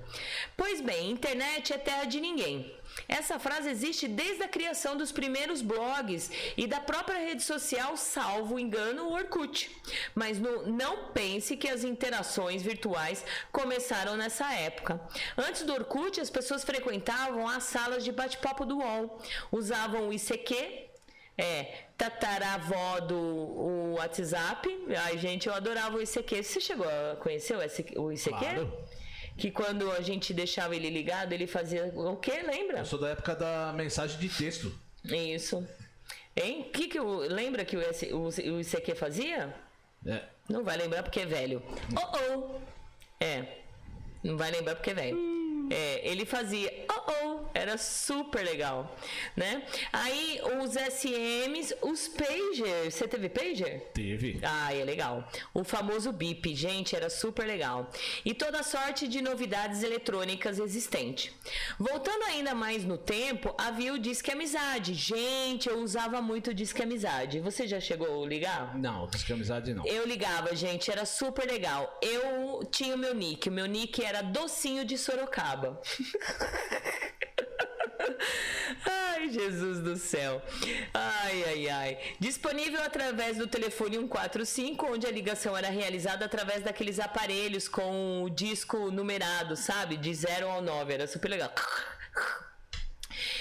Pois 0.55 0.79
bem, 0.79 1.09
internet 1.09 1.73
é 1.73 1.77
terra 1.79 2.05
de 2.05 2.21
ninguém. 2.21 2.71
Essa 3.07 3.39
frase 3.39 3.69
existe 3.69 4.07
desde 4.07 4.43
a 4.43 4.47
criação 4.47 4.95
dos 4.95 5.11
primeiros 5.11 5.61
blogs 5.61 6.31
e 6.57 6.67
da 6.67 6.79
própria 6.79 7.19
rede 7.19 7.43
social, 7.43 7.95
salvo 7.97 8.59
engano, 8.59 9.07
o 9.07 9.13
Orkut. 9.13 9.69
Mas 10.15 10.39
no, 10.39 10.67
não 10.67 11.11
pense 11.11 11.57
que 11.57 11.67
as 11.67 11.83
interações 11.83 12.61
virtuais 12.61 13.25
começaram 13.51 14.15
nessa 14.15 14.51
época. 14.53 14.99
Antes 15.37 15.63
do 15.63 15.73
Orkut, 15.73 16.19
as 16.19 16.29
pessoas 16.29 16.63
frequentavam 16.63 17.47
as 17.47 17.63
salas 17.63 18.03
de 18.03 18.11
bate-papo 18.11 18.65
do 18.65 18.77
UOL, 18.77 19.21
usavam 19.51 20.09
o 20.09 20.13
ICQ, 20.13 20.89
é, 21.37 21.85
tataravó 21.97 22.99
do 22.99 23.17
o 23.17 23.93
WhatsApp. 23.97 24.69
Ai, 25.05 25.17
gente, 25.17 25.47
eu 25.47 25.53
adorava 25.53 25.97
o 25.97 26.01
ICQ. 26.01 26.43
Você 26.43 26.61
chegou 26.61 26.87
a 26.87 27.15
conhecer 27.15 27.55
o 27.55 28.11
ICQ? 28.11 28.29
Claro 28.29 29.02
que 29.37 29.51
quando 29.51 29.91
a 29.91 30.01
gente 30.01 30.33
deixava 30.33 30.75
ele 30.75 30.89
ligado, 30.89 31.33
ele 31.33 31.47
fazia 31.47 31.85
o 31.85 32.15
quê? 32.17 32.41
Lembra? 32.45 32.79
Eu 32.79 32.85
sou 32.85 32.99
da 32.99 33.09
época 33.09 33.35
da 33.35 33.73
mensagem 33.73 34.19
de 34.19 34.29
texto. 34.29 34.73
Isso. 35.03 35.67
Hein? 36.35 36.69
Que 36.73 36.87
que 36.87 36.99
o, 36.99 37.17
lembra 37.19 37.65
que 37.65 37.77
o, 37.77 37.81
o, 37.81 38.27
o 38.27 38.61
ICQ 38.61 38.95
fazia? 38.95 39.53
É. 40.05 40.23
Não 40.49 40.63
vai 40.63 40.77
lembrar 40.77 41.03
porque 41.03 41.21
é 41.21 41.25
velho. 41.25 41.61
Oh, 41.95 42.17
oh. 42.17 42.61
É. 43.19 43.59
Não 44.23 44.37
vai 44.37 44.51
lembrar 44.51 44.75
porque 44.75 44.91
é 44.91 44.93
velho. 44.93 45.17
Hum. 45.17 45.43
É, 45.73 46.01
ele 46.03 46.25
fazia 46.25 46.71
oh 46.89 47.11
oh, 47.11 47.39
era 47.53 47.77
super 47.77 48.43
legal, 48.43 48.95
né? 49.35 49.63
Aí 49.91 50.39
os 50.61 50.75
SMs, 50.75 51.75
os 51.81 52.07
pagers, 52.07 52.93
você 52.93 53.07
teve 53.07 53.29
pager? 53.29 53.91
Teve. 53.93 54.39
Ah, 54.43 54.73
é 54.73 54.83
legal. 54.83 55.27
O 55.53 55.63
famoso 55.63 56.11
bip, 56.11 56.53
gente, 56.55 56.95
era 56.95 57.09
super 57.09 57.45
legal. 57.45 57.89
E 58.25 58.33
toda 58.33 58.63
sorte 58.63 59.07
de 59.07 59.21
novidades 59.21 59.83
eletrônicas 59.83 60.59
existente. 60.59 61.33
Voltando 61.79 62.23
ainda 62.25 62.53
mais 62.53 62.83
no 62.83 62.97
tempo, 62.97 63.53
havia 63.57 63.93
o 63.93 63.99
Disque 63.99 64.31
Amizade. 64.31 64.93
Gente, 64.93 65.69
eu 65.69 65.79
usava 65.79 66.21
muito 66.21 66.51
o 66.51 66.53
Disque 66.53 66.81
Amizade. 66.81 67.39
Você 67.39 67.67
já 67.67 67.79
chegou 67.79 68.23
a 68.23 68.27
ligar? 68.27 68.77
Não, 68.77 69.07
Disque 69.07 69.33
Amizade 69.33 69.73
não. 69.73 69.85
Eu 69.85 70.05
ligava, 70.05 70.55
gente, 70.55 70.91
era 70.91 71.05
super 71.05 71.45
legal. 71.45 71.97
Eu 72.01 72.63
tinha 72.71 72.95
o 72.95 72.97
meu 72.97 73.13
nick, 73.13 73.49
o 73.49 73.51
meu 73.51 73.65
nick 73.65 74.03
era 74.03 74.21
Docinho 74.21 74.85
de 74.85 74.97
Sorocaba. 74.97 75.62
Ai, 78.85 79.29
Jesus 79.29 79.79
do 79.79 79.95
céu. 79.95 80.41
Ai, 80.93 81.43
ai, 81.47 81.69
ai. 81.69 81.97
Disponível 82.19 82.81
através 82.81 83.37
do 83.37 83.47
telefone 83.47 83.97
145, 83.97 84.85
onde 84.85 85.07
a 85.07 85.11
ligação 85.11 85.55
era 85.55 85.69
realizada 85.69 86.25
através 86.25 86.63
daqueles 86.63 86.99
aparelhos 86.99 87.67
com 87.67 88.23
o 88.23 88.29
disco 88.29 88.91
numerado, 88.91 89.55
sabe? 89.55 89.95
De 89.97 90.13
0 90.13 90.49
ao 90.49 90.61
9. 90.61 90.93
Era 90.93 91.07
super 91.07 91.29
legal. 91.29 91.53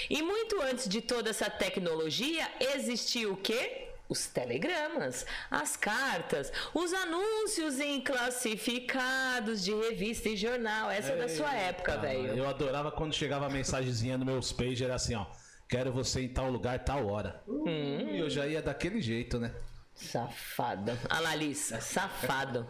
E 0.09 0.21
muito 0.21 0.61
antes 0.61 0.87
de 0.87 1.01
toda 1.01 1.29
essa 1.29 1.49
tecnologia, 1.49 2.47
existia 2.59 3.29
o 3.29 3.37
quê? 3.37 3.92
Os 4.13 4.27
telegramas, 4.27 5.25
as 5.49 5.75
cartas, 5.75 6.53
os 6.73 6.93
anúncios 6.93 7.79
em 7.79 7.99
classificados 7.99 9.63
de 9.63 9.73
revista 9.73 10.29
e 10.29 10.37
jornal. 10.37 10.89
Essa 10.89 11.13
é 11.13 11.17
da 11.17 11.27
sua 11.27 11.53
época, 11.53 11.97
velho. 11.97 12.37
Eu 12.37 12.47
adorava 12.47 12.91
quando 12.91 13.13
chegava 13.13 13.47
a 13.47 13.49
mensagenzinha 13.49 14.17
no 14.17 14.25
meus 14.25 14.53
pages, 14.53 14.81
era 14.81 14.95
assim, 14.95 15.15
ó. 15.15 15.25
Quero 15.67 15.91
você 15.91 16.21
em 16.21 16.29
tal 16.29 16.51
lugar, 16.51 16.77
tal 16.83 17.07
hora. 17.07 17.41
Hum. 17.47 17.65
E 18.11 18.19
eu 18.19 18.29
já 18.29 18.45
ia 18.45 18.61
daquele 18.61 19.01
jeito, 19.01 19.39
né? 19.39 19.51
Safada. 19.95 20.97
Analisa, 21.09 21.79
safado. 21.79 22.67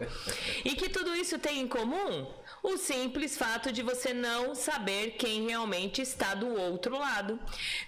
E 0.63 0.75
que 0.75 0.89
tudo 0.89 1.15
isso 1.15 1.37
tem 1.39 1.61
em 1.61 1.67
comum? 1.67 2.31
O 2.63 2.77
simples 2.77 3.35
fato 3.37 3.73
de 3.73 3.83
você 3.83 4.13
não 4.13 4.55
saber 4.55 5.11
quem 5.17 5.45
realmente 5.45 6.01
está 6.01 6.33
do 6.33 6.47
outro 6.47 6.97
lado. 6.97 7.37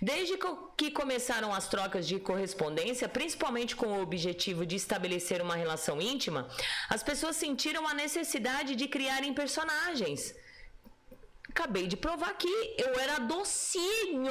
Desde 0.01 0.37
que 0.75 0.91
começaram 0.91 1.53
as 1.53 1.69
trocas 1.69 2.05
de 2.05 2.19
correspondência, 2.19 3.07
principalmente 3.07 3.73
com 3.73 3.87
o 3.87 4.01
objetivo 4.01 4.65
de 4.65 4.75
estabelecer 4.75 5.41
uma 5.41 5.55
relação 5.55 6.01
íntima, 6.01 6.49
as 6.89 7.01
pessoas 7.01 7.37
sentiram 7.37 7.87
a 7.87 7.93
necessidade 7.93 8.75
de 8.75 8.85
criarem 8.89 9.33
personagens 9.33 10.35
acabei 11.55 11.87
de 11.87 11.95
provar 11.95 12.31
aqui, 12.31 12.75
eu 12.77 12.99
era 12.99 13.17
docinho 13.17 14.29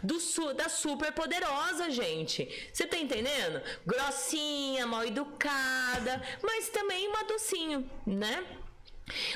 do 0.00 0.20
su 0.20 0.54
da 0.54 0.68
super 0.68 1.10
poderosa, 1.10 1.90
gente. 1.90 2.48
Você 2.72 2.86
tá 2.86 2.96
entendendo? 2.96 3.60
Grossinha, 3.84 4.86
mal 4.86 5.04
educada, 5.04 6.22
mas 6.40 6.68
também 6.68 7.08
uma 7.08 7.24
docinho, 7.24 7.90
né? 8.06 8.61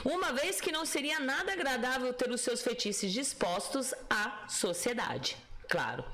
Uma 0.05 0.33
vez 0.33 0.61
que 0.61 0.73
não 0.73 0.85
seria 0.85 1.19
nada 1.21 1.53
agradável 1.53 2.13
ter 2.13 2.31
os 2.31 2.41
seus 2.41 2.63
fetiches 2.63 3.13
dispostos 3.13 3.95
à 4.09 4.47
sociedade. 4.49 5.37
Claro. 5.69 6.05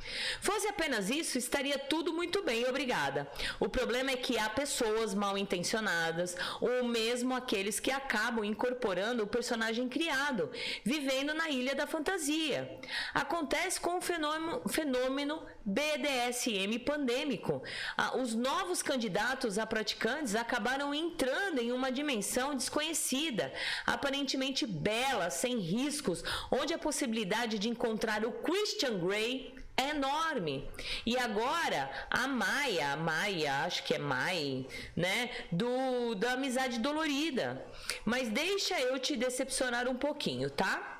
Fosse 0.40 0.66
apenas 0.68 1.10
isso, 1.10 1.36
estaria 1.36 1.78
tudo 1.78 2.12
muito 2.12 2.42
bem, 2.42 2.66
obrigada. 2.66 3.30
O 3.60 3.68
problema 3.68 4.10
é 4.10 4.16
que 4.16 4.38
há 4.38 4.48
pessoas 4.48 5.14
mal 5.14 5.36
intencionadas, 5.36 6.36
ou 6.60 6.84
mesmo 6.84 7.34
aqueles 7.34 7.78
que 7.78 7.90
acabam 7.90 8.44
incorporando 8.44 9.22
o 9.22 9.26
personagem 9.26 9.88
criado, 9.88 10.50
vivendo 10.84 11.34
na 11.34 11.50
ilha 11.50 11.74
da 11.74 11.86
fantasia. 11.86 12.78
Acontece 13.12 13.78
com 13.78 13.98
o 13.98 14.00
fenômeno, 14.00 14.62
fenômeno 14.68 15.42
BDSM 15.64 16.78
pandêmico. 16.84 17.62
Ah, 17.96 18.16
os 18.16 18.34
novos 18.34 18.82
candidatos 18.82 19.58
a 19.58 19.66
praticantes 19.66 20.34
acabaram 20.34 20.94
entrando 20.94 21.60
em 21.60 21.72
uma 21.72 21.90
dimensão 21.90 22.54
desconhecida, 22.54 23.52
aparentemente 23.86 24.66
bela, 24.66 25.30
sem 25.30 25.58
riscos, 25.58 26.22
onde 26.50 26.74
a 26.74 26.78
possibilidade 26.78 27.58
de 27.58 27.68
encontrar 27.68 28.24
o 28.24 28.32
Christian 28.32 28.98
Grey 28.98 29.54
é 29.76 29.90
enorme. 29.90 30.68
E 31.06 31.16
agora 31.16 31.90
a 32.10 32.26
Maia, 32.28 32.92
a 32.92 32.96
Maia, 32.96 33.64
acho 33.64 33.82
que 33.84 33.94
é 33.94 33.98
Mai, 33.98 34.66
né, 34.96 35.30
do 35.50 36.14
da 36.14 36.32
amizade 36.32 36.78
dolorida. 36.78 37.64
Mas 38.04 38.28
deixa 38.28 38.78
eu 38.80 38.98
te 38.98 39.16
decepcionar 39.16 39.88
um 39.88 39.96
pouquinho, 39.96 40.50
tá? 40.50 40.91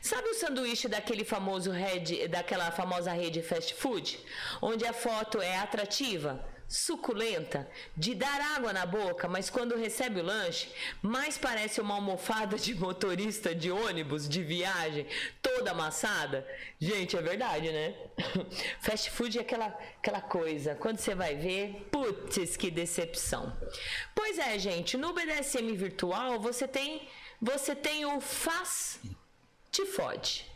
Sabe 0.00 0.28
o 0.28 0.34
sanduíche 0.34 0.88
daquele 0.88 1.24
famoso 1.24 1.70
rede, 1.70 2.28
daquela 2.28 2.70
famosa 2.70 3.12
rede 3.12 3.42
fast 3.42 3.74
food, 3.74 4.18
onde 4.60 4.86
a 4.86 4.92
foto 4.92 5.40
é 5.40 5.56
atrativa? 5.58 6.44
suculenta, 6.66 7.68
de 7.96 8.14
dar 8.14 8.40
água 8.56 8.72
na 8.72 8.86
boca, 8.86 9.28
mas 9.28 9.50
quando 9.50 9.76
recebe 9.76 10.20
o 10.20 10.24
lanche, 10.24 10.68
mais 11.02 11.36
parece 11.36 11.80
uma 11.80 11.94
almofada 11.94 12.56
de 12.56 12.74
motorista 12.74 13.54
de 13.54 13.70
ônibus 13.70 14.28
de 14.28 14.42
viagem, 14.42 15.06
toda 15.42 15.70
amassada. 15.70 16.46
Gente, 16.80 17.16
é 17.16 17.22
verdade, 17.22 17.70
né? 17.70 17.94
Fast 18.80 19.10
food 19.10 19.38
é 19.38 19.42
aquela, 19.42 19.66
aquela 19.98 20.20
coisa, 20.20 20.74
quando 20.74 20.98
você 20.98 21.14
vai 21.14 21.34
ver, 21.36 21.88
putz, 21.90 22.56
que 22.56 22.70
decepção. 22.70 23.56
Pois 24.14 24.38
é, 24.38 24.58
gente, 24.58 24.96
no 24.96 25.12
BDSM 25.12 25.74
virtual 25.76 26.40
você 26.40 26.66
tem, 26.66 27.08
você 27.40 27.76
tem 27.76 28.04
o 28.04 28.20
faz 28.20 28.98
te 29.74 29.84
fode. 29.86 30.46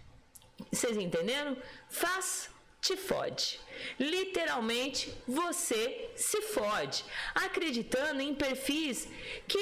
Vocês 0.71 0.97
entenderam? 0.97 1.57
Faz 1.91 2.51
te 2.81 2.97
fode. 2.97 3.61
Literalmente, 3.99 5.13
você 5.27 6.11
se 6.15 6.41
fode, 6.43 7.05
acreditando 7.35 8.21
em 8.21 8.33
perfis 8.33 9.09
que 9.49 9.59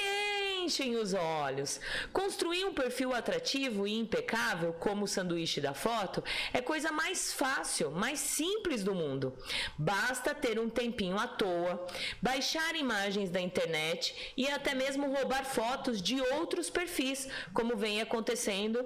enchem 0.63 0.97
os 0.97 1.15
olhos. 1.15 1.81
Construir 2.13 2.67
um 2.67 2.75
perfil 2.75 3.15
atrativo 3.15 3.87
e 3.87 3.99
impecável, 3.99 4.75
como 4.75 5.05
o 5.05 5.09
sanduíche 5.09 5.61
da 5.61 5.73
foto, 5.73 6.23
é 6.53 6.61
coisa 6.61 6.93
mais 6.93 7.33
fácil, 7.33 7.91
mais 7.91 8.19
simples 8.19 8.85
do 8.85 8.95
mundo. 8.95 9.35
Basta 9.79 10.35
ter 10.35 10.59
um 10.59 10.69
tempinho 10.69 11.19
à 11.19 11.27
toa, 11.27 11.87
baixar 12.21 12.77
imagens 12.77 13.31
da 13.31 13.41
internet 13.41 14.35
e 14.37 14.49
até 14.49 14.75
mesmo 14.75 15.11
roubar 15.11 15.45
fotos 15.47 16.03
de 16.03 16.21
outros 16.21 16.69
perfis, 16.69 17.29
como 17.55 17.77
vem 17.77 18.03
acontecendo 18.03 18.85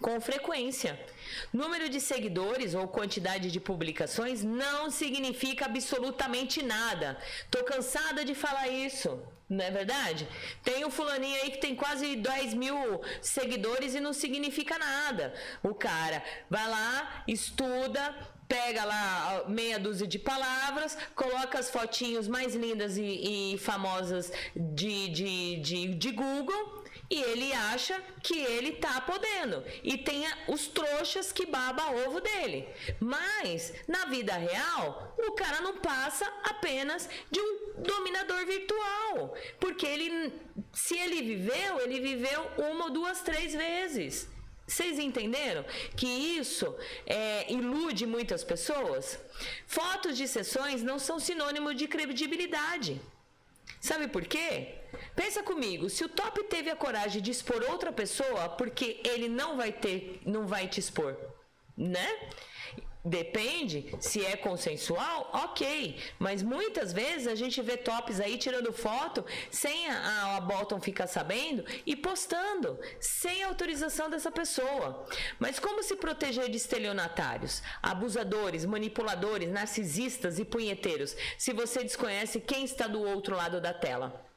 com 0.00 0.20
frequência. 0.20 0.98
Número 1.52 1.88
de 1.88 2.00
seguidores 2.00 2.74
ou 2.74 2.88
quantidade 2.88 3.50
de 3.50 3.60
publicações 3.60 4.42
não 4.42 4.90
significa 4.90 5.66
absolutamente 5.66 6.62
nada. 6.62 7.18
Tô 7.50 7.62
cansada 7.64 8.24
de 8.24 8.34
falar 8.34 8.68
isso. 8.68 9.20
Não 9.48 9.64
é 9.64 9.70
verdade? 9.70 10.28
Tem 10.62 10.84
um 10.84 10.90
fulaninho 10.90 11.42
aí 11.42 11.50
que 11.50 11.58
tem 11.58 11.74
quase 11.74 12.14
10 12.14 12.54
mil 12.54 13.00
seguidores 13.20 13.94
e 13.96 14.00
não 14.00 14.12
significa 14.12 14.78
nada. 14.78 15.34
O 15.62 15.74
cara 15.74 16.22
vai 16.48 16.68
lá, 16.68 17.24
estuda, 17.26 18.14
pega 18.46 18.84
lá 18.84 19.44
meia 19.48 19.78
dúzia 19.78 20.06
de 20.06 20.20
palavras, 20.20 20.96
coloca 21.16 21.58
as 21.58 21.68
fotinhos 21.68 22.28
mais 22.28 22.54
lindas 22.54 22.96
e, 22.96 23.54
e 23.54 23.58
famosas 23.58 24.32
de, 24.54 25.08
de, 25.08 25.56
de, 25.56 25.94
de 25.94 26.10
Google 26.12 26.79
e 27.10 27.20
ele 27.20 27.52
acha 27.52 28.00
que 28.22 28.38
ele 28.38 28.72
tá 28.72 29.00
podendo. 29.00 29.64
E 29.82 29.98
tem 29.98 30.24
os 30.46 30.68
trouxas 30.68 31.32
que 31.32 31.44
baba 31.44 31.90
ovo 32.06 32.20
dele. 32.20 32.68
Mas, 33.00 33.74
na 33.88 34.06
vida 34.06 34.32
real, 34.34 35.14
o 35.18 35.32
cara 35.32 35.60
não 35.60 35.78
passa 35.78 36.24
apenas 36.44 37.08
de 37.28 37.40
um 37.40 37.82
dominador 37.82 38.46
virtual. 38.46 39.34
Porque 39.58 39.84
ele, 39.86 40.32
se 40.72 40.96
ele 40.96 41.20
viveu, 41.20 41.80
ele 41.80 42.00
viveu 42.00 42.42
uma 42.56 42.88
duas, 42.88 43.20
três 43.22 43.52
vezes. 43.54 44.28
Vocês 44.64 45.00
entenderam 45.00 45.64
que 45.96 46.06
isso 46.06 46.72
é, 47.04 47.52
ilude 47.52 48.06
muitas 48.06 48.44
pessoas? 48.44 49.18
Fotos 49.66 50.16
de 50.16 50.28
sessões 50.28 50.80
não 50.80 50.96
são 50.96 51.18
sinônimo 51.18 51.74
de 51.74 51.88
credibilidade. 51.88 53.00
Sabe 53.80 54.06
por 54.06 54.24
quê? 54.26 54.79
Pensa 55.14 55.42
comigo, 55.42 55.88
se 55.88 56.04
o 56.04 56.08
top 56.08 56.44
teve 56.44 56.70
a 56.70 56.76
coragem 56.76 57.22
de 57.22 57.30
expor 57.30 57.62
outra 57.68 57.92
pessoa, 57.92 58.48
porque 58.48 59.00
ele 59.04 59.28
não 59.28 59.56
vai 59.56 59.72
ter, 59.72 60.20
não 60.24 60.46
vai 60.46 60.68
te 60.68 60.80
expor, 60.80 61.16
né? 61.76 62.08
Depende, 63.02 63.96
se 63.98 64.24
é 64.24 64.36
consensual, 64.36 65.30
ok. 65.32 65.98
Mas 66.18 66.42
muitas 66.42 66.92
vezes 66.92 67.26
a 67.26 67.34
gente 67.34 67.62
vê 67.62 67.78
tops 67.78 68.20
aí 68.20 68.36
tirando 68.36 68.74
foto 68.74 69.24
sem 69.50 69.88
a, 69.88 70.36
a 70.36 70.80
ficar 70.80 71.06
sabendo 71.06 71.64
e 71.86 71.96
postando, 71.96 72.78
sem 73.00 73.42
autorização 73.42 74.10
dessa 74.10 74.30
pessoa. 74.30 75.06
Mas 75.38 75.58
como 75.58 75.82
se 75.82 75.96
proteger 75.96 76.50
de 76.50 76.58
estelionatários, 76.58 77.62
abusadores, 77.82 78.66
manipuladores, 78.66 79.50
narcisistas 79.50 80.38
e 80.38 80.44
punheteiros, 80.44 81.16
se 81.38 81.54
você 81.54 81.82
desconhece 81.82 82.38
quem 82.38 82.64
está 82.64 82.86
do 82.86 83.02
outro 83.02 83.34
lado 83.34 83.62
da 83.62 83.72
tela? 83.72 84.29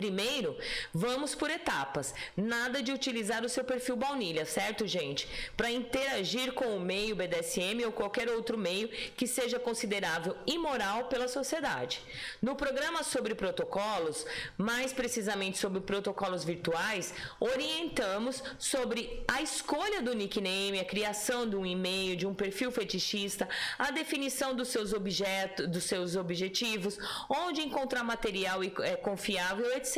Primeiro, 0.00 0.56
vamos 0.94 1.34
por 1.34 1.50
etapas. 1.50 2.14
Nada 2.34 2.82
de 2.82 2.90
utilizar 2.90 3.44
o 3.44 3.50
seu 3.50 3.62
perfil 3.62 3.96
baunilha, 3.96 4.46
certo, 4.46 4.86
gente? 4.86 5.28
Para 5.54 5.70
interagir 5.70 6.54
com 6.54 6.74
o 6.74 6.80
meio 6.80 7.14
BDSM 7.14 7.84
ou 7.84 7.92
qualquer 7.92 8.30
outro 8.30 8.56
meio 8.56 8.88
que 8.88 9.26
seja 9.26 9.58
considerável 9.58 10.34
imoral 10.46 11.04
pela 11.04 11.28
sociedade. 11.28 12.00
No 12.40 12.56
programa 12.56 13.02
sobre 13.02 13.34
protocolos, 13.34 14.24
mais 14.56 14.90
precisamente 14.90 15.58
sobre 15.58 15.82
protocolos 15.82 16.44
virtuais, 16.44 17.12
orientamos 17.38 18.42
sobre 18.58 19.22
a 19.28 19.42
escolha 19.42 20.00
do 20.00 20.14
nickname, 20.14 20.80
a 20.80 20.84
criação 20.86 21.46
de 21.46 21.56
um 21.56 21.66
e-mail, 21.66 22.16
de 22.16 22.26
um 22.26 22.32
perfil 22.32 22.72
fetichista, 22.72 23.46
a 23.78 23.90
definição 23.90 24.54
dos 24.54 24.68
seus 24.68 24.94
objetos, 24.94 25.68
dos 25.68 25.84
seus 25.84 26.16
objetivos, 26.16 26.96
onde 27.28 27.60
encontrar 27.60 28.02
material 28.02 28.62
é, 28.62 28.96
confiável 28.96 29.70
etc. 29.76 29.89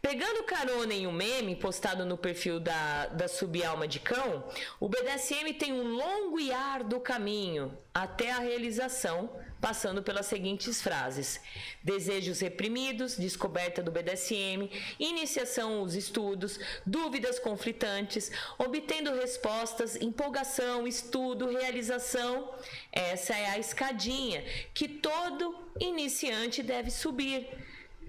Pegando 0.00 0.44
carona 0.44 0.94
em 0.94 1.06
um 1.06 1.12
meme 1.12 1.54
postado 1.54 2.04
no 2.04 2.16
perfil 2.16 2.58
da, 2.58 3.06
da 3.06 3.28
Subalma 3.28 3.86
de 3.86 4.00
Cão, 4.00 4.48
o 4.80 4.88
BDSM 4.88 5.54
tem 5.54 5.72
um 5.72 5.94
longo 5.94 6.40
e 6.40 6.52
árduo 6.52 7.00
caminho 7.00 7.76
até 7.92 8.30
a 8.30 8.38
realização, 8.38 9.30
passando 9.60 10.02
pelas 10.02 10.26
seguintes 10.26 10.80
frases: 10.80 11.40
desejos 11.82 12.40
reprimidos, 12.40 13.16
descoberta 13.16 13.82
do 13.82 13.90
BDSM, 13.90 14.70
iniciação 14.98 15.80
aos 15.80 15.94
estudos, 15.94 16.58
dúvidas 16.86 17.38
conflitantes, 17.38 18.30
obtendo 18.58 19.14
respostas, 19.14 19.96
empolgação, 19.96 20.86
estudo, 20.86 21.50
realização. 21.50 22.52
Essa 22.92 23.36
é 23.36 23.50
a 23.50 23.58
escadinha 23.58 24.42
que 24.72 24.88
todo 24.88 25.54
iniciante 25.78 26.62
deve 26.62 26.90
subir 26.90 27.48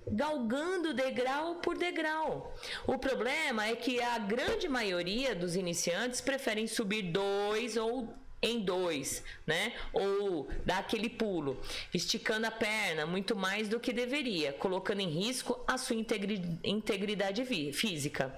galgando 0.08 0.94
degrau 0.94 1.56
por 1.56 1.78
degrau. 1.78 2.54
O 2.88 2.98
problema 2.98 3.68
é 3.68 3.76
que 3.76 4.02
a 4.02 4.18
grande 4.18 4.68
maioria 4.68 5.36
dos 5.36 5.56
iniciantes 5.56 6.22
preferem 6.22 6.68
subir 6.68 7.04
dois 7.04 7.78
ou 7.78 8.14
em 8.42 8.60
dois, 8.60 9.24
né? 9.46 9.74
Ou 9.94 10.50
dar 10.66 10.80
aquele 10.80 11.10
pulo, 11.10 11.62
esticando 11.94 12.48
a 12.48 12.52
perna 12.52 13.06
muito 13.06 13.36
mais 13.36 13.70
do 13.70 13.80
que 13.80 13.94
deveria, 13.94 14.52
colocando 14.54 15.00
em 15.00 15.10
risco 15.10 15.64
a 15.68 15.78
sua 15.78 15.96
integridade 15.96 17.46
física. 17.72 18.36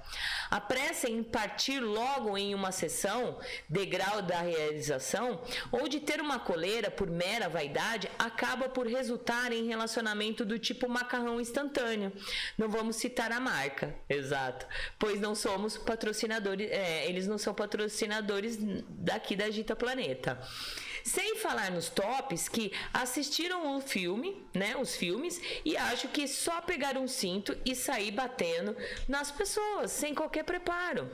A 0.51 0.59
pressa 0.59 1.09
em 1.09 1.23
partir 1.23 1.80
logo 1.80 2.38
em 2.38 2.53
uma 2.53 2.71
sessão, 2.71 3.39
degrau 3.69 4.21
da 4.21 4.41
realização, 4.41 5.41
ou 5.71 5.88
de 5.88 6.01
ter 6.01 6.19
uma 6.19 6.38
coleira 6.38 6.91
por 6.91 7.09
mera 7.09 7.47
vaidade, 7.47 8.09
acaba 8.19 8.67
por 8.67 8.85
resultar 8.85 9.53
em 9.53 9.67
relacionamento 9.67 10.43
do 10.43 10.59
tipo 10.59 10.89
macarrão 10.89 11.39
instantâneo. 11.39 12.11
Não 12.57 12.67
vamos 12.67 12.97
citar 12.97 13.31
a 13.31 13.39
marca, 13.39 13.95
exato, 14.09 14.67
pois 14.99 15.21
não 15.21 15.34
somos 15.34 15.77
patrocinadores, 15.77 16.69
é, 16.69 17.07
eles 17.07 17.25
não 17.25 17.38
são 17.38 17.53
patrocinadores 17.53 18.57
daqui 18.89 19.35
da 19.35 19.49
Gita 19.49 19.75
Planeta 19.75 19.93
planeta. 19.94 20.40
Sem 21.03 21.36
falar 21.36 21.70
nos 21.70 21.90
tops 21.90 22.48
que 22.48 22.72
assistiram 22.94 23.78
o 23.78 23.82
filme, 23.82 24.45
né, 24.53 24.76
os 24.78 24.95
filmes, 24.95 25.40
e 25.64 25.76
acho 25.78 26.07
que 26.07 26.28
só 26.28 26.61
pegar 26.61 26.98
um 26.98 27.07
cinto 27.07 27.56
e 27.65 27.76
sair 27.76 28.11
batendo 28.11 28.76
nas 29.07 29.30
pessoas 29.30 29.91
sem 29.91 30.15
qualquer 30.15 30.44
preparo. 30.44 31.10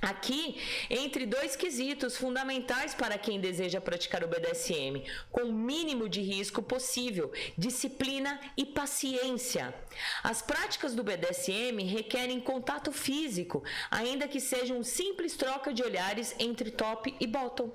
Aqui, 0.00 0.56
entre 0.88 1.26
dois 1.26 1.56
quesitos 1.56 2.16
fundamentais 2.16 2.94
para 2.94 3.18
quem 3.18 3.40
deseja 3.40 3.80
praticar 3.80 4.22
o 4.22 4.28
BDSM, 4.28 5.02
com 5.32 5.42
o 5.42 5.52
mínimo 5.52 6.08
de 6.08 6.20
risco 6.20 6.62
possível: 6.62 7.32
disciplina 7.56 8.38
e 8.56 8.64
paciência. 8.64 9.74
As 10.22 10.40
práticas 10.40 10.94
do 10.94 11.02
BDSM 11.02 11.82
requerem 11.84 12.38
contato 12.38 12.92
físico, 12.92 13.64
ainda 13.90 14.28
que 14.28 14.40
seja 14.40 14.72
um 14.72 14.84
simples 14.84 15.36
troca 15.36 15.74
de 15.74 15.82
olhares 15.82 16.32
entre 16.38 16.70
top 16.70 17.12
e 17.18 17.26
bottom. 17.26 17.68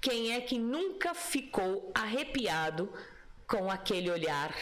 Quem 0.00 0.32
é 0.32 0.40
que 0.40 0.58
nunca 0.58 1.14
ficou 1.14 1.90
arrepiado 1.94 2.90
com 3.46 3.70
aquele 3.70 4.10
olhar 4.10 4.54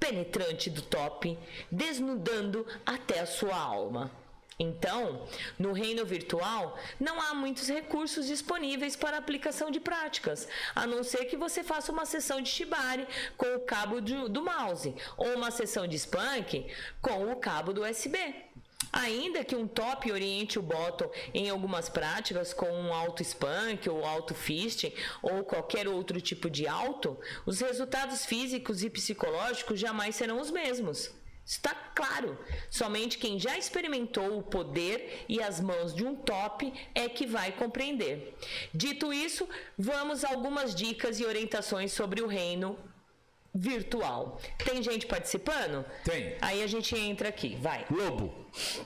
penetrante 0.00 0.68
do 0.68 0.82
top, 0.82 1.38
desnudando 1.70 2.66
até 2.84 3.20
a 3.20 3.26
sua 3.26 3.56
alma? 3.56 4.25
Então, 4.58 5.26
no 5.58 5.72
reino 5.72 6.04
virtual, 6.04 6.78
não 6.98 7.20
há 7.20 7.34
muitos 7.34 7.68
recursos 7.68 8.26
disponíveis 8.26 8.96
para 8.96 9.18
aplicação 9.18 9.70
de 9.70 9.78
práticas, 9.78 10.48
a 10.74 10.86
não 10.86 11.04
ser 11.04 11.26
que 11.26 11.36
você 11.36 11.62
faça 11.62 11.92
uma 11.92 12.06
sessão 12.06 12.40
de 12.40 12.48
Shibari 12.48 13.06
com 13.36 13.54
o 13.54 13.60
cabo 13.60 14.00
do, 14.00 14.30
do 14.30 14.42
mouse, 14.42 14.94
ou 15.18 15.34
uma 15.34 15.50
sessão 15.50 15.86
de 15.86 15.98
Spank 15.98 16.66
com 17.02 17.30
o 17.30 17.36
cabo 17.36 17.74
do 17.74 17.82
USB. 17.82 18.18
Ainda 18.92 19.44
que 19.44 19.54
um 19.54 19.66
top 19.66 20.10
oriente 20.10 20.58
o 20.58 20.62
bottom 20.62 21.10
em 21.34 21.50
algumas 21.50 21.88
práticas, 21.90 22.54
com 22.54 22.70
um 22.70 22.94
auto 22.94 23.22
spank 23.22 23.88
ou 23.90 24.06
auto 24.06 24.34
fist 24.34 24.84
ou 25.20 25.44
qualquer 25.44 25.86
outro 25.86 26.18
tipo 26.20 26.48
de 26.48 26.66
auto, 26.66 27.18
os 27.44 27.60
resultados 27.60 28.24
físicos 28.24 28.82
e 28.82 28.88
psicológicos 28.88 29.78
jamais 29.78 30.16
serão 30.16 30.40
os 30.40 30.50
mesmos. 30.50 31.10
Está 31.46 31.72
claro. 31.94 32.36
Somente 32.68 33.18
quem 33.18 33.38
já 33.38 33.56
experimentou 33.56 34.38
o 34.38 34.42
poder 34.42 35.24
e 35.28 35.40
as 35.40 35.60
mãos 35.60 35.94
de 35.94 36.04
um 36.04 36.16
top 36.16 36.72
é 36.92 37.08
que 37.08 37.24
vai 37.24 37.52
compreender. 37.52 38.36
Dito 38.74 39.12
isso, 39.12 39.48
vamos 39.78 40.24
a 40.24 40.30
algumas 40.30 40.74
dicas 40.74 41.20
e 41.20 41.24
orientações 41.24 41.92
sobre 41.92 42.20
o 42.20 42.26
reino 42.26 42.76
virtual. 43.54 44.40
Tem 44.64 44.82
gente 44.82 45.06
participando? 45.06 45.84
Tem. 46.04 46.36
Aí 46.40 46.64
a 46.64 46.66
gente 46.66 46.96
entra 46.96 47.28
aqui, 47.28 47.56
vai. 47.56 47.86
Lobo, 47.88 48.34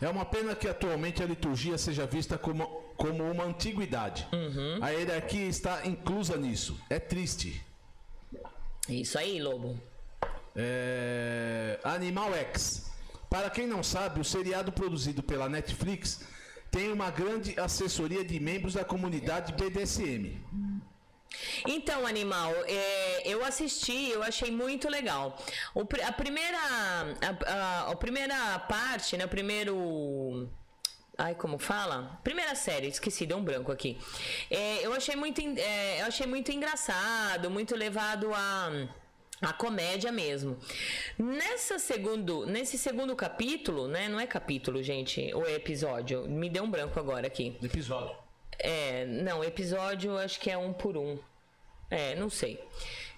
é 0.01 0.09
uma 0.09 0.27
pena 0.27 0.55
que 0.55 0.69
atualmente 0.69 1.23
a 1.23 1.27
liturgia 1.27 1.79
seja 1.79 2.07
vista 2.07 2.37
como, 2.37 2.67
como 2.95 3.25
uma 3.25 3.45
antiguidade. 3.45 4.29
Uhum. 4.33 4.85
A 4.85 4.91
hierarquia 4.91 5.47
está 5.47 5.87
inclusa 5.87 6.37
nisso. 6.37 6.79
É 6.91 6.99
triste. 6.99 7.65
Isso 8.87 9.19
aí, 9.19 9.41
Lobo. 9.41 9.90
É... 10.57 11.79
Animal 11.85 12.35
X. 12.35 12.91
Para 13.29 13.49
quem 13.49 13.67
não 13.67 13.83
sabe, 13.83 14.21
o 14.21 14.25
seriado 14.25 14.73
produzido 14.73 15.23
pela 15.23 15.49
Netflix 15.49 16.21
tem 16.71 16.93
uma 16.93 17.11
grande 17.11 17.59
assessoria 17.59 18.25
de 18.25 18.39
membros 18.41 18.75
da 18.75 18.85
comunidade 18.85 19.53
BDSM. 19.53 20.41
Então, 21.67 22.07
Animal, 22.07 22.53
é, 22.67 23.23
eu 23.25 23.45
assisti, 23.45 24.11
eu 24.11 24.23
achei 24.23 24.51
muito 24.51 24.89
legal. 24.89 25.39
O, 25.75 25.83
a 25.83 26.13
primeira, 26.13 26.59
a, 26.59 27.53
a, 27.53 27.91
a 27.93 27.97
primeira 27.97 28.59
parte, 28.61 29.17
né, 29.17 29.25
o 29.25 29.29
primeiro 29.29 30.49
Ai, 31.23 31.35
como 31.35 31.59
fala? 31.59 32.19
Primeira 32.25 32.55
série, 32.55 32.89
esqueci, 32.89 33.27
deu 33.27 33.37
um 33.37 33.45
branco 33.45 33.71
aqui. 33.71 33.99
É, 34.51 34.85
eu, 34.87 34.95
achei 34.95 35.15
muito, 35.15 35.39
é, 35.59 36.01
eu 36.01 36.07
achei 36.07 36.27
muito 36.27 36.51
engraçado, 36.51 37.51
muito 37.51 37.77
levado 37.77 38.33
a 38.35 38.89
a 39.41 39.53
comédia 39.53 40.13
mesmo. 40.13 40.59
Nessa 41.19 41.79
segundo, 41.79 42.45
nesse 42.47 42.77
segundo 42.77 43.17
capítulo, 43.17 43.89
né? 43.89 44.09
Não 44.09 44.21
é 44.21 44.27
capítulo, 44.27 44.83
gente, 44.83 45.33
ou 45.35 45.47
é 45.47 45.55
episódio. 45.55 46.29
Me 46.29 46.49
deu 46.49 46.65
um 46.65 46.71
branco 46.71 46.99
agora 46.99 47.27
aqui. 47.27 47.57
Episódio. 47.63 48.17
É, 48.59 49.07
não, 49.07 49.43
episódio 49.43 50.19
acho 50.19 50.39
que 50.39 50.51
é 50.51 50.59
um 50.59 50.73
por 50.73 50.97
um. 50.97 51.19
É, 51.91 52.15
não 52.15 52.29
sei. 52.29 52.63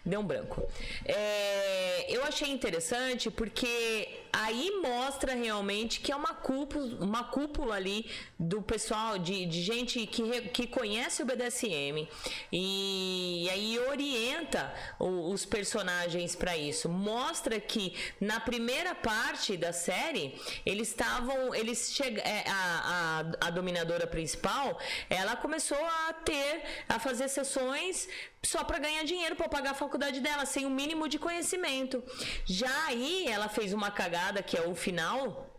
Deu 0.04 0.20
um 0.20 0.24
branco. 0.24 0.66
É, 1.04 2.06
eu 2.08 2.24
achei 2.24 2.50
interessante 2.50 3.30
porque 3.30 4.21
aí 4.32 4.80
mostra 4.82 5.34
realmente 5.34 6.00
que 6.00 6.10
é 6.10 6.16
uma 6.16 6.32
cúpula, 6.32 7.04
uma 7.04 7.24
cúpula 7.24 7.74
ali 7.74 8.10
do 8.38 8.62
pessoal, 8.62 9.18
de, 9.18 9.44
de 9.44 9.62
gente 9.62 10.06
que, 10.06 10.42
que 10.48 10.66
conhece 10.66 11.22
o 11.22 11.26
BDSM 11.26 12.08
e, 12.50 13.44
e 13.44 13.50
aí 13.50 13.78
orienta 13.78 14.72
o, 14.98 15.30
os 15.32 15.44
personagens 15.44 16.34
para 16.34 16.56
isso. 16.56 16.88
Mostra 16.88 17.60
que 17.60 17.94
na 18.18 18.40
primeira 18.40 18.94
parte 18.94 19.56
da 19.56 19.72
série 19.72 20.34
eles 20.64 20.88
estavam, 20.88 21.54
eles 21.54 21.92
chega, 21.92 22.22
é, 22.22 22.44
a, 22.48 23.24
a, 23.40 23.46
a 23.48 23.50
dominadora 23.50 24.06
principal, 24.06 24.78
ela 25.10 25.36
começou 25.36 25.84
a 26.08 26.12
ter, 26.14 26.62
a 26.88 26.98
fazer 26.98 27.28
sessões 27.28 28.08
só 28.42 28.64
para 28.64 28.78
ganhar 28.78 29.04
dinheiro 29.04 29.36
para 29.36 29.48
pagar 29.48 29.70
a 29.70 29.74
faculdade 29.74 30.18
dela, 30.20 30.44
sem 30.44 30.66
o 30.66 30.70
mínimo 30.70 31.06
de 31.06 31.16
conhecimento. 31.16 32.02
Já 32.44 32.86
aí 32.86 33.26
ela 33.28 33.48
fez 33.48 33.72
uma 33.72 33.90
cagada 33.90 34.21
que 34.42 34.56
é 34.56 34.66
o 34.68 34.74
final 34.74 35.51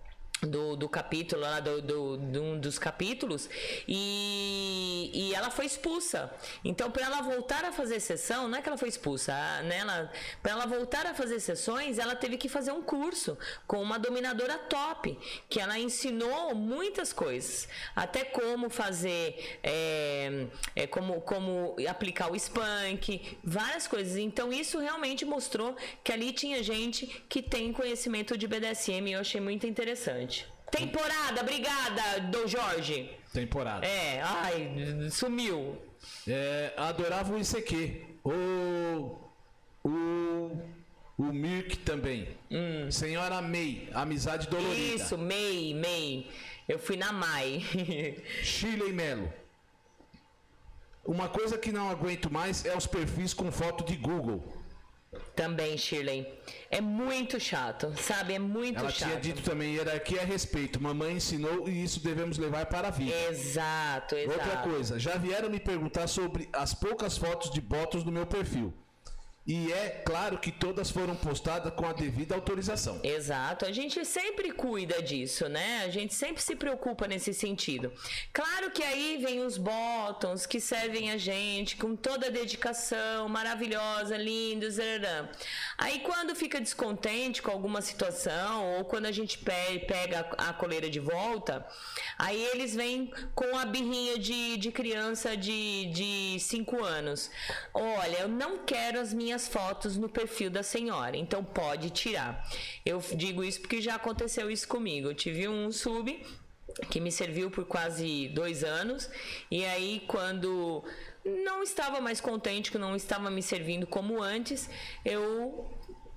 do, 0.47 0.75
do 0.75 0.89
capítulo 0.89 1.41
lá 1.41 1.59
do, 1.59 1.81
do, 1.81 2.17
do, 2.17 2.41
um 2.41 2.59
dos 2.59 2.77
capítulos 2.79 3.49
e, 3.87 5.11
e 5.13 5.33
ela 5.33 5.49
foi 5.49 5.65
expulsa. 5.65 6.31
Então 6.63 6.91
para 6.91 7.05
ela 7.05 7.21
voltar 7.21 7.63
a 7.65 7.71
fazer 7.71 7.99
sessão 7.99 8.47
não 8.47 8.57
é 8.57 8.61
que 8.61 8.69
ela 8.69 8.77
foi 8.77 8.89
expulsa 8.89 9.33
né 9.63 9.83
para 10.41 10.51
ela 10.51 10.65
voltar 10.65 11.05
a 11.05 11.13
fazer 11.13 11.39
sessões 11.39 11.97
ela 11.97 12.15
teve 12.15 12.37
que 12.37 12.49
fazer 12.49 12.71
um 12.71 12.81
curso 12.81 13.37
com 13.67 13.81
uma 13.81 13.97
dominadora 13.97 14.57
top 14.57 15.17
que 15.49 15.59
ela 15.59 15.77
ensinou 15.77 16.55
muitas 16.55 17.13
coisas. 17.13 17.67
Até 17.95 18.23
como 18.23 18.69
fazer 18.69 19.59
é, 19.63 20.47
é, 20.75 20.87
como 20.87 21.21
como 21.21 21.75
aplicar 21.87 22.31
o 22.31 22.35
spank 22.35 23.37
várias 23.43 23.87
coisas. 23.87 24.17
Então 24.17 24.51
isso 24.51 24.79
realmente 24.79 25.25
mostrou 25.25 25.75
que 26.03 26.11
ali 26.11 26.31
tinha 26.31 26.61
gente 26.63 27.07
que 27.29 27.41
tem 27.41 27.71
conhecimento 27.71 28.37
de 28.37 28.47
BDSM 28.47 29.09
e 29.09 29.13
eu 29.13 29.19
achei 29.19 29.41
muito 29.41 29.65
interessante 29.67 30.32
Temporada, 30.77 31.41
obrigada, 31.41 32.19
Dom 32.31 32.47
Jorge. 32.47 33.09
Temporada. 33.31 33.85
É, 33.85 34.21
ai, 34.21 35.09
sumiu. 35.11 35.77
É, 36.27 36.73
adorava 36.75 37.33
o 37.33 37.39
ICQ. 37.39 38.01
O. 38.23 39.17
O. 39.83 40.73
O 41.17 41.23
Mirk 41.25 41.77
também. 41.79 42.27
Hum. 42.49 42.89
Senhora 42.89 43.41
May, 43.41 43.87
amizade 43.93 44.47
dolorida. 44.47 44.95
Isso, 44.95 45.17
May, 45.17 45.73
May. 45.75 46.27
Eu 46.67 46.79
fui 46.79 46.97
na 46.97 47.11
Mai. 47.11 47.61
Chile 48.41 48.89
e 48.89 48.93
Melo. 48.93 49.31
Uma 51.05 51.27
coisa 51.27 51.57
que 51.57 51.71
não 51.71 51.89
aguento 51.89 52.31
mais 52.31 52.65
é 52.65 52.75
os 52.75 52.87
perfis 52.87 53.33
com 53.33 53.51
foto 53.51 53.83
de 53.83 53.95
Google. 53.95 54.62
Também, 55.35 55.77
Shirley. 55.77 56.27
É 56.69 56.79
muito 56.79 57.39
chato, 57.39 57.91
sabe? 57.99 58.33
É 58.33 58.39
muito 58.39 58.79
Ela 58.79 58.89
chato. 58.91 59.09
tinha 59.09 59.19
dito 59.19 59.41
também, 59.41 59.73
hierarquia 59.73 60.21
é 60.21 60.25
respeito. 60.25 60.81
Mamãe 60.81 61.13
ensinou 61.15 61.67
e 61.67 61.83
isso 61.83 61.99
devemos 62.03 62.37
levar 62.37 62.67
para 62.67 62.89
a 62.89 62.91
vida. 62.91 63.13
Exato, 63.29 64.15
exato. 64.15 64.39
Outra 64.39 64.57
coisa, 64.57 64.99
já 64.99 65.17
vieram 65.17 65.49
me 65.49 65.59
perguntar 65.59 66.07
sobre 66.07 66.47
as 66.53 66.73
poucas 66.73 67.17
fotos 67.17 67.49
de 67.51 67.59
botos 67.61 68.03
no 68.03 68.11
meu 68.11 68.25
perfil. 68.27 68.73
E 69.45 69.73
é 69.73 70.01
claro 70.05 70.37
que 70.37 70.53
todas 70.53 70.89
foram 70.89 71.17
postadas 71.17 71.73
com 71.73 71.85
a 71.85 71.91
devida 71.91 72.33
autorização. 72.33 73.01
Exato, 73.03 73.65
a 73.65 73.73
gente 73.73 74.05
sempre 74.05 74.51
cuida 74.51 75.01
disso, 75.01 75.49
né? 75.49 75.83
A 75.83 75.89
gente 75.89 76.13
sempre 76.13 76.41
se 76.41 76.55
preocupa 76.55 77.07
nesse 77.07 77.33
sentido. 77.33 77.91
Claro 78.31 78.71
que 78.71 78.81
aí 78.81 79.17
vem 79.21 79.43
os 79.43 79.57
bottoms 79.57 80.45
que 80.45 80.61
servem 80.61 81.11
a 81.11 81.17
gente 81.17 81.75
com 81.75 81.93
toda 81.93 82.27
a 82.27 82.29
dedicação, 82.29 83.27
maravilhosa, 83.27 84.15
lindos. 84.15 84.77
Aí 85.77 85.99
quando 85.99 86.33
fica 86.35 86.61
descontente 86.61 87.41
com 87.41 87.51
alguma 87.51 87.81
situação 87.81 88.77
ou 88.77 88.85
quando 88.85 89.07
a 89.07 89.11
gente 89.11 89.37
pega 89.37 90.21
a 90.37 90.53
coleira 90.53 90.89
de 90.89 91.01
volta, 91.01 91.67
aí 92.17 92.41
eles 92.53 92.73
vêm 92.73 93.11
com 93.35 93.57
a 93.57 93.65
birrinha 93.65 94.17
de, 94.17 94.55
de 94.55 94.71
criança 94.71 95.35
de 95.35 96.37
5 96.39 96.81
anos. 96.81 97.29
Olha, 97.73 98.19
eu 98.19 98.29
não 98.29 98.59
quero 98.59 98.99
as 99.01 99.13
minhas 99.13 99.32
minhas 99.33 99.47
fotos 99.47 99.97
no 99.97 100.07
perfil 100.07 100.51
da 100.51 100.61
senhora, 100.61 101.17
então 101.17 101.43
pode 101.43 101.89
tirar. 101.89 102.47
Eu 102.85 103.03
digo 103.15 103.43
isso 103.43 103.59
porque 103.59 103.81
já 103.81 103.95
aconteceu 103.95 104.49
isso 104.51 104.67
comigo. 104.67 105.09
Eu 105.09 105.15
tive 105.15 105.47
um 105.47 105.71
sub 105.71 106.23
que 106.89 106.99
me 106.99 107.11
serviu 107.11 107.49
por 107.49 107.65
quase 107.65 108.29
dois 108.29 108.63
anos, 108.63 109.09
e 109.49 109.65
aí 109.65 110.03
quando 110.07 110.83
não 111.25 111.63
estava 111.63 111.99
mais 111.99 112.21
contente, 112.21 112.71
que 112.71 112.77
não 112.77 112.95
estava 112.95 113.31
me 113.31 113.41
servindo 113.41 113.87
como 113.87 114.21
antes, 114.21 114.69
eu 115.03 115.67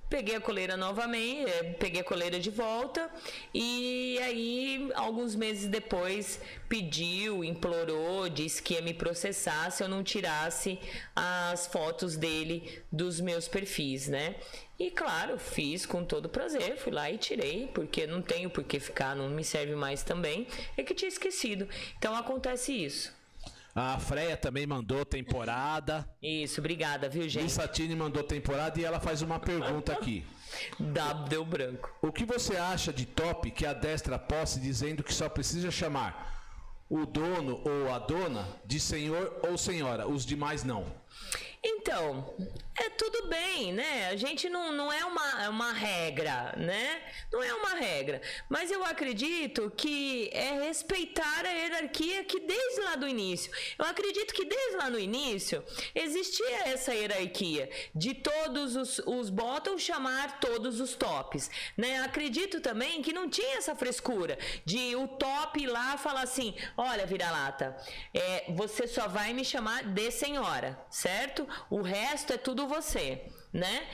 Peguei 0.09 0.35
a 0.35 0.41
coleira 0.41 0.77
novamente, 0.77 1.49
eh, 1.51 1.75
peguei 1.77 1.99
a 1.99 2.03
coleira 2.03 2.39
de 2.39 2.49
volta 2.49 3.09
e 3.53 4.17
aí 4.23 4.89
alguns 4.95 5.35
meses 5.35 5.67
depois 5.67 6.39
pediu, 6.69 7.43
implorou, 7.43 8.29
disse 8.29 8.61
que 8.61 8.75
ia 8.75 8.81
me 8.81 8.93
processar 8.93 9.69
se 9.69 9.83
eu 9.83 9.89
não 9.89 10.03
tirasse 10.03 10.79
as 11.13 11.67
fotos 11.67 12.15
dele 12.15 12.81
dos 12.89 13.19
meus 13.19 13.49
perfis, 13.49 14.07
né? 14.07 14.35
E 14.79 14.91
claro, 14.91 15.39
fiz 15.39 15.85
com 15.85 16.05
todo 16.05 16.29
prazer, 16.29 16.77
fui 16.77 16.91
lá 16.91 17.09
e 17.09 17.17
tirei, 17.17 17.67
porque 17.73 18.05
não 18.05 18.21
tenho 18.21 18.49
por 18.49 18.63
que 18.63 18.79
ficar, 18.79 19.15
não 19.15 19.27
me 19.29 19.43
serve 19.43 19.75
mais 19.75 20.03
também. 20.03 20.47
É 20.77 20.83
que 20.83 20.93
tinha 20.93 21.09
esquecido. 21.09 21.67
Então 21.97 22.15
acontece 22.15 22.71
isso. 22.71 23.16
A 23.79 23.99
Freia 23.99 24.35
também 24.35 24.65
mandou 24.65 25.05
temporada. 25.05 26.09
Isso, 26.19 26.59
obrigada, 26.59 27.07
viu, 27.07 27.29
gente? 27.29 27.51
Satine 27.51 27.95
mandou 27.95 28.23
temporada 28.23 28.81
e 28.81 28.83
ela 28.83 28.99
faz 28.99 29.21
uma 29.21 29.39
pergunta 29.39 29.93
aqui. 29.93 30.25
Dá, 30.79 31.13
deu 31.13 31.45
branco. 31.45 31.95
O 32.01 32.11
que 32.11 32.25
você 32.25 32.57
acha 32.57 32.91
de 32.91 33.05
top 33.05 33.51
que 33.51 33.67
a 33.67 33.73
destra 33.73 34.17
posse 34.17 34.59
dizendo 34.59 35.03
que 35.03 35.13
só 35.13 35.29
precisa 35.29 35.69
chamar 35.69 36.43
o 36.89 37.05
dono 37.05 37.61
ou 37.63 37.93
a 37.93 37.99
dona 37.99 38.47
de 38.65 38.79
senhor 38.79 39.41
ou 39.47 39.55
senhora, 39.59 40.07
os 40.07 40.25
demais 40.25 40.63
não? 40.63 40.83
Então, 41.63 42.33
é 42.77 42.89
tudo 42.91 43.27
bem, 43.27 43.73
né? 43.73 44.09
A 44.09 44.15
gente 44.15 44.47
não, 44.49 44.71
não 44.71 44.91
é 44.91 45.03
uma, 45.03 45.43
é 45.43 45.49
uma 45.49 45.73
regra, 45.73 46.53
né? 46.57 47.01
Não 47.31 47.41
é 47.41 47.53
uma 47.53 47.73
regra. 47.73 48.21
Mas 48.47 48.71
eu 48.71 48.83
acredito 48.85 49.71
que 49.75 50.29
é 50.31 50.59
respeitar 50.61 51.45
a 51.45 51.49
hierarquia 51.49 52.23
que 52.23 52.39
desde 52.39 52.81
lá 52.81 52.95
do 52.95 53.07
início. 53.07 53.51
Eu 53.79 53.85
acredito 53.85 54.33
que 54.33 54.45
desde 54.45 54.77
lá 54.77 54.89
no 54.89 54.99
início 54.99 55.63
existia 55.95 56.69
essa 56.69 56.93
hierarquia 56.93 57.69
de 57.95 58.13
todos 58.13 58.75
os, 58.75 58.99
os 58.99 59.29
bottoms 59.29 59.81
chamar 59.81 60.39
todos 60.39 60.79
os 60.79 60.93
tops, 60.93 61.49
né? 61.75 62.01
Acredito 62.01 62.61
também 62.61 63.01
que 63.01 63.11
não 63.11 63.27
tinha 63.27 63.57
essa 63.57 63.75
frescura 63.75 64.37
de 64.63 64.95
o 64.95 65.07
top 65.07 65.65
lá 65.65 65.97
falar 65.97 66.21
assim: 66.21 66.53
olha, 66.77 67.05
vira-lata, 67.07 67.75
é, 68.13 68.45
você 68.49 68.87
só 68.87 69.07
vai 69.07 69.33
me 69.33 69.43
chamar 69.43 69.83
de 69.83 70.11
senhora, 70.11 70.79
certo? 70.91 71.47
O 71.69 71.81
resto 71.81 72.33
é 72.33 72.37
tudo 72.37 72.66
você, 72.67 73.21
né? 73.53 73.87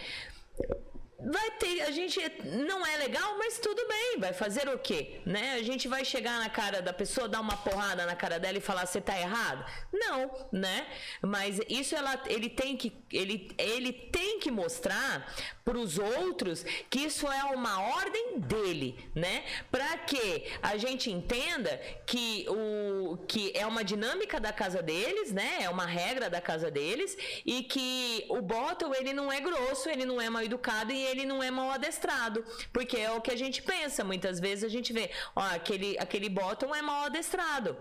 vai 1.32 1.52
ter, 1.52 1.82
a 1.82 1.92
gente 1.92 2.20
não 2.68 2.86
é 2.86 2.98
legal, 2.98 3.38
mas 3.38 3.58
tudo 3.58 3.88
bem, 3.88 4.20
vai 4.20 4.34
fazer 4.34 4.68
o 4.68 4.78
quê, 4.78 5.22
né? 5.26 5.54
A 5.54 5.64
gente 5.64 5.88
vai 5.88 6.04
chegar 6.04 6.40
na 6.40 6.50
cara 6.50 6.82
da 6.82 6.92
pessoa, 6.92 7.30
dar 7.30 7.40
uma 7.40 7.56
porrada 7.58 8.06
na 8.06 8.16
cara 8.16 8.40
dela 8.40 8.58
e 8.58 8.62
falar 8.62 8.86
você 8.86 9.00
tá 9.00 9.18
errado? 9.18 9.66
Não, 9.92 10.50
né? 10.52 10.88
Mas 11.22 11.60
isso 11.70 11.96
ela, 11.96 12.22
ele 12.28 12.50
tem 12.50 12.76
que 12.76 12.92
ele, 13.12 13.54
ele 13.58 13.94
tem 13.94 14.40
que 14.40 14.52
mostrar 14.52 15.34
para 15.64 15.78
os 15.78 15.98
outros 15.98 16.64
que 16.90 17.00
isso 17.00 17.28
é 17.28 17.44
uma 17.46 17.82
ordem 17.82 18.40
dele, 18.40 18.98
né? 19.16 19.44
Para 19.72 19.98
que 19.98 20.46
a 20.62 20.76
gente 20.78 21.10
entenda 21.10 21.78
que 22.06 22.46
o 22.50 23.18
que 23.28 23.52
é 23.56 23.66
uma 23.66 23.84
dinâmica 23.84 24.40
da 24.40 24.52
casa 24.52 24.82
deles, 24.82 25.32
né? 25.32 25.60
É 25.62 25.70
uma 25.70 25.86
regra 25.86 26.30
da 26.30 26.42
casa 26.42 26.70
deles 26.70 27.18
e 27.46 27.64
que 27.64 28.26
o 28.30 28.42
Bottle 28.42 28.94
ele 28.94 29.14
não 29.14 29.32
é 29.32 29.40
grosso, 29.40 29.90
ele 29.90 30.06
não 30.06 30.20
é 30.20 30.30
mal 30.30 30.44
educado 30.44 30.92
e 30.92 31.02
ele 31.02 31.26
não 31.26 31.42
é 31.42 31.50
mal 31.50 31.72
adestrado, 31.72 32.44
porque 32.72 32.98
é 32.98 33.12
o 33.12 33.22
que 33.22 33.32
a 33.32 33.38
gente 33.38 33.62
pensa. 33.62 34.04
Muitas 34.04 34.40
vezes 34.40 34.64
a 34.66 34.70
gente 34.70 34.92
vê, 34.92 35.10
ó, 35.36 35.42
aquele 35.42 35.98
aquele 35.98 36.30
Bottle 36.30 36.74
é 36.76 36.82
mal 36.82 37.06
adestrado. 37.06 37.78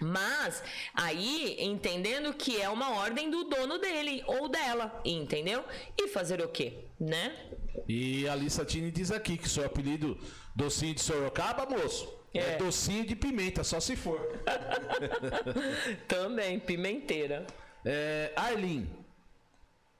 Mas 0.00 0.62
aí 0.94 1.56
entendendo 1.58 2.34
que 2.34 2.60
é 2.60 2.68
uma 2.68 2.96
ordem 2.96 3.30
do 3.30 3.44
dono 3.44 3.78
dele 3.78 4.22
ou 4.26 4.48
dela, 4.48 5.00
entendeu? 5.04 5.64
E 5.96 6.08
fazer 6.08 6.42
o 6.42 6.48
quê, 6.48 6.84
né? 7.00 7.34
E 7.88 8.28
a 8.28 8.32
Alissa 8.32 8.64
Tini 8.64 8.90
diz 8.90 9.10
aqui 9.10 9.38
que 9.38 9.48
seu 9.48 9.64
apelido 9.64 10.18
docinho 10.54 10.94
de 10.94 11.00
Sorocaba, 11.00 11.66
moço, 11.66 12.12
é, 12.34 12.38
é 12.38 12.56
docinho 12.56 13.06
de 13.06 13.16
pimenta, 13.16 13.64
só 13.64 13.80
se 13.80 13.96
for. 13.96 14.20
Também, 16.06 16.58
pimenteira. 16.58 17.46
É, 17.84 18.32
Arlene, 18.36 18.90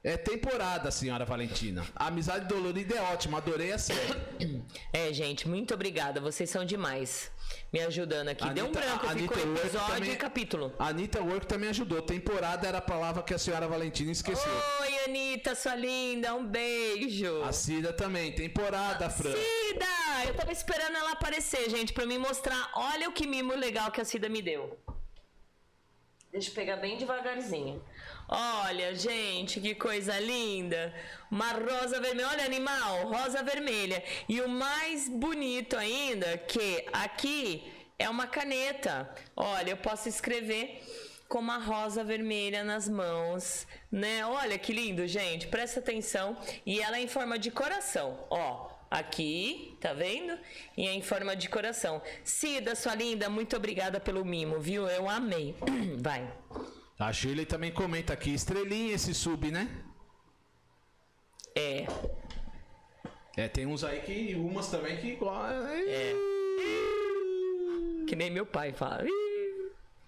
é 0.03 0.17
temporada, 0.17 0.91
senhora 0.91 1.25
Valentina. 1.25 1.87
A 1.95 2.07
amizade 2.07 2.47
dolorida 2.47 2.95
é 2.95 3.01
ótima, 3.01 3.39
adorei 3.39 3.73
a 3.73 3.79
série. 3.79 4.63
É, 4.93 5.13
gente, 5.13 5.49
muito 5.49 5.75
obrigada. 5.75 6.21
Vocês 6.21 6.51
são 6.51 6.65
demais. 6.65 7.31
Me 7.77 7.83
ajudando 7.83 8.29
aqui. 8.29 8.43
Anitta, 8.43 8.55
Deu 8.55 8.67
um 8.67 8.73
branco, 8.73 9.07
ficou 9.11 9.57
episódio 9.57 9.95
também, 9.95 10.13
e 10.13 10.17
capítulo. 10.17 10.73
A 10.79 10.89
Anitta 10.89 11.21
Work 11.21 11.47
também 11.47 11.69
ajudou. 11.69 12.01
Temporada 12.01 12.67
era 12.67 12.79
a 12.79 12.81
palavra 12.81 13.23
que 13.23 13.35
a 13.35 13.39
senhora 13.39 13.69
Valentina 13.69 14.11
esqueceu. 14.11 14.51
Oi, 14.81 15.05
Anitta, 15.05 15.55
sua 15.55 15.75
linda. 15.75 16.35
Um 16.35 16.47
beijo. 16.47 17.43
A 17.43 17.53
Cida 17.53 17.93
também. 17.93 18.33
Temporada, 18.33 19.11
Fran. 19.11 19.31
Cida! 19.31 20.27
Eu 20.27 20.35
tava 20.35 20.53
esperando 20.53 20.97
ela 20.97 21.13
aparecer, 21.13 21.69
gente, 21.69 21.93
pra 21.93 22.07
me 22.07 22.17
mostrar. 22.17 22.71
Olha 22.75 23.11
o 23.11 23.13
que 23.13 23.27
mimo 23.27 23.55
legal 23.55 23.91
que 23.91 24.01
a 24.01 24.07
Cida 24.07 24.29
me 24.29 24.41
deu. 24.41 24.79
Deixa 26.33 26.51
eu 26.51 26.55
pegar 26.55 26.77
bem 26.77 26.97
devagarzinho. 26.97 27.85
Olha, 28.29 28.95
gente, 28.95 29.61
que 29.61 29.75
coisa 29.75 30.19
linda. 30.19 30.93
Uma 31.31 31.53
rosa 31.53 32.01
vermelha. 32.01 32.29
Olha, 32.29 32.45
animal, 32.45 33.09
rosa 33.09 33.43
vermelha. 33.43 34.03
E 34.29 34.41
o 34.41 34.49
mais 34.49 35.09
bonito 35.09 35.77
ainda, 35.77 36.37
que 36.39 36.85
aqui 36.93 37.73
é 37.99 38.09
uma 38.09 38.27
caneta. 38.27 39.09
Olha, 39.37 39.71
eu 39.71 39.77
posso 39.77 40.09
escrever 40.09 40.83
com 41.29 41.39
uma 41.39 41.59
rosa 41.59 42.05
vermelha 42.05 42.63
nas 42.63 42.89
mãos, 42.89 43.67
né? 43.91 44.25
Olha 44.27 44.59
que 44.59 44.73
lindo, 44.73 45.07
gente. 45.07 45.47
Presta 45.49 45.81
atenção. 45.81 46.37
E 46.65 46.81
ela 46.81 46.99
é 46.99 47.01
em 47.01 47.09
forma 47.09 47.39
de 47.39 47.51
coração, 47.51 48.27
ó. 48.31 48.75
Aqui, 48.89 49.77
tá 49.81 49.93
vendo? 49.93 50.39
E 50.77 50.87
é 50.87 50.93
em 50.93 51.03
forma 51.03 51.35
de 51.35 51.49
coração. 51.49 52.01
Cida, 52.23 52.77
sua 52.77 52.95
linda, 52.95 53.29
muito 53.29 53.57
obrigada 53.57 53.99
pelo 53.99 54.25
mimo, 54.25 54.61
viu? 54.61 54.89
Eu 54.89 55.09
amei. 55.09 55.57
Vai. 55.99 56.33
A 56.99 57.13
Shirley 57.13 57.45
também 57.45 57.71
comenta 57.71 58.13
aqui, 58.15 58.33
estrelinha 58.33 58.95
esse 58.95 59.13
sub, 59.13 59.51
né? 59.51 59.69
É. 61.55 61.87
É, 63.37 63.49
tem 63.49 63.67
uns 63.67 63.85
aí 63.85 64.01
que. 64.01 64.35
Umas 64.35 64.69
também 64.69 64.97
que. 64.97 65.19
É. 65.89 66.15
Que 68.09 68.17
nem 68.17 68.31
meu 68.31 68.47
pai 68.47 68.73
fala. 68.73 69.05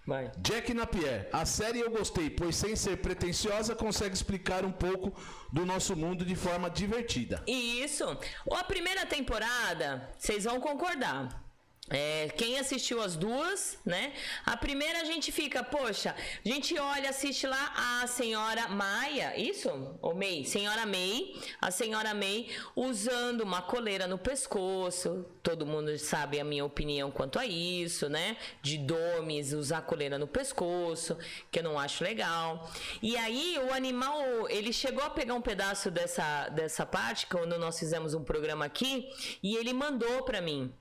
Vai. 0.05 0.31
Jack 0.39 0.73
Napier, 0.73 1.29
a 1.31 1.45
série 1.45 1.79
eu 1.79 1.91
gostei, 1.91 2.31
pois 2.31 2.55
sem 2.55 2.75
ser 2.75 2.97
pretensiosa 2.97 3.75
consegue 3.75 4.15
explicar 4.15 4.65
um 4.65 4.71
pouco 4.71 5.13
do 5.53 5.67
nosso 5.67 5.95
mundo 5.95 6.25
de 6.25 6.35
forma 6.35 6.67
divertida. 6.67 7.43
Isso. 7.45 8.17
A 8.51 8.63
primeira 8.63 9.05
temporada, 9.05 10.09
vocês 10.17 10.45
vão 10.45 10.59
concordar. 10.59 11.48
É, 11.89 12.29
quem 12.37 12.59
assistiu 12.59 13.01
as 13.01 13.15
duas, 13.15 13.79
né? 13.83 14.13
A 14.45 14.55
primeira 14.55 15.01
a 15.01 15.03
gente 15.03 15.31
fica, 15.31 15.63
poxa, 15.63 16.15
a 16.45 16.47
gente 16.47 16.77
olha, 16.77 17.09
assiste 17.09 17.47
lá 17.47 18.01
a 18.01 18.07
senhora 18.07 18.67
Maia, 18.67 19.39
isso? 19.39 19.69
Ou 20.01 20.13
May? 20.13 20.45
Senhora 20.45 20.85
May, 20.85 21.35
a 21.59 21.71
senhora 21.71 22.13
May 22.13 22.47
usando 22.75 23.41
uma 23.41 23.61
coleira 23.61 24.07
no 24.07 24.17
pescoço. 24.17 25.25
Todo 25.41 25.65
mundo 25.65 25.97
sabe 25.97 26.39
a 26.39 26.43
minha 26.43 26.63
opinião 26.63 27.09
quanto 27.09 27.39
a 27.39 27.45
isso, 27.45 28.07
né? 28.07 28.37
De 28.61 28.77
domes 28.77 29.51
usar 29.51 29.81
coleira 29.81 30.19
no 30.19 30.27
pescoço, 30.27 31.17
que 31.51 31.59
eu 31.59 31.63
não 31.63 31.79
acho 31.79 32.03
legal. 32.03 32.69
E 33.01 33.17
aí 33.17 33.57
o 33.67 33.73
animal, 33.73 34.47
ele 34.49 34.71
chegou 34.71 35.03
a 35.03 35.09
pegar 35.09 35.33
um 35.33 35.41
pedaço 35.41 35.89
dessa, 35.89 36.49
dessa 36.49 36.85
parte, 36.85 37.25
quando 37.25 37.57
nós 37.57 37.79
fizemos 37.79 38.13
um 38.13 38.23
programa 38.23 38.65
aqui, 38.65 39.09
e 39.41 39.55
ele 39.55 39.73
mandou 39.73 40.23
para 40.23 40.39
mim. 40.39 40.71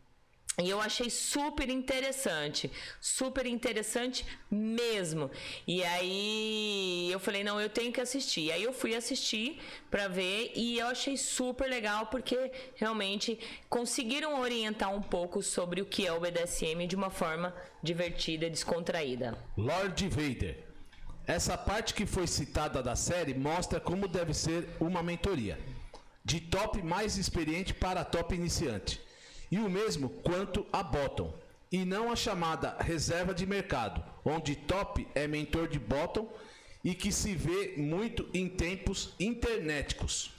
E 0.60 0.68
eu 0.68 0.80
achei 0.80 1.08
super 1.08 1.70
interessante, 1.70 2.68
super 3.00 3.46
interessante 3.46 4.26
mesmo. 4.50 5.30
E 5.64 5.84
aí 5.84 7.08
eu 7.12 7.20
falei, 7.20 7.44
não, 7.44 7.60
eu 7.60 7.70
tenho 7.70 7.92
que 7.92 8.00
assistir. 8.00 8.46
E 8.46 8.52
aí 8.52 8.64
eu 8.64 8.72
fui 8.72 8.96
assistir 8.96 9.60
para 9.88 10.08
ver 10.08 10.50
e 10.56 10.80
eu 10.80 10.88
achei 10.88 11.16
super 11.16 11.70
legal 11.70 12.06
porque 12.06 12.50
realmente 12.74 13.38
conseguiram 13.68 14.40
orientar 14.40 14.92
um 14.92 15.00
pouco 15.00 15.44
sobre 15.44 15.80
o 15.80 15.86
que 15.86 16.04
é 16.04 16.12
o 16.12 16.18
BDSM 16.18 16.88
de 16.88 16.96
uma 16.96 17.08
forma 17.08 17.54
divertida 17.80 18.50
descontraída. 18.50 19.38
Lord 19.56 20.08
Vader. 20.08 20.64
Essa 21.24 21.56
parte 21.56 21.94
que 21.94 22.04
foi 22.04 22.26
citada 22.26 22.82
da 22.82 22.96
série 22.96 23.32
mostra 23.32 23.78
como 23.78 24.08
deve 24.08 24.34
ser 24.34 24.68
uma 24.80 25.04
mentoria. 25.04 25.56
De 26.24 26.40
top 26.40 26.82
mais 26.82 27.16
experiente 27.16 27.72
para 27.72 28.04
top 28.04 28.34
iniciante 28.34 29.06
e 29.50 29.58
o 29.58 29.70
mesmo 29.70 30.08
quanto 30.08 30.66
a 30.72 30.82
bottom, 30.82 31.32
e 31.70 31.84
não 31.84 32.10
a 32.10 32.16
chamada 32.16 32.76
reserva 32.80 33.34
de 33.34 33.46
mercado, 33.46 34.02
onde 34.24 34.56
top 34.56 35.06
é 35.14 35.26
mentor 35.26 35.68
de 35.68 35.78
bottom 35.78 36.28
e 36.82 36.94
que 36.94 37.12
se 37.12 37.34
vê 37.34 37.74
muito 37.76 38.28
em 38.32 38.48
tempos 38.48 39.14
internéticos. 39.18 40.30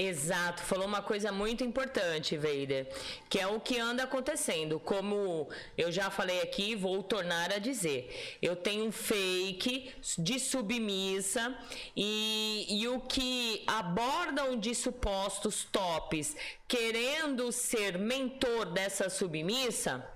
Exato, 0.00 0.62
falou 0.62 0.86
uma 0.86 1.02
coisa 1.02 1.32
muito 1.32 1.64
importante, 1.64 2.36
Vader, 2.36 2.86
que 3.28 3.36
é 3.36 3.48
o 3.48 3.58
que 3.58 3.80
anda 3.80 4.04
acontecendo. 4.04 4.78
Como 4.78 5.48
eu 5.76 5.90
já 5.90 6.08
falei 6.08 6.40
aqui, 6.40 6.76
vou 6.76 7.02
tornar 7.02 7.52
a 7.52 7.58
dizer. 7.58 8.38
Eu 8.40 8.54
tenho 8.54 8.84
um 8.84 8.92
fake 8.92 9.92
de 10.16 10.38
submissa 10.38 11.52
e, 11.96 12.64
e 12.70 12.86
o 12.86 13.00
que 13.00 13.64
abordam 13.66 14.56
de 14.56 14.72
supostos 14.72 15.64
tops 15.64 16.36
querendo 16.68 17.50
ser 17.50 17.98
mentor 17.98 18.66
dessa 18.66 19.10
submissa, 19.10 20.08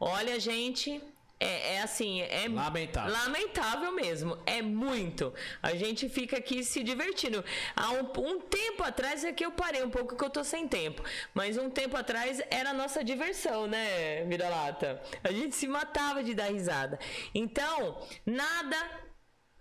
olha, 0.00 0.40
gente, 0.40 1.00
é, 1.40 1.76
é, 1.76 1.80
assim, 1.80 2.20
é 2.20 2.46
lamentável. 2.46 3.12
lamentável 3.12 3.92
mesmo. 3.92 4.38
É 4.44 4.60
muito. 4.60 5.32
A 5.62 5.74
gente 5.74 6.06
fica 6.08 6.36
aqui 6.36 6.62
se 6.62 6.84
divertindo. 6.84 7.42
Há 7.74 7.92
um, 7.92 8.12
um 8.18 8.40
tempo 8.40 8.82
atrás 8.82 9.24
é 9.24 9.32
que 9.32 9.44
eu 9.44 9.50
parei 9.50 9.82
um 9.82 9.88
pouco 9.88 10.14
que 10.14 10.22
eu 10.22 10.28
tô 10.28 10.44
sem 10.44 10.68
tempo. 10.68 11.02
Mas 11.32 11.56
um 11.56 11.70
tempo 11.70 11.96
atrás 11.96 12.42
era 12.50 12.70
a 12.70 12.74
nossa 12.74 13.02
diversão, 13.02 13.66
né, 13.66 14.22
Vira-lata? 14.26 15.02
A 15.24 15.32
gente 15.32 15.56
se 15.56 15.66
matava 15.66 16.22
de 16.22 16.34
dar 16.34 16.52
risada. 16.52 16.98
Então, 17.34 18.06
nada 18.26 18.76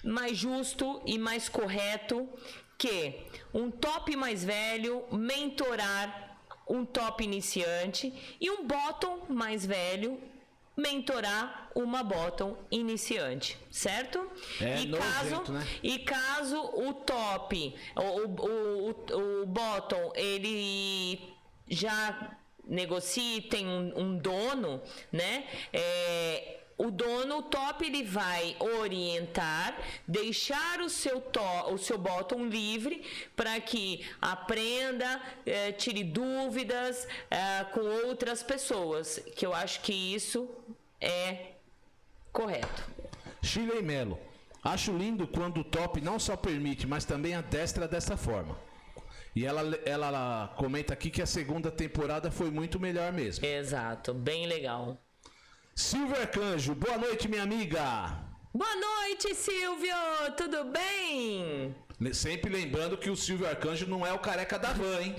mais 0.03 0.38
justo 0.38 1.01
e 1.06 1.18
mais 1.18 1.47
correto 1.47 2.27
que 2.77 3.26
um 3.53 3.72
top 3.72 4.15
mais 4.15 4.43
velho 4.43 5.06
mentorar 5.11 6.38
um 6.68 6.85
top 6.85 7.23
iniciante 7.23 8.14
e 8.39 8.49
um 8.49 8.65
bottom 8.65 9.26
mais 9.30 9.65
velho 9.65 10.22
mentorar 10.80 11.69
uma 11.76 12.01
bottom 12.03 12.57
iniciante, 12.72 13.57
certo? 13.69 14.30
É 14.61 14.81
e, 14.81 14.91
caso, 14.91 15.51
né? 15.51 15.68
e 15.84 15.99
caso 15.99 16.57
o 16.57 16.93
top, 16.93 17.76
o, 17.95 18.01
o, 18.01 18.89
o, 18.91 19.41
o 19.43 19.45
bottom, 19.45 20.11
ele 20.15 21.19
já 21.69 22.38
negocie, 22.65 23.41
tem 23.41 23.68
um, 23.68 23.99
um 23.99 24.18
dono, 24.18 24.81
né? 25.11 25.45
É, 25.73 26.59
o 26.80 26.89
dono, 26.89 27.39
o 27.39 27.43
top, 27.43 27.85
ele 27.85 28.03
vai 28.03 28.56
orientar, 28.57 29.77
deixar 30.07 30.80
o 30.80 30.89
seu, 30.89 31.19
to, 31.19 31.41
o 31.73 31.77
seu 31.77 31.97
bottom 31.97 32.45
livre 32.47 33.03
para 33.35 33.60
que 33.60 34.06
aprenda, 34.22 35.22
eh, 35.45 35.73
tire 35.73 36.06
dúvidas 36.06 37.06
eh, 37.30 37.65
com 37.73 37.81
outras 38.07 38.41
pessoas. 38.41 39.19
Que 39.35 39.45
eu 39.45 39.53
acho 39.53 39.81
que 39.81 39.91
isso 39.91 40.49
é 41.01 41.51
correto. 42.31 42.81
Chile 43.41 43.81
Melo. 43.81 44.18
Acho 44.64 44.97
lindo 44.97 45.27
quando 45.27 45.60
o 45.60 45.64
top 45.65 45.99
não 45.99 46.18
só 46.18 46.38
permite, 46.38 46.88
mas 46.88 47.03
também 47.03 47.35
adestra 47.35 47.89
dessa 47.89 48.15
forma. 48.15 48.57
E 49.35 49.45
ela, 49.45 49.61
ela 49.85 50.53
comenta 50.56 50.93
aqui 50.93 51.10
que 51.10 51.22
a 51.22 51.26
segunda 51.26 51.69
temporada 51.69 52.31
foi 52.31 52.49
muito 52.49 52.80
melhor 52.80 53.11
mesmo. 53.11 53.45
Exato, 53.45 54.14
bem 54.14 54.47
legal. 54.47 54.97
Silvio 55.80 56.19
Arcanjo, 56.19 56.76
boa 56.76 56.97
noite, 56.97 57.30
minha 57.30 57.43
amiga. 57.43 57.81
Boa 58.53 58.76
noite, 58.76 59.34
Silvio! 59.34 59.95
Tudo 60.35 60.65
bem? 60.65 61.73
Sempre 62.14 62.51
lembrando 62.51 62.97
que 62.97 63.10
o 63.10 63.15
Silvio 63.15 63.47
Arcanjo 63.47 63.88
não 63.88 64.06
é 64.06 64.11
o 64.11 64.19
careca 64.19 64.60
da 64.60 64.73
van, 64.73 64.99
hein? 65.01 65.15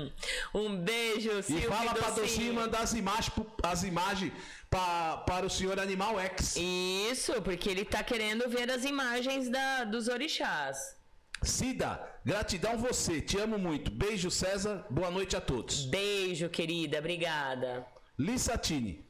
Um 0.54 0.76
beijo, 0.78 1.30
E 1.38 1.42
Silvio. 1.42 1.68
fala 1.68 1.92
pra 1.94 2.08
Docinho. 2.10 2.54
Mandar 2.54 2.80
as 2.80 2.94
imagens, 2.94 3.32
as 3.62 3.82
imagens 3.82 4.32
pa- 4.70 5.18
para 5.26 5.44
o 5.44 5.50
senhor 5.50 5.78
Animal 5.78 6.18
X. 6.20 6.56
Isso, 6.56 7.42
porque 7.42 7.68
ele 7.68 7.84
tá 7.84 8.02
querendo 8.02 8.48
ver 8.48 8.70
as 8.70 8.84
imagens 8.86 9.50
da, 9.50 9.84
dos 9.84 10.08
orixás. 10.08 10.96
Cida, 11.42 12.00
gratidão 12.24 12.78
você, 12.78 13.20
te 13.20 13.38
amo 13.38 13.58
muito. 13.58 13.90
Beijo, 13.90 14.30
César, 14.30 14.86
boa 14.88 15.10
noite 15.10 15.36
a 15.36 15.40
todos. 15.40 15.84
Beijo, 15.84 16.48
querida, 16.48 16.98
obrigada. 16.98 17.86
Lissatini. 18.18 19.06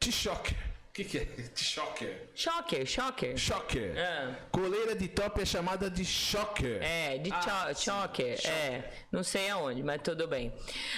T-Shock. 0.00 0.54
O 0.90 0.92
que, 0.92 1.04
que 1.04 1.18
é? 1.18 1.24
T-Shocker. 1.24 2.28
Shocker, 2.34 2.84
shocker. 2.84 3.36
Shocker. 3.38 3.96
É. 3.96 4.34
Coleira 4.50 4.96
de 4.96 5.06
top 5.06 5.40
é 5.40 5.44
chamada 5.46 5.88
de 5.88 6.04
shocker. 6.04 6.82
É, 6.82 7.16
de 7.18 7.30
Ah, 7.32 7.72
choker. 7.72 8.36
É, 8.44 8.90
não 9.12 9.22
sei 9.22 9.48
aonde, 9.50 9.84
mas 9.84 10.02
tudo 10.02 10.26
bem. 10.26 10.52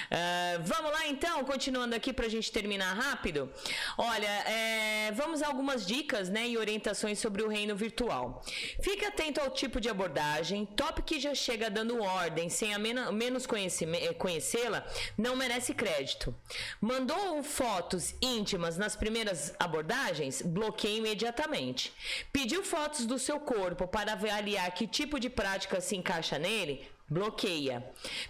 Ah, 0.09 0.57
vamos 0.63 0.91
lá 0.91 1.05
então, 1.05 1.43
continuando 1.45 1.93
aqui 1.95 2.11
pra 2.11 2.27
gente 2.27 2.51
terminar 2.51 2.91
rápido. 2.95 3.53
Olha, 3.95 4.27
é, 4.49 5.11
vamos 5.11 5.43
a 5.43 5.47
algumas 5.47 5.85
dicas 5.85 6.27
né, 6.27 6.47
e 6.47 6.57
orientações 6.57 7.19
sobre 7.19 7.43
o 7.43 7.47
reino 7.47 7.75
virtual. 7.75 8.43
Fique 8.81 9.05
atento 9.05 9.39
ao 9.41 9.51
tipo 9.51 9.79
de 9.79 9.89
abordagem. 9.89 10.65
Top 10.65 11.03
que 11.03 11.19
já 11.19 11.35
chega 11.35 11.69
dando 11.69 12.01
ordem 12.01 12.49
sem 12.49 12.73
a 12.73 12.79
mena- 12.79 13.11
menos 13.11 13.45
eh, 13.45 14.13
conhecê-la 14.13 14.83
não 15.15 15.35
merece 15.35 15.71
crédito. 15.71 16.35
Mandou 16.81 17.43
fotos 17.43 18.15
íntimas 18.19 18.75
nas 18.75 18.95
primeiras 18.95 19.53
abordagens? 19.59 19.82
Bloqueie 20.45 20.97
imediatamente. 20.97 21.93
Pediu 22.31 22.63
fotos 22.63 23.05
do 23.05 23.19
seu 23.19 23.39
corpo 23.39 23.87
para 23.87 24.13
avaliar 24.13 24.71
que 24.71 24.87
tipo 24.87 25.19
de 25.19 25.29
prática 25.29 25.79
se 25.81 25.95
encaixa 25.95 26.39
nele? 26.39 26.87
Bloqueia. 27.09 27.85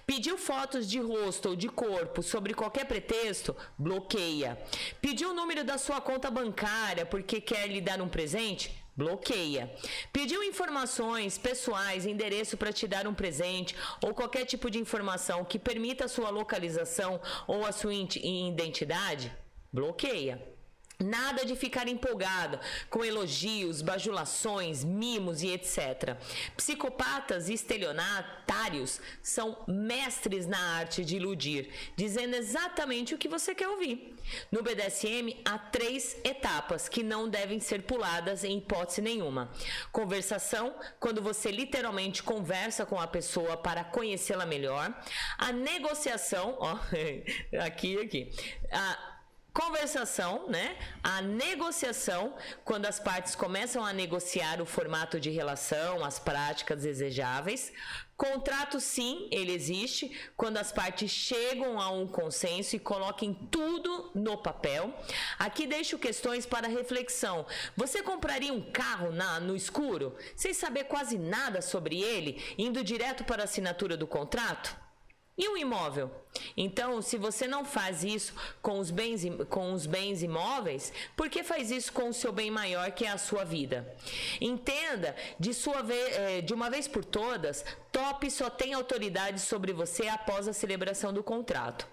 Pediu 0.05 0.37
fotos 0.37 0.89
de 0.89 0.99
rosto 0.99 1.49
ou 1.49 1.55
de 1.55 1.69
corpo 1.69 2.21
sobre 2.21 2.53
qualquer 2.53 2.85
pretexto? 2.85 3.55
Bloqueia. 3.77 4.57
Pediu 4.99 5.29
o 5.29 5.33
número 5.33 5.63
da 5.63 5.77
sua 5.77 6.01
conta 6.01 6.29
bancária 6.29 7.05
porque 7.05 7.39
quer 7.39 7.67
lhe 7.67 7.79
dar 7.79 8.01
um 8.01 8.09
presente? 8.09 8.75
Bloqueia. 8.95 9.73
Pediu 10.11 10.43
informações 10.43 11.37
pessoais, 11.37 12.05
endereço 12.05 12.57
para 12.57 12.73
te 12.73 12.87
dar 12.87 13.07
um 13.07 13.13
presente 13.13 13.75
ou 14.03 14.13
qualquer 14.13 14.45
tipo 14.45 14.69
de 14.69 14.79
informação 14.79 15.45
que 15.45 15.57
permita 15.57 16.05
a 16.05 16.09
sua 16.09 16.29
localização 16.29 17.19
ou 17.47 17.65
a 17.65 17.71
sua 17.71 17.93
identidade? 17.93 19.33
Bloqueia. 19.71 20.52
Nada 20.99 21.45
de 21.45 21.55
ficar 21.55 21.87
empolgado 21.87 22.59
com 22.89 23.03
elogios, 23.03 23.81
bajulações, 23.81 24.83
mimos 24.83 25.41
e 25.41 25.49
etc. 25.49 26.15
Psicopatas 26.55 27.49
e 27.49 27.53
estelionatários 27.53 29.01
são 29.21 29.57
mestres 29.67 30.47
na 30.47 30.59
arte 30.59 31.03
de 31.03 31.17
iludir, 31.17 31.69
dizendo 31.95 32.35
exatamente 32.35 33.13
o 33.13 33.17
que 33.17 33.27
você 33.27 33.53
quer 33.53 33.67
ouvir. 33.67 34.15
No 34.51 34.63
BDSM, 34.63 35.41
há 35.43 35.57
três 35.57 36.15
etapas 36.23 36.87
que 36.87 37.03
não 37.03 37.27
devem 37.27 37.59
ser 37.59 37.83
puladas 37.83 38.43
em 38.43 38.57
hipótese 38.57 39.01
nenhuma: 39.01 39.51
conversação, 39.91 40.73
quando 40.99 41.21
você 41.21 41.51
literalmente 41.51 42.23
conversa 42.23 42.85
com 42.85 42.99
a 42.99 43.07
pessoa 43.07 43.57
para 43.57 43.83
conhecê-la 43.83 44.45
melhor, 44.45 44.93
a 45.37 45.51
negociação, 45.51 46.57
ó, 46.59 46.77
aqui, 47.65 47.99
aqui. 47.99 48.31
A 48.71 49.12
Conversação, 49.53 50.49
né? 50.49 50.75
A 51.03 51.21
negociação, 51.21 52.33
quando 52.65 52.87
as 52.87 52.99
partes 52.99 53.35
começam 53.35 53.85
a 53.85 53.93
negociar 53.93 54.59
o 54.59 54.65
formato 54.65 55.19
de 55.19 55.29
relação, 55.29 56.03
as 56.03 56.17
práticas 56.17 56.81
desejáveis. 56.81 57.71
Contrato, 58.17 58.79
sim, 58.79 59.27
ele 59.31 59.51
existe, 59.51 60.11
quando 60.35 60.57
as 60.57 60.71
partes 60.71 61.11
chegam 61.11 61.79
a 61.79 61.91
um 61.91 62.07
consenso 62.07 62.75
e 62.75 62.79
coloquem 62.79 63.31
tudo 63.51 64.09
no 64.15 64.39
papel. 64.39 64.91
Aqui 65.37 65.67
deixo 65.67 65.99
questões 65.99 66.47
para 66.47 66.67
reflexão. 66.67 67.45
Você 67.77 68.01
compraria 68.01 68.51
um 68.51 68.71
carro 68.71 69.11
na, 69.11 69.39
no 69.39 69.55
escuro, 69.55 70.17
sem 70.35 70.51
saber 70.51 70.85
quase 70.85 71.19
nada 71.19 71.61
sobre 71.61 72.01
ele, 72.01 72.43
indo 72.57 72.83
direto 72.83 73.23
para 73.23 73.43
a 73.43 73.45
assinatura 73.45 73.95
do 73.95 74.07
contrato? 74.07 74.82
E 75.35 75.49
um 75.49 75.57
imóvel? 75.57 76.11
Então, 76.55 77.01
se 77.01 77.17
você 77.17 77.47
não 77.47 77.65
faz 77.65 78.03
isso 78.03 78.33
com 78.61 78.77
os 78.77 78.91
bens, 78.91 79.23
com 79.49 79.73
os 79.73 79.87
bens 79.87 80.21
imóveis, 80.21 80.93
por 81.15 81.27
que 81.27 81.43
faz 81.43 81.71
isso 81.71 81.91
com 81.91 82.09
o 82.09 82.13
seu 82.13 82.31
bem 82.31 82.51
maior, 82.51 82.91
que 82.91 83.05
é 83.05 83.09
a 83.09 83.17
sua 83.17 83.43
vida? 83.43 83.95
Entenda, 84.39 85.15
de, 85.39 85.53
sua 85.53 85.83
eh, 85.89 86.41
de 86.41 86.53
uma 86.53 86.69
vez 86.69 86.87
por 86.87 87.03
todas, 87.03 87.65
top 87.91 88.29
só 88.29 88.47
tem 88.49 88.73
autoridade 88.73 89.41
sobre 89.41 89.73
você 89.73 90.07
após 90.07 90.47
a 90.47 90.53
celebração 90.53 91.11
do 91.11 91.23
contrato. 91.23 91.87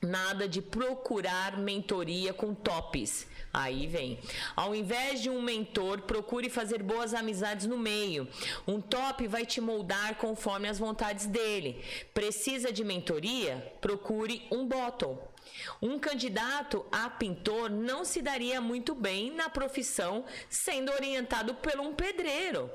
Nada 0.00 0.48
de 0.48 0.62
procurar 0.62 1.58
mentoria 1.58 2.32
com 2.32 2.54
tops. 2.54 3.26
Aí 3.52 3.86
vem. 3.86 4.18
Ao 4.54 4.74
invés 4.74 5.22
de 5.22 5.30
um 5.30 5.42
mentor, 5.42 6.02
procure 6.02 6.48
fazer 6.48 6.82
boas 6.82 7.14
amizades 7.14 7.66
no 7.66 7.78
meio. 7.78 8.28
Um 8.66 8.80
top 8.80 9.26
vai 9.26 9.46
te 9.46 9.60
moldar 9.60 10.16
conforme 10.16 10.68
as 10.68 10.78
vontades 10.78 11.26
dele. 11.26 11.82
Precisa 12.12 12.72
de 12.72 12.84
mentoria? 12.84 13.72
Procure 13.80 14.46
um 14.50 14.66
bottom. 14.66 15.27
Um 15.80 15.98
candidato 15.98 16.84
a 16.90 17.08
pintor 17.10 17.70
não 17.70 18.04
se 18.04 18.20
daria 18.22 18.60
muito 18.60 18.94
bem 18.94 19.30
na 19.30 19.48
profissão 19.48 20.24
sendo 20.48 20.92
orientado 20.92 21.54
por 21.54 21.78
um 21.80 21.94
pedreiro, 21.94 22.70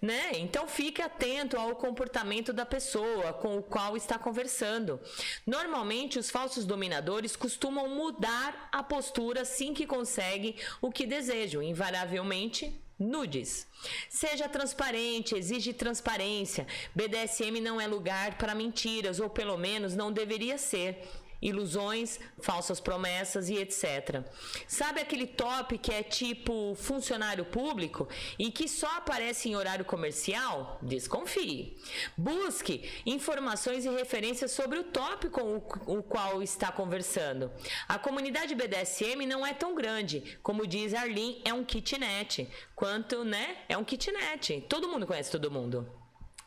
né? 0.00 0.32
Então 0.34 0.66
fique 0.66 1.02
atento 1.02 1.56
ao 1.56 1.76
comportamento 1.76 2.52
da 2.52 2.66
pessoa 2.66 3.32
com 3.32 3.58
o 3.58 3.62
qual 3.62 3.96
está 3.96 4.18
conversando. 4.18 5.00
Normalmente 5.46 6.18
os 6.18 6.30
falsos 6.30 6.64
dominadores 6.64 7.36
costumam 7.36 7.88
mudar 7.88 8.68
a 8.72 8.82
postura 8.82 9.42
assim 9.42 9.72
que 9.74 9.86
conseguem 9.86 10.56
o 10.80 10.90
que 10.90 11.06
desejam, 11.06 11.62
invariavelmente 11.62 12.80
nudes. 13.00 13.66
Seja 14.10 14.46
transparente, 14.48 15.34
exige 15.34 15.72
transparência. 15.72 16.66
BDSM 16.94 17.58
não 17.60 17.80
é 17.80 17.86
lugar 17.86 18.36
para 18.36 18.54
mentiras, 18.54 19.18
ou 19.18 19.30
pelo 19.30 19.56
menos 19.56 19.96
não 19.96 20.12
deveria 20.12 20.58
ser 20.58 21.08
ilusões, 21.40 22.18
falsas 22.40 22.80
promessas 22.80 23.48
e 23.48 23.56
etc. 23.56 24.24
Sabe 24.66 25.00
aquele 25.00 25.26
top 25.26 25.78
que 25.78 25.92
é 25.92 26.02
tipo 26.02 26.74
funcionário 26.74 27.44
público 27.44 28.08
e 28.38 28.50
que 28.50 28.68
só 28.68 28.96
aparece 28.96 29.48
em 29.48 29.56
horário 29.56 29.84
comercial? 29.84 30.78
Desconfie. 30.82 31.76
Busque 32.16 32.88
informações 33.06 33.84
e 33.84 33.90
referências 33.90 34.52
sobre 34.52 34.78
o 34.78 34.84
top 34.84 35.28
com 35.28 35.56
o, 35.86 36.02
qual 36.02 36.42
está 36.42 36.70
conversando. 36.72 37.50
A 37.88 37.98
comunidade 37.98 38.54
BDSM 38.54 39.26
não 39.26 39.46
é 39.46 39.54
tão 39.54 39.74
grande, 39.74 40.38
como 40.42 40.66
diz 40.66 40.94
Arlene, 40.94 41.40
é 41.44 41.52
um 41.52 41.64
kitnet. 41.64 42.48
Quanto, 42.74 43.24
né? 43.24 43.58
É 43.68 43.76
um 43.76 43.84
kitnet. 43.84 44.62
Todo 44.68 44.88
mundo 44.88 45.06
conhece 45.06 45.30
todo 45.30 45.50
mundo. 45.50 45.99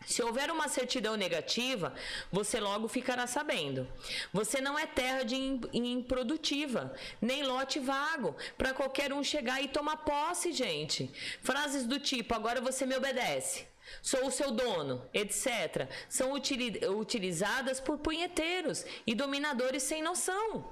Se 0.05 0.21
houver 0.21 0.51
uma 0.51 0.67
certidão 0.67 1.15
negativa, 1.15 1.93
você 2.31 2.59
logo 2.59 2.87
ficará 2.87 3.25
sabendo. 3.27 3.87
Você 4.31 4.59
não 4.61 4.77
é 4.77 4.85
terra 4.85 5.23
de 5.23 5.35
im- 5.35 5.61
improdutiva, 5.73 6.93
nem 7.21 7.43
lote 7.43 7.79
vago, 7.79 8.35
para 8.57 8.73
qualquer 8.73 9.13
um 9.13 9.23
chegar 9.23 9.61
e 9.61 9.67
tomar 9.67 9.97
posse, 9.97 10.51
gente. 10.51 11.09
Frases 11.41 11.85
do 11.85 11.99
tipo: 11.99 12.33
agora 12.33 12.59
você 12.61 12.85
me 12.85 12.95
obedece. 12.95 13.65
sou 14.01 14.25
o 14.27 14.31
seu 14.31 14.49
dono, 14.51 15.07
etc., 15.13 15.87
são 16.09 16.31
utilizadas 16.33 17.79
por 17.79 17.97
punheteiros 17.97 18.85
e 19.05 19.13
dominadores 19.13 19.83
sem 19.83 20.01
noção. 20.01 20.71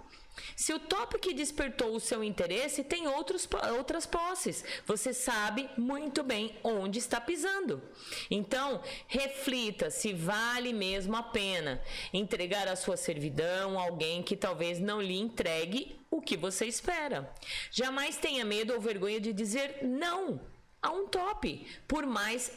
Se 0.55 0.73
o 0.73 0.79
que 1.19 1.33
despertou 1.33 1.95
o 1.95 1.99
seu 1.99 2.23
interesse 2.23 2.83
tem 2.83 3.07
outros, 3.07 3.47
outras 3.77 4.05
posses, 4.05 4.63
você 4.85 5.13
sabe 5.13 5.69
muito 5.77 6.23
bem 6.23 6.55
onde 6.63 6.99
está 6.99 7.19
pisando. 7.19 7.81
Então, 8.29 8.81
reflita 9.07 9.89
se 9.89 10.13
vale 10.13 10.73
mesmo 10.73 11.15
a 11.15 11.23
pena 11.23 11.81
entregar 12.13 12.67
a 12.67 12.75
sua 12.75 12.97
servidão 12.97 13.79
a 13.79 13.83
alguém 13.83 14.23
que 14.23 14.35
talvez 14.35 14.79
não 14.79 15.01
lhe 15.01 15.19
entregue 15.19 15.99
o 16.09 16.21
que 16.21 16.35
você 16.35 16.65
espera. 16.65 17.33
Jamais 17.71 18.17
tenha 18.17 18.45
medo 18.45 18.73
ou 18.73 18.81
vergonha 18.81 19.19
de 19.19 19.33
dizer 19.33 19.79
não 19.83 20.41
a 20.81 20.91
um 20.91 21.07
top, 21.07 21.65
por 21.87 22.05
mais. 22.05 22.51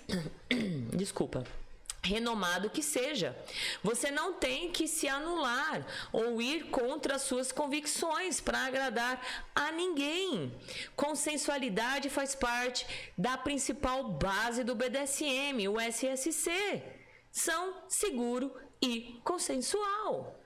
Desculpa 0.94 1.44
renomado 2.04 2.70
que 2.70 2.82
seja. 2.82 3.36
Você 3.82 4.10
não 4.10 4.34
tem 4.34 4.70
que 4.70 4.86
se 4.86 5.08
anular 5.08 5.86
ou 6.12 6.40
ir 6.40 6.70
contra 6.70 7.16
as 7.16 7.22
suas 7.22 7.50
convicções 7.50 8.40
para 8.40 8.66
agradar 8.66 9.20
a 9.54 9.72
ninguém. 9.72 10.52
Consensualidade 10.94 12.10
faz 12.10 12.34
parte 12.34 12.86
da 13.16 13.36
principal 13.36 14.04
base 14.04 14.62
do 14.62 14.74
BDSM, 14.74 15.68
o 15.68 15.80
SSC. 15.80 16.82
São 17.32 17.74
seguro 17.88 18.54
e 18.80 19.20
consensual. 19.24 20.38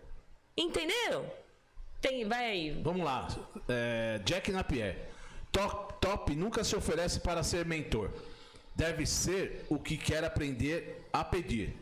Entenderam? 0.56 1.30
Tem, 2.00 2.26
vai 2.26 2.46
aí. 2.46 2.82
Vamos 2.82 3.04
lá. 3.04 3.28
É, 3.68 4.20
Jack 4.24 4.50
Napier. 4.52 5.08
Top, 5.50 5.94
top 6.00 6.34
nunca 6.34 6.62
se 6.62 6.76
oferece 6.76 7.20
para 7.20 7.42
ser 7.42 7.64
mentor 7.64 8.10
deve 8.78 9.04
ser 9.04 9.66
o 9.68 9.76
que 9.76 9.96
quer 9.96 10.22
aprender 10.22 10.97
a 11.12 11.24
pedir. 11.24 11.76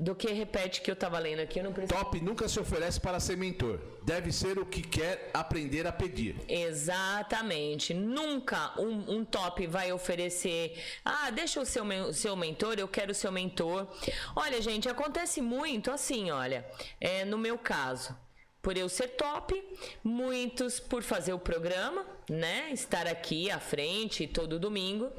Do 0.00 0.14
que 0.14 0.30
repete 0.32 0.80
que 0.80 0.88
eu 0.88 0.94
estava 0.94 1.18
lendo 1.18 1.40
aqui, 1.40 1.58
eu 1.58 1.64
não 1.64 1.72
preciso. 1.72 1.98
Top 1.98 2.20
nunca 2.20 2.48
se 2.48 2.60
oferece 2.60 3.00
para 3.00 3.18
ser 3.18 3.36
mentor. 3.36 3.80
Deve 4.04 4.30
ser 4.30 4.56
o 4.56 4.64
que 4.64 4.80
quer 4.80 5.28
aprender 5.34 5.88
a 5.88 5.92
pedir. 5.92 6.36
Exatamente. 6.48 7.92
Nunca 7.92 8.80
um, 8.80 9.16
um 9.16 9.24
top 9.24 9.66
vai 9.66 9.92
oferecer. 9.92 10.80
Ah, 11.04 11.30
deixa 11.30 11.60
o 11.60 11.66
seu, 11.66 11.84
seu 12.12 12.36
mentor, 12.36 12.78
eu 12.78 12.86
quero 12.86 13.10
o 13.10 13.14
seu 13.14 13.32
mentor. 13.32 13.88
Olha, 14.36 14.62
gente, 14.62 14.88
acontece 14.88 15.40
muito 15.40 15.90
assim, 15.90 16.30
olha. 16.30 16.64
É, 17.00 17.24
no 17.24 17.36
meu 17.36 17.58
caso, 17.58 18.16
por 18.60 18.76
eu 18.76 18.88
ser 18.88 19.08
top, 19.08 19.62
muitos 20.02 20.80
por 20.80 21.02
fazer 21.02 21.32
o 21.32 21.38
programa, 21.38 22.04
né? 22.28 22.70
Estar 22.72 23.06
aqui 23.06 23.50
à 23.50 23.58
frente 23.58 24.26
todo 24.26 24.58
domingo. 24.58 25.10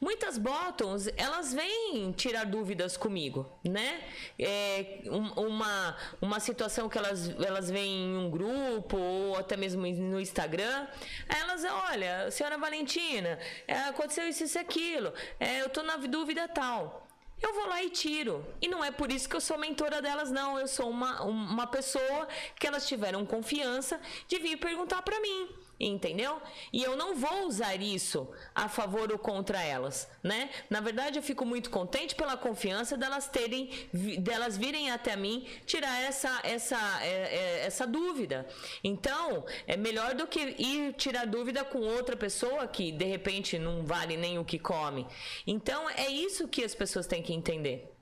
Muitas 0.00 0.36
bottoms, 0.36 1.08
elas 1.16 1.54
vêm 1.54 2.12
tirar 2.12 2.44
dúvidas 2.44 2.96
comigo, 2.96 3.50
né? 3.64 4.02
É 4.38 5.02
uma, 5.36 5.96
uma 6.20 6.40
situação 6.40 6.88
que 6.88 6.98
elas, 6.98 7.30
elas 7.40 7.70
vêm 7.70 8.12
em 8.12 8.16
um 8.16 8.30
grupo 8.30 8.98
ou 8.98 9.36
até 9.36 9.56
mesmo 9.56 9.82
no 9.86 10.20
Instagram. 10.20 10.86
Elas, 11.28 11.64
olha, 11.64 12.30
senhora 12.30 12.58
Valentina, 12.58 13.38
é, 13.66 13.74
aconteceu 13.84 14.28
isso 14.28 14.44
e 14.44 14.58
aquilo. 14.58 15.12
É, 15.38 15.62
eu 15.62 15.68
tô 15.68 15.82
na 15.82 15.96
dúvida 15.96 16.46
tal 16.48 17.07
eu 17.40 17.54
vou 17.54 17.66
lá 17.66 17.82
e 17.82 17.90
tiro. 17.90 18.44
E 18.60 18.68
não 18.68 18.84
é 18.84 18.90
por 18.90 19.10
isso 19.12 19.28
que 19.28 19.36
eu 19.36 19.40
sou 19.40 19.58
mentora 19.58 20.02
delas, 20.02 20.30
não. 20.30 20.58
Eu 20.58 20.66
sou 20.66 20.90
uma, 20.90 21.22
uma 21.22 21.66
pessoa 21.66 22.28
que 22.58 22.66
elas 22.66 22.86
tiveram 22.86 23.24
confiança 23.24 24.00
de 24.26 24.38
vir 24.38 24.56
perguntar 24.58 25.02
para 25.02 25.20
mim 25.20 25.48
entendeu? 25.78 26.40
E 26.72 26.82
eu 26.82 26.96
não 26.96 27.14
vou 27.14 27.46
usar 27.46 27.80
isso 27.80 28.28
a 28.54 28.68
favor 28.68 29.10
ou 29.12 29.18
contra 29.18 29.62
elas, 29.62 30.08
né? 30.22 30.50
Na 30.68 30.80
verdade, 30.80 31.18
eu 31.18 31.22
fico 31.22 31.44
muito 31.44 31.70
contente 31.70 32.14
pela 32.14 32.36
confiança 32.36 32.96
delas 32.96 33.28
terem, 33.28 33.70
delas 34.18 34.56
virem 34.56 34.90
até 34.90 35.16
mim 35.16 35.46
tirar 35.66 36.00
essa 36.02 36.40
essa 36.42 36.78
é, 37.02 37.08
é, 37.08 37.66
essa 37.66 37.86
dúvida. 37.86 38.46
Então, 38.82 39.44
é 39.66 39.76
melhor 39.76 40.14
do 40.14 40.26
que 40.26 40.40
ir 40.58 40.94
tirar 40.94 41.26
dúvida 41.26 41.64
com 41.64 41.80
outra 41.80 42.16
pessoa 42.16 42.66
que 42.66 42.90
de 42.90 43.04
repente 43.04 43.58
não 43.58 43.84
vale 43.84 44.16
nem 44.16 44.38
o 44.38 44.44
que 44.44 44.58
come. 44.58 45.06
Então, 45.46 45.88
é 45.90 46.08
isso 46.08 46.48
que 46.48 46.64
as 46.64 46.74
pessoas 46.74 47.06
têm 47.06 47.22
que 47.22 47.32
entender. 47.32 47.97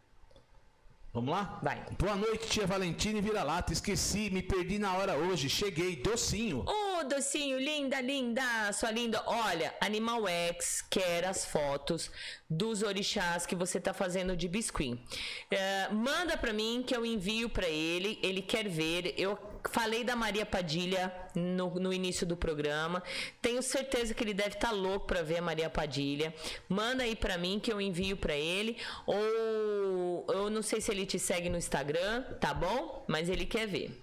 Vamos 1.17 1.31
lá? 1.31 1.59
Vai. 1.63 1.83
Boa 1.99 2.15
noite, 2.15 2.47
tia 2.47 2.67
Valentina 2.67 3.17
e 3.17 3.23
Vira-Lata. 3.23 3.73
Esqueci, 3.73 4.29
me 4.29 4.43
perdi 4.43 4.79
na 4.79 4.99
hora 4.99 5.17
hoje. 5.17 5.49
Cheguei, 5.49 5.97
docinho. 5.97 6.59
Ô, 6.59 6.99
oh, 7.01 7.05
docinho, 7.05 7.59
linda, 7.59 7.99
linda, 8.03 8.43
sua 8.75 8.91
linda. 8.91 9.23
Olha, 9.25 9.75
Animal 9.81 10.29
X 10.29 10.85
quer 10.91 11.25
as 11.25 11.47
fotos 11.47 12.11
dos 12.51 12.83
orixás 12.83 13.47
que 13.47 13.55
você 13.55 13.81
tá 13.81 13.95
fazendo 13.95 14.37
de 14.37 14.47
biscuit. 14.47 14.93
Uh, 14.93 15.95
manda 15.95 16.37
pra 16.37 16.53
mim 16.53 16.85
que 16.87 16.95
eu 16.95 17.07
envio 17.07 17.49
pra 17.49 17.67
ele. 17.67 18.19
Ele 18.23 18.43
quer 18.43 18.69
ver. 18.69 19.15
Eu 19.17 19.39
falei 19.69 20.05
da 20.05 20.17
Maria 20.17 20.45
Padilha 20.45 21.13
no, 21.35 21.75
no 21.75 21.93
início 21.93 22.27
do 22.27 22.37
programa. 22.37 23.03
Tenho 23.41 23.63
certeza 23.63 24.15
que 24.15 24.23
ele 24.23 24.35
deve 24.35 24.57
estar 24.57 24.69
tá 24.69 24.75
louco 24.75 25.07
para 25.07 25.23
ver 25.23 25.39
a 25.39 25.43
Maria 25.43 25.71
Padilha. 25.71 26.35
Manda 26.69 27.03
aí 27.03 27.15
para 27.17 27.39
mim 27.39 27.59
que 27.59 27.73
eu 27.73 27.81
envio 27.81 28.17
para 28.17 28.35
ele. 28.35 28.77
Ou 29.07 30.27
eu 30.29 30.51
não 30.51 30.63
sei 30.63 30.81
se 30.81 30.91
ele 30.91 31.07
te 31.07 31.19
segue 31.19 31.49
no 31.49 31.57
Instagram, 31.57 32.23
tá 32.41 32.53
bom? 32.53 33.05
Mas 33.09 33.29
ele 33.29 33.47
quer 33.47 33.67
ver. 33.67 34.03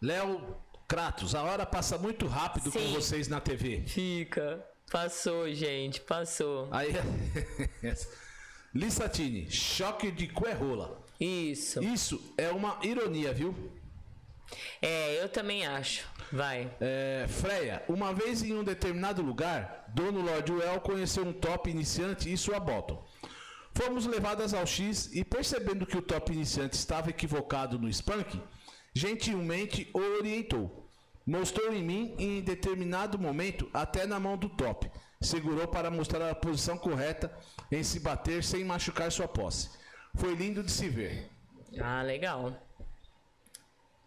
Léo 0.00 0.56
Kratos, 0.88 1.34
a 1.34 1.42
hora 1.42 1.64
passa 1.64 1.96
muito 1.96 2.26
rápido 2.26 2.70
Sim. 2.70 2.78
com 2.78 2.92
vocês 2.92 3.28
na 3.28 3.40
TV. 3.40 3.82
Fica. 3.86 4.62
Passou, 4.90 5.50
gente, 5.52 6.00
passou. 6.00 6.68
Aí. 6.70 6.92
Lissatini, 8.74 9.50
choque 9.50 10.10
de 10.10 10.28
cuerrola. 10.28 11.02
Isso. 11.18 11.82
Isso 11.82 12.34
é 12.36 12.50
uma 12.50 12.78
ironia, 12.82 13.32
viu? 13.32 13.54
É, 14.80 15.22
eu 15.22 15.28
também 15.28 15.66
acho. 15.66 16.06
Vai. 16.32 16.70
É, 16.80 17.26
Freia, 17.28 17.82
uma 17.88 18.12
vez 18.12 18.42
em 18.42 18.54
um 18.54 18.64
determinado 18.64 19.22
lugar, 19.22 19.84
Dono 19.88 20.22
Lord 20.22 20.50
Well 20.50 20.80
conheceu 20.80 21.24
um 21.24 21.32
top 21.32 21.70
iniciante 21.70 22.32
e 22.32 22.36
sua 22.36 22.58
bottom. 22.58 23.04
Fomos 23.74 24.06
levadas 24.06 24.52
ao 24.52 24.66
X 24.66 25.10
e 25.12 25.24
percebendo 25.24 25.86
que 25.86 25.96
o 25.96 26.02
top 26.02 26.32
iniciante 26.32 26.76
estava 26.76 27.10
equivocado 27.10 27.78
no 27.78 27.92
spank, 27.92 28.40
gentilmente 28.94 29.88
o 29.94 29.98
orientou. 29.98 30.88
Mostrou 31.26 31.72
em 31.72 31.82
mim 31.82 32.14
e 32.18 32.38
em 32.38 32.42
determinado 32.42 33.18
momento 33.18 33.70
até 33.72 34.06
na 34.06 34.18
mão 34.18 34.36
do 34.36 34.48
top. 34.48 34.90
Segurou 35.20 35.68
para 35.68 35.90
mostrar 35.90 36.28
a 36.28 36.34
posição 36.34 36.76
correta 36.76 37.32
em 37.70 37.82
se 37.82 38.00
bater 38.00 38.42
sem 38.42 38.64
machucar 38.64 39.10
sua 39.12 39.28
posse. 39.28 39.70
Foi 40.16 40.34
lindo 40.34 40.62
de 40.62 40.70
se 40.70 40.88
ver. 40.88 41.30
Ah, 41.80 42.02
legal. 42.02 42.60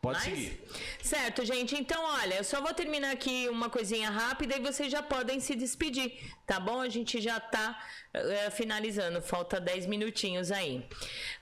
Pode 0.05 0.19
Mas, 0.19 0.23
seguir. 0.25 0.61
Certo, 1.01 1.43
gente. 1.43 1.75
Então, 1.75 1.99
olha, 2.03 2.35
eu 2.35 2.43
só 2.43 2.61
vou 2.61 2.71
terminar 2.75 3.11
aqui 3.11 3.49
uma 3.49 3.71
coisinha 3.71 4.11
rápida 4.11 4.55
e 4.55 4.59
vocês 4.59 4.91
já 4.91 5.01
podem 5.01 5.39
se 5.39 5.55
despedir, 5.55 6.13
tá 6.45 6.59
bom? 6.59 6.81
A 6.81 6.89
gente 6.89 7.19
já 7.19 7.39
tá 7.39 7.81
uh, 8.13 8.51
finalizando, 8.51 9.21
falta 9.21 9.59
10 9.59 9.87
minutinhos 9.87 10.51
aí. 10.51 10.85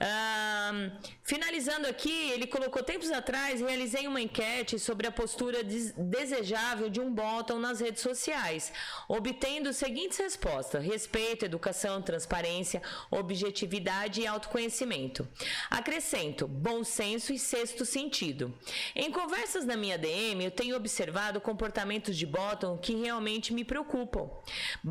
Uh, 0.00 0.90
finalizando 1.22 1.86
aqui, 1.86 2.30
ele 2.30 2.46
colocou 2.46 2.82
tempos 2.82 3.10
atrás, 3.10 3.60
realizei 3.60 4.06
uma 4.06 4.20
enquete 4.20 4.78
sobre 4.78 5.06
a 5.06 5.12
postura 5.12 5.62
des 5.62 5.92
desejável 5.92 6.88
de 6.88 7.00
um 7.00 7.12
bottom 7.12 7.58
nas 7.58 7.80
redes 7.80 8.02
sociais, 8.02 8.72
obtendo 9.08 9.68
as 9.68 9.76
seguintes 9.76 10.18
respostas: 10.18 10.84
respeito, 10.84 11.44
educação, 11.44 12.00
transparência, 12.00 12.82
objetividade 13.10 14.20
e 14.20 14.26
autoconhecimento. 14.26 15.28
Acrescento 15.70 16.48
bom 16.48 16.82
senso 16.82 17.32
e 17.32 17.38
sexto 17.38 17.84
sentido. 17.84 18.54
Em 18.94 19.10
conversas 19.10 19.64
na 19.64 19.76
minha 19.76 19.98
DM, 19.98 20.44
eu 20.44 20.50
tenho 20.50 20.76
observado 20.76 21.40
comportamentos 21.40 22.16
de 22.16 22.26
bottom 22.26 22.78
que 22.78 22.94
realmente 22.94 23.52
me 23.52 23.64
preocupam. 23.64 24.30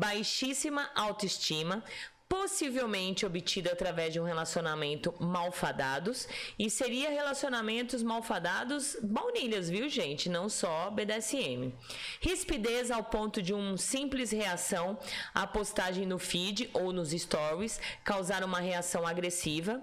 Baixíssima 0.04 0.90
autoestima, 0.94 1.82
possivelmente 2.28 3.24
obtido 3.24 3.70
através 3.70 4.12
de 4.12 4.20
um 4.20 4.24
relacionamento 4.24 5.14
malfadados 5.18 6.28
e 6.58 6.68
seria 6.68 7.08
relacionamentos 7.08 8.02
malfadados 8.02 8.98
baunilhas, 9.02 9.70
viu 9.70 9.88
gente? 9.88 10.28
Não 10.28 10.50
só 10.50 10.90
BDSM. 10.90 11.72
Rispidez 12.20 12.90
ao 12.90 13.02
ponto 13.02 13.40
de 13.40 13.54
um 13.54 13.78
simples 13.78 14.30
reação 14.30 14.98
à 15.34 15.46
postagem 15.46 16.04
no 16.04 16.18
feed 16.18 16.68
ou 16.74 16.92
nos 16.92 17.12
stories 17.12 17.80
causar 18.04 18.44
uma 18.44 18.60
reação 18.60 19.06
agressiva. 19.06 19.82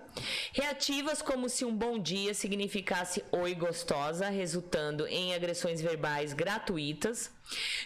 Reativas 0.54 1.20
como 1.24 1.50
se 1.50 1.66
um 1.66 1.76
bom 1.76 1.98
dia 1.98 2.36
significasse 2.36 3.26
oi 3.32 3.56
gostosa, 3.56 4.30
resultando 4.30 5.08
em 5.08 5.34
agressões 5.34 5.82
verbais 5.82 6.32
gratuitas. 6.32 7.32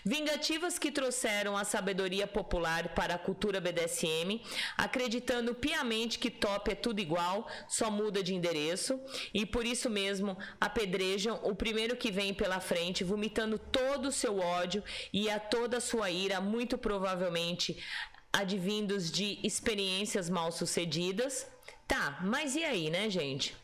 Vingativas 0.05 0.77
que 0.77 0.91
trouxeram 0.91 1.57
a 1.57 1.63
sabedoria 1.63 2.27
popular 2.27 2.89
para 2.89 3.15
a 3.15 3.17
cultura 3.17 3.59
BDSM, 3.59 4.41
acreditando 4.77 5.55
piamente 5.55 6.19
que 6.19 6.29
top 6.29 6.71
é 6.71 6.75
tudo 6.75 6.99
igual, 6.99 7.47
só 7.67 7.89
muda 7.89 8.21
de 8.21 8.35
endereço, 8.35 8.99
e 9.33 9.45
por 9.45 9.65
isso 9.65 9.89
mesmo 9.89 10.37
apedrejam 10.61 11.39
o 11.43 11.55
primeiro 11.55 11.95
que 11.95 12.11
vem 12.11 12.33
pela 12.33 12.59
frente, 12.59 13.03
vomitando 13.03 13.57
todo 13.57 14.09
o 14.09 14.11
seu 14.11 14.39
ódio 14.39 14.83
e 15.11 15.29
a 15.29 15.39
toda 15.39 15.77
a 15.77 15.81
sua 15.81 16.11
ira, 16.11 16.39
muito 16.39 16.77
provavelmente 16.77 17.83
advindos 18.31 19.09
de 19.11 19.39
experiências 19.43 20.29
mal 20.29 20.51
sucedidas. 20.51 21.47
Tá, 21.87 22.19
mas 22.23 22.55
e 22.55 22.63
aí, 22.63 22.89
né, 22.89 23.09
gente? 23.09 23.55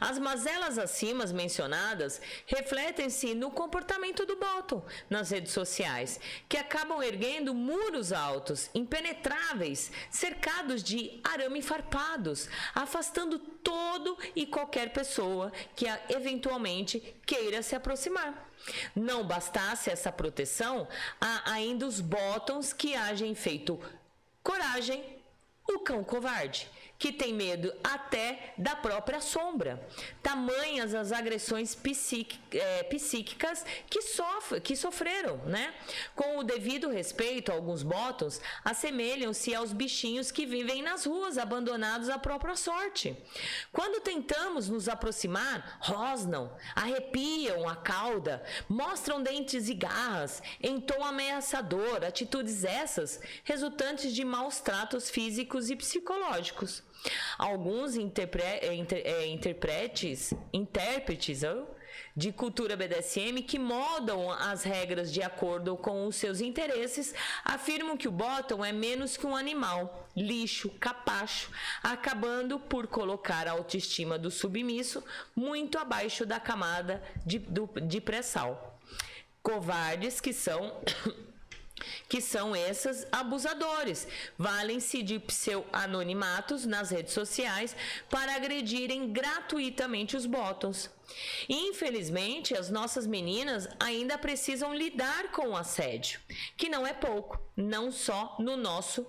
As 0.00 0.18
mazelas 0.18 0.78
acima 0.78 1.24
mencionadas 1.26 2.20
refletem-se 2.46 3.34
no 3.34 3.50
comportamento 3.50 4.26
do 4.26 4.36
bottom 4.36 4.84
nas 5.08 5.30
redes 5.30 5.52
sociais, 5.52 6.20
que 6.48 6.56
acabam 6.56 7.02
erguendo 7.02 7.54
muros 7.54 8.12
altos, 8.12 8.68
impenetráveis, 8.74 9.90
cercados 10.10 10.82
de 10.82 11.20
arame 11.24 11.62
farpados, 11.62 12.48
afastando 12.74 13.38
todo 13.38 14.18
e 14.34 14.46
qualquer 14.46 14.92
pessoa 14.92 15.52
que 15.74 15.86
eventualmente 16.08 17.00
queira 17.24 17.62
se 17.62 17.74
aproximar. 17.74 18.50
Não 18.94 19.24
bastasse 19.24 19.90
essa 19.90 20.12
proteção, 20.12 20.86
há 21.20 21.52
ainda 21.52 21.86
os 21.86 22.00
bottoms 22.00 22.72
que 22.72 22.94
agem 22.94 23.34
feito 23.34 23.80
coragem, 24.42 25.04
o 25.68 25.78
cão 25.78 26.02
covarde 26.02 26.68
que 27.02 27.10
tem 27.10 27.34
medo 27.34 27.74
até 27.82 28.54
da 28.56 28.76
própria 28.76 29.20
sombra. 29.20 29.84
Tamanhas 30.22 30.94
as 30.94 31.10
agressões 31.10 31.76
é, 32.52 32.84
psíquicas 32.84 33.66
que, 33.90 34.02
sofre, 34.02 34.60
que 34.60 34.76
sofreram, 34.76 35.38
né? 35.38 35.74
Com 36.14 36.38
o 36.38 36.44
devido 36.44 36.88
respeito, 36.88 37.50
alguns 37.50 37.82
botões 37.82 38.40
assemelham-se 38.64 39.52
aos 39.52 39.72
bichinhos 39.72 40.30
que 40.30 40.46
vivem 40.46 40.80
nas 40.80 41.04
ruas, 41.04 41.38
abandonados 41.38 42.08
à 42.08 42.20
própria 42.20 42.54
sorte. 42.54 43.16
Quando 43.72 44.00
tentamos 44.00 44.68
nos 44.68 44.88
aproximar, 44.88 45.78
rosnam, 45.80 46.56
arrepiam 46.72 47.68
a 47.68 47.74
cauda, 47.74 48.44
mostram 48.68 49.20
dentes 49.20 49.68
e 49.68 49.74
garras, 49.74 50.40
em 50.62 50.80
tom 50.80 51.02
ameaçador, 51.04 52.04
atitudes 52.04 52.62
essas 52.62 53.20
resultantes 53.42 54.14
de 54.14 54.24
maus 54.24 54.60
tratos 54.60 55.10
físicos 55.10 55.68
e 55.68 55.74
psicológicos. 55.74 56.91
Alguns 57.38 57.96
interpre, 57.96 58.42
é, 58.42 58.74
inter, 58.74 59.02
é, 59.04 59.26
interpretes, 59.26 60.32
intérpretes 60.52 61.42
oh, 61.42 61.66
de 62.16 62.30
cultura 62.30 62.76
BDSM 62.76 63.42
que 63.42 63.58
modam 63.58 64.30
as 64.30 64.62
regras 64.62 65.12
de 65.12 65.22
acordo 65.22 65.76
com 65.76 66.06
os 66.06 66.16
seus 66.16 66.40
interesses 66.40 67.14
afirmam 67.44 67.96
que 67.96 68.08
o 68.08 68.12
bottom 68.12 68.64
é 68.64 68.72
menos 68.72 69.16
que 69.16 69.26
um 69.26 69.34
animal, 69.34 70.08
lixo, 70.16 70.68
capacho, 70.78 71.50
acabando 71.82 72.58
por 72.58 72.86
colocar 72.86 73.48
a 73.48 73.52
autoestima 73.52 74.18
do 74.18 74.30
submisso 74.30 75.02
muito 75.34 75.78
abaixo 75.78 76.26
da 76.26 76.38
camada 76.38 77.02
de, 77.24 77.42
de 77.86 78.00
pré-sal. 78.00 78.78
Covardes 79.42 80.20
que 80.20 80.32
são 80.32 80.80
que 82.08 82.20
são 82.20 82.54
esses 82.54 83.06
abusadores. 83.10 84.06
Valem-se 84.38 85.02
de 85.02 85.18
pseudo-anonimatos 85.18 86.64
nas 86.66 86.90
redes 86.90 87.12
sociais 87.12 87.76
para 88.10 88.34
agredirem 88.34 89.12
gratuitamente 89.12 90.16
os 90.16 90.26
bottoms. 90.26 90.90
Infelizmente, 91.48 92.56
as 92.56 92.70
nossas 92.70 93.06
meninas 93.06 93.68
ainda 93.78 94.16
precisam 94.16 94.74
lidar 94.74 95.30
com 95.30 95.50
o 95.50 95.56
assédio, 95.56 96.20
que 96.56 96.68
não 96.68 96.86
é 96.86 96.92
pouco, 96.92 97.40
não 97.56 97.90
só 97.90 98.36
no 98.38 98.56
nosso, 98.56 99.06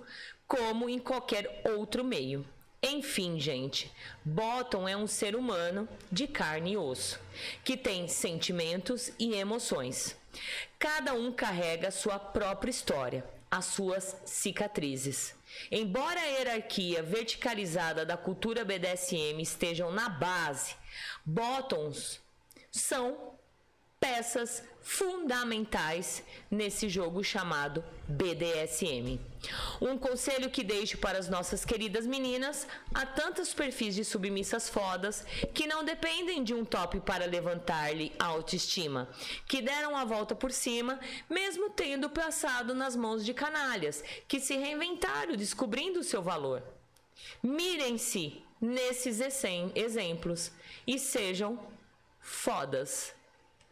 como 0.47 0.89
em 0.89 0.99
qualquer 0.99 1.61
outro 1.65 2.03
meio. 2.03 2.45
Enfim, 2.85 3.39
gente, 3.39 3.89
Bottom 4.25 4.89
é 4.89 4.97
um 4.97 5.07
ser 5.07 5.37
humano 5.37 5.87
de 6.11 6.27
carne 6.27 6.73
e 6.73 6.77
osso, 6.77 7.17
que 7.63 7.77
tem 7.77 8.09
sentimentos 8.09 9.13
e 9.17 9.33
emoções. 9.35 10.17
Cada 10.83 11.13
um 11.13 11.31
carrega 11.31 11.91
sua 11.91 12.19
própria 12.19 12.69
história, 12.69 13.23
as 13.49 13.63
suas 13.63 14.17
cicatrizes. 14.25 15.33
Embora 15.71 16.19
a 16.19 16.25
hierarquia 16.25 17.01
verticalizada 17.01 18.05
da 18.05 18.17
cultura 18.17 18.65
BDSM 18.65 19.41
estejam 19.41 19.93
na 19.93 20.09
base, 20.09 20.75
bottoms 21.25 22.19
são 22.69 23.33
peças 23.97 24.61
fundamentais 24.83 26.21
nesse 26.51 26.89
jogo 26.89 27.23
chamado 27.23 27.83
BDSM. 28.07 29.19
Um 29.81 29.97
conselho 29.97 30.49
que 30.49 30.63
deixo 30.63 30.97
para 30.97 31.17
as 31.17 31.29
nossas 31.29 31.63
queridas 31.63 32.05
meninas: 32.05 32.67
há 32.93 33.05
tantos 33.05 33.53
perfis 33.53 33.95
de 33.95 34.03
submissas 34.03 34.69
fodas 34.69 35.25
que 35.53 35.65
não 35.65 35.83
dependem 35.83 36.43
de 36.43 36.53
um 36.53 36.65
top 36.65 36.99
para 36.99 37.25
levantar-lhe 37.25 38.11
a 38.19 38.25
autoestima, 38.25 39.09
que 39.47 39.61
deram 39.61 39.95
a 39.95 40.03
volta 40.03 40.35
por 40.35 40.51
cima, 40.51 40.99
mesmo 41.29 41.69
tendo 41.69 42.09
passado 42.09 42.75
nas 42.75 42.95
mãos 42.95 43.25
de 43.25 43.33
canalhas, 43.33 44.03
que 44.27 44.39
se 44.39 44.57
reinventaram 44.57 45.35
descobrindo 45.35 46.01
o 46.01 46.03
seu 46.03 46.21
valor. 46.21 46.61
Mirem-se 47.41 48.43
nesses 48.59 49.19
exemplos 49.75 50.51
e 50.85 50.99
sejam 50.99 51.59
fodas. 52.19 53.13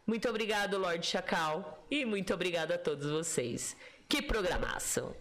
Muito 0.06 0.28
obrigado, 0.28 0.78
Lorde 0.78 1.06
Chacal, 1.06 1.86
e 1.90 2.04
muito 2.04 2.34
obrigado 2.34 2.72
a 2.72 2.78
todos 2.78 3.08
vocês. 3.10 3.76
Que 4.08 4.20
programação! 4.20 5.14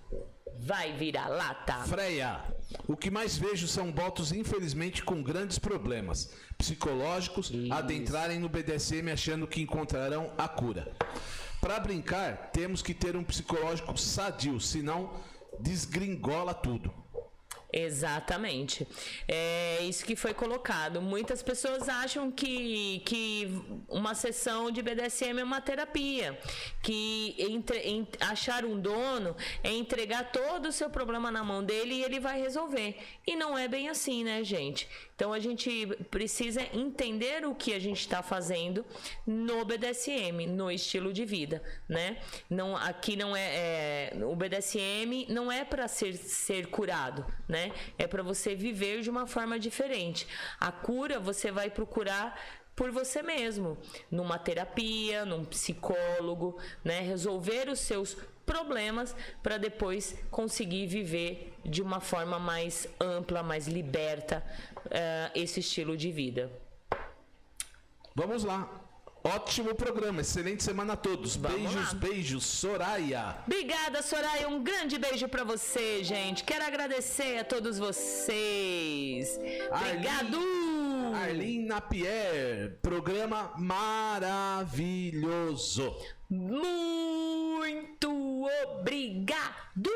Vai 0.60 0.94
virar 0.94 1.28
lata. 1.28 1.84
Freia, 1.86 2.44
o 2.88 2.98
que 2.98 3.10
mais 3.10 3.38
vejo 3.38 3.68
são 3.68 3.92
botos, 3.92 4.32
infelizmente, 4.32 5.04
com 5.04 5.24
grandes 5.24 5.58
problemas 5.58 6.34
psicológicos, 6.58 7.50
Isso. 7.50 7.74
adentrarem 7.74 8.40
no 8.40 8.50
BDSM 8.50 9.12
achando 9.12 9.48
que 9.48 9.62
encontrarão 9.62 10.34
a 10.38 10.48
cura. 10.48 10.92
Para 11.62 11.80
brincar, 11.80 12.52
temos 12.52 12.82
que 12.82 12.94
ter 12.94 13.16
um 13.16 13.24
psicológico 13.24 13.98
sadio, 13.98 14.60
senão 14.60 15.14
desgringola 15.60 16.54
tudo. 16.54 16.92
Exatamente. 17.74 18.86
É 19.28 19.82
isso 19.84 20.06
que 20.06 20.16
foi 20.16 20.34
colocado. 20.34 21.02
Muitas 21.02 21.42
pessoas 21.42 21.88
acham 21.88 22.30
que, 22.30 23.02
que 23.06 23.48
uma 23.88 24.14
sessão 24.14 24.70
de 24.70 24.82
BDSM 24.82 25.40
é 25.40 25.44
uma 25.44 25.62
terapia, 25.62 26.38
que 26.82 27.36
entre, 27.40 27.80
em, 27.80 28.08
achar 28.20 28.66
um 28.66 28.80
dono 28.80 29.36
é 29.64 29.72
entregar 29.72 30.32
todo 30.32 30.68
o 30.68 30.72
seu 30.72 30.90
problema 30.90 31.32
na 31.32 31.44
mão 31.44 31.64
dele 31.64 31.96
e 31.96 32.04
ele 32.04 32.20
vai 32.20 32.42
resolver. 32.42 32.98
E 33.26 33.36
não 33.36 33.58
é 33.58 33.68
bem 33.68 33.88
assim, 33.88 34.24
né, 34.24 34.44
gente? 34.44 34.88
Então 35.22 35.32
a 35.32 35.38
gente 35.38 35.86
precisa 36.10 36.64
entender 36.74 37.46
o 37.46 37.54
que 37.54 37.76
a 37.76 37.80
gente 37.80 38.00
está 38.00 38.24
fazendo 38.24 38.84
no 39.24 39.64
BDSM, 39.64 40.48
no 40.48 40.72
estilo 40.72 41.14
de 41.14 41.26
vida, 41.26 41.62
né? 41.88 42.18
Não, 42.50 42.76
aqui 42.76 43.16
não 43.16 43.36
é, 43.36 44.14
é 44.16 44.26
o 44.26 44.36
BDSM 44.36 45.28
não 45.30 45.52
é 45.52 45.64
para 45.64 45.88
ser, 45.88 46.16
ser 46.18 46.72
curado, 46.72 47.24
né? 47.48 47.72
É 48.00 48.08
para 48.08 48.24
você 48.24 48.56
viver 48.56 49.02
de 49.02 49.12
uma 49.12 49.28
forma 49.28 49.60
diferente. 49.60 50.28
A 50.60 50.72
cura 50.72 51.20
você 51.20 51.52
vai 51.52 51.70
procurar 51.70 52.36
por 52.76 52.90
você 52.90 53.22
mesmo, 53.22 53.78
numa 54.10 54.40
terapia, 54.40 55.24
num 55.24 55.46
psicólogo, 55.46 56.58
né? 56.84 57.00
Resolver 57.02 57.70
os 57.70 57.80
seus 57.80 58.18
problemas 58.44 59.16
para 59.44 59.58
depois 59.58 60.16
conseguir 60.30 60.88
viver 60.88 61.54
de 61.64 61.82
uma 61.82 62.00
forma 62.00 62.40
mais 62.40 62.88
ampla, 63.00 63.44
mais 63.44 63.68
liberta 63.68 64.44
uh, 64.86 65.32
esse 65.36 65.60
estilo 65.60 65.96
de 65.96 66.12
vida. 66.12 66.52
Vamos 68.16 68.44
lá. 68.44 68.70
Ótimo 69.24 69.76
programa, 69.76 70.22
excelente 70.22 70.64
semana 70.64 70.94
a 70.94 70.98
todos. 70.98 71.36
Vamos 71.36 71.58
beijos, 71.58 71.94
lá. 71.94 72.00
beijos, 72.00 72.44
Soraya. 72.44 73.38
Obrigada, 73.46 74.02
Soraya. 74.02 74.50
Um 74.50 74.64
grande 74.64 74.98
beijo 74.98 75.28
para 75.28 75.44
você, 75.44 76.04
gente. 76.04 76.44
Quero 76.44 76.66
agradecer 76.66 77.38
a 77.38 77.44
todos 77.44 77.78
vocês. 77.78 79.40
Obrigado. 79.72 80.40
Arlene 81.14 81.68
Napier, 81.68 82.80
programa 82.82 83.54
maravilhoso. 84.72 85.96
Muito 86.28 88.10
obrigado! 88.80 89.92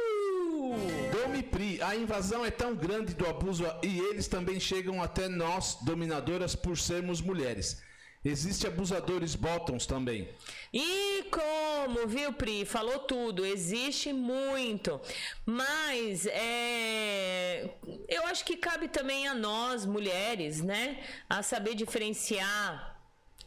Domi 1.12 1.42
Pri, 1.42 1.82
a 1.82 1.96
invasão 1.96 2.46
é 2.46 2.52
tão 2.52 2.76
grande 2.76 3.16
do 3.16 3.26
abuso 3.26 3.64
e 3.82 3.98
eles 4.00 4.28
também 4.28 4.60
chegam 4.60 5.02
até 5.02 5.28
nós, 5.30 5.78
dominadoras, 5.82 6.54
por 6.54 6.78
sermos 6.78 7.22
mulheres. 7.22 7.82
Existe 8.26 8.66
abusadores 8.66 9.36
bottoms 9.36 9.86
também. 9.86 10.28
E 10.74 11.26
como, 11.30 12.08
viu, 12.08 12.34
Pri? 12.34 12.66
Falou 12.66 12.98
tudo. 12.98 13.46
Existe 13.46 14.12
muito. 14.12 15.00
Mas 15.46 16.26
é, 16.26 17.70
eu 18.10 18.26
acho 18.26 18.44
que 18.44 18.58
cabe 18.58 18.88
também 18.88 19.28
a 19.28 19.36
nós, 19.36 19.86
mulheres, 19.86 20.60
né? 20.62 21.04
A 21.30 21.44
saber 21.44 21.76
diferenciar 21.76 23.00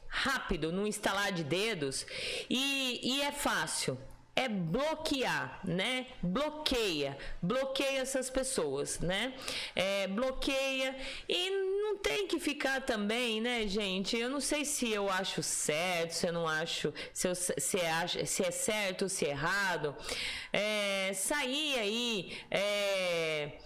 rápido, 0.07 0.73
num 0.73 0.87
instalar 0.87 1.33
de 1.33 1.45
dedos, 1.45 2.07
e, 2.49 3.01
e 3.03 3.21
é 3.21 3.31
fácil 3.31 3.99
é 4.39 4.49
bloquear, 4.49 5.59
né? 5.65 6.07
Bloqueia, 6.23 7.19
bloqueia 7.43 8.01
essas 8.01 8.31
pessoas, 8.31 9.01
né? 9.01 9.35
É, 9.75 10.07
bloqueia 10.07 10.95
e 11.29 11.51
não 11.51 11.97
tem 11.97 12.29
que 12.29 12.39
ficar 12.39 12.83
também, 12.83 13.41
né, 13.41 13.67
gente? 13.67 14.17
Eu 14.17 14.31
não 14.31 14.41
sei 14.41 14.65
se 14.65 14.93
eu 14.93 15.11
acho 15.11 15.43
certo, 15.43 16.13
se 16.13 16.29
eu 16.29 16.33
não 16.33 16.47
acho, 16.47 16.95
se, 17.13 17.27
eu, 17.27 17.35
se, 17.35 17.81
é, 17.81 18.25
se 18.25 18.45
é 18.45 18.51
certo 18.53 19.09
se 19.09 19.27
é 19.27 19.31
errado. 19.31 19.97
É, 20.53 21.13
sair 21.15 21.79
aí. 21.81 22.39
É, 22.49 23.59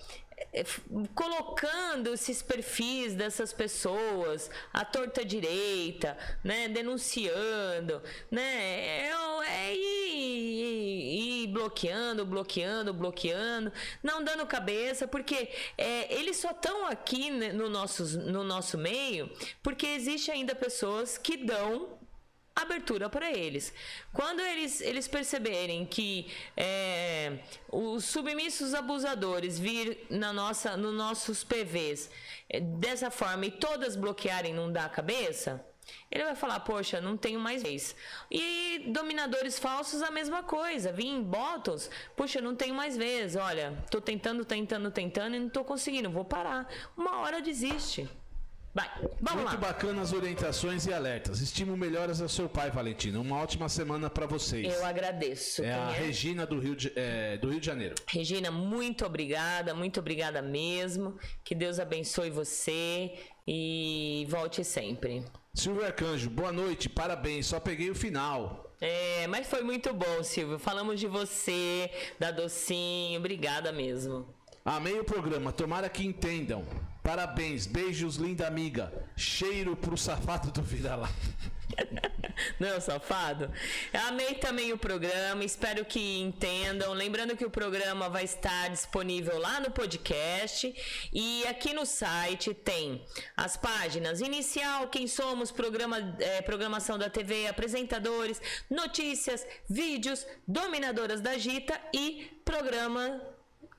colocando 1.14 2.12
esses 2.12 2.42
perfis 2.42 3.14
dessas 3.14 3.52
pessoas 3.52 4.50
à 4.72 4.84
torta 4.84 5.24
direita, 5.24 6.16
né, 6.42 6.68
denunciando, 6.68 8.02
né, 8.30 9.08
é, 9.08 9.12
é 9.46 9.74
ir, 9.74 11.44
ir, 11.44 11.46
bloqueando, 11.48 12.24
bloqueando, 12.24 12.94
bloqueando, 12.94 13.72
não 14.02 14.22
dando 14.22 14.46
cabeça, 14.46 15.06
porque 15.06 15.48
é, 15.76 16.12
eles 16.14 16.36
só 16.36 16.50
estão 16.50 16.86
aqui 16.86 17.30
no 17.30 17.68
nosso, 17.68 18.18
no 18.18 18.44
nosso 18.44 18.78
meio 18.78 19.30
porque 19.62 19.86
existe 19.86 20.30
ainda 20.30 20.54
pessoas 20.54 21.18
que 21.18 21.36
dão 21.36 21.98
abertura 22.54 23.08
para 23.08 23.30
eles. 23.30 23.72
Quando 24.12 24.40
eles, 24.40 24.80
eles 24.80 25.08
perceberem 25.08 25.84
que 25.84 26.30
é, 26.56 27.38
os 27.70 28.04
submissos 28.04 28.74
abusadores 28.74 29.58
vir 29.58 30.06
na 30.10 30.32
nossa, 30.32 30.76
nos 30.76 30.94
nossos 30.94 31.44
PVs 31.44 32.10
é, 32.48 32.60
dessa 32.60 33.10
forma 33.10 33.46
e 33.46 33.50
todas 33.50 33.96
bloquearem 33.96 34.54
não 34.54 34.70
dá 34.70 34.84
a 34.84 34.88
cabeça, 34.88 35.64
ele 36.10 36.24
vai 36.24 36.34
falar, 36.34 36.60
poxa, 36.60 37.00
não 37.00 37.16
tenho 37.16 37.40
mais 37.40 37.62
vez. 37.62 37.96
E 38.30 38.84
dominadores 38.88 39.58
falsos, 39.58 40.02
a 40.02 40.10
mesma 40.10 40.42
coisa. 40.42 40.92
Vim 40.92 41.22
bottoms, 41.22 41.90
puxa, 42.14 42.40
não 42.40 42.54
tenho 42.54 42.74
mais 42.74 42.96
vez. 42.96 43.34
Olha, 43.34 43.82
tô 43.90 44.00
tentando, 44.00 44.44
tentando, 44.44 44.90
tentando 44.90 45.36
e 45.36 45.40
não 45.40 45.48
tô 45.48 45.64
conseguindo. 45.64 46.10
Vou 46.10 46.24
parar. 46.24 46.68
Uma 46.96 47.18
hora 47.20 47.40
desiste. 47.40 48.08
Vai, 48.74 48.88
vamos 49.20 49.42
Muito 49.42 49.60
lá. 49.60 49.68
bacana 49.68 50.00
as 50.00 50.14
orientações 50.14 50.86
e 50.86 50.94
alertas. 50.94 51.40
Estimo 51.42 51.76
melhoras 51.76 52.22
ao 52.22 52.28
seu 52.28 52.48
pai, 52.48 52.70
Valentina. 52.70 53.20
Uma 53.20 53.36
ótima 53.36 53.68
semana 53.68 54.08
para 54.08 54.24
vocês. 54.24 54.72
Eu 54.72 54.86
agradeço. 54.86 55.62
É 55.62 55.74
a 55.74 55.90
Regina 55.90 56.46
do 56.46 56.58
Rio, 56.58 56.74
de, 56.74 56.90
é, 56.96 57.36
do 57.36 57.50
Rio 57.50 57.60
de 57.60 57.66
Janeiro. 57.66 57.94
Regina, 58.06 58.50
muito 58.50 59.04
obrigada, 59.04 59.74
muito 59.74 60.00
obrigada 60.00 60.40
mesmo. 60.40 61.18
Que 61.44 61.54
Deus 61.54 61.78
abençoe 61.78 62.30
você 62.30 63.12
e 63.46 64.26
volte 64.30 64.64
sempre. 64.64 65.22
Silvio 65.52 65.84
Arcanjo, 65.84 66.30
boa 66.30 66.50
noite, 66.50 66.88
parabéns. 66.88 67.46
Só 67.46 67.60
peguei 67.60 67.90
o 67.90 67.94
final. 67.94 68.72
É, 68.80 69.26
mas 69.26 69.46
foi 69.48 69.62
muito 69.62 69.92
bom, 69.92 70.22
Silvio. 70.22 70.58
Falamos 70.58 70.98
de 70.98 71.06
você, 71.06 71.90
da 72.18 72.30
Docinho. 72.30 73.18
Obrigada 73.18 73.70
mesmo. 73.70 74.26
Amei 74.64 74.98
o 74.98 75.04
programa, 75.04 75.52
tomara 75.52 75.90
que 75.90 76.06
entendam. 76.06 76.64
Parabéns, 77.02 77.66
beijos, 77.66 78.16
linda 78.16 78.46
amiga. 78.46 78.92
Cheiro 79.16 79.74
pro 79.74 79.96
safado 79.96 80.52
do 80.52 80.62
vira-lá. 80.62 81.10
Não, 82.60 82.80
safado. 82.80 83.50
Amei 84.06 84.34
também 84.34 84.72
o 84.72 84.78
programa, 84.78 85.44
espero 85.44 85.84
que 85.84 86.20
entendam. 86.20 86.92
Lembrando 86.92 87.36
que 87.36 87.44
o 87.44 87.50
programa 87.50 88.08
vai 88.08 88.24
estar 88.24 88.68
disponível 88.68 89.38
lá 89.38 89.58
no 89.58 89.70
podcast 89.70 90.72
e 91.12 91.44
aqui 91.46 91.72
no 91.72 91.84
site 91.84 92.54
tem 92.54 93.04
as 93.36 93.56
páginas 93.56 94.20
inicial, 94.20 94.88
quem 94.88 95.06
somos, 95.08 95.50
programa, 95.50 95.98
é, 96.20 96.40
programação 96.42 96.96
da 96.96 97.10
TV, 97.10 97.48
apresentadores, 97.48 98.40
notícias, 98.70 99.44
vídeos, 99.68 100.26
dominadoras 100.46 101.20
da 101.20 101.36
Gita 101.36 101.78
e 101.92 102.40
programa 102.44 103.31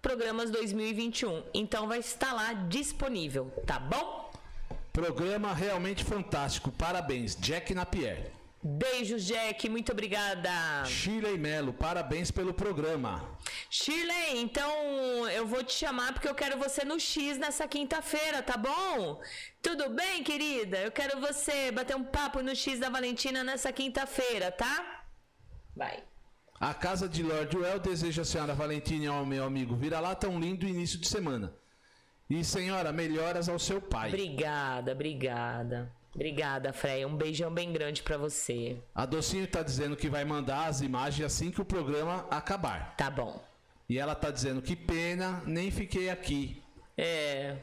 Programas 0.04 0.52
2021. 0.52 1.44
Então 1.54 1.88
vai 1.88 2.00
estar 2.00 2.34
lá 2.34 2.52
disponível, 2.52 3.46
tá 3.66 3.80
bom? 3.80 4.30
Programa 4.92 5.54
realmente 5.54 6.04
fantástico. 6.04 6.70
Parabéns, 6.74 7.38
Jack 7.38 7.74
Napier. 7.74 8.30
Beijos, 8.62 9.24
Jack. 9.24 9.70
Muito 9.70 9.94
obrigada. 9.94 10.52
Shirley 10.86 11.38
Melo, 11.38 11.72
parabéns 11.72 12.30
pelo 12.32 12.54
programa. 12.54 13.38
Shirley, 13.70 14.42
então 14.42 14.70
eu 15.30 15.48
vou 15.48 15.64
te 15.64 15.72
chamar 15.72 16.12
porque 16.12 16.28
eu 16.28 16.36
quero 16.36 16.58
você 16.58 16.84
no 16.84 17.00
X 17.00 17.38
nessa 17.38 17.66
quinta-feira, 17.66 18.44
tá 18.44 18.58
bom? 18.58 19.22
Tudo 19.62 19.90
bem, 19.90 20.22
querida? 20.22 20.80
Eu 20.80 20.92
quero 20.92 21.22
você 21.22 21.72
bater 21.72 21.96
um 21.96 22.04
papo 22.04 22.42
no 22.42 22.54
X 22.54 22.78
da 22.78 22.90
Valentina 22.90 23.42
nessa 23.42 23.72
quinta-feira, 23.72 24.52
tá? 24.52 25.06
Vai. 25.74 26.04
A 26.64 26.74
casa 26.74 27.10
de 27.10 27.22
Lord 27.22 27.58
Well 27.58 27.78
deseja 27.78 28.22
a 28.22 28.26
senhora 28.26 28.56
Valentina 28.56 29.12
ao 29.12 29.26
meu 29.26 29.44
amigo 29.44 29.76
Vira-Lata 29.76 30.30
um 30.30 30.40
lindo 30.40 30.66
início 30.66 30.98
de 30.98 31.10
semana. 31.10 31.54
E 32.30 32.42
senhora, 32.42 32.90
melhoras 32.94 33.50
ao 33.50 33.60
seu 33.60 33.82
pai. 33.82 34.08
Obrigada, 34.08 34.94
obrigada. 34.94 35.92
Obrigada, 36.16 36.72
Freya. 36.72 37.06
Um 37.06 37.18
beijão 37.18 37.54
bem 37.54 37.74
grande 37.74 38.02
para 38.02 38.18
você. 38.18 38.78
A 38.96 39.06
Docinho 39.06 39.46
tá 39.46 39.62
dizendo 39.62 39.98
que 39.98 40.08
vai 40.08 40.24
mandar 40.24 40.68
as 40.68 40.80
imagens 40.80 41.26
assim 41.26 41.52
que 41.52 41.60
o 41.60 41.66
programa 41.66 42.26
acabar. 42.32 42.96
Tá 42.96 43.10
bom. 43.10 43.44
E 43.90 44.00
ela 44.00 44.16
tá 44.16 44.32
dizendo 44.32 44.62
que 44.62 44.74
pena, 44.74 45.44
nem 45.46 45.70
fiquei 45.70 46.10
aqui. 46.10 46.63
É. 46.96 47.58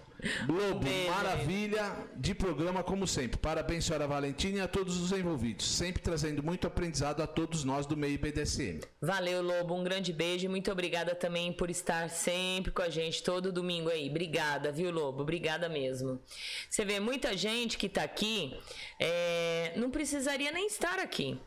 Globo, 0.44 0.86
maravilha 1.08 1.96
de 2.16 2.34
programa 2.34 2.82
como 2.82 3.06
sempre. 3.06 3.38
Parabéns, 3.38 3.84
senhora 3.84 4.06
Valentina 4.06 4.58
e 4.58 4.60
a 4.60 4.68
todos 4.68 4.98
os 4.98 5.12
envolvidos. 5.12 5.66
Sempre 5.66 6.02
trazendo 6.02 6.42
muito 6.42 6.66
aprendizado 6.66 7.22
a 7.22 7.26
todos 7.26 7.64
nós 7.64 7.86
do 7.86 7.96
meio 7.96 8.18
BDSM. 8.18 8.80
Valeu, 9.00 9.40
Lobo. 9.40 9.74
Um 9.74 9.84
grande 9.84 10.12
beijo 10.12 10.46
e 10.46 10.48
muito 10.48 10.70
obrigada 10.70 11.14
também 11.14 11.52
por 11.52 11.70
estar 11.70 12.10
sempre 12.10 12.72
com 12.72 12.82
a 12.82 12.90
gente 12.90 13.22
todo 13.22 13.52
domingo 13.52 13.88
aí. 13.88 14.10
Obrigada, 14.10 14.72
viu, 14.72 14.90
Lobo? 14.90 15.22
Obrigada 15.22 15.68
mesmo. 15.68 16.20
Você 16.68 16.84
vê, 16.84 16.98
muita 17.00 17.36
gente 17.36 17.78
que 17.78 17.88
tá 17.88 18.02
aqui 18.02 18.58
é, 18.98 19.72
não 19.76 19.90
precisaria 19.90 20.50
nem 20.50 20.66
estar 20.66 20.98
aqui. 20.98 21.38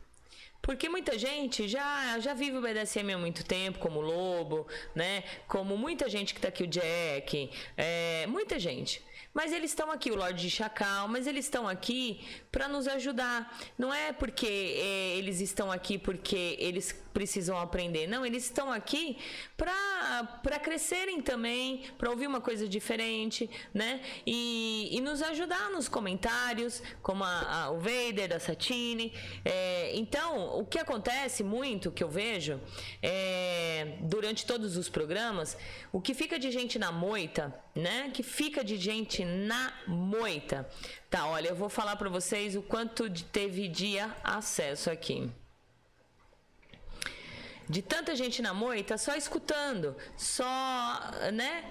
Porque 0.64 0.88
muita 0.88 1.18
gente 1.18 1.68
já, 1.68 2.18
já 2.18 2.32
vive 2.32 2.56
o 2.56 2.62
BDSM 2.62 3.12
há 3.12 3.18
muito 3.18 3.44
tempo, 3.44 3.78
como 3.78 3.98
o 4.00 4.02
Lobo, 4.02 4.66
né? 4.94 5.22
Como 5.46 5.76
muita 5.76 6.08
gente 6.08 6.32
que 6.32 6.40
tá 6.40 6.48
aqui, 6.48 6.64
o 6.64 6.66
Jack, 6.66 7.50
é, 7.76 8.26
muita 8.26 8.58
gente. 8.58 9.04
Mas 9.34 9.52
eles 9.52 9.72
estão 9.72 9.90
aqui, 9.90 10.10
o 10.10 10.16
Lorde 10.16 10.40
de 10.40 10.48
Chacal, 10.48 11.06
mas 11.06 11.26
eles 11.26 11.44
estão 11.44 11.68
aqui 11.68 12.24
para 12.50 12.66
nos 12.66 12.88
ajudar. 12.88 13.54
Não 13.76 13.92
é 13.92 14.10
porque 14.10 14.46
é, 14.46 15.16
eles 15.18 15.42
estão 15.42 15.70
aqui 15.70 15.98
porque 15.98 16.56
eles 16.58 17.03
precisam 17.14 17.56
aprender. 17.56 18.08
Não, 18.08 18.26
eles 18.26 18.44
estão 18.44 18.70
aqui 18.70 19.16
para 19.56 20.58
crescerem 20.58 21.22
também, 21.22 21.84
para 21.96 22.10
ouvir 22.10 22.26
uma 22.26 22.40
coisa 22.40 22.68
diferente, 22.68 23.48
né? 23.72 24.00
E, 24.26 24.88
e 24.90 25.00
nos 25.00 25.22
ajudar 25.22 25.70
nos 25.70 25.88
comentários, 25.88 26.82
como 27.00 27.22
a, 27.22 27.62
a, 27.64 27.70
o 27.70 27.78
Vader, 27.78 28.34
a 28.34 28.40
Satine. 28.40 29.12
É, 29.44 29.92
então, 29.94 30.58
o 30.58 30.66
que 30.66 30.78
acontece 30.78 31.44
muito, 31.44 31.92
que 31.92 32.02
eu 32.02 32.08
vejo, 32.08 32.60
é, 33.00 33.96
durante 34.00 34.44
todos 34.44 34.76
os 34.76 34.88
programas, 34.88 35.56
o 35.92 36.00
que 36.00 36.12
fica 36.12 36.36
de 36.38 36.50
gente 36.50 36.78
na 36.78 36.90
moita, 36.90 37.54
né? 37.74 38.10
Que 38.12 38.24
fica 38.24 38.64
de 38.64 38.76
gente 38.76 39.24
na 39.24 39.72
moita. 39.86 40.68
Tá, 41.08 41.26
olha, 41.26 41.48
eu 41.48 41.54
vou 41.54 41.68
falar 41.68 41.94
para 41.94 42.10
vocês 42.10 42.56
o 42.56 42.62
quanto 42.62 43.08
teve 43.08 43.68
dia 43.68 44.12
acesso 44.24 44.90
aqui 44.90 45.30
de 47.68 47.82
tanta 47.82 48.14
gente 48.14 48.42
na 48.42 48.52
moita 48.52 48.96
só 48.98 49.14
escutando, 49.14 49.96
só, 50.16 51.00
né? 51.32 51.64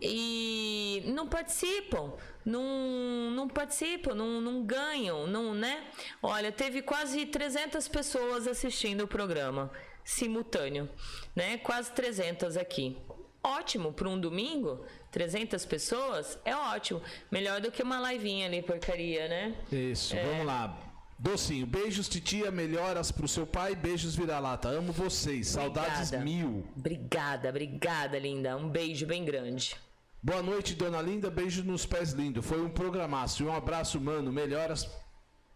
E 0.00 1.02
não 1.06 1.26
participam, 1.26 2.12
não, 2.44 3.30
não 3.32 3.48
participam, 3.48 4.14
não, 4.14 4.40
não 4.40 4.62
ganham, 4.62 5.26
não, 5.26 5.54
né? 5.54 5.84
Olha, 6.22 6.52
teve 6.52 6.82
quase 6.82 7.26
300 7.26 7.88
pessoas 7.88 8.46
assistindo 8.46 9.02
o 9.02 9.08
programa 9.08 9.72
simultâneo, 10.04 10.88
né? 11.34 11.58
Quase 11.58 11.92
300 11.92 12.56
aqui. 12.56 12.96
Ótimo 13.42 13.92
para 13.92 14.08
um 14.08 14.18
domingo, 14.20 14.84
300 15.10 15.64
pessoas 15.66 16.38
é 16.44 16.54
ótimo. 16.54 17.02
Melhor 17.30 17.60
do 17.60 17.70
que 17.70 17.82
uma 17.82 18.12
livinha 18.12 18.46
ali, 18.46 18.62
porcaria, 18.62 19.28
né? 19.28 19.54
Isso, 19.72 20.14
é... 20.14 20.24
vamos 20.24 20.46
lá. 20.46 20.87
Docinho, 21.18 21.66
beijos, 21.66 22.08
titia, 22.08 22.48
melhoras 22.50 23.10
pro 23.10 23.26
seu 23.26 23.44
pai, 23.44 23.74
beijos 23.74 24.14
vira-lata. 24.14 24.68
Amo 24.68 24.92
vocês, 24.92 25.56
obrigada. 25.56 25.88
saudades 25.88 26.24
mil. 26.24 26.64
Obrigada, 26.76 27.48
obrigada, 27.48 28.16
linda. 28.18 28.56
Um 28.56 28.68
beijo 28.68 29.04
bem 29.04 29.24
grande. 29.24 29.74
Boa 30.22 30.42
noite, 30.42 30.74
dona 30.74 31.02
Linda, 31.02 31.28
beijo 31.28 31.64
nos 31.64 31.84
pés 31.84 32.12
lindo. 32.12 32.40
Foi 32.40 32.60
um 32.62 32.68
programaço 32.68 33.42
e 33.42 33.46
um 33.46 33.52
abraço, 33.52 34.00
mano. 34.00 34.32
Melhoras 34.32 34.88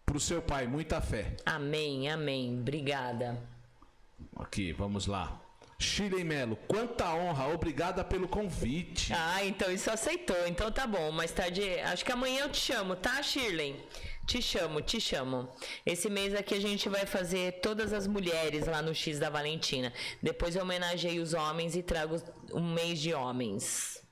pro 0.05 0.19
seu 0.19 0.41
pai, 0.41 0.67
muita 0.67 0.99
fé. 0.99 1.35
Amém, 1.45 2.09
amém. 2.09 2.59
Obrigada. 2.59 3.41
Aqui, 4.35 4.73
vamos 4.73 5.05
lá. 5.07 5.39
Shirley 5.79 6.23
Melo, 6.23 6.55
quanta 6.67 7.13
honra, 7.13 7.53
obrigada 7.53 8.03
pelo 8.03 8.27
convite. 8.27 9.11
Ah, 9.13 9.43
então 9.45 9.69
isso 9.71 9.91
aceitou, 9.91 10.47
então 10.47 10.71
tá 10.71 10.87
bom. 10.87 11.11
Mais 11.11 11.31
tarde, 11.31 11.61
acho 11.81 12.05
que 12.05 12.11
amanhã 12.11 12.43
eu 12.43 12.49
te 12.49 12.57
chamo, 12.57 12.95
tá, 12.95 13.21
Shirley? 13.21 13.75
Te 14.25 14.41
chamo, 14.41 14.81
te 14.81 14.99
chamo. 14.99 15.49
Esse 15.85 16.09
mês 16.09 16.33
aqui 16.33 16.55
a 16.55 16.59
gente 16.59 16.87
vai 16.87 17.05
fazer 17.05 17.59
todas 17.61 17.91
as 17.91 18.07
mulheres 18.07 18.65
lá 18.65 18.81
no 18.81 18.95
X 18.95 19.19
da 19.19 19.29
Valentina. 19.29 19.93
Depois 20.21 20.55
eu 20.55 20.63
homenageei 20.63 21.19
os 21.19 21.33
homens 21.33 21.75
e 21.75 21.83
trago 21.83 22.21
um 22.53 22.73
mês 22.73 22.99
de 22.99 23.13
homens. 23.13 24.02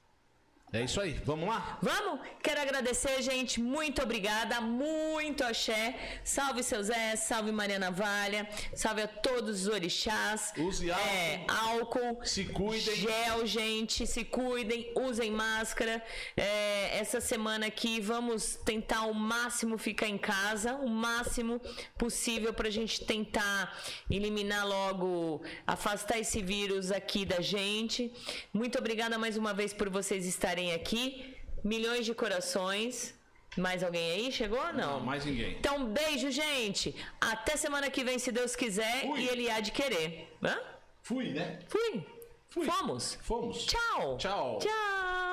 É 0.74 0.86
isso 0.86 1.02
aí, 1.02 1.12
vamos 1.26 1.50
lá? 1.50 1.78
Vamos? 1.82 2.22
Quero 2.42 2.62
agradecer, 2.62 3.22
gente. 3.22 3.60
Muito 3.60 4.02
obrigada. 4.02 4.62
Muito 4.62 5.44
axé. 5.44 6.20
Salve 6.24 6.64
seu 6.64 6.82
Zé, 6.82 7.18
salve 7.18 7.52
Maria 7.52 7.78
Navalha. 7.78 8.48
Salve 8.74 9.02
a 9.02 9.08
todos 9.08 9.64
os 9.64 9.68
orixás. 9.68 10.54
Use 10.58 10.90
álcool. 10.90 11.10
É, 11.10 11.46
álcool. 11.50 12.26
Se 12.26 12.46
cuidem. 12.46 12.96
Gel, 12.96 13.46
gente. 13.46 14.08
Se 14.08 14.24
cuidem. 14.24 14.94
Usem 14.96 15.30
máscara. 15.30 16.02
É, 16.38 16.98
essa 16.98 17.20
semana 17.20 17.66
aqui 17.66 18.00
vamos 18.00 18.56
tentar 18.64 19.08
o 19.08 19.14
máximo 19.14 19.78
ficar 19.78 20.08
em 20.08 20.18
casa. 20.18 20.76
O 20.76 20.88
máximo 20.88 21.60
possível 21.98 22.54
pra 22.54 22.70
gente 22.70 23.04
tentar 23.04 23.78
eliminar 24.10 24.66
logo, 24.66 25.44
afastar 25.68 26.18
esse 26.18 26.42
vírus 26.42 26.94
aqui 26.94 27.26
da 27.26 27.42
gente. 27.42 28.10
Muito 28.54 28.80
obrigada 28.80 29.18
mais 29.18 29.36
uma 29.36 29.54
vez 29.54 29.74
por 29.74 29.90
vocês 29.90 30.26
estarem 30.26 30.61
aqui. 30.72 31.36
Milhões 31.64 32.06
de 32.06 32.14
corações. 32.14 33.16
Mais 33.58 33.84
alguém 33.84 34.12
aí? 34.12 34.32
Chegou? 34.32 34.64
Não. 34.74 34.94
Não, 34.94 35.00
mais 35.00 35.26
ninguém. 35.26 35.54
Então, 35.60 35.86
beijo, 35.86 36.30
gente. 36.32 36.96
Até 37.20 37.58
semana 37.58 37.90
que 37.90 38.04
vem, 38.04 38.18
se 38.20 38.32
Deus 38.32 38.56
quiser 38.56 39.02
Fui. 39.02 39.22
e 39.22 39.28
Ele 39.28 39.50
há 39.50 39.60
de 39.60 39.72
querer. 39.72 40.10
Hã? 40.44 40.58
Fui, 41.02 41.30
né? 41.34 41.60
Fui. 41.68 42.06
Fui. 42.50 42.66
Fomos. 42.66 43.18
Fomos. 43.22 43.66
Tchau. 43.66 44.18
Tchau. 44.18 44.60
Tchau. 44.60 45.22